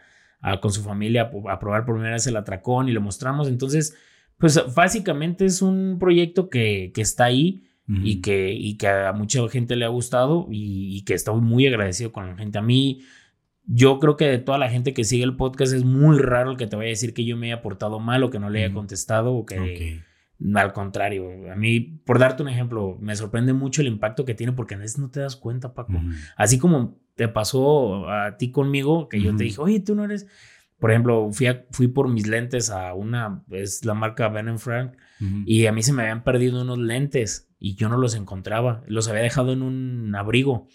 con 0.61 0.72
su 0.72 0.81
familia 0.81 1.30
a, 1.49 1.60
probar 1.60 1.86
por 1.86 1.95
primera 1.95 2.14
vez 2.14 2.26
el 2.27 2.38
atracón 2.38 2.88
y 2.88 2.94
lo 2.94 3.02
mostramos, 3.02 3.49
entonces, 3.49 3.98
pues 4.38 4.61
básicamente 4.73 5.44
es 5.45 5.61
un 5.61 5.98
proyecto 5.99 6.49
que, 6.49 6.91
que 6.94 7.02
está 7.02 7.26
ahí, 7.26 7.65
y, 7.91 8.22
que, 8.22 8.53
y 8.53 8.77
que 8.77 8.88
a 8.88 9.14
mucha 9.14 9.49
gente 9.49 9.76
le 9.76 9.84
ha 9.84 9.88
gustado 9.88 10.45
y, 10.52 10.95
y, 10.95 11.02
que 11.06 11.15
estoy 11.15 11.41
muy 11.41 11.65
agradecido 11.65 12.11
con 12.11 12.27
la 12.27 12.36
gente. 12.36 12.60
A 12.60 12.61
mí, 12.61 13.02
yo 13.72 14.00
creo 14.00 14.18
que 14.18 14.26
de 14.26 14.40
toda 14.40 14.58
la 14.58 14.70
gente 14.70 14.96
que 14.96 15.04
sigue 15.04 15.24
el 15.24 15.36
podcast 15.36 15.74
es 15.74 15.86
muy 15.86 16.18
raro 16.18 16.52
el 16.52 16.58
que 16.58 16.66
te 16.66 16.76
vaya 16.76 16.88
a 16.88 16.90
decir 16.90 17.14
que 17.14 17.24
yo 17.24 17.38
me 17.38 17.52
haya 17.52 17.62
portado 17.62 18.00
mal 18.00 18.24
o 18.24 18.32
que 18.32 18.40
no 18.40 18.50
le 18.50 18.64
haya 18.64 18.74
contestado 18.74 19.34
o 19.34 19.46
que 19.46 20.02
al 20.56 20.74
contrario. 20.74 21.52
A 21.52 21.56
mí, 21.56 21.80
por 21.80 22.18
darte 22.18 22.41
un 22.41 22.50
ejemplo, 22.50 22.98
me 23.00 23.16
sorprende 23.16 23.54
mucho 23.54 23.82
el 23.82 23.88
impacto 23.88 24.26
que 24.26 24.34
tiene 24.34 24.54
porque 24.54 24.74
a 24.74 24.80
veces 24.80 24.98
no 24.98 25.12
te 25.12 25.20
das 25.20 25.36
cuenta, 25.36 25.76
Paco. 25.76 25.94
Así 26.36 26.58
como 26.58 26.98
te 27.14 27.28
pasó 27.28 28.10
a 28.10 28.38
ti 28.38 28.50
conmigo, 28.50 29.08
que 29.08 29.22
yo 29.22 29.36
te 29.36 29.44
dije, 29.44 29.62
oye, 29.62 29.80
tú 29.80 29.96
no 29.96 30.04
eres... 30.04 30.26
Por 30.80 30.91
ejemplo, 30.91 31.30
fui, 31.34 31.48
fui 31.72 31.90
por 31.90 32.08
mis 32.08 32.26
lentes 32.26 32.70
a 32.70 32.94
una, 32.94 33.44
es 33.52 33.84
la 33.84 33.94
marca 33.94 34.30
Ben 34.30 34.58
Frank, 34.58 34.94
y 35.46 35.66
a 35.66 35.74
mí 35.74 35.84
se 35.84 35.91
me 35.94 36.04
habían 36.04 36.24
perdido 36.24 36.62
unos 36.62 36.78
lentes 36.80 37.50
y 37.60 37.76
yo 37.76 37.90
no 37.90 37.98
los 37.98 38.16
encontraba. 38.16 38.82
Los 38.88 39.10
había 39.10 39.22
dejado 39.22 39.52
en 39.52 39.62
un 39.62 40.16
abrigo. 40.16 40.70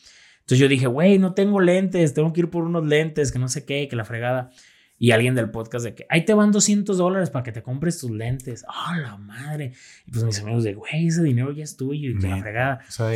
Entonces 0.44 0.58
yo 0.58 0.68
dije, 0.68 0.86
güey, 0.86 1.18
no 1.18 1.32
tengo 1.32 1.58
lentes, 1.58 2.12
tengo 2.12 2.34
que 2.34 2.42
ir 2.42 2.50
por 2.50 2.64
unos 2.64 2.84
lentes, 2.84 3.32
que 3.32 3.38
no 3.38 3.48
sé 3.48 3.64
qué, 3.64 3.88
que 3.88 3.96
la 3.96 4.04
fregada. 4.04 4.50
Y 4.98 5.10
alguien 5.10 5.34
del 5.34 5.50
podcast 5.50 5.86
de 5.86 5.94
que, 5.94 6.06
ahí 6.10 6.26
te 6.26 6.34
van 6.34 6.52
200 6.52 6.98
dólares 6.98 7.30
para 7.30 7.42
que 7.42 7.50
te 7.50 7.62
compres 7.62 7.98
tus 7.98 8.10
lentes. 8.10 8.64
¡Oh, 8.68 8.94
la 8.94 9.16
madre! 9.16 9.72
Y 10.06 10.10
pues 10.10 10.22
mis 10.22 10.38
amigos 10.40 10.62
de, 10.64 10.74
güey, 10.74 11.06
ese 11.06 11.22
dinero 11.22 11.50
ya 11.50 11.64
es 11.64 11.78
tuyo 11.78 12.10
y 12.10 12.18
que 12.18 12.28
la 12.28 12.36
fregada. 12.36 12.80
O 12.86 12.92
sea, 12.92 13.06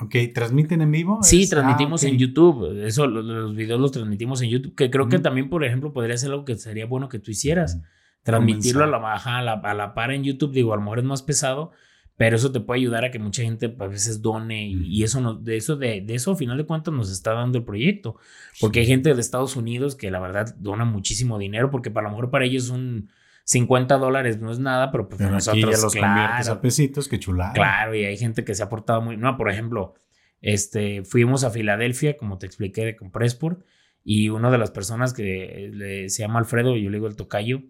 ok, 0.00 0.16
¿transmiten 0.34 0.80
en 0.80 0.90
vivo? 0.90 1.18
Sí, 1.22 1.48
transmitimos 1.48 2.02
ah, 2.02 2.08
en 2.08 2.16
YouTube. 2.16 2.82
Eso, 2.84 3.06
los, 3.06 3.54
videos 3.54 3.78
los 3.78 3.92
transmitimos 3.92 4.40
en 4.40 4.48
YouTube. 4.48 4.74
Que 4.74 4.90
creo 4.90 5.08
que 5.10 5.18
también, 5.18 5.50
por 5.50 5.64
ejemplo, 5.64 5.92
podría 5.92 6.16
ser 6.16 6.30
algo 6.30 6.46
que 6.46 6.56
sería 6.56 6.86
bueno 6.86 7.10
que 7.10 7.18
tú 7.18 7.30
hicieras. 7.30 7.78
Transmitirlo 8.22 8.84
a 8.84 8.86
la, 8.86 8.98
baja, 8.98 9.36
a 9.36 9.42
la, 9.42 9.52
a 9.52 9.74
la 9.74 9.92
par 9.92 10.12
en 10.12 10.24
YouTube. 10.24 10.52
Digo, 10.52 10.72
a 10.72 10.76
lo 10.76 10.82
mejor 10.82 11.00
es 11.00 11.04
más 11.04 11.22
pesado, 11.22 11.72
pero 12.16 12.36
eso 12.36 12.52
te 12.52 12.60
puede 12.60 12.80
ayudar 12.80 13.04
a 13.04 13.10
que 13.10 13.18
mucha 13.18 13.42
gente 13.42 13.74
a 13.78 13.86
veces 13.86 14.22
done 14.22 14.66
y, 14.68 15.02
eso 15.02 15.20
no, 15.20 15.34
de 15.34 15.56
eso 15.56 15.76
de, 15.76 16.00
de, 16.00 16.14
eso 16.14 16.32
a 16.32 16.36
final 16.36 16.56
de 16.56 16.64
cuentas 16.64 16.94
nos 16.94 17.10
está 17.10 17.32
dando 17.32 17.58
el 17.58 17.64
proyecto. 17.64 18.16
Porque 18.60 18.80
hay 18.80 18.86
gente 18.86 19.12
de 19.12 19.20
Estados 19.20 19.56
Unidos 19.56 19.96
que 19.96 20.10
la 20.10 20.20
verdad 20.20 20.54
dona 20.58 20.84
muchísimo 20.84 21.38
dinero 21.38 21.70
porque 21.70 21.90
para 21.90 22.04
lo 22.04 22.10
mejor 22.10 22.30
para 22.30 22.44
ellos 22.44 22.70
un 22.70 23.10
50 23.44 23.98
dólares 23.98 24.40
no 24.40 24.50
es 24.50 24.58
nada 24.58 24.90
pero 24.90 25.08
pues 25.08 25.20
nosotros 25.20 25.76
ya 25.76 25.82
los 25.82 25.92
claro, 25.92 26.52
a 26.52 26.60
pesitos 26.60 27.08
que 27.08 27.18
chulada. 27.18 27.52
Claro 27.52 27.94
y 27.94 28.04
hay 28.04 28.16
gente 28.16 28.44
que 28.44 28.54
se 28.54 28.62
ha 28.62 28.70
portado 28.70 29.02
muy 29.02 29.18
no 29.18 29.36
por 29.36 29.50
ejemplo 29.50 29.94
este 30.40 31.04
fuimos 31.04 31.44
a 31.44 31.50
Filadelfia 31.50 32.16
como 32.16 32.38
te 32.38 32.46
expliqué 32.46 32.86
de 32.86 32.96
Compressport 32.96 33.62
y 34.02 34.30
una 34.30 34.50
de 34.50 34.58
las 34.58 34.70
personas 34.70 35.12
que 35.12 36.06
se 36.08 36.22
llama 36.22 36.38
Alfredo 36.38 36.74
yo 36.76 36.88
le 36.88 36.96
digo 36.96 37.06
el 37.06 37.16
tocayo 37.16 37.64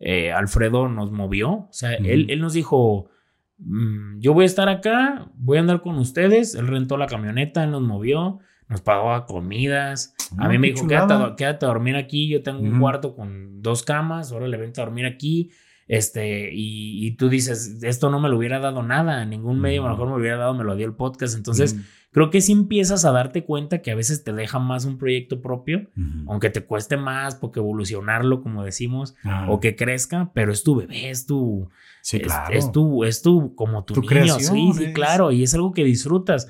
eh, 0.00 0.32
Alfredo 0.32 0.88
nos 0.88 1.12
movió 1.12 1.50
o 1.50 1.68
sea 1.72 1.92
él, 1.92 2.26
él 2.30 2.40
nos 2.40 2.54
dijo 2.54 3.10
Mm, 3.58 4.20
yo 4.20 4.34
voy 4.34 4.44
a 4.44 4.46
estar 4.46 4.68
acá, 4.68 5.30
voy 5.36 5.58
a 5.58 5.60
andar 5.60 5.82
con 5.82 5.96
ustedes. 5.98 6.54
Él 6.54 6.66
rentó 6.66 6.96
la 6.96 7.06
camioneta, 7.06 7.64
él 7.64 7.70
nos 7.70 7.82
movió, 7.82 8.38
nos 8.68 8.80
pagó 8.80 9.26
comidas. 9.26 10.14
a 10.36 10.48
mí 10.48 10.58
me 10.58 10.68
dijo, 10.68 10.86
quédate, 10.86 11.66
a 11.66 11.68
dormir 11.68 11.96
aquí. 11.96 12.28
Yo 12.28 12.42
tengo 12.42 12.60
un 12.60 12.78
cuarto 12.80 13.14
con 13.14 13.62
dos 13.62 13.82
camas, 13.82 14.32
ahora 14.32 14.48
le 14.48 14.56
vente 14.56 14.80
a 14.80 14.84
dormir 14.84 15.06
aquí. 15.06 15.50
Este, 15.88 16.50
y, 16.52 17.12
tú 17.12 17.30
dices, 17.30 17.82
esto 17.82 18.10
no 18.10 18.20
me 18.20 18.28
lo 18.28 18.36
hubiera 18.36 18.58
dado 18.58 18.82
nada, 18.82 19.24
ningún 19.24 19.58
medio, 19.58 19.86
a 19.86 19.88
lo 19.88 19.94
mejor 19.94 20.08
me 20.10 20.16
hubiera 20.16 20.36
dado, 20.36 20.52
me 20.52 20.62
lo 20.62 20.76
dio 20.76 20.84
el 20.84 20.92
podcast. 20.92 21.34
Entonces, 21.34 21.76
creo 22.12 22.28
que 22.28 22.42
si 22.42 22.52
empiezas 22.52 23.06
a 23.06 23.12
darte 23.12 23.44
cuenta 23.44 23.80
que 23.80 23.90
a 23.90 23.94
veces 23.94 24.22
te 24.22 24.34
deja 24.34 24.58
más 24.58 24.84
un 24.84 24.98
proyecto 24.98 25.40
propio, 25.40 25.88
aunque 26.26 26.50
te 26.50 26.60
cueste 26.60 26.98
más, 26.98 27.36
porque 27.36 27.60
evolucionarlo, 27.60 28.42
como 28.42 28.64
decimos, 28.64 29.14
o 29.48 29.60
que 29.60 29.76
crezca, 29.76 30.30
pero 30.34 30.52
es 30.52 30.62
tu 30.62 30.76
bebé, 30.76 31.08
es 31.08 31.24
tu, 31.24 31.70
Sí, 32.08 32.20
claro. 32.20 32.54
Es, 32.54 32.72
tu, 32.72 33.04
es 33.04 33.20
tu, 33.20 33.54
como 33.54 33.84
tu, 33.84 34.00
niño, 34.00 34.40
sí, 34.40 34.72
sí, 34.74 34.92
claro, 34.94 35.30
y 35.30 35.42
es 35.42 35.52
algo 35.52 35.74
que 35.74 35.84
disfrutas. 35.84 36.48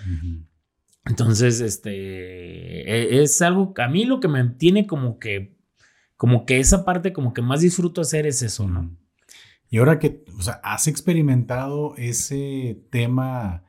Entonces, 1.05 1.59
este, 1.61 2.89
e, 2.89 3.23
es 3.25 3.43
algo, 3.43 3.75
a 3.77 3.89
mí 3.89 4.05
lo 4.05 4.21
que 4.21 4.29
me 4.29 4.45
tiene 4.51 4.87
como 4.87 5.19
que, 5.19 5.59
como 6.17 6.47
que 6.47 6.61
esa 6.61 6.85
parte 6.85 7.13
como 7.13 7.35
que 7.35 7.43
más 7.43 7.61
disfruto 7.61 8.03
hacer 8.03 8.25
es 8.25 8.41
eso, 8.43 8.69
¿no? 8.69 8.97
Y 9.69 9.79
ahora 9.79 9.99
que, 9.99 10.25
o 10.39 10.43
sea, 10.43 10.61
has 10.63 10.87
experimentado 10.87 11.97
ese 11.97 12.81
tema 12.91 13.65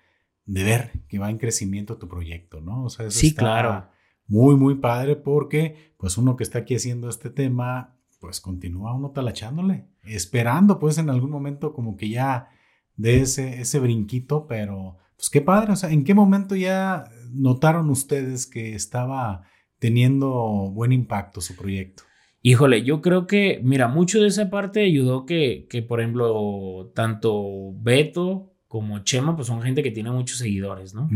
de 0.46 0.64
ver 0.64 0.92
que 1.08 1.18
va 1.18 1.32
en 1.32 1.40
crecimiento 1.40 1.98
tu 1.98 2.08
proyecto, 2.08 2.62
¿no? 2.62 2.84
O 2.84 2.92
sea, 2.92 3.08
eso 3.08 3.18
sí, 3.18 3.34
claro. 3.34 3.90
Muy, 4.28 4.56
muy 4.56 4.76
padre 4.76 5.16
porque, 5.16 5.96
pues 5.98 6.20
uno 6.20 6.36
que 6.36 6.44
está 6.44 6.60
aquí 6.60 6.76
haciendo 6.76 7.10
este 7.10 7.32
tema, 7.32 7.98
pues 8.20 8.42
continúa 8.42 8.94
uno 8.94 9.10
talachándole, 9.10 9.88
esperando 10.16 10.80
pues 10.80 10.98
en 10.98 11.10
algún 11.10 11.32
momento 11.32 11.74
como 11.74 11.96
que 11.96 12.10
ya 12.10 12.50
de 12.96 13.22
ese, 13.22 13.62
ese 13.62 13.80
brinquito, 13.80 14.46
pero 14.48 14.98
pues 15.16 15.30
qué 15.30 15.42
padre, 15.42 15.74
o 15.74 15.76
sea, 15.76 15.90
¿en 15.90 16.04
qué 16.04 16.14
momento 16.14 16.56
ya 16.56 17.06
notaron 17.32 17.90
ustedes 17.90 18.46
que 18.46 18.74
estaba 18.76 19.44
teniendo 19.80 20.72
buen 20.72 20.92
impacto 20.92 21.42
su 21.42 21.56
proyecto? 21.56 22.04
Híjole, 22.42 22.84
yo 22.84 23.02
creo 23.02 23.28
que, 23.28 23.60
mira, 23.64 23.90
mucho 23.90 24.22
de 24.22 24.28
esa 24.28 24.50
parte 24.50 24.84
ayudó 24.84 25.26
que, 25.26 25.68
que 25.70 25.82
por 25.82 26.00
ejemplo, 26.00 26.92
tanto 26.96 27.74
Beto 27.74 28.54
como 28.68 29.00
Chema, 29.00 29.36
pues 29.36 29.48
son 29.48 29.62
gente 29.62 29.84
que 29.84 29.92
tiene 29.92 30.12
muchos 30.12 30.38
seguidores, 30.38 30.94
¿no? 30.94 31.10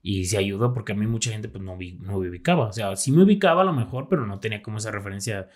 Y 0.00 0.24
se 0.24 0.38
ayudó 0.38 0.72
porque 0.72 0.92
a 0.92 0.94
mí 0.94 1.06
mucha 1.06 1.30
gente 1.30 1.48
pues 1.48 1.62
no, 1.62 1.76
no 1.76 2.18
me 2.18 2.28
ubicaba, 2.28 2.68
o 2.68 2.72
sea, 2.72 2.96
sí 2.96 3.12
me 3.12 3.22
ubicaba 3.22 3.62
a 3.62 3.64
lo 3.64 3.72
mejor, 3.72 4.08
pero 4.08 4.26
no 4.26 4.38
tenía 4.38 4.62
como 4.62 4.78
esa 4.78 4.90
referencia 4.90 5.48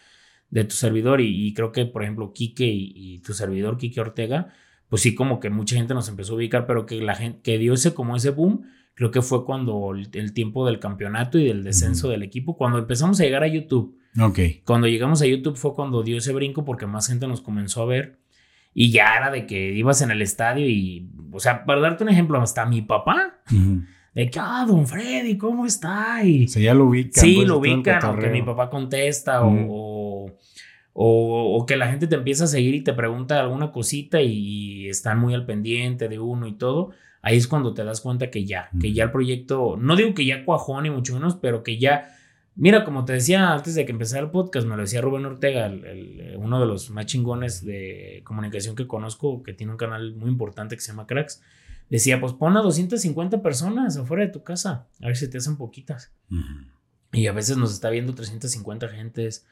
de 0.51 0.65
tu 0.65 0.75
servidor 0.75 1.21
y, 1.21 1.53
creo 1.55 1.73
que, 1.73 1.87
por 1.87 2.03
ejemplo, 2.03 2.33
Quique 2.33 2.67
y, 2.67 3.19
tu 3.21 3.35
servidor, 3.35 3.79
Quique 3.79 4.01
Ortega, 4.01 4.53
pues 4.89 5.03
sí 5.03 5.15
como 5.15 5.41
que 5.41 5.51
mucha 5.51 5.77
gente 5.77 5.95
nos 5.95 6.09
empezó 6.09 6.35
a 6.35 6.37
ubicar, 6.37 6.67
pero 6.67 6.87
que 6.87 7.01
la 7.01 7.15
gente, 7.15 7.41
que 7.43 7.59
dio 7.59 7.75
ese 7.75 7.95
como 7.95 8.17
ese 8.17 8.31
boom, 8.31 8.63
creo 8.95 9.11
que 9.11 9.23
fue 9.23 9.45
cuando 9.45 9.93
el, 9.95 10.33
tiempo 10.33 10.67
del 10.67 10.79
campeonato 10.79 11.39
y 11.39 11.45
del 11.45 11.65
descenso 11.65 12.09
del 12.09 12.23
equipo, 12.23 12.57
cuando 12.57 12.79
empezamos 12.79 13.21
a 13.21 13.25
llegar 13.25 13.43
a 13.43 13.49
YouTube. 13.49 13.99
Ok. 14.21 14.39
Cuando 14.65 14.87
llegamos 14.87 15.21
a 15.21 15.27
YouTube 15.27 15.57
fue 15.57 15.75
cuando 15.75 16.03
dio 16.03 16.17
ese 16.17 16.33
brinco 16.33 16.65
porque 16.65 16.87
más 16.87 17.07
gente 17.09 17.27
nos 17.27 17.43
comenzó 17.43 17.83
a 17.83 17.87
ver. 17.87 18.19
Y 18.73 18.91
ya 18.91 19.15
era 19.17 19.31
de 19.31 19.47
que 19.47 19.73
ibas 19.73 20.03
en 20.03 20.11
el 20.11 20.23
estadio 20.23 20.69
y, 20.69 21.11
o 21.33 21.41
sea, 21.41 21.65
para 21.65 21.81
darte 21.81 22.05
un 22.05 22.11
ejemplo, 22.11 22.41
hasta 22.41 22.67
mi 22.67 22.83
papá, 22.83 23.41
de 24.15 24.31
que, 24.31 24.39
ah, 24.39 24.65
don 24.67 24.87
Freddy, 24.87 25.37
¿cómo 25.37 25.67
está? 25.67 26.25
Y, 26.25 26.45
o 26.45 26.49
sea, 26.49 26.63
ya 26.63 26.75
lo 26.75 26.87
ubican. 26.87 27.23
Sí, 27.23 27.37
pues, 27.37 27.49
lo 27.49 27.59
ubican, 27.59 28.05
o 28.05 28.19
que 28.19 28.29
mi 28.29 28.43
papá 28.43 28.71
contesta, 28.71 29.43
o, 29.43 29.51
o, 29.51 30.06
que 31.67 31.77
la 31.77 31.89
gente 31.89 32.07
te 32.07 32.17
empieza 32.17 32.45
a 32.45 32.47
seguir 32.49 32.75
y 32.75 32.83
te 32.83 32.93
pregunta 32.93 33.41
alguna 33.41 33.73
cosita 33.73 34.23
y, 34.23 34.89
están 34.89 35.19
muy 35.19 35.35
al 35.35 35.45
pendiente 35.45 36.09
de 36.09 36.19
uno 36.19 36.47
y 36.47 36.53
todo. 36.53 36.93
Ahí 37.23 37.37
es 37.37 37.49
cuando 37.49 37.75
te 37.75 37.83
das 37.85 38.01
cuenta 38.01 38.31
que 38.31 38.45
ya, 38.45 38.71
que 38.81 38.93
ya 38.93 39.05
el 39.05 39.11
proyecto, 39.11 39.77
no 39.77 39.97
digo 39.97 40.15
que 40.15 40.25
ya 40.25 40.45
cuajó 40.45 40.81
ni 40.81 40.91
mucho 40.91 41.15
menos, 41.15 41.35
pero 41.35 41.65
que 41.65 41.79
ya, 41.79 42.15
mira, 42.55 42.85
como 42.85 43.05
te 43.05 43.15
decía 43.15 43.53
antes 43.53 43.75
de 43.75 43.85
que 43.85 43.91
empezara 43.91 44.23
el 44.23 44.31
podcast, 44.31 44.67
me 44.67 44.77
lo 44.77 44.83
decía 44.83 45.01
Rubén 45.01 45.27
Ortega, 45.27 45.73
uno 46.37 46.61
de 46.61 46.67
los 46.67 46.91
más 46.91 47.07
chingones 47.07 47.65
de 47.65 48.23
comunicación 48.25 48.77
que 48.77 48.87
conozco, 48.87 49.43
que 49.43 49.55
tiene 49.55 49.73
un 49.73 49.79
canal 49.79 50.15
muy 50.15 50.31
importante 50.31 50.77
que 50.77 50.83
se 50.83 50.93
llama 50.93 51.09
Cracks 51.09 51.43
decía, 51.91 52.21
pues 52.21 52.33
pon 52.33 52.57
a 52.57 52.63
250 52.63 53.43
personas 53.43 53.97
afuera 53.97 54.25
de 54.25 54.33
tu 54.33 54.43
casa, 54.43 54.87
a 55.01 55.07
ver 55.07 55.17
si 55.17 55.29
te 55.29 55.39
hacen 55.39 55.57
poquitas. 55.57 56.13
Y 57.13 57.27
a 57.29 57.33
veces 57.33 57.57
nos 57.57 57.73
está 57.73 57.91
viendo 57.91 58.15
350 58.15 58.89
gentes, 58.89 59.47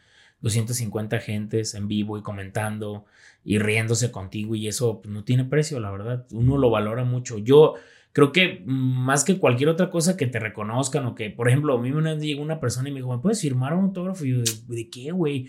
250 0.45 1.21
gentes 1.21 1.75
en 1.75 1.89
vivo 1.89 2.19
y 2.19 2.23
comentando 2.23 3.07
y 3.45 3.59
riéndose 3.59 4.13
contigo 4.13 4.55
y 4.55 4.69
eso 4.69 5.01
pues, 5.01 5.13
no 5.13 5.25
tiene 5.25 5.45
precio, 5.45 5.81
la 5.81 5.91
verdad. 5.91 6.27
Uno 6.31 6.59
lo 6.59 6.71
valora 6.71 7.05
mucho. 7.05 7.39
Yo 7.39 7.75
creo 8.13 8.31
que 8.31 8.63
más 8.67 9.25
que 9.25 9.39
cualquier 9.39 9.71
otra 9.71 9.89
cosa 9.89 10.19
que 10.19 10.27
te 10.27 10.39
reconozcan 10.39 11.07
o 11.07 11.15
que, 11.15 11.31
por 11.31 11.49
ejemplo, 11.49 11.75
a 11.75 11.81
mí 11.81 11.91
una 11.93 12.13
vez 12.13 12.23
llegó 12.23 12.43
una 12.43 12.61
persona 12.61 12.91
y 12.91 12.93
me 12.93 12.99
dijo, 12.99 13.11
¿me 13.11 13.23
puedes 13.23 13.41
firmar 13.41 13.73
un 13.73 13.87
autógrafo? 13.87 14.27
Y 14.27 14.33
yo, 14.33 14.43
¿de, 14.69 14.91
qué, 14.91 15.11
güey? 15.13 15.49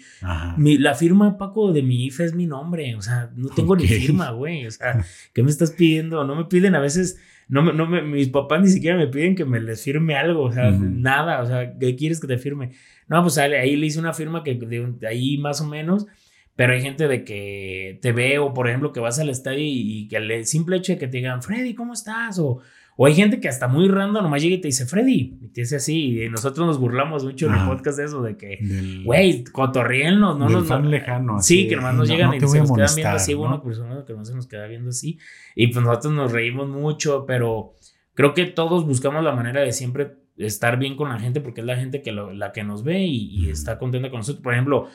La 0.58 0.96
firma, 0.96 1.38
Paco, 1.38 1.74
de 1.74 1.84
mi 1.84 2.06
IFE 2.06 2.24
es 2.24 2.34
mi 2.34 2.48
nombre, 2.48 2.96
o 2.96 3.02
sea, 3.02 3.30
no 3.36 3.50
tengo 3.50 3.76
ni 3.76 3.86
firma, 3.86 4.32
güey, 4.32 4.66
o 4.66 4.72
sea, 4.72 5.06
¿qué 5.34 5.44
me 5.44 5.52
estás 5.52 5.72
pidiendo? 5.72 6.24
No 6.24 6.36
me 6.36 6.46
piden 6.46 6.74
a 6.74 6.80
veces, 6.80 7.20
no, 7.48 7.62
no 7.62 7.88
me, 7.88 8.02
mis 8.02 8.30
papás 8.30 8.62
ni 8.62 8.70
siquiera 8.70 8.98
me 8.98 9.08
piden 9.08 9.36
que 9.36 9.46
me 9.46 9.60
les 9.60 9.84
firme 9.84 10.16
algo, 10.16 10.44
o 10.44 10.52
sea, 10.52 10.72
nada, 10.72 11.42
o 11.42 11.46
sea, 11.46 11.78
¿qué 11.78 11.96
quieres 11.96 12.20
que 12.20 12.28
te 12.28 12.38
firme? 12.38 12.72
No, 13.08 13.22
pues 13.22 13.38
ahí 13.38 13.76
le 13.76 13.86
hice 13.86 14.00
una 14.00 14.14
firma 14.14 14.44
que 14.44 14.56
de 14.56 15.08
ahí 15.08 15.38
más 15.38 15.62
o 15.62 15.68
menos 15.68 16.08
pero 16.56 16.74
hay 16.74 16.82
gente 16.82 17.08
de 17.08 17.26
que 17.26 18.00
te 18.02 18.14
ve 18.14 18.40
o, 18.40 18.54
por 18.54 18.68
ejemplo, 18.70 18.94
que 18.94 19.02
vas 19.02 19.20
al 19.20 19.30
estadio 19.30 19.60
y, 19.62 20.08
que 20.08 20.16
el 20.16 20.46
simple 20.46 20.78
hecho 20.78 20.94
de 20.94 21.00
que 21.00 21.08
te 21.08 21.18
digan, 21.18 21.44
Freddy, 21.44 21.76
¿cómo 21.76 21.94
estás? 21.94 22.40
O, 22.40 22.62
o 22.98 23.06
hay 23.06 23.14
gente 23.14 23.42
que 23.42 23.50
hasta 23.50 23.68
muy 23.68 23.88
random 23.90 24.24
nomás 24.24 24.42
llega 24.42 24.56
y 24.56 24.62
te 24.62 24.70
dice, 24.70 24.86
Freddy, 24.86 25.38
y 25.42 25.48
te 25.50 25.62
dice 25.62 25.76
así. 25.76 26.24
Y 26.24 26.30
nosotros 26.30 26.66
nos 26.66 26.80
burlamos 26.80 27.26
mucho 27.26 27.48
en 27.48 27.56
el 27.56 27.68
podcast 27.68 27.98
de 27.98 28.06
eso, 28.06 28.22
de 28.22 28.38
que, 28.38 28.60
güey, 29.04 29.44
cotorrienlos, 29.44 30.38
no 30.38 30.48
nos. 30.48 30.68
fan 30.68 30.90
lejano. 30.90 31.42
Sí, 31.42 31.68
que 31.68 31.76
nomás 31.76 31.96
nos 31.96 32.08
llegan 32.08 32.34
y 32.34 32.40
se 32.40 32.60
nos 32.60 32.72
quedan 32.72 32.96
viendo 32.96 33.16
así, 33.16 33.34
bueno, 33.34 33.62
persona 33.62 34.06
que 34.06 34.14
no 34.14 34.24
se 34.24 34.34
nos 34.34 34.48
queda 34.48 34.68
viendo 34.68 34.90
así. 34.90 35.20
Y 35.56 35.68
pues 35.68 35.84
nosotros 35.84 36.14
nos 36.14 36.32
reímos 36.32 36.70
mucho, 36.70 37.26
pero 37.26 37.74
creo 38.14 38.34
que 38.34 38.46
todos 38.46 38.86
buscamos 38.86 39.24
la 39.24 39.34
manera 39.34 39.62
de 39.62 39.74
siempre 39.74 40.16
estar 40.38 40.78
bien 40.78 40.96
con 40.96 41.10
la 41.10 41.20
gente 41.20 41.40
porque 41.40 41.62
es 41.62 41.68
la 41.68 41.78
gente 41.78 42.02
que 42.02 42.12
la 42.12 42.52
que 42.52 42.64
nos 42.64 42.84
ve 42.84 43.04
y, 43.04 43.50
está 43.50 43.78
contenta 43.78 44.10
con 44.10 44.20
nosotros. 44.20 44.44
Por 44.44 44.54
ejemplo, 44.54 44.88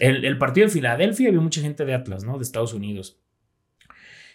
el, 0.00 0.38
partido 0.38 0.66
de 0.66 0.72
Filadelfia 0.72 1.28
había 1.28 1.40
mucha 1.40 1.60
gente 1.60 1.84
de 1.84 1.94
Atlas, 1.94 2.24
¿no? 2.24 2.36
De 2.38 2.44
Estados 2.44 2.74
Unidos. 2.74 3.21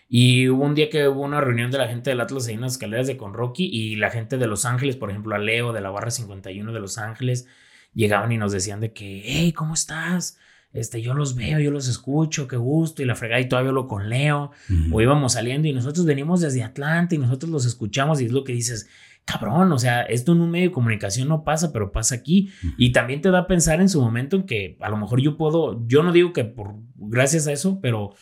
Y 0.10 0.48
hubo 0.48 0.64
un 0.64 0.76
día 0.76 0.90
que 0.90 1.08
hubo 1.08 1.22
una 1.22 1.42
reunión 1.42 1.70
de 1.70 1.78
la 1.78 1.88
gente 1.88 2.10
del 2.10 2.22
Atlas 2.22 2.48
ahí 2.48 2.54
en 2.54 2.62
las 2.62 2.74
escaleras 2.74 3.08
de 3.08 3.18
Conrocky 3.18 3.66
y 3.66 3.98
la 3.98 4.10
gente 4.10 4.38
de 4.38 4.48
Los 4.48 4.66
Ángeles, 4.66 4.96
por 4.96 5.10
ejemplo, 5.10 5.36
a 5.36 5.40
Leo 5.40 5.74
de 5.74 5.82
la 5.82 5.90
barra 5.90 6.12
51 6.12 6.72
de 6.72 6.80
Los 6.80 6.98
Ángeles, 6.98 7.48
llegaban 7.94 8.32
y 8.32 8.38
nos 8.38 8.52
decían 8.52 8.80
de 8.80 8.94
que, 8.94 9.22
hey, 9.26 9.52
¿cómo 9.52 9.74
estás? 9.74 10.38
Este, 10.72 11.02
yo 11.02 11.14
los 11.14 11.36
veo, 11.36 11.60
yo 11.60 11.72
los 11.72 11.88
escucho, 11.88 12.48
qué 12.48 12.58
gusto, 12.58 13.02
y 13.02 13.06
la 13.06 13.16
fregada, 13.16 13.42
y 13.42 13.50
todavía 13.50 13.70
hablo 13.70 13.88
con 13.88 14.10
Leo, 14.10 14.52
o 14.92 15.02
íbamos 15.02 15.34
saliendo 15.34 15.68
y 15.68 15.74
nosotros 15.74 16.06
venimos 16.06 16.42
desde 16.42 16.64
Atlanta 16.64 17.16
y 17.16 17.18
nosotros 17.18 17.52
los 17.52 17.66
escuchamos 17.66 18.22
y 18.22 18.26
es 18.26 18.32
lo 18.32 18.44
que 18.44 18.54
dices, 18.54 18.88
cabrón, 19.26 19.72
o 19.72 19.80
sea, 19.80 20.04
esto 20.04 20.34
en 20.34 20.42
un 20.42 20.52
medio 20.52 20.68
de 20.68 20.74
comunicación 20.74 21.28
no 21.28 21.44
pasa, 21.44 21.74
pero 21.74 21.92
pasa 21.92 22.16
aquí. 22.16 22.50
Y 22.78 22.92
también 22.92 23.22
te 23.22 23.30
da 23.32 23.40
a 23.40 23.48
pensar 23.48 23.82
en 23.82 23.90
su 23.90 24.02
momento 24.02 24.38
en 24.38 24.44
que 24.44 24.78
a 24.80 24.90
lo 24.90 24.98
mejor 24.98 25.20
yo 25.20 25.36
puedo, 25.36 25.86
yo 25.88 26.04
no 26.04 26.14
digo 26.14 26.32
que 26.32 26.46
por 26.46 26.76
gracias 26.96 27.48
a 27.48 27.52
eso, 27.52 27.80
pero 27.82 28.14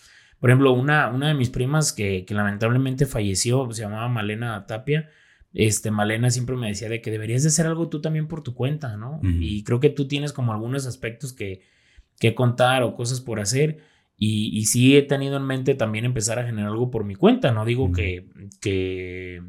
por 0.46 0.52
ejemplo, 0.52 0.74
una, 0.74 1.08
una 1.08 1.30
de 1.30 1.34
mis 1.34 1.50
primas 1.50 1.92
que, 1.92 2.24
que 2.24 2.36
lamentablemente 2.36 3.08
falleció, 3.08 3.68
se 3.72 3.82
llamaba 3.82 4.08
Malena 4.10 4.68
Tapia. 4.68 5.10
Este, 5.56 5.90
Malena 5.90 6.30
siempre 6.30 6.56
me 6.56 6.68
decía 6.68 6.88
de 6.88 7.02
que 7.02 7.10
deberías 7.10 7.42
de 7.42 7.48
hacer 7.48 7.66
algo 7.66 7.90
tú 7.90 8.00
también 8.00 8.28
por 8.28 8.44
tu 8.44 8.54
cuenta, 8.54 8.96
¿no? 8.96 9.20
Y 9.24 9.64
creo 9.64 9.80
que 9.80 9.90
tú 9.90 10.08
tienes 10.08 10.34
como 10.34 10.54
algunos 10.54 10.86
aspectos 10.86 11.34
que, 11.34 11.62
que 12.20 12.36
contar 12.36 12.84
o 12.84 12.94
cosas 12.94 13.22
por 13.22 13.40
hacer. 13.40 13.80
Y, 14.18 14.56
y, 14.56 14.66
sí 14.66 14.96
he 14.96 15.02
tenido 15.02 15.36
en 15.36 15.48
mente 15.48 15.74
también 15.74 16.06
empezar 16.06 16.38
a 16.38 16.46
generar 16.46 16.70
algo 16.70 16.92
por 16.92 17.06
mi 17.06 17.16
cuenta. 17.16 17.52
No 17.52 17.66
digo 17.66 17.92
que, 17.92 18.30
que, 18.62 19.42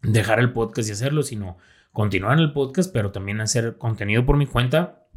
dejar 0.00 0.38
el 0.38 0.52
podcast 0.52 0.90
y 0.90 0.92
hacerlo, 0.92 1.24
sino 1.24 1.58
continuar 1.90 2.34
en 2.34 2.44
el 2.44 2.52
podcast, 2.52 2.92
pero 2.92 3.10
también 3.10 3.40
hacer 3.40 3.78
contenido 3.78 4.24
por 4.24 4.36
mi 4.36 4.46
cuenta, 4.46 5.08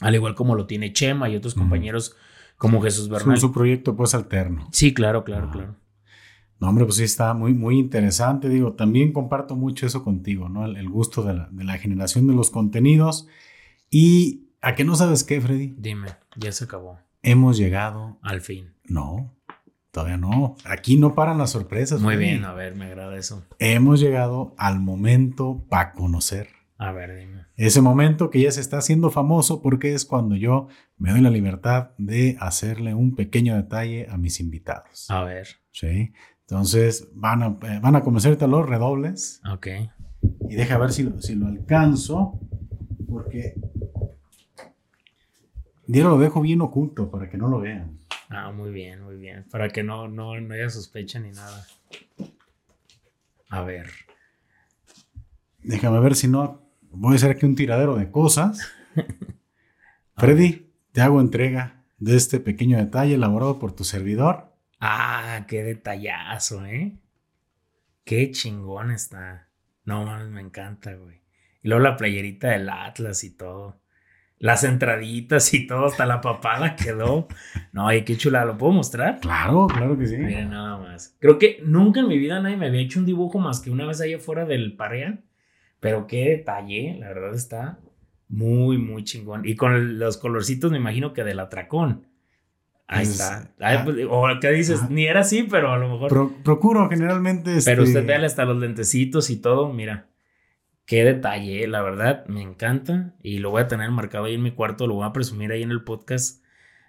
al 0.00 0.16
igual 0.16 0.34
como 0.34 0.56
lo 0.56 0.66
tiene 0.66 0.92
Chema 0.92 1.30
y 1.30 1.36
otros 1.36 1.54
compañeros 1.54 2.16
como 2.62 2.80
Jesús 2.80 3.08
Bernal. 3.08 3.36
Su, 3.38 3.48
su 3.48 3.52
proyecto 3.52 3.96
pues 3.96 4.14
alterno. 4.14 4.68
Sí, 4.70 4.94
claro, 4.94 5.24
claro, 5.24 5.50
claro. 5.50 5.74
No, 6.60 6.68
hombre, 6.68 6.84
pues 6.84 6.98
sí 6.98 7.02
está 7.02 7.34
muy, 7.34 7.54
muy 7.54 7.76
interesante. 7.76 8.48
Digo, 8.48 8.74
también 8.74 9.12
comparto 9.12 9.56
mucho 9.56 9.84
eso 9.84 10.04
contigo, 10.04 10.48
¿no? 10.48 10.64
El, 10.64 10.88
gusto 10.88 11.24
de 11.24 11.34
la, 11.34 11.48
de 11.50 11.64
la, 11.64 11.76
generación 11.78 12.28
de 12.28 12.34
los 12.34 12.50
contenidos. 12.50 13.26
Y 13.90 14.46
a 14.60 14.76
que 14.76 14.84
no 14.84 14.94
sabes 14.94 15.24
qué, 15.24 15.40
Freddy. 15.40 15.74
Dime, 15.76 16.10
ya 16.36 16.52
se 16.52 16.62
acabó. 16.62 17.00
Hemos 17.22 17.58
llegado. 17.58 18.20
Al 18.22 18.40
fin. 18.40 18.74
No, 18.84 19.34
todavía 19.90 20.16
no. 20.18 20.54
Aquí 20.64 20.96
no 20.96 21.16
paran 21.16 21.38
las 21.38 21.50
sorpresas. 21.50 22.00
Muy 22.00 22.16
bien, 22.16 22.44
a 22.44 22.52
ver, 22.52 22.76
me 22.76 22.84
agrada 22.84 23.16
eso. 23.16 23.42
Hemos 23.58 23.98
llegado 23.98 24.54
al 24.56 24.78
momento 24.78 25.64
para 25.68 25.90
conocer. 25.94 26.61
A 26.78 26.92
ver, 26.92 27.16
dime. 27.16 27.46
Ese 27.56 27.80
momento 27.80 28.30
que 28.30 28.40
ya 28.40 28.50
se 28.50 28.60
está 28.60 28.78
haciendo 28.78 29.10
famoso 29.10 29.62
porque 29.62 29.94
es 29.94 30.04
cuando 30.04 30.34
yo 30.36 30.68
me 30.96 31.10
doy 31.10 31.20
la 31.20 31.30
libertad 31.30 31.90
de 31.98 32.36
hacerle 32.40 32.94
un 32.94 33.14
pequeño 33.14 33.54
detalle 33.56 34.08
a 34.10 34.16
mis 34.16 34.40
invitados. 34.40 35.06
A 35.08 35.22
ver. 35.22 35.46
Sí. 35.70 36.12
Entonces 36.40 37.08
van 37.14 37.42
a, 37.42 37.46
eh, 37.62 37.80
van 37.80 37.96
a 37.96 38.02
comenzar 38.02 38.36
los 38.48 38.68
redobles. 38.68 39.40
Ok. 39.50 39.68
Y 40.48 40.54
deja 40.54 40.78
ver 40.78 40.92
si, 40.92 41.08
si 41.20 41.34
lo 41.34 41.46
alcanzo. 41.46 42.40
Porque. 43.08 43.54
Diero 45.86 46.10
lo 46.10 46.18
dejo 46.18 46.40
bien 46.40 46.60
oculto 46.60 47.10
para 47.10 47.28
que 47.28 47.36
no 47.36 47.48
lo 47.48 47.60
vean. 47.60 47.98
Ah, 48.28 48.50
muy 48.50 48.70
bien, 48.70 49.02
muy 49.02 49.16
bien. 49.16 49.44
Para 49.50 49.68
que 49.68 49.82
no, 49.82 50.08
no, 50.08 50.40
no 50.40 50.54
haya 50.54 50.70
sospecha 50.70 51.20
ni 51.20 51.32
nada. 51.32 51.66
A 53.50 53.62
ver. 53.62 53.90
Déjame 55.62 56.00
ver 56.00 56.14
si 56.16 56.28
no. 56.28 56.61
Voy 56.94 57.14
a 57.14 57.16
hacer 57.16 57.30
aquí 57.30 57.46
un 57.46 57.54
tiradero 57.54 57.96
de 57.96 58.10
cosas. 58.10 58.70
Freddy, 60.16 60.70
te 60.92 61.00
hago 61.00 61.20
entrega 61.20 61.84
de 61.98 62.16
este 62.16 62.38
pequeño 62.38 62.76
detalle 62.76 63.14
elaborado 63.14 63.58
por 63.58 63.72
tu 63.72 63.84
servidor. 63.84 64.52
Ah, 64.78 65.46
qué 65.48 65.62
detallazo, 65.62 66.66
¿eh? 66.66 66.98
Qué 68.04 68.30
chingón 68.30 68.90
está. 68.90 69.48
No 69.84 70.04
mames, 70.04 70.28
me 70.28 70.40
encanta, 70.40 70.94
güey. 70.94 71.22
Y 71.62 71.68
luego 71.68 71.82
la 71.82 71.96
playerita 71.96 72.50
del 72.50 72.68
Atlas 72.68 73.24
y 73.24 73.30
todo. 73.30 73.80
Las 74.38 74.64
entraditas 74.64 75.54
y 75.54 75.66
todo, 75.66 75.86
hasta 75.86 76.04
la 76.04 76.20
papada 76.20 76.74
quedó. 76.76 77.28
No, 77.72 77.92
y 77.92 78.02
qué 78.02 78.16
chula, 78.16 78.44
¿lo 78.44 78.58
puedo 78.58 78.72
mostrar? 78.72 79.20
Claro, 79.20 79.68
claro 79.68 79.96
que 79.96 80.06
sí. 80.06 80.16
Miren, 80.18 80.50
nada 80.50 80.76
más. 80.78 81.16
Creo 81.20 81.38
que 81.38 81.60
nunca 81.64 82.00
en 82.00 82.08
mi 82.08 82.18
vida 82.18 82.40
nadie 82.40 82.56
me 82.56 82.66
había 82.66 82.80
hecho 82.80 82.98
un 82.98 83.06
dibujo 83.06 83.38
más 83.38 83.60
que 83.60 83.70
una 83.70 83.86
vez 83.86 84.00
allá 84.00 84.16
afuera 84.16 84.44
del 84.44 84.76
Parea. 84.76 85.20
Pero 85.82 86.06
qué 86.06 86.28
detalle, 86.28 86.96
la 87.00 87.08
verdad 87.08 87.34
está 87.34 87.80
muy, 88.28 88.78
muy 88.78 89.02
chingón. 89.02 89.42
Y 89.44 89.56
con 89.56 89.98
los 89.98 90.16
colorcitos, 90.16 90.70
me 90.70 90.76
imagino 90.76 91.12
que 91.12 91.24
del 91.24 91.40
atracón. 91.40 92.06
Ahí 92.86 93.02
está. 93.02 93.50
Ah, 93.58 93.82
pues, 93.84 93.96
o 94.08 94.24
que 94.40 94.52
dices, 94.52 94.88
ni 94.90 95.06
era 95.06 95.22
así, 95.22 95.42
pero 95.42 95.72
a 95.72 95.78
lo 95.78 95.88
mejor. 95.88 96.34
procuro 96.44 96.88
generalmente. 96.88 97.58
Pero 97.64 97.82
usted 97.82 97.98
este, 97.98 98.18
ve 98.18 98.24
hasta 98.24 98.44
los 98.44 98.58
lentecitos 98.58 99.28
y 99.28 99.40
todo, 99.40 99.72
mira. 99.72 100.06
Qué 100.86 101.02
detalle, 101.02 101.66
la 101.66 101.82
verdad, 101.82 102.26
me 102.26 102.42
encanta. 102.42 103.16
Y 103.20 103.38
lo 103.38 103.50
voy 103.50 103.62
a 103.62 103.66
tener 103.66 103.90
marcado 103.90 104.26
ahí 104.26 104.34
en 104.34 104.42
mi 104.42 104.52
cuarto, 104.52 104.86
lo 104.86 104.94
voy 104.94 105.06
a 105.06 105.12
presumir 105.12 105.50
ahí 105.50 105.64
en 105.64 105.72
el 105.72 105.82
podcast 105.82 106.44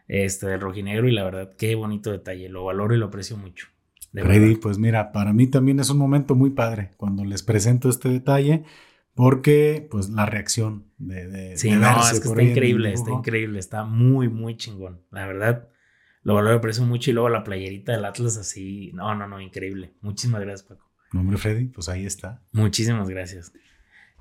este, 0.08 0.46
del 0.46 0.62
rojinegro. 0.62 1.08
Y 1.08 1.14
la 1.14 1.24
verdad, 1.24 1.52
qué 1.58 1.74
bonito 1.74 2.12
detalle. 2.12 2.48
Lo 2.48 2.64
valoro 2.64 2.94
y 2.94 3.00
lo 3.00 3.08
aprecio 3.08 3.38
mucho. 3.38 3.73
Freddy, 4.14 4.56
pues 4.56 4.78
mira, 4.78 5.12
para 5.12 5.34
mí 5.34 5.48
también 5.48 5.80
es 5.80 5.90
un 5.90 5.98
momento 5.98 6.36
muy 6.36 6.52
padre 6.52 6.92
cuando 6.98 7.26
les 7.26 7.44
presento 7.44 7.90
este 7.90 8.10
detalle. 8.10 8.64
Porque, 9.16 9.88
pues, 9.92 10.10
la 10.10 10.26
reacción 10.26 10.88
de. 10.98 11.28
de 11.28 11.58
sí, 11.58 11.70
no, 11.72 12.02
es 12.02 12.20
que 12.20 12.30
está 12.30 12.42
increíble, 12.42 12.94
está 12.94 13.12
increíble, 13.12 13.60
está 13.60 13.84
muy, 13.84 14.28
muy 14.28 14.58
chingón. 14.58 15.02
La 15.12 15.28
verdad, 15.28 15.70
lo 16.24 16.34
valoro 16.34 16.58
aprecio 16.58 16.84
mucho 16.84 17.12
y 17.12 17.14
luego 17.14 17.30
la 17.30 17.44
playerita 17.44 17.92
del 17.92 18.06
Atlas 18.06 18.38
así. 18.38 18.92
No, 18.94 19.14
no, 19.14 19.28
no, 19.28 19.40
increíble. 19.40 19.94
Muchísimas 20.02 20.42
gracias, 20.42 20.64
Paco. 20.68 20.90
Nombre 21.12 21.38
Freddy, 21.38 21.66
pues 21.66 21.90
ahí 21.90 22.06
está. 22.06 22.42
Muchísimas 22.54 23.08
gracias. 23.08 23.54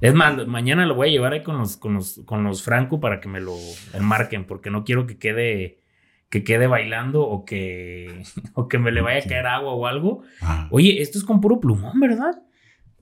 Es 0.02 0.14
más, 0.14 0.46
mañana 0.46 0.84
lo 0.84 0.94
voy 0.94 1.08
a 1.08 1.12
llevar 1.12 1.32
ahí 1.32 1.42
con 1.42 1.56
los, 1.56 1.76
con 1.76 1.94
los, 1.94 2.20
con 2.26 2.42
los 2.44 2.62
Franco 2.62 3.00
para 3.00 3.20
que 3.20 3.28
me 3.28 3.40
lo 3.40 3.56
enmarquen, 3.94 4.46
porque 4.46 4.68
no 4.68 4.84
quiero 4.84 5.06
que 5.06 5.16
quede, 5.16 5.81
que 6.32 6.44
quede 6.44 6.66
bailando 6.66 7.28
o 7.28 7.44
que, 7.44 8.22
o 8.54 8.66
que 8.66 8.78
me 8.78 8.90
le 8.90 9.02
vaya 9.02 9.20
a 9.20 9.28
caer 9.28 9.46
agua 9.46 9.74
o 9.74 9.86
algo. 9.86 10.22
Ah. 10.40 10.66
Oye, 10.70 11.02
esto 11.02 11.18
es 11.18 11.24
con 11.24 11.42
puro 11.42 11.60
plumón, 11.60 12.00
¿verdad? 12.00 12.42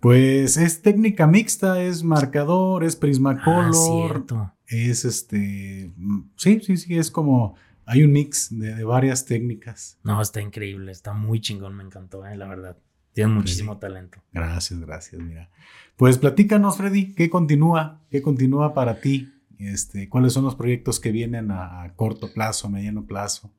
Pues 0.01 0.57
es 0.57 0.83
técnica 0.83 1.29
mixta, 1.29 1.81
es 1.81 2.03
marcador, 2.03 2.83
es 2.83 2.97
prismacolor. 2.97 4.27
Ah, 4.33 4.55
es 4.67 5.05
este. 5.05 5.93
Sí, 6.35 6.61
sí, 6.61 6.77
sí, 6.77 6.99
es 6.99 7.13
como 7.13 7.55
hay 7.87 8.03
un 8.03 8.11
mix 8.11 8.49
de, 8.51 8.83
varias 8.83 9.25
técnicas. 9.25 9.97
No, 10.03 10.21
está 10.21 10.41
increíble, 10.41 10.91
está 10.91 11.13
muy 11.13 11.41
chingón, 11.41 11.77
me 11.77 11.85
encantó, 11.85 12.27
eh, 12.27 12.37
la 12.37 12.49
verdad. 12.49 12.79
Tienes 13.13 13.33
muchísimo 13.35 13.79
talento. 13.79 14.19
Gracias, 14.33 14.81
gracias, 14.81 15.21
mira. 15.21 15.51
Pues 15.97 16.19
platícanos, 16.19 16.79
Freddy, 16.79 17.15
¿qué 17.15 17.31
continúa? 17.31 18.01
¿Qué 18.11 18.23
continúa 18.23 18.75
para 18.75 19.01
ti? 19.01 19.33
Este, 19.61 20.09
¿Cuáles 20.09 20.33
son 20.33 20.45
los 20.45 20.55
proyectos 20.55 21.01
que 21.01 21.13
vienen 21.13 21.51
a, 21.51 21.93
corto 21.95 22.33
plazo, 22.33 22.71
mediano 22.71 23.05
plazo? 23.05 23.53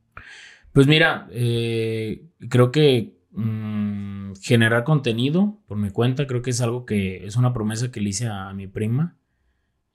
Pues 0.73 0.88
mira, 0.88 1.28
eh, 1.32 2.26
creo 2.49 2.72
que 2.72 3.19
mm, 3.32 4.34
generar 4.41 4.84
contenido 4.84 5.60
por 5.68 5.78
mi 5.78 5.91
cuenta, 5.91 6.26
creo 6.26 6.41
que 6.41 6.49
es 6.49 6.61
algo 6.61 6.86
que 6.86 7.26
es 7.26 7.36
una 7.36 7.53
promesa 7.53 7.91
que 7.91 8.02
le 8.02 8.10
hice 8.10 8.28
a, 8.28 8.52
mi 8.53 8.68
prima. 8.68 9.15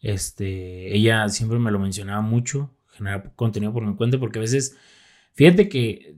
Este, 0.01 0.95
ella 0.95 1.29
siempre 1.29 1.59
me 1.59 1.73
lo 1.73 1.81
mencionaba 1.81 2.21
mucho 2.21 2.71
generar 2.89 3.33
contenido 3.35 3.73
por 3.73 3.85
mi 3.85 3.97
cuenta, 3.97 4.19
porque 4.19 4.39
a 4.39 4.43
veces, 4.43 4.77
fíjate 5.35 5.69
que 5.69 6.15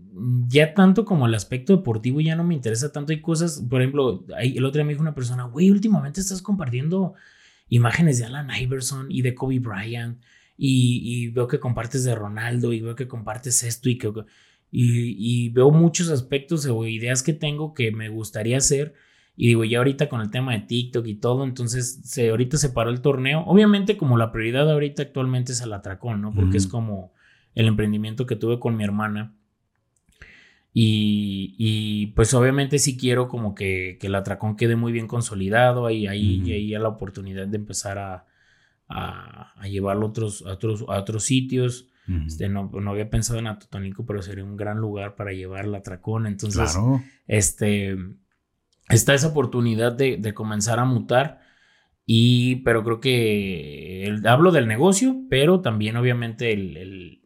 ya 0.48 0.74
tanto 0.74 1.04
como 1.04 1.26
el 1.26 1.34
aspecto 1.34 1.76
deportivo 1.76 2.20
ya 2.20 2.36
no 2.36 2.44
me 2.44 2.54
interesa 2.54 2.92
tanto. 2.92 3.12
Hay 3.12 3.22
cosas, 3.22 3.64
por 3.68 3.80
ejemplo, 3.80 4.26
el 4.38 4.64
otro 4.64 4.78
día 4.78 4.84
me 4.84 4.92
dijo 4.92 5.02
una 5.02 5.14
persona, 5.14 5.44
güey, 5.44 5.70
últimamente 5.70 6.20
estás 6.20 6.42
compartiendo 6.42 7.14
imágenes 7.68 8.18
de 8.18 8.26
Alan 8.26 8.50
Iverson 8.60 9.06
y 9.10 9.22
de 9.22 9.34
Kobe 9.34 9.58
Bryant. 9.58 10.20
Y, 10.60 11.28
veo 11.28 11.46
que 11.46 11.60
compartes 11.60 12.02
de 12.02 12.16
Ronaldo 12.16 12.72
y 12.72 12.80
veo 12.80 12.96
que 12.96 13.06
compartes 13.06 13.62
esto 13.62 13.88
y 13.88 13.96
que 13.96 14.08
y, 14.72 15.44
y, 15.44 15.48
veo 15.50 15.70
muchos 15.70 16.10
aspectos 16.10 16.66
o 16.66 16.84
ideas 16.84 17.22
que 17.22 17.32
tengo 17.32 17.74
que 17.74 17.92
me 17.92 18.08
gustaría 18.08 18.58
hacer 18.58 18.94
y 19.40 19.46
digo, 19.46 19.62
ya 19.62 19.78
ahorita 19.78 20.08
con 20.08 20.20
el 20.20 20.32
tema 20.32 20.52
de 20.52 20.58
TikTok 20.62 21.06
y 21.06 21.14
todo, 21.14 21.44
entonces 21.44 22.00
se, 22.02 22.30
ahorita 22.30 22.56
se 22.56 22.70
paró 22.70 22.90
el 22.90 23.00
torneo. 23.00 23.44
Obviamente 23.46 23.96
como 23.96 24.18
la 24.18 24.32
prioridad 24.32 24.68
ahorita 24.68 25.00
actualmente 25.02 25.52
es 25.52 25.60
el 25.60 25.72
atracón, 25.72 26.20
¿no? 26.20 26.34
Porque 26.34 26.56
es 26.56 26.66
como 26.66 27.12
el 27.54 27.68
emprendimiento 27.68 28.26
que 28.26 28.34
tuve 28.34 28.58
con 28.58 28.76
mi 28.76 28.82
hermana. 28.82 29.37
Y, 30.80 31.56
y, 31.58 32.06
pues 32.14 32.32
obviamente 32.34 32.78
sí 32.78 32.96
quiero 32.96 33.26
como 33.26 33.56
que, 33.56 33.98
que 34.00 34.06
el 34.06 34.14
atracón 34.14 34.54
quede 34.54 34.76
muy 34.76 34.92
bien 34.92 35.08
consolidado. 35.08 35.86
Ahí, 35.86 36.06
ahí, 36.06 36.40
ahí 36.52 36.68
la 36.70 36.86
oportunidad 36.86 37.48
de 37.48 37.56
empezar 37.56 37.98
a, 37.98 38.26
a, 38.88 39.60
a 39.60 39.66
llevarlo 39.66 40.06
a 40.06 40.08
otros, 40.10 40.44
a 40.46 40.52
otros, 40.52 40.84
a 40.88 41.00
otros 41.00 41.24
sitios. 41.24 41.88
este, 42.24 42.48
no, 42.48 42.70
no, 42.72 42.92
había 42.92 43.10
pensado 43.10 43.40
en 43.40 43.48
Atotónico, 43.48 44.06
pero 44.06 44.22
sería 44.22 44.44
un 44.44 44.56
gran 44.56 44.78
lugar 44.78 45.16
para 45.16 45.32
llevar 45.32 45.64
el 45.64 45.74
atracón. 45.74 46.28
Entonces, 46.28 46.78
este 47.26 47.96
está 48.88 49.14
esa 49.14 49.26
oportunidad 49.26 49.94
de, 49.94 50.32
comenzar 50.32 50.78
a 50.78 50.84
mutar. 50.84 51.40
Y, 52.06 52.62
pero 52.62 52.84
creo 52.84 53.00
que 53.00 54.16
hablo 54.26 54.52
del 54.52 54.68
negocio, 54.68 55.24
pero 55.28 55.60
también 55.60 55.96
obviamente 55.96 56.52
el, 56.52 56.76
el, 56.76 57.22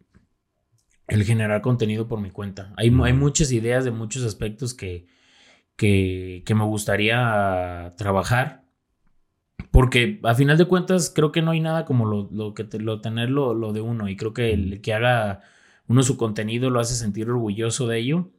generar 1.08 1.60
contenido 1.62 2.08
por 2.08 2.20
mi 2.20 2.30
cuenta. 2.30 2.72
Hay, 2.76 2.92
hay, 3.02 3.12
muchas 3.12 3.52
ideas 3.52 3.84
de 3.84 3.90
muchos 3.90 4.24
aspectos 4.24 4.74
que, 4.74 5.06
que, 5.76 6.54
me 6.54 6.64
gustaría 6.64 7.94
trabajar. 7.96 8.62
Porque 9.70 10.20
a 10.24 10.34
final 10.34 10.58
de 10.58 10.66
cuentas 10.66 11.10
creo 11.14 11.32
que 11.32 11.42
no 11.42 11.52
hay 11.52 11.60
nada 11.60 11.84
como 11.84 12.04
lo, 12.04 12.28
lo 12.30 12.54
que 12.54 12.66
lo, 12.78 13.00
tener 13.00 13.30
lo, 13.30 13.72
de 13.72 13.80
uno. 13.80 14.08
Y 14.08 14.16
creo 14.16 14.34
que 14.34 14.52
el 14.52 14.80
que 14.80 14.92
haga 14.94 15.40
uno 15.88 16.02
su 16.02 16.16
contenido 16.16 16.70
lo 16.70 16.80
hace 16.80 16.94
sentir 16.94 17.28
orgulloso 17.30 17.86
de 17.86 17.98
ello. 17.98 18.30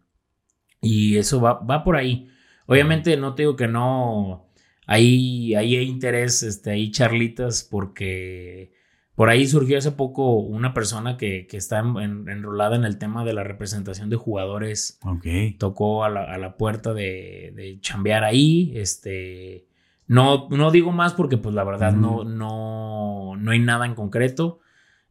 Y 0.82 1.18
eso 1.18 1.42
va, 1.42 1.54
va 1.60 1.84
por 1.84 1.96
ahí. 1.96 2.30
Obviamente 2.66 3.18
no 3.18 3.36
te 3.36 3.44
digo 3.44 3.56
que 3.56 3.68
no. 3.68 4.50
Ahí, 4.86 5.56
ahí 5.56 5.78
hay 5.78 5.88
interés, 5.88 6.44
este, 6.44 6.72
hay 6.72 6.92
charlitas, 6.92 7.64
porque 7.64 8.74
por 9.16 9.30
ahí 9.30 9.46
surgió 9.48 9.78
hace 9.78 9.92
poco 9.92 10.40
una 10.40 10.74
persona 10.74 11.18
que, 11.18 11.48
está 11.52 11.80
enrolada 11.80 12.76
en 12.76 12.84
el 12.84 12.98
tema 12.98 13.24
de 13.24 13.34
la 13.34 13.44
representación 13.44 14.10
de 14.10 14.16
jugadores. 14.16 15.00
Ok. 15.06 15.26
Tocó 15.58 16.04
a 16.04 16.10
la, 16.10 16.58
puerta 16.58 16.94
de, 16.94 17.54
de, 17.56 17.80
chambear 17.80 18.24
ahí. 18.24 18.72
Este. 18.76 19.68
No, 20.08 20.48
no 20.50 20.72
digo 20.72 20.92
más 20.92 21.14
porque, 21.14 21.38
pues, 21.38 21.54
la 21.56 21.64
verdad, 21.64 21.94
no, 21.94 22.24
no, 22.24 23.36
no 23.38 23.52
hay 23.52 23.60
nada 23.60 23.86
en 23.86 23.96
concreto. 23.96 24.60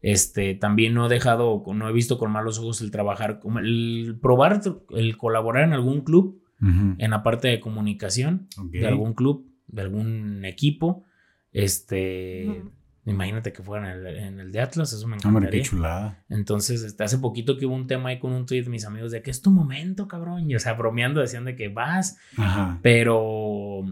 Este, 0.02 0.54
también 0.56 0.94
no 0.94 1.06
he 1.06 1.08
dejado, 1.08 1.62
no 1.64 1.88
he 1.88 1.92
visto 1.92 2.18
con 2.18 2.32
malos 2.32 2.58
ojos 2.58 2.80
el 2.80 2.90
trabajar, 2.90 3.40
el 3.62 4.18
probar, 4.20 4.60
el 4.90 5.16
colaborar 5.16 5.62
en 5.62 5.72
algún 5.72 6.00
club 6.00 6.42
en 6.60 7.10
la 7.10 7.24
parte 7.24 7.48
de 7.48 7.58
comunicación 7.58 8.46
de 8.70 8.86
algún 8.86 9.14
club, 9.14 9.48
de 9.66 9.82
algún 9.82 10.44
equipo. 10.44 11.04
Este, 11.52 12.62
Imagínate 13.04 13.52
que 13.52 13.64
fuera 13.64 13.92
en 13.92 14.38
el, 14.38 14.52
de 14.52 14.60
Atlas, 14.60 14.92
eso 14.92 15.08
me 15.08 15.16
encantaría. 15.16 15.48
Hombre, 15.48 15.50
qué 15.50 15.62
chulada. 15.62 16.24
Entonces, 16.28 16.84
este, 16.84 17.02
hace 17.02 17.18
poquito 17.18 17.58
que 17.58 17.66
hubo 17.66 17.74
un 17.74 17.88
tema 17.88 18.10
ahí 18.10 18.20
con 18.20 18.32
un 18.32 18.46
tweet 18.46 18.62
de 18.62 18.70
mis 18.70 18.84
amigos 18.84 19.10
de 19.10 19.22
que 19.22 19.32
es 19.32 19.42
tu 19.42 19.50
momento, 19.50 20.06
cabrón. 20.06 20.48
Y, 20.48 20.54
o 20.54 20.60
sea, 20.60 20.74
bromeando, 20.74 21.20
decían 21.20 21.44
de 21.44 21.56
que 21.56 21.68
vas. 21.68 22.18
Ajá. 22.36 22.78
Pero, 22.80 23.82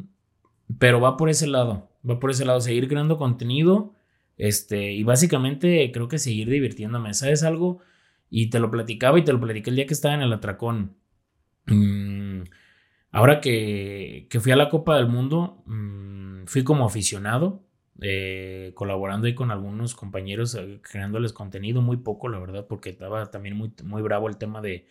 pero 0.79 1.01
va 1.01 1.17
por 1.17 1.29
ese 1.29 1.49
lado. 1.49 1.91
Va 2.09 2.21
por 2.21 2.31
ese 2.31 2.45
lado, 2.45 2.61
seguir 2.61 2.87
creando 2.87 3.19
contenido. 3.19 3.95
Este, 4.37 4.93
y 4.93 5.03
básicamente 5.03 5.91
creo 5.93 6.07
que 6.07 6.19
seguir 6.19 6.49
divirtiéndome. 6.49 7.13
¿Sabes 7.13 7.43
algo? 7.43 7.81
Y 8.31 8.49
te 8.49 8.61
lo 8.61 8.71
platicaba 8.71 9.19
y 9.19 9.25
te 9.25 9.33
lo 9.33 9.41
platiqué 9.41 9.71
el 9.71 9.77
día 9.77 9.87
que 9.87 9.95
estaba 9.95 10.15
en 10.15 10.23
el 10.23 10.33
atracón. 10.33 10.95
Mm, 11.67 12.43
ahora 13.11 13.41
que, 13.41 14.29
que, 14.31 14.39
fui 14.39 14.53
a 14.53 14.57
la 14.57 14.69
Copa 14.69 14.97
del 14.97 15.09
Mundo, 15.09 15.65
mm, 15.67 16.45
fui 16.47 16.63
como 16.63 16.87
aficionado 16.87 17.65
eh, 18.01 18.73
colaborando 18.75 19.27
ahí 19.27 19.35
con 19.35 19.51
algunos 19.51 19.95
compañeros, 19.95 20.55
eh, 20.55 20.81
creándoles 20.83 21.33
contenido, 21.33 21.83
muy 21.83 21.99
poco, 21.99 22.29
la 22.29 22.39
verdad, 22.39 22.67
porque 22.69 22.91
estaba 22.91 23.31
también 23.31 23.57
muy, 23.57 23.73
muy 23.85 24.03
bravo 24.03 24.29
el 24.29 24.37
tema 24.37 24.61
de, 24.61 24.87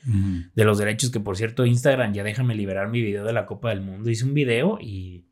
de 0.55 0.65
los 0.65 0.77
derechos, 0.77 1.09
que 1.09 1.19
por 1.19 1.37
cierto, 1.37 1.65
Instagram 1.65 2.13
ya 2.13 2.23
déjame 2.23 2.55
liberar 2.55 2.89
mi 2.89 3.01
video 3.01 3.25
de 3.25 3.33
la 3.33 3.45
Copa 3.45 3.69
del 3.69 3.81
Mundo. 3.81 4.09
Hice 4.09 4.25
un 4.25 4.33
video 4.33 4.77
y 4.81 5.23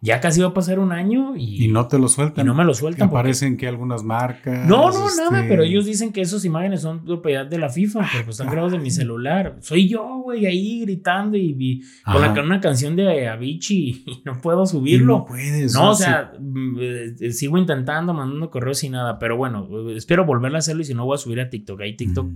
ya 0.00 0.20
casi 0.20 0.42
va 0.42 0.48
a 0.48 0.54
pasar 0.54 0.78
un 0.78 0.92
año 0.92 1.36
y, 1.36 1.64
y 1.64 1.68
no 1.68 1.88
te 1.88 1.98
lo 1.98 2.08
sueltan. 2.08 2.44
Y 2.44 2.46
no 2.46 2.54
me 2.54 2.64
lo 2.64 2.74
sueltan. 2.74 3.08
Aparecen 3.08 3.56
que 3.56 3.66
algunas 3.66 4.02
marcas. 4.04 4.68
No, 4.68 4.90
no, 4.90 5.06
nada, 5.16 5.40
este 5.40 5.48
pero 5.48 5.62
ellos 5.62 5.86
dicen 5.86 6.12
que 6.12 6.20
esas 6.20 6.44
imágenes 6.44 6.82
son 6.82 7.04
propiedad 7.04 7.46
de 7.46 7.58
la 7.58 7.70
FIFA, 7.70 8.06
pero 8.12 8.24
pues 8.24 8.38
están 8.38 8.50
grabados 8.50 8.72
de 8.72 8.78
mi 8.78 8.90
celular. 8.90 9.56
Soy 9.60 9.88
yo, 9.88 10.20
güey, 10.22 10.44
ahí 10.44 10.82
gritando 10.82 11.38
y, 11.38 11.82
con 12.04 12.20
la, 12.20 12.30
una 12.42 12.60
canción 12.60 12.94
de 12.94 13.26
Avicii 13.26 14.04
y 14.06 14.22
no 14.24 14.38
puedo 14.40 14.66
subirlo. 14.66 15.18
no 15.18 15.24
puedes. 15.24 15.72
No, 15.72 15.90
o 15.90 15.94
sea, 15.94 16.32
mm, 16.38 16.76
eh, 16.78 17.32
sigo 17.32 17.56
intentando, 17.56 18.12
mandando 18.12 18.50
correos 18.50 18.84
y 18.84 18.90
nada, 18.90 19.18
pero 19.18 19.38
bueno, 19.38 19.66
espero 19.90 20.26
volver 20.26 20.54
a 20.54 20.58
hacerlo 20.58 20.82
y 20.82 20.84
si 20.84 20.94
no 20.94 21.06
voy 21.06 21.14
a 21.14 21.18
subir 21.18 21.40
a 21.40 21.48
TikTok. 21.48 21.80
Ahí 21.80 21.96
TikTok 21.96 22.28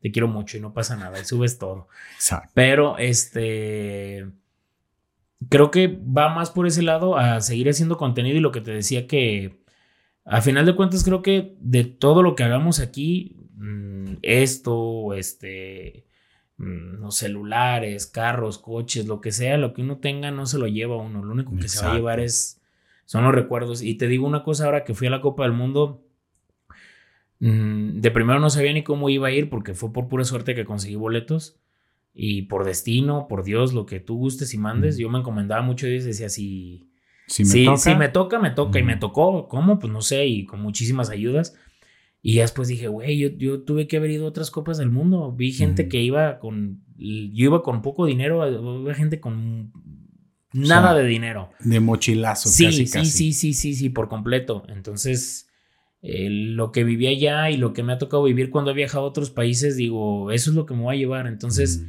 te 0.00 0.10
quiero 0.10 0.26
mucho 0.26 0.58
y 0.58 0.60
no 0.60 0.72
pasa 0.72 0.96
nada, 0.96 1.16
ahí 1.18 1.24
subes 1.24 1.56
todo. 1.56 1.86
Exacto. 2.16 2.50
Pero 2.52 2.98
este 2.98 4.26
creo 5.48 5.70
que 5.70 5.88
va 5.88 6.34
más 6.34 6.50
por 6.50 6.66
ese 6.66 6.82
lado 6.82 7.16
a 7.16 7.40
seguir 7.40 7.68
haciendo 7.68 7.96
contenido 7.96 8.36
y 8.36 8.40
lo 8.40 8.52
que 8.52 8.60
te 8.60 8.72
decía 8.72 9.06
que 9.06 9.60
a 10.24 10.40
final 10.40 10.66
de 10.66 10.74
cuentas 10.74 11.04
creo 11.04 11.22
que 11.22 11.56
de 11.60 11.84
todo 11.84 12.22
lo 12.22 12.34
que 12.34 12.44
hagamos 12.44 12.80
aquí, 12.80 13.36
mm, 13.54 14.16
esto, 14.22 15.14
este, 15.14 16.06
mm, 16.56 17.00
los 17.00 17.16
celulares, 17.16 18.06
carros, 18.06 18.58
coches, 18.58 19.06
lo 19.06 19.20
que 19.20 19.32
sea, 19.32 19.56
lo 19.56 19.72
que 19.72 19.82
uno 19.82 19.98
tenga 19.98 20.30
no 20.30 20.46
se 20.46 20.58
lo 20.58 20.66
lleva 20.66 20.96
uno, 20.96 21.22
lo 21.22 21.32
único 21.32 21.56
que 21.56 21.68
se 21.68 21.84
va 21.84 21.92
a 21.92 21.94
llevar 21.94 22.20
es, 22.20 22.60
son 23.04 23.24
los 23.24 23.34
recuerdos. 23.34 23.82
Y 23.82 23.94
te 23.96 24.08
digo 24.08 24.26
una 24.26 24.42
cosa 24.42 24.66
ahora 24.66 24.84
que 24.84 24.94
fui 24.94 25.06
a 25.06 25.10
la 25.10 25.20
Copa 25.20 25.44
del 25.44 25.52
Mundo. 25.52 26.02
Mm, 27.38 28.00
de 28.00 28.10
primero 28.10 28.40
no 28.40 28.50
sabía 28.50 28.72
ni 28.72 28.82
cómo 28.82 29.08
iba 29.10 29.28
a 29.28 29.30
ir 29.30 29.50
porque 29.50 29.74
fue 29.74 29.92
por 29.92 30.08
pura 30.08 30.24
suerte 30.24 30.54
que 30.54 30.64
conseguí 30.64 30.96
boletos 30.96 31.60
y 32.18 32.42
por 32.42 32.64
destino, 32.64 33.26
por 33.28 33.44
Dios, 33.44 33.74
lo 33.74 33.84
que 33.84 34.00
tú 34.00 34.16
gustes 34.16 34.54
y 34.54 34.58
mandes. 34.58 34.96
Yo 34.96 35.10
me 35.10 35.18
encomendaba 35.18 35.60
mucho 35.60 35.86
y 35.86 35.98
decía, 35.98 36.30
si, 36.30 36.90
si, 37.26 37.44
me, 37.44 37.64
toca? 37.66 37.76
si 37.76 37.94
me 37.94 38.08
toca, 38.08 38.38
me 38.38 38.50
toca. 38.50 38.78
Y 38.78 38.82
me 38.82 38.96
tocó, 38.96 39.48
¿cómo? 39.48 39.78
Pues 39.78 39.92
no 39.92 40.00
sé, 40.00 40.24
y 40.26 40.46
con 40.46 40.62
muchísimas 40.62 41.10
ayudas. 41.10 41.54
Y 42.22 42.38
después 42.38 42.68
dije, 42.68 42.88
güey, 42.88 43.18
yo, 43.18 43.28
yo, 43.36 43.62
tuve 43.64 43.86
que 43.86 43.98
haber 43.98 44.12
ido 44.12 44.24
a 44.24 44.30
otras 44.30 44.50
copas 44.50 44.78
del 44.78 44.90
mundo. 44.90 45.30
Vi 45.36 45.52
gente 45.52 45.88
que 45.88 46.00
iba 46.00 46.38
con, 46.38 46.82
yo 46.96 47.44
iba 47.44 47.62
con 47.62 47.82
poco 47.82 48.06
dinero, 48.06 48.42
había 48.42 48.94
gente 48.94 49.20
con 49.20 49.72
nada 50.54 50.94
de 50.94 51.04
dinero. 51.04 51.50
De 51.60 51.80
mochilazo, 51.80 52.48
sí, 52.48 52.64
casi, 52.64 52.86
sí, 52.86 53.04
sí, 53.04 53.32
sí, 53.34 53.52
sí, 53.52 53.74
sí, 53.74 53.90
por 53.90 54.08
completo. 54.08 54.62
Entonces, 54.68 55.50
eh, 56.00 56.30
lo 56.30 56.72
que 56.72 56.82
viví 56.82 57.08
allá 57.08 57.50
y 57.50 57.58
lo 57.58 57.74
que 57.74 57.82
me 57.82 57.92
ha 57.92 57.98
tocado 57.98 58.22
vivir 58.22 58.48
cuando 58.48 58.70
he 58.70 58.74
viajado 58.74 59.04
a 59.04 59.08
otros 59.08 59.28
países, 59.28 59.76
digo, 59.76 60.30
eso 60.30 60.48
es 60.48 60.56
lo 60.56 60.64
que 60.64 60.72
me 60.72 60.84
va 60.84 60.92
a 60.92 60.96
llevar. 60.96 61.26
Entonces, 61.26 61.84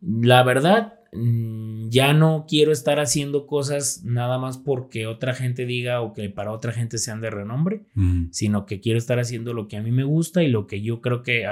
la 0.00 0.42
verdad, 0.42 1.00
mm, 1.12 1.88
ya 1.90 2.12
no 2.12 2.46
quiero 2.48 2.72
estar 2.72 3.00
haciendo 3.00 3.46
cosas 3.46 4.02
nada 4.04 4.38
más 4.38 4.58
porque 4.58 5.06
otra 5.06 5.34
gente 5.34 5.66
diga 5.66 6.00
o 6.00 6.12
que 6.12 6.30
para 6.30 6.52
otra 6.52 6.72
gente 6.72 6.98
sean 6.98 7.20
de 7.20 7.30
renombre, 7.30 7.82
sino 8.30 8.66
que 8.66 8.80
quiero 8.80 8.98
estar 8.98 9.18
haciendo 9.18 9.52
lo 9.52 9.68
que 9.68 9.76
a 9.76 9.82
mí 9.82 9.90
me 9.90 10.04
gusta 10.04 10.42
y 10.42 10.48
lo 10.48 10.66
que 10.66 10.82
yo 10.82 11.00
creo 11.00 11.22
que... 11.22 11.46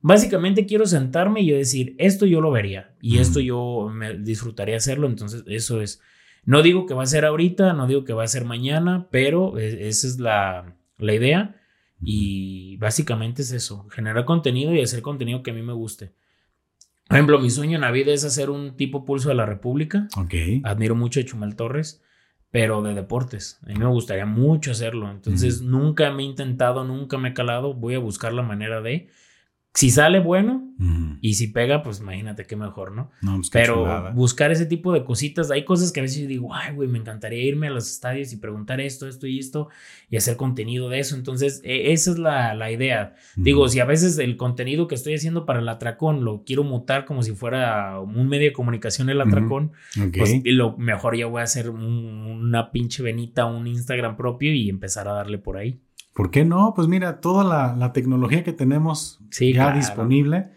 básicamente 0.00 0.66
quiero 0.66 0.86
sentarme 0.86 1.40
y 1.40 1.46
yo 1.46 1.56
decir, 1.56 1.94
esto 1.98 2.26
yo 2.26 2.40
lo 2.40 2.50
vería 2.50 2.92
y 3.00 3.18
esto 3.18 3.40
yo 3.40 3.90
me 3.92 4.18
disfrutaría 4.18 4.76
hacerlo, 4.76 5.06
entonces 5.06 5.44
eso 5.46 5.80
es... 5.80 6.00
No 6.46 6.60
digo 6.60 6.84
que 6.84 6.92
va 6.92 7.04
a 7.04 7.06
ser 7.06 7.24
ahorita, 7.24 7.72
no 7.72 7.86
digo 7.86 8.04
que 8.04 8.12
va 8.12 8.22
a 8.22 8.28
ser 8.28 8.44
mañana, 8.44 9.08
pero 9.10 9.58
e, 9.58 9.88
esa 9.88 10.06
es 10.06 10.18
la, 10.18 10.76
la 10.98 11.14
idea 11.14 11.56
y 12.02 12.76
básicamente 12.76 13.40
es 13.40 13.50
eso, 13.52 13.88
generar 13.88 14.26
contenido 14.26 14.74
y 14.74 14.82
hacer 14.82 15.00
contenido 15.00 15.42
que 15.42 15.52
a 15.52 15.54
mí 15.54 15.62
me 15.62 15.72
guste. 15.72 16.12
Por 17.08 17.16
ejemplo, 17.16 17.38
mi 17.38 17.50
sueño 17.50 17.76
en 17.76 17.82
la 17.82 17.90
vida 17.90 18.12
es 18.12 18.24
hacer 18.24 18.50
un 18.50 18.76
tipo 18.76 19.04
pulso 19.04 19.28
de 19.28 19.34
la 19.34 19.46
República. 19.46 20.08
Ok. 20.16 20.34
Admiro 20.64 20.94
mucho 20.94 21.20
a 21.20 21.24
Chumel 21.24 21.54
Torres, 21.54 22.02
pero 22.50 22.82
de 22.82 22.94
deportes. 22.94 23.60
A 23.64 23.66
mí 23.66 23.74
me 23.74 23.86
gustaría 23.86 24.26
mucho 24.26 24.70
hacerlo. 24.70 25.10
Entonces, 25.10 25.60
nunca 25.60 26.10
me 26.10 26.22
he 26.22 26.26
intentado, 26.26 26.84
nunca 26.84 27.18
me 27.18 27.30
he 27.30 27.34
calado. 27.34 27.74
Voy 27.74 27.94
a 27.94 27.98
buscar 27.98 28.32
la 28.32 28.42
manera 28.42 28.80
de. 28.80 29.08
Si 29.76 29.90
sale 29.90 30.20
bueno 30.20 30.62
y 31.20 31.34
si 31.34 31.48
pega, 31.48 31.82
pues 31.82 31.98
imagínate 31.98 32.44
qué 32.44 32.54
mejor, 32.54 32.92
¿no? 32.92 33.10
no 33.22 33.36
pues 33.36 33.50
Pero 33.50 34.12
buscar 34.12 34.52
ese 34.52 34.66
tipo 34.66 34.92
de 34.92 35.04
cositas, 35.04 35.50
hay 35.50 35.64
cosas 35.64 35.90
que 35.90 35.98
a 35.98 36.02
veces 36.04 36.22
yo 36.22 36.28
digo, 36.28 36.54
ay, 36.54 36.74
güey, 36.74 36.88
me 36.88 36.98
encantaría 36.98 37.42
irme 37.42 37.66
a 37.66 37.70
los 37.70 37.90
estadios 37.90 38.32
y 38.32 38.36
preguntar 38.36 38.80
esto, 38.80 39.08
esto 39.08 39.26
y 39.26 39.40
esto 39.40 39.68
y 40.10 40.16
hacer 40.16 40.36
contenido 40.36 40.88
de 40.90 41.00
eso. 41.00 41.16
Entonces, 41.16 41.60
e, 41.64 41.92
esa 41.92 42.12
es 42.12 42.18
la, 42.18 42.54
la 42.54 42.70
idea. 42.70 43.16
Digo, 43.34 43.68
si 43.68 43.80
a 43.80 43.84
veces 43.84 44.16
el 44.18 44.36
contenido 44.36 44.86
que 44.86 44.94
estoy 44.94 45.14
haciendo 45.14 45.44
para 45.44 45.58
el 45.58 45.68
atracón 45.68 46.24
lo 46.24 46.44
quiero 46.44 46.62
mutar 46.62 47.04
como 47.04 47.24
si 47.24 47.32
fuera 47.32 47.98
un 47.98 48.28
medio 48.28 48.46
de 48.46 48.52
comunicación 48.52 49.10
el 49.10 49.20
atracón, 49.20 49.72
pues 50.16 50.40
lo 50.44 50.76
mejor 50.76 51.16
ya 51.16 51.26
voy 51.26 51.40
a 51.40 51.44
hacer 51.44 51.70
una 51.70 52.70
pinche 52.70 53.02
venita, 53.02 53.46
un 53.46 53.66
Instagram 53.66 54.16
propio 54.16 54.52
y 54.52 54.68
empezar 54.68 55.08
a 55.08 55.14
darle 55.14 55.38
por 55.38 55.56
ahí. 55.56 55.80
¿Por 56.14 56.30
qué 56.30 56.44
no? 56.44 56.74
Pues 56.74 56.86
mira, 56.86 57.20
toda 57.20 57.74
la, 57.76 57.92
tecnología 57.92 58.44
que 58.44 58.52
tenemos 58.52 59.20
ya 59.30 59.74
disponible. 59.74 60.52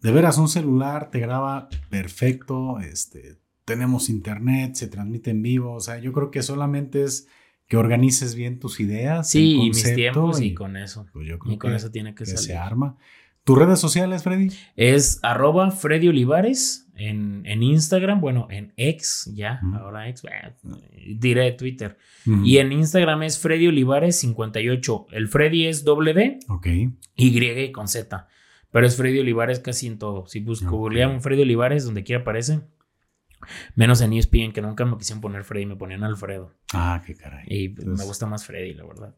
De 0.00 0.12
veras, 0.12 0.38
un 0.38 0.48
celular 0.48 1.10
te 1.10 1.18
graba 1.18 1.70
perfecto. 1.88 2.78
Este, 2.78 3.38
tenemos 3.64 4.10
internet, 4.10 4.74
se 4.74 4.86
transmite 4.86 5.30
en 5.30 5.42
vivo. 5.42 5.72
O 5.72 5.80
sea, 5.80 5.98
yo 5.98 6.12
creo 6.12 6.30
que 6.30 6.42
solamente 6.42 7.04
es 7.04 7.26
que 7.66 7.78
organices 7.78 8.34
bien 8.34 8.58
tus 8.58 8.80
ideas. 8.80 9.30
Sí, 9.30 9.54
y 9.54 9.68
mis 9.70 9.94
tiempos 9.94 10.42
y, 10.42 10.52
con 10.52 10.76
eso. 10.76 11.06
Pues 11.12 11.26
yo 11.26 11.38
creo 11.38 11.54
y 11.54 11.58
con 11.58 11.72
eso 11.72 11.90
tiene 11.90 12.14
que, 12.14 12.24
que 12.24 12.36
se 12.36 12.56
arma. 12.56 12.98
¿Tus 13.44 13.56
redes 13.56 13.78
sociales, 13.78 14.24
Freddy? 14.24 14.50
Es 14.76 15.20
arroba 15.22 15.70
Freddy 15.70 16.08
Olivares 16.08 16.86
en, 16.98 17.46
en, 17.46 17.62
Instagram, 17.62 18.20
bueno, 18.20 18.48
en 18.50 18.72
X, 18.76 19.30
ya, 19.34 19.60
ahora 19.80 20.08
X, 20.08 20.22
diré 21.16 21.52
Twitter. 21.52 21.96
Y 22.26 22.58
en 22.58 22.72
Instagram 22.72 23.22
es 23.22 23.38
Freddy 23.38 23.68
Olivares 23.68 24.18
58. 24.20 25.06
El 25.12 25.28
Freddy 25.28 25.66
es 25.66 25.84
doble 25.84 26.12
D, 26.12 26.40
Y 27.16 27.72
con 27.72 27.88
Z. 27.88 28.28
Pero 28.70 28.86
es 28.86 28.96
Freddy 28.96 29.20
Olivares 29.20 29.60
casi 29.60 29.86
en 29.86 29.98
todo. 29.98 30.26
Si 30.26 30.40
busco, 30.40 30.76
okay. 30.82 31.20
Freddy 31.20 31.42
Olivares, 31.42 31.84
donde 31.84 32.04
quiera 32.04 32.22
aparece. 32.22 32.60
Menos 33.76 34.00
en 34.00 34.12
ESPN, 34.12 34.52
que 34.52 34.60
nunca 34.60 34.84
me 34.84 34.98
quisieron 34.98 35.20
poner 35.20 35.44
Freddy, 35.44 35.66
me 35.66 35.76
ponían 35.76 36.02
Alfredo. 36.02 36.54
Ah, 36.74 37.02
qué 37.06 37.14
caray. 37.14 37.44
Y 37.46 37.68
me 37.68 38.04
gusta 38.04 38.26
más 38.26 38.44
Freddy, 38.44 38.74
la 38.74 38.84
verdad. 38.84 39.14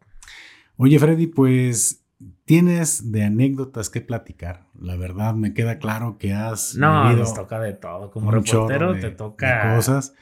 Oye, 0.77 0.99
Freddy, 0.99 1.27
pues 1.27 2.00
tienes 2.45 3.13
de 3.13 3.25
anécdotas 3.25 3.91
que 3.91 4.01
platicar. 4.01 4.67
La 4.79 4.97
verdad, 4.97 5.35
me 5.35 5.55
queda 5.55 5.79
claro 5.79 6.19
que 6.19 6.33
has. 6.33 6.75
No, 6.77 7.13
nos 7.13 7.35
toca 7.35 7.61
de 7.61 7.73
todo. 7.73 8.11
Como 8.11 8.31
reportero, 8.31 8.99
te 8.99 9.11
toca. 9.11 9.75
cosas. 9.77 10.15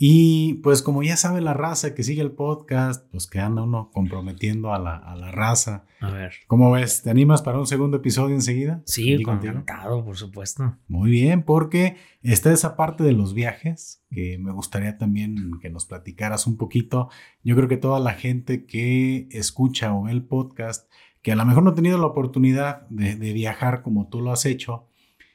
Y 0.00 0.54
pues, 0.62 0.80
como 0.82 1.02
ya 1.02 1.16
sabe 1.16 1.40
la 1.40 1.54
raza 1.54 1.92
que 1.92 2.04
sigue 2.04 2.22
el 2.22 2.30
podcast, 2.30 3.10
pues 3.10 3.26
que 3.26 3.40
anda 3.40 3.62
uno 3.62 3.90
comprometiendo 3.92 4.72
a 4.72 4.78
la, 4.78 4.96
a 4.96 5.16
la 5.16 5.32
raza. 5.32 5.86
A 6.00 6.12
ver. 6.12 6.34
¿Cómo 6.46 6.70
ves? 6.70 7.02
¿Te 7.02 7.10
animas 7.10 7.42
para 7.42 7.58
un 7.58 7.66
segundo 7.66 7.96
episodio 7.96 8.36
enseguida? 8.36 8.80
Sí, 8.86 9.14
encantado, 9.14 10.04
por 10.04 10.16
supuesto. 10.16 10.76
Muy 10.86 11.10
bien, 11.10 11.42
porque 11.42 11.96
está 12.22 12.52
esa 12.52 12.76
parte 12.76 13.02
de 13.02 13.10
los 13.10 13.34
viajes 13.34 14.04
que 14.08 14.38
me 14.38 14.52
gustaría 14.52 14.98
también 14.98 15.58
que 15.60 15.68
nos 15.68 15.84
platicaras 15.84 16.46
un 16.46 16.56
poquito. 16.56 17.08
Yo 17.42 17.56
creo 17.56 17.66
que 17.66 17.76
toda 17.76 17.98
la 17.98 18.12
gente 18.12 18.66
que 18.66 19.26
escucha 19.32 19.92
o 19.92 20.04
ve 20.04 20.12
el 20.12 20.22
podcast 20.22 20.88
que 21.28 21.32
a 21.32 21.36
lo 21.36 21.44
mejor 21.44 21.62
no 21.62 21.70
ha 21.72 21.74
tenido 21.74 21.98
la 21.98 22.06
oportunidad 22.06 22.88
de, 22.88 23.14
viajar 23.34 23.82
como 23.82 24.08
tú 24.08 24.22
lo 24.22 24.32
has 24.32 24.46
hecho, 24.46 24.86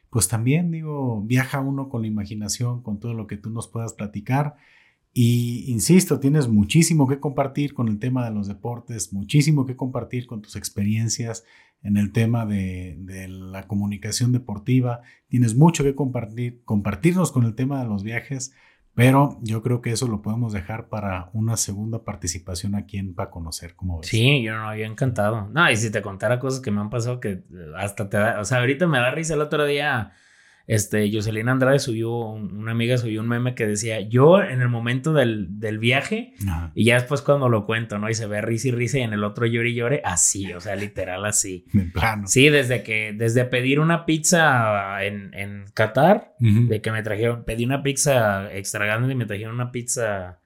pues 0.09 0.27
también 0.27 0.71
digo, 0.71 1.21
viaja 1.21 1.59
uno 1.59 1.87
con 1.87 2.01
la 2.01 2.07
imaginación, 2.07 2.81
con 2.81 2.99
todo 2.99 3.13
lo 3.13 3.27
que 3.27 3.37
tú 3.37 3.51
nos 3.51 3.67
puedas 3.67 3.93
platicar. 3.93 4.55
Y 5.13 5.65
insisto, 5.71 6.19
tienes 6.19 6.47
muchísimo 6.47 7.07
que 7.07 7.19
compartir 7.19 7.75
con 7.75 7.89
el 7.89 7.99
tema 7.99 8.25
de 8.25 8.33
los 8.33 8.47
deportes, 8.47 9.13
muchísimo 9.13 9.67
que 9.67 9.75
compartir 9.75 10.25
con 10.25 10.41
tus 10.41 10.55
experiencias 10.55 11.43
en 11.83 11.97
el 11.97 12.11
tema 12.11 12.47
de, 12.47 12.95
de 12.97 13.27
la 13.27 13.67
comunicación 13.67 14.31
deportiva, 14.31 15.01
tienes 15.27 15.55
mucho 15.55 15.83
que 15.83 15.93
compartir, 15.93 16.63
compartirnos 16.65 17.31
con 17.31 17.43
el 17.43 17.53
tema 17.53 17.83
de 17.83 17.87
los 17.87 18.01
viajes, 18.01 18.55
Pero 18.95 19.39
yo 19.41 19.63
creo 19.63 19.81
que 19.81 19.91
eso 19.91 20.07
lo 20.07 20.21
podemos 20.21 20.53
dejar 20.53 20.87
para 20.87 21.29
una 21.33 21.57
segunda 21.57 22.03
participación 22.03 22.75
aquí 22.75 22.97
en 22.97 23.15
Pa 23.15 23.31
Conocer, 23.31 23.75
como 23.75 23.99
ves. 23.99 24.07
Sí, 24.07 24.43
yo 24.43 24.55
no 24.55 24.69
había 24.69 24.85
encantado. 24.85 25.49
No, 25.49 25.69
y 25.71 25.77
si 25.77 25.91
te 25.91 26.03
contara 26.03 26.39
cosas 26.39 26.61
que 26.61 26.69
me 26.69 26.79
han 26.79 26.91
pasado 26.91 27.19
que 27.19 27.43
hasta 27.75 28.07
te 28.09 28.17
da, 28.17 28.39
o 28.39 28.45
sea, 28.45 28.59
ahorita 28.59 28.85
me 28.85 28.99
da 28.99 29.09
risa 29.09 29.33
el 29.33 29.41
otro 29.41 29.65
día 29.65 30.13
este, 30.65 31.11
Jocelyn 31.11 31.49
Andrade 31.49 31.79
subió, 31.79 32.15
una 32.15 32.71
amiga 32.71 32.97
subió 32.97 33.19
un 33.19 33.27
meme 33.27 33.53
que 33.53 33.67
decía, 33.67 33.99
yo 33.99 34.41
en 34.41 34.61
el 34.61 34.69
momento 34.69 35.13
del, 35.13 35.49
viaje, 35.79 36.33
y 36.73 36.85
ya 36.85 36.95
después 36.95 37.21
cuando 37.21 37.49
lo 37.49 37.65
cuento, 37.65 37.99
¿no? 37.99 38.09
Y 38.09 38.13
se 38.13 38.27
ve 38.27 38.41
risa 38.41 38.69
y 38.69 38.71
risa 38.71 38.99
y 38.99 39.01
en 39.01 39.13
el 39.13 39.23
otro 39.23 39.45
llore 39.45 39.69
y 39.69 39.75
llore, 39.75 40.01
así, 40.05 40.53
o 40.53 40.61
sea, 40.61 40.75
literal 40.75 41.25
así. 41.25 41.65
En 41.73 41.91
plano. 41.91 42.27
Sí, 42.27 42.49
desde 42.49 42.83
que, 42.83 43.13
desde 43.13 43.43
pedir 43.45 43.79
una 43.79 44.05
pizza 44.05 45.03
en, 45.03 45.33
en 45.33 45.65
Qatar, 45.73 46.35
de 46.39 46.81
que 46.81 46.91
me 46.91 47.03
trajeron, 47.03 47.43
pedí 47.43 47.65
una 47.65 47.83
pizza 47.83 48.53
extra 48.53 48.85
grande 48.85 49.11
y 49.11 49.15
me 49.15 49.25
trajeron 49.25 49.55
una 49.55 49.71
pizza 49.71 50.39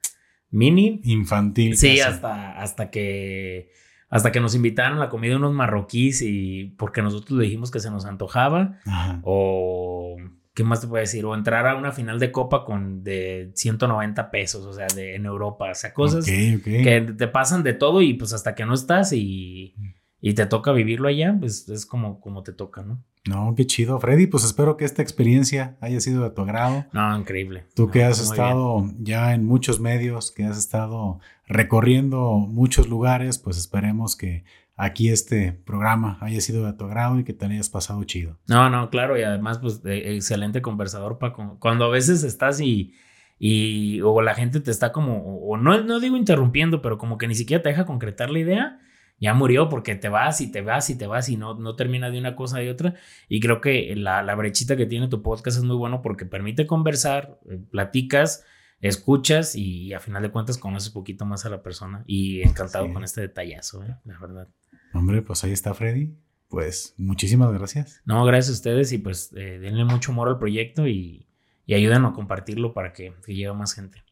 mini. 0.50 1.00
Infantil. 1.04 1.76
Sí, 1.76 2.00
hasta, 2.00 2.58
hasta 2.58 2.90
que 2.90 3.70
hasta 4.10 4.32
que 4.32 4.40
nos 4.40 4.54
invitaron 4.54 4.98
a 4.98 5.00
la 5.00 5.08
comida 5.08 5.36
unos 5.36 5.52
marroquíes 5.52 6.22
y 6.22 6.74
porque 6.78 7.02
nosotros 7.02 7.38
le 7.38 7.44
dijimos 7.44 7.70
que 7.70 7.80
se 7.80 7.90
nos 7.90 8.06
antojaba. 8.06 8.78
O, 9.22 10.16
¿qué 10.54 10.64
más 10.64 10.80
te 10.80 10.86
puedo 10.86 11.00
decir? 11.00 11.24
O 11.26 11.34
entrar 11.34 11.66
a 11.66 11.76
una 11.76 11.92
final 11.92 12.18
de 12.18 12.32
copa 12.32 12.64
con 12.64 13.04
de 13.04 13.50
190 13.54 14.30
pesos, 14.30 14.64
o 14.64 14.72
sea, 14.72 14.86
de, 14.88 15.14
en 15.14 15.26
Europa. 15.26 15.70
O 15.70 15.74
sea, 15.74 15.92
cosas 15.92 16.24
que 16.24 17.14
te 17.16 17.28
pasan 17.28 17.62
de 17.62 17.74
todo 17.74 18.00
y 18.00 18.14
pues 18.14 18.32
hasta 18.32 18.54
que 18.54 18.64
no 18.64 18.74
estás 18.74 19.12
y, 19.12 19.74
y 20.20 20.34
te 20.34 20.46
toca 20.46 20.72
vivirlo 20.72 21.08
allá, 21.08 21.36
pues 21.38 21.68
es 21.68 21.86
como, 21.86 22.20
como 22.20 22.42
te 22.42 22.52
toca, 22.52 22.82
¿no? 22.82 23.02
No, 23.28 23.54
qué 23.54 23.66
chido, 23.66 24.00
Freddy. 24.00 24.26
Pues 24.26 24.44
espero 24.44 24.76
que 24.76 24.84
esta 24.84 25.02
experiencia 25.02 25.76
haya 25.80 26.00
sido 26.00 26.22
de 26.22 26.30
tu 26.30 26.42
agrado. 26.42 26.86
No, 26.92 27.16
increíble. 27.16 27.64
Tú 27.74 27.90
que 27.90 28.04
has 28.04 28.20
estado 28.20 28.84
ya 29.00 29.34
en 29.34 29.44
muchos 29.44 29.80
medios, 29.80 30.32
que 30.32 30.44
has 30.44 30.56
estado 30.56 31.20
recorriendo 31.46 32.38
muchos 32.38 32.88
lugares, 32.88 33.38
pues 33.38 33.58
esperemos 33.58 34.16
que 34.16 34.44
aquí 34.76 35.10
este 35.10 35.52
programa 35.52 36.16
haya 36.20 36.40
sido 36.40 36.64
de 36.64 36.72
tu 36.72 36.86
agrado 36.86 37.18
y 37.18 37.24
que 37.24 37.34
te 37.34 37.44
hayas 37.44 37.68
pasado 37.68 38.02
chido. 38.04 38.38
No, 38.46 38.70
no, 38.70 38.88
claro, 38.88 39.18
y 39.18 39.22
además, 39.22 39.58
pues, 39.58 39.82
excelente 39.84 40.62
conversador, 40.62 41.18
Paco. 41.18 41.58
Cuando 41.60 41.84
a 41.84 41.90
veces 41.90 42.22
estás 42.24 42.60
y, 42.60 42.94
y 43.38 44.00
o 44.00 44.22
la 44.22 44.34
gente 44.34 44.60
te 44.60 44.70
está 44.70 44.90
como, 44.90 45.40
o 45.42 45.56
no, 45.58 45.82
no 45.82 46.00
digo 46.00 46.16
interrumpiendo, 46.16 46.80
pero 46.80 46.96
como 46.96 47.18
que 47.18 47.28
ni 47.28 47.34
siquiera 47.34 47.62
te 47.62 47.68
deja 47.68 47.84
concretar 47.84 48.30
la 48.30 48.38
idea 48.38 48.80
ya 49.20 49.34
murió 49.34 49.68
porque 49.68 49.94
te 49.96 50.08
vas 50.08 50.40
y 50.40 50.50
te 50.50 50.62
vas 50.62 50.90
y 50.90 50.96
te 50.96 51.06
vas 51.06 51.28
y 51.28 51.36
no, 51.36 51.54
no 51.54 51.74
termina 51.74 52.10
de 52.10 52.18
una 52.18 52.36
cosa 52.36 52.62
y 52.62 52.68
otra. 52.68 52.94
Y 53.28 53.40
creo 53.40 53.60
que 53.60 53.94
la, 53.96 54.22
la 54.22 54.34
brechita 54.34 54.76
que 54.76 54.86
tiene 54.86 55.08
tu 55.08 55.22
podcast 55.22 55.58
es 55.58 55.64
muy 55.64 55.76
bueno 55.76 56.02
porque 56.02 56.24
permite 56.24 56.66
conversar, 56.66 57.38
eh, 57.50 57.58
platicas, 57.70 58.44
escuchas 58.80 59.56
y, 59.56 59.92
a 59.92 60.00
final 60.00 60.22
de 60.22 60.30
cuentas 60.30 60.58
conoces 60.58 60.88
un 60.88 60.94
poquito 60.94 61.24
más 61.26 61.44
a 61.46 61.50
la 61.50 61.62
persona. 61.62 62.04
Y 62.06 62.42
encantado 62.42 62.92
con 62.92 63.02
este 63.02 63.20
detallazo, 63.20 63.82
¿eh? 63.84 63.96
la 64.04 64.18
verdad. 64.18 64.48
Hombre, 64.94 65.22
pues 65.22 65.42
ahí 65.44 65.52
está 65.52 65.74
Freddy. 65.74 66.14
Pues 66.48 66.94
muchísimas 66.96 67.52
gracias. 67.52 68.00
No, 68.06 68.24
gracias 68.24 68.50
a 68.50 68.58
ustedes 68.58 68.92
y 68.92 68.98
pues 68.98 69.32
eh, 69.36 69.58
denle 69.58 69.84
mucho 69.84 70.12
amor 70.12 70.28
al 70.28 70.38
proyecto 70.38 70.86
y, 70.86 71.26
y 71.66 71.74
ayúdenos 71.74 72.12
a 72.12 72.14
compartirlo 72.14 72.72
para 72.72 72.92
que, 72.92 73.12
que 73.24 73.34
llegue 73.34 73.52
más 73.52 73.74
gente. 73.74 74.02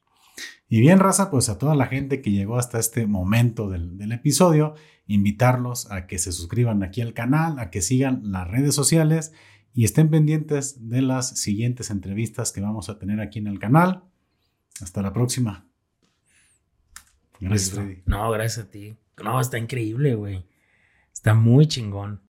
Y 0.69 0.81
bien, 0.81 0.99
raza, 0.99 1.31
pues 1.31 1.49
a 1.49 1.59
toda 1.59 1.75
la 1.75 1.87
gente 1.87 2.21
que 2.21 2.33
llegó 2.33 2.59
hasta 2.59 2.79
este 2.79 3.07
momento 3.07 3.71
del, 3.71 3.97
del 3.99 4.13
episodio 4.13 4.75
invitarlos 5.07 5.91
a 5.91 6.07
que 6.07 6.19
se 6.19 6.33
suscriban 6.33 6.83
aquí 6.83 7.01
al 7.01 7.15
canal, 7.15 7.59
a 7.59 7.71
que 7.71 7.83
sigan 7.83 8.33
las 8.33 8.49
redes 8.49 8.75
sociales 8.75 9.33
y 9.73 9.85
estén 9.85 10.11
pendientes 10.11 10.89
de 10.89 11.03
las 11.03 11.39
siguientes 11.39 11.91
entrevistas 11.91 12.51
que 12.51 12.61
vamos 12.61 12.89
a 12.89 12.99
tener 12.99 13.21
aquí 13.21 13.39
en 13.39 13.47
el 13.47 13.59
canal. 13.59 14.05
Hasta 14.81 15.03
la 15.03 15.13
próxima. 15.13 15.69
Gracias, 17.41 17.75
Freddy. 17.75 18.03
No, 18.07 18.31
gracias 18.31 18.67
a 18.67 18.71
ti. 18.71 18.97
No, 19.23 19.41
está 19.41 19.59
increíble, 19.59 20.15
güey. 20.15 20.47
Está 21.13 21.35
muy 21.35 21.67
chingón. 21.67 22.26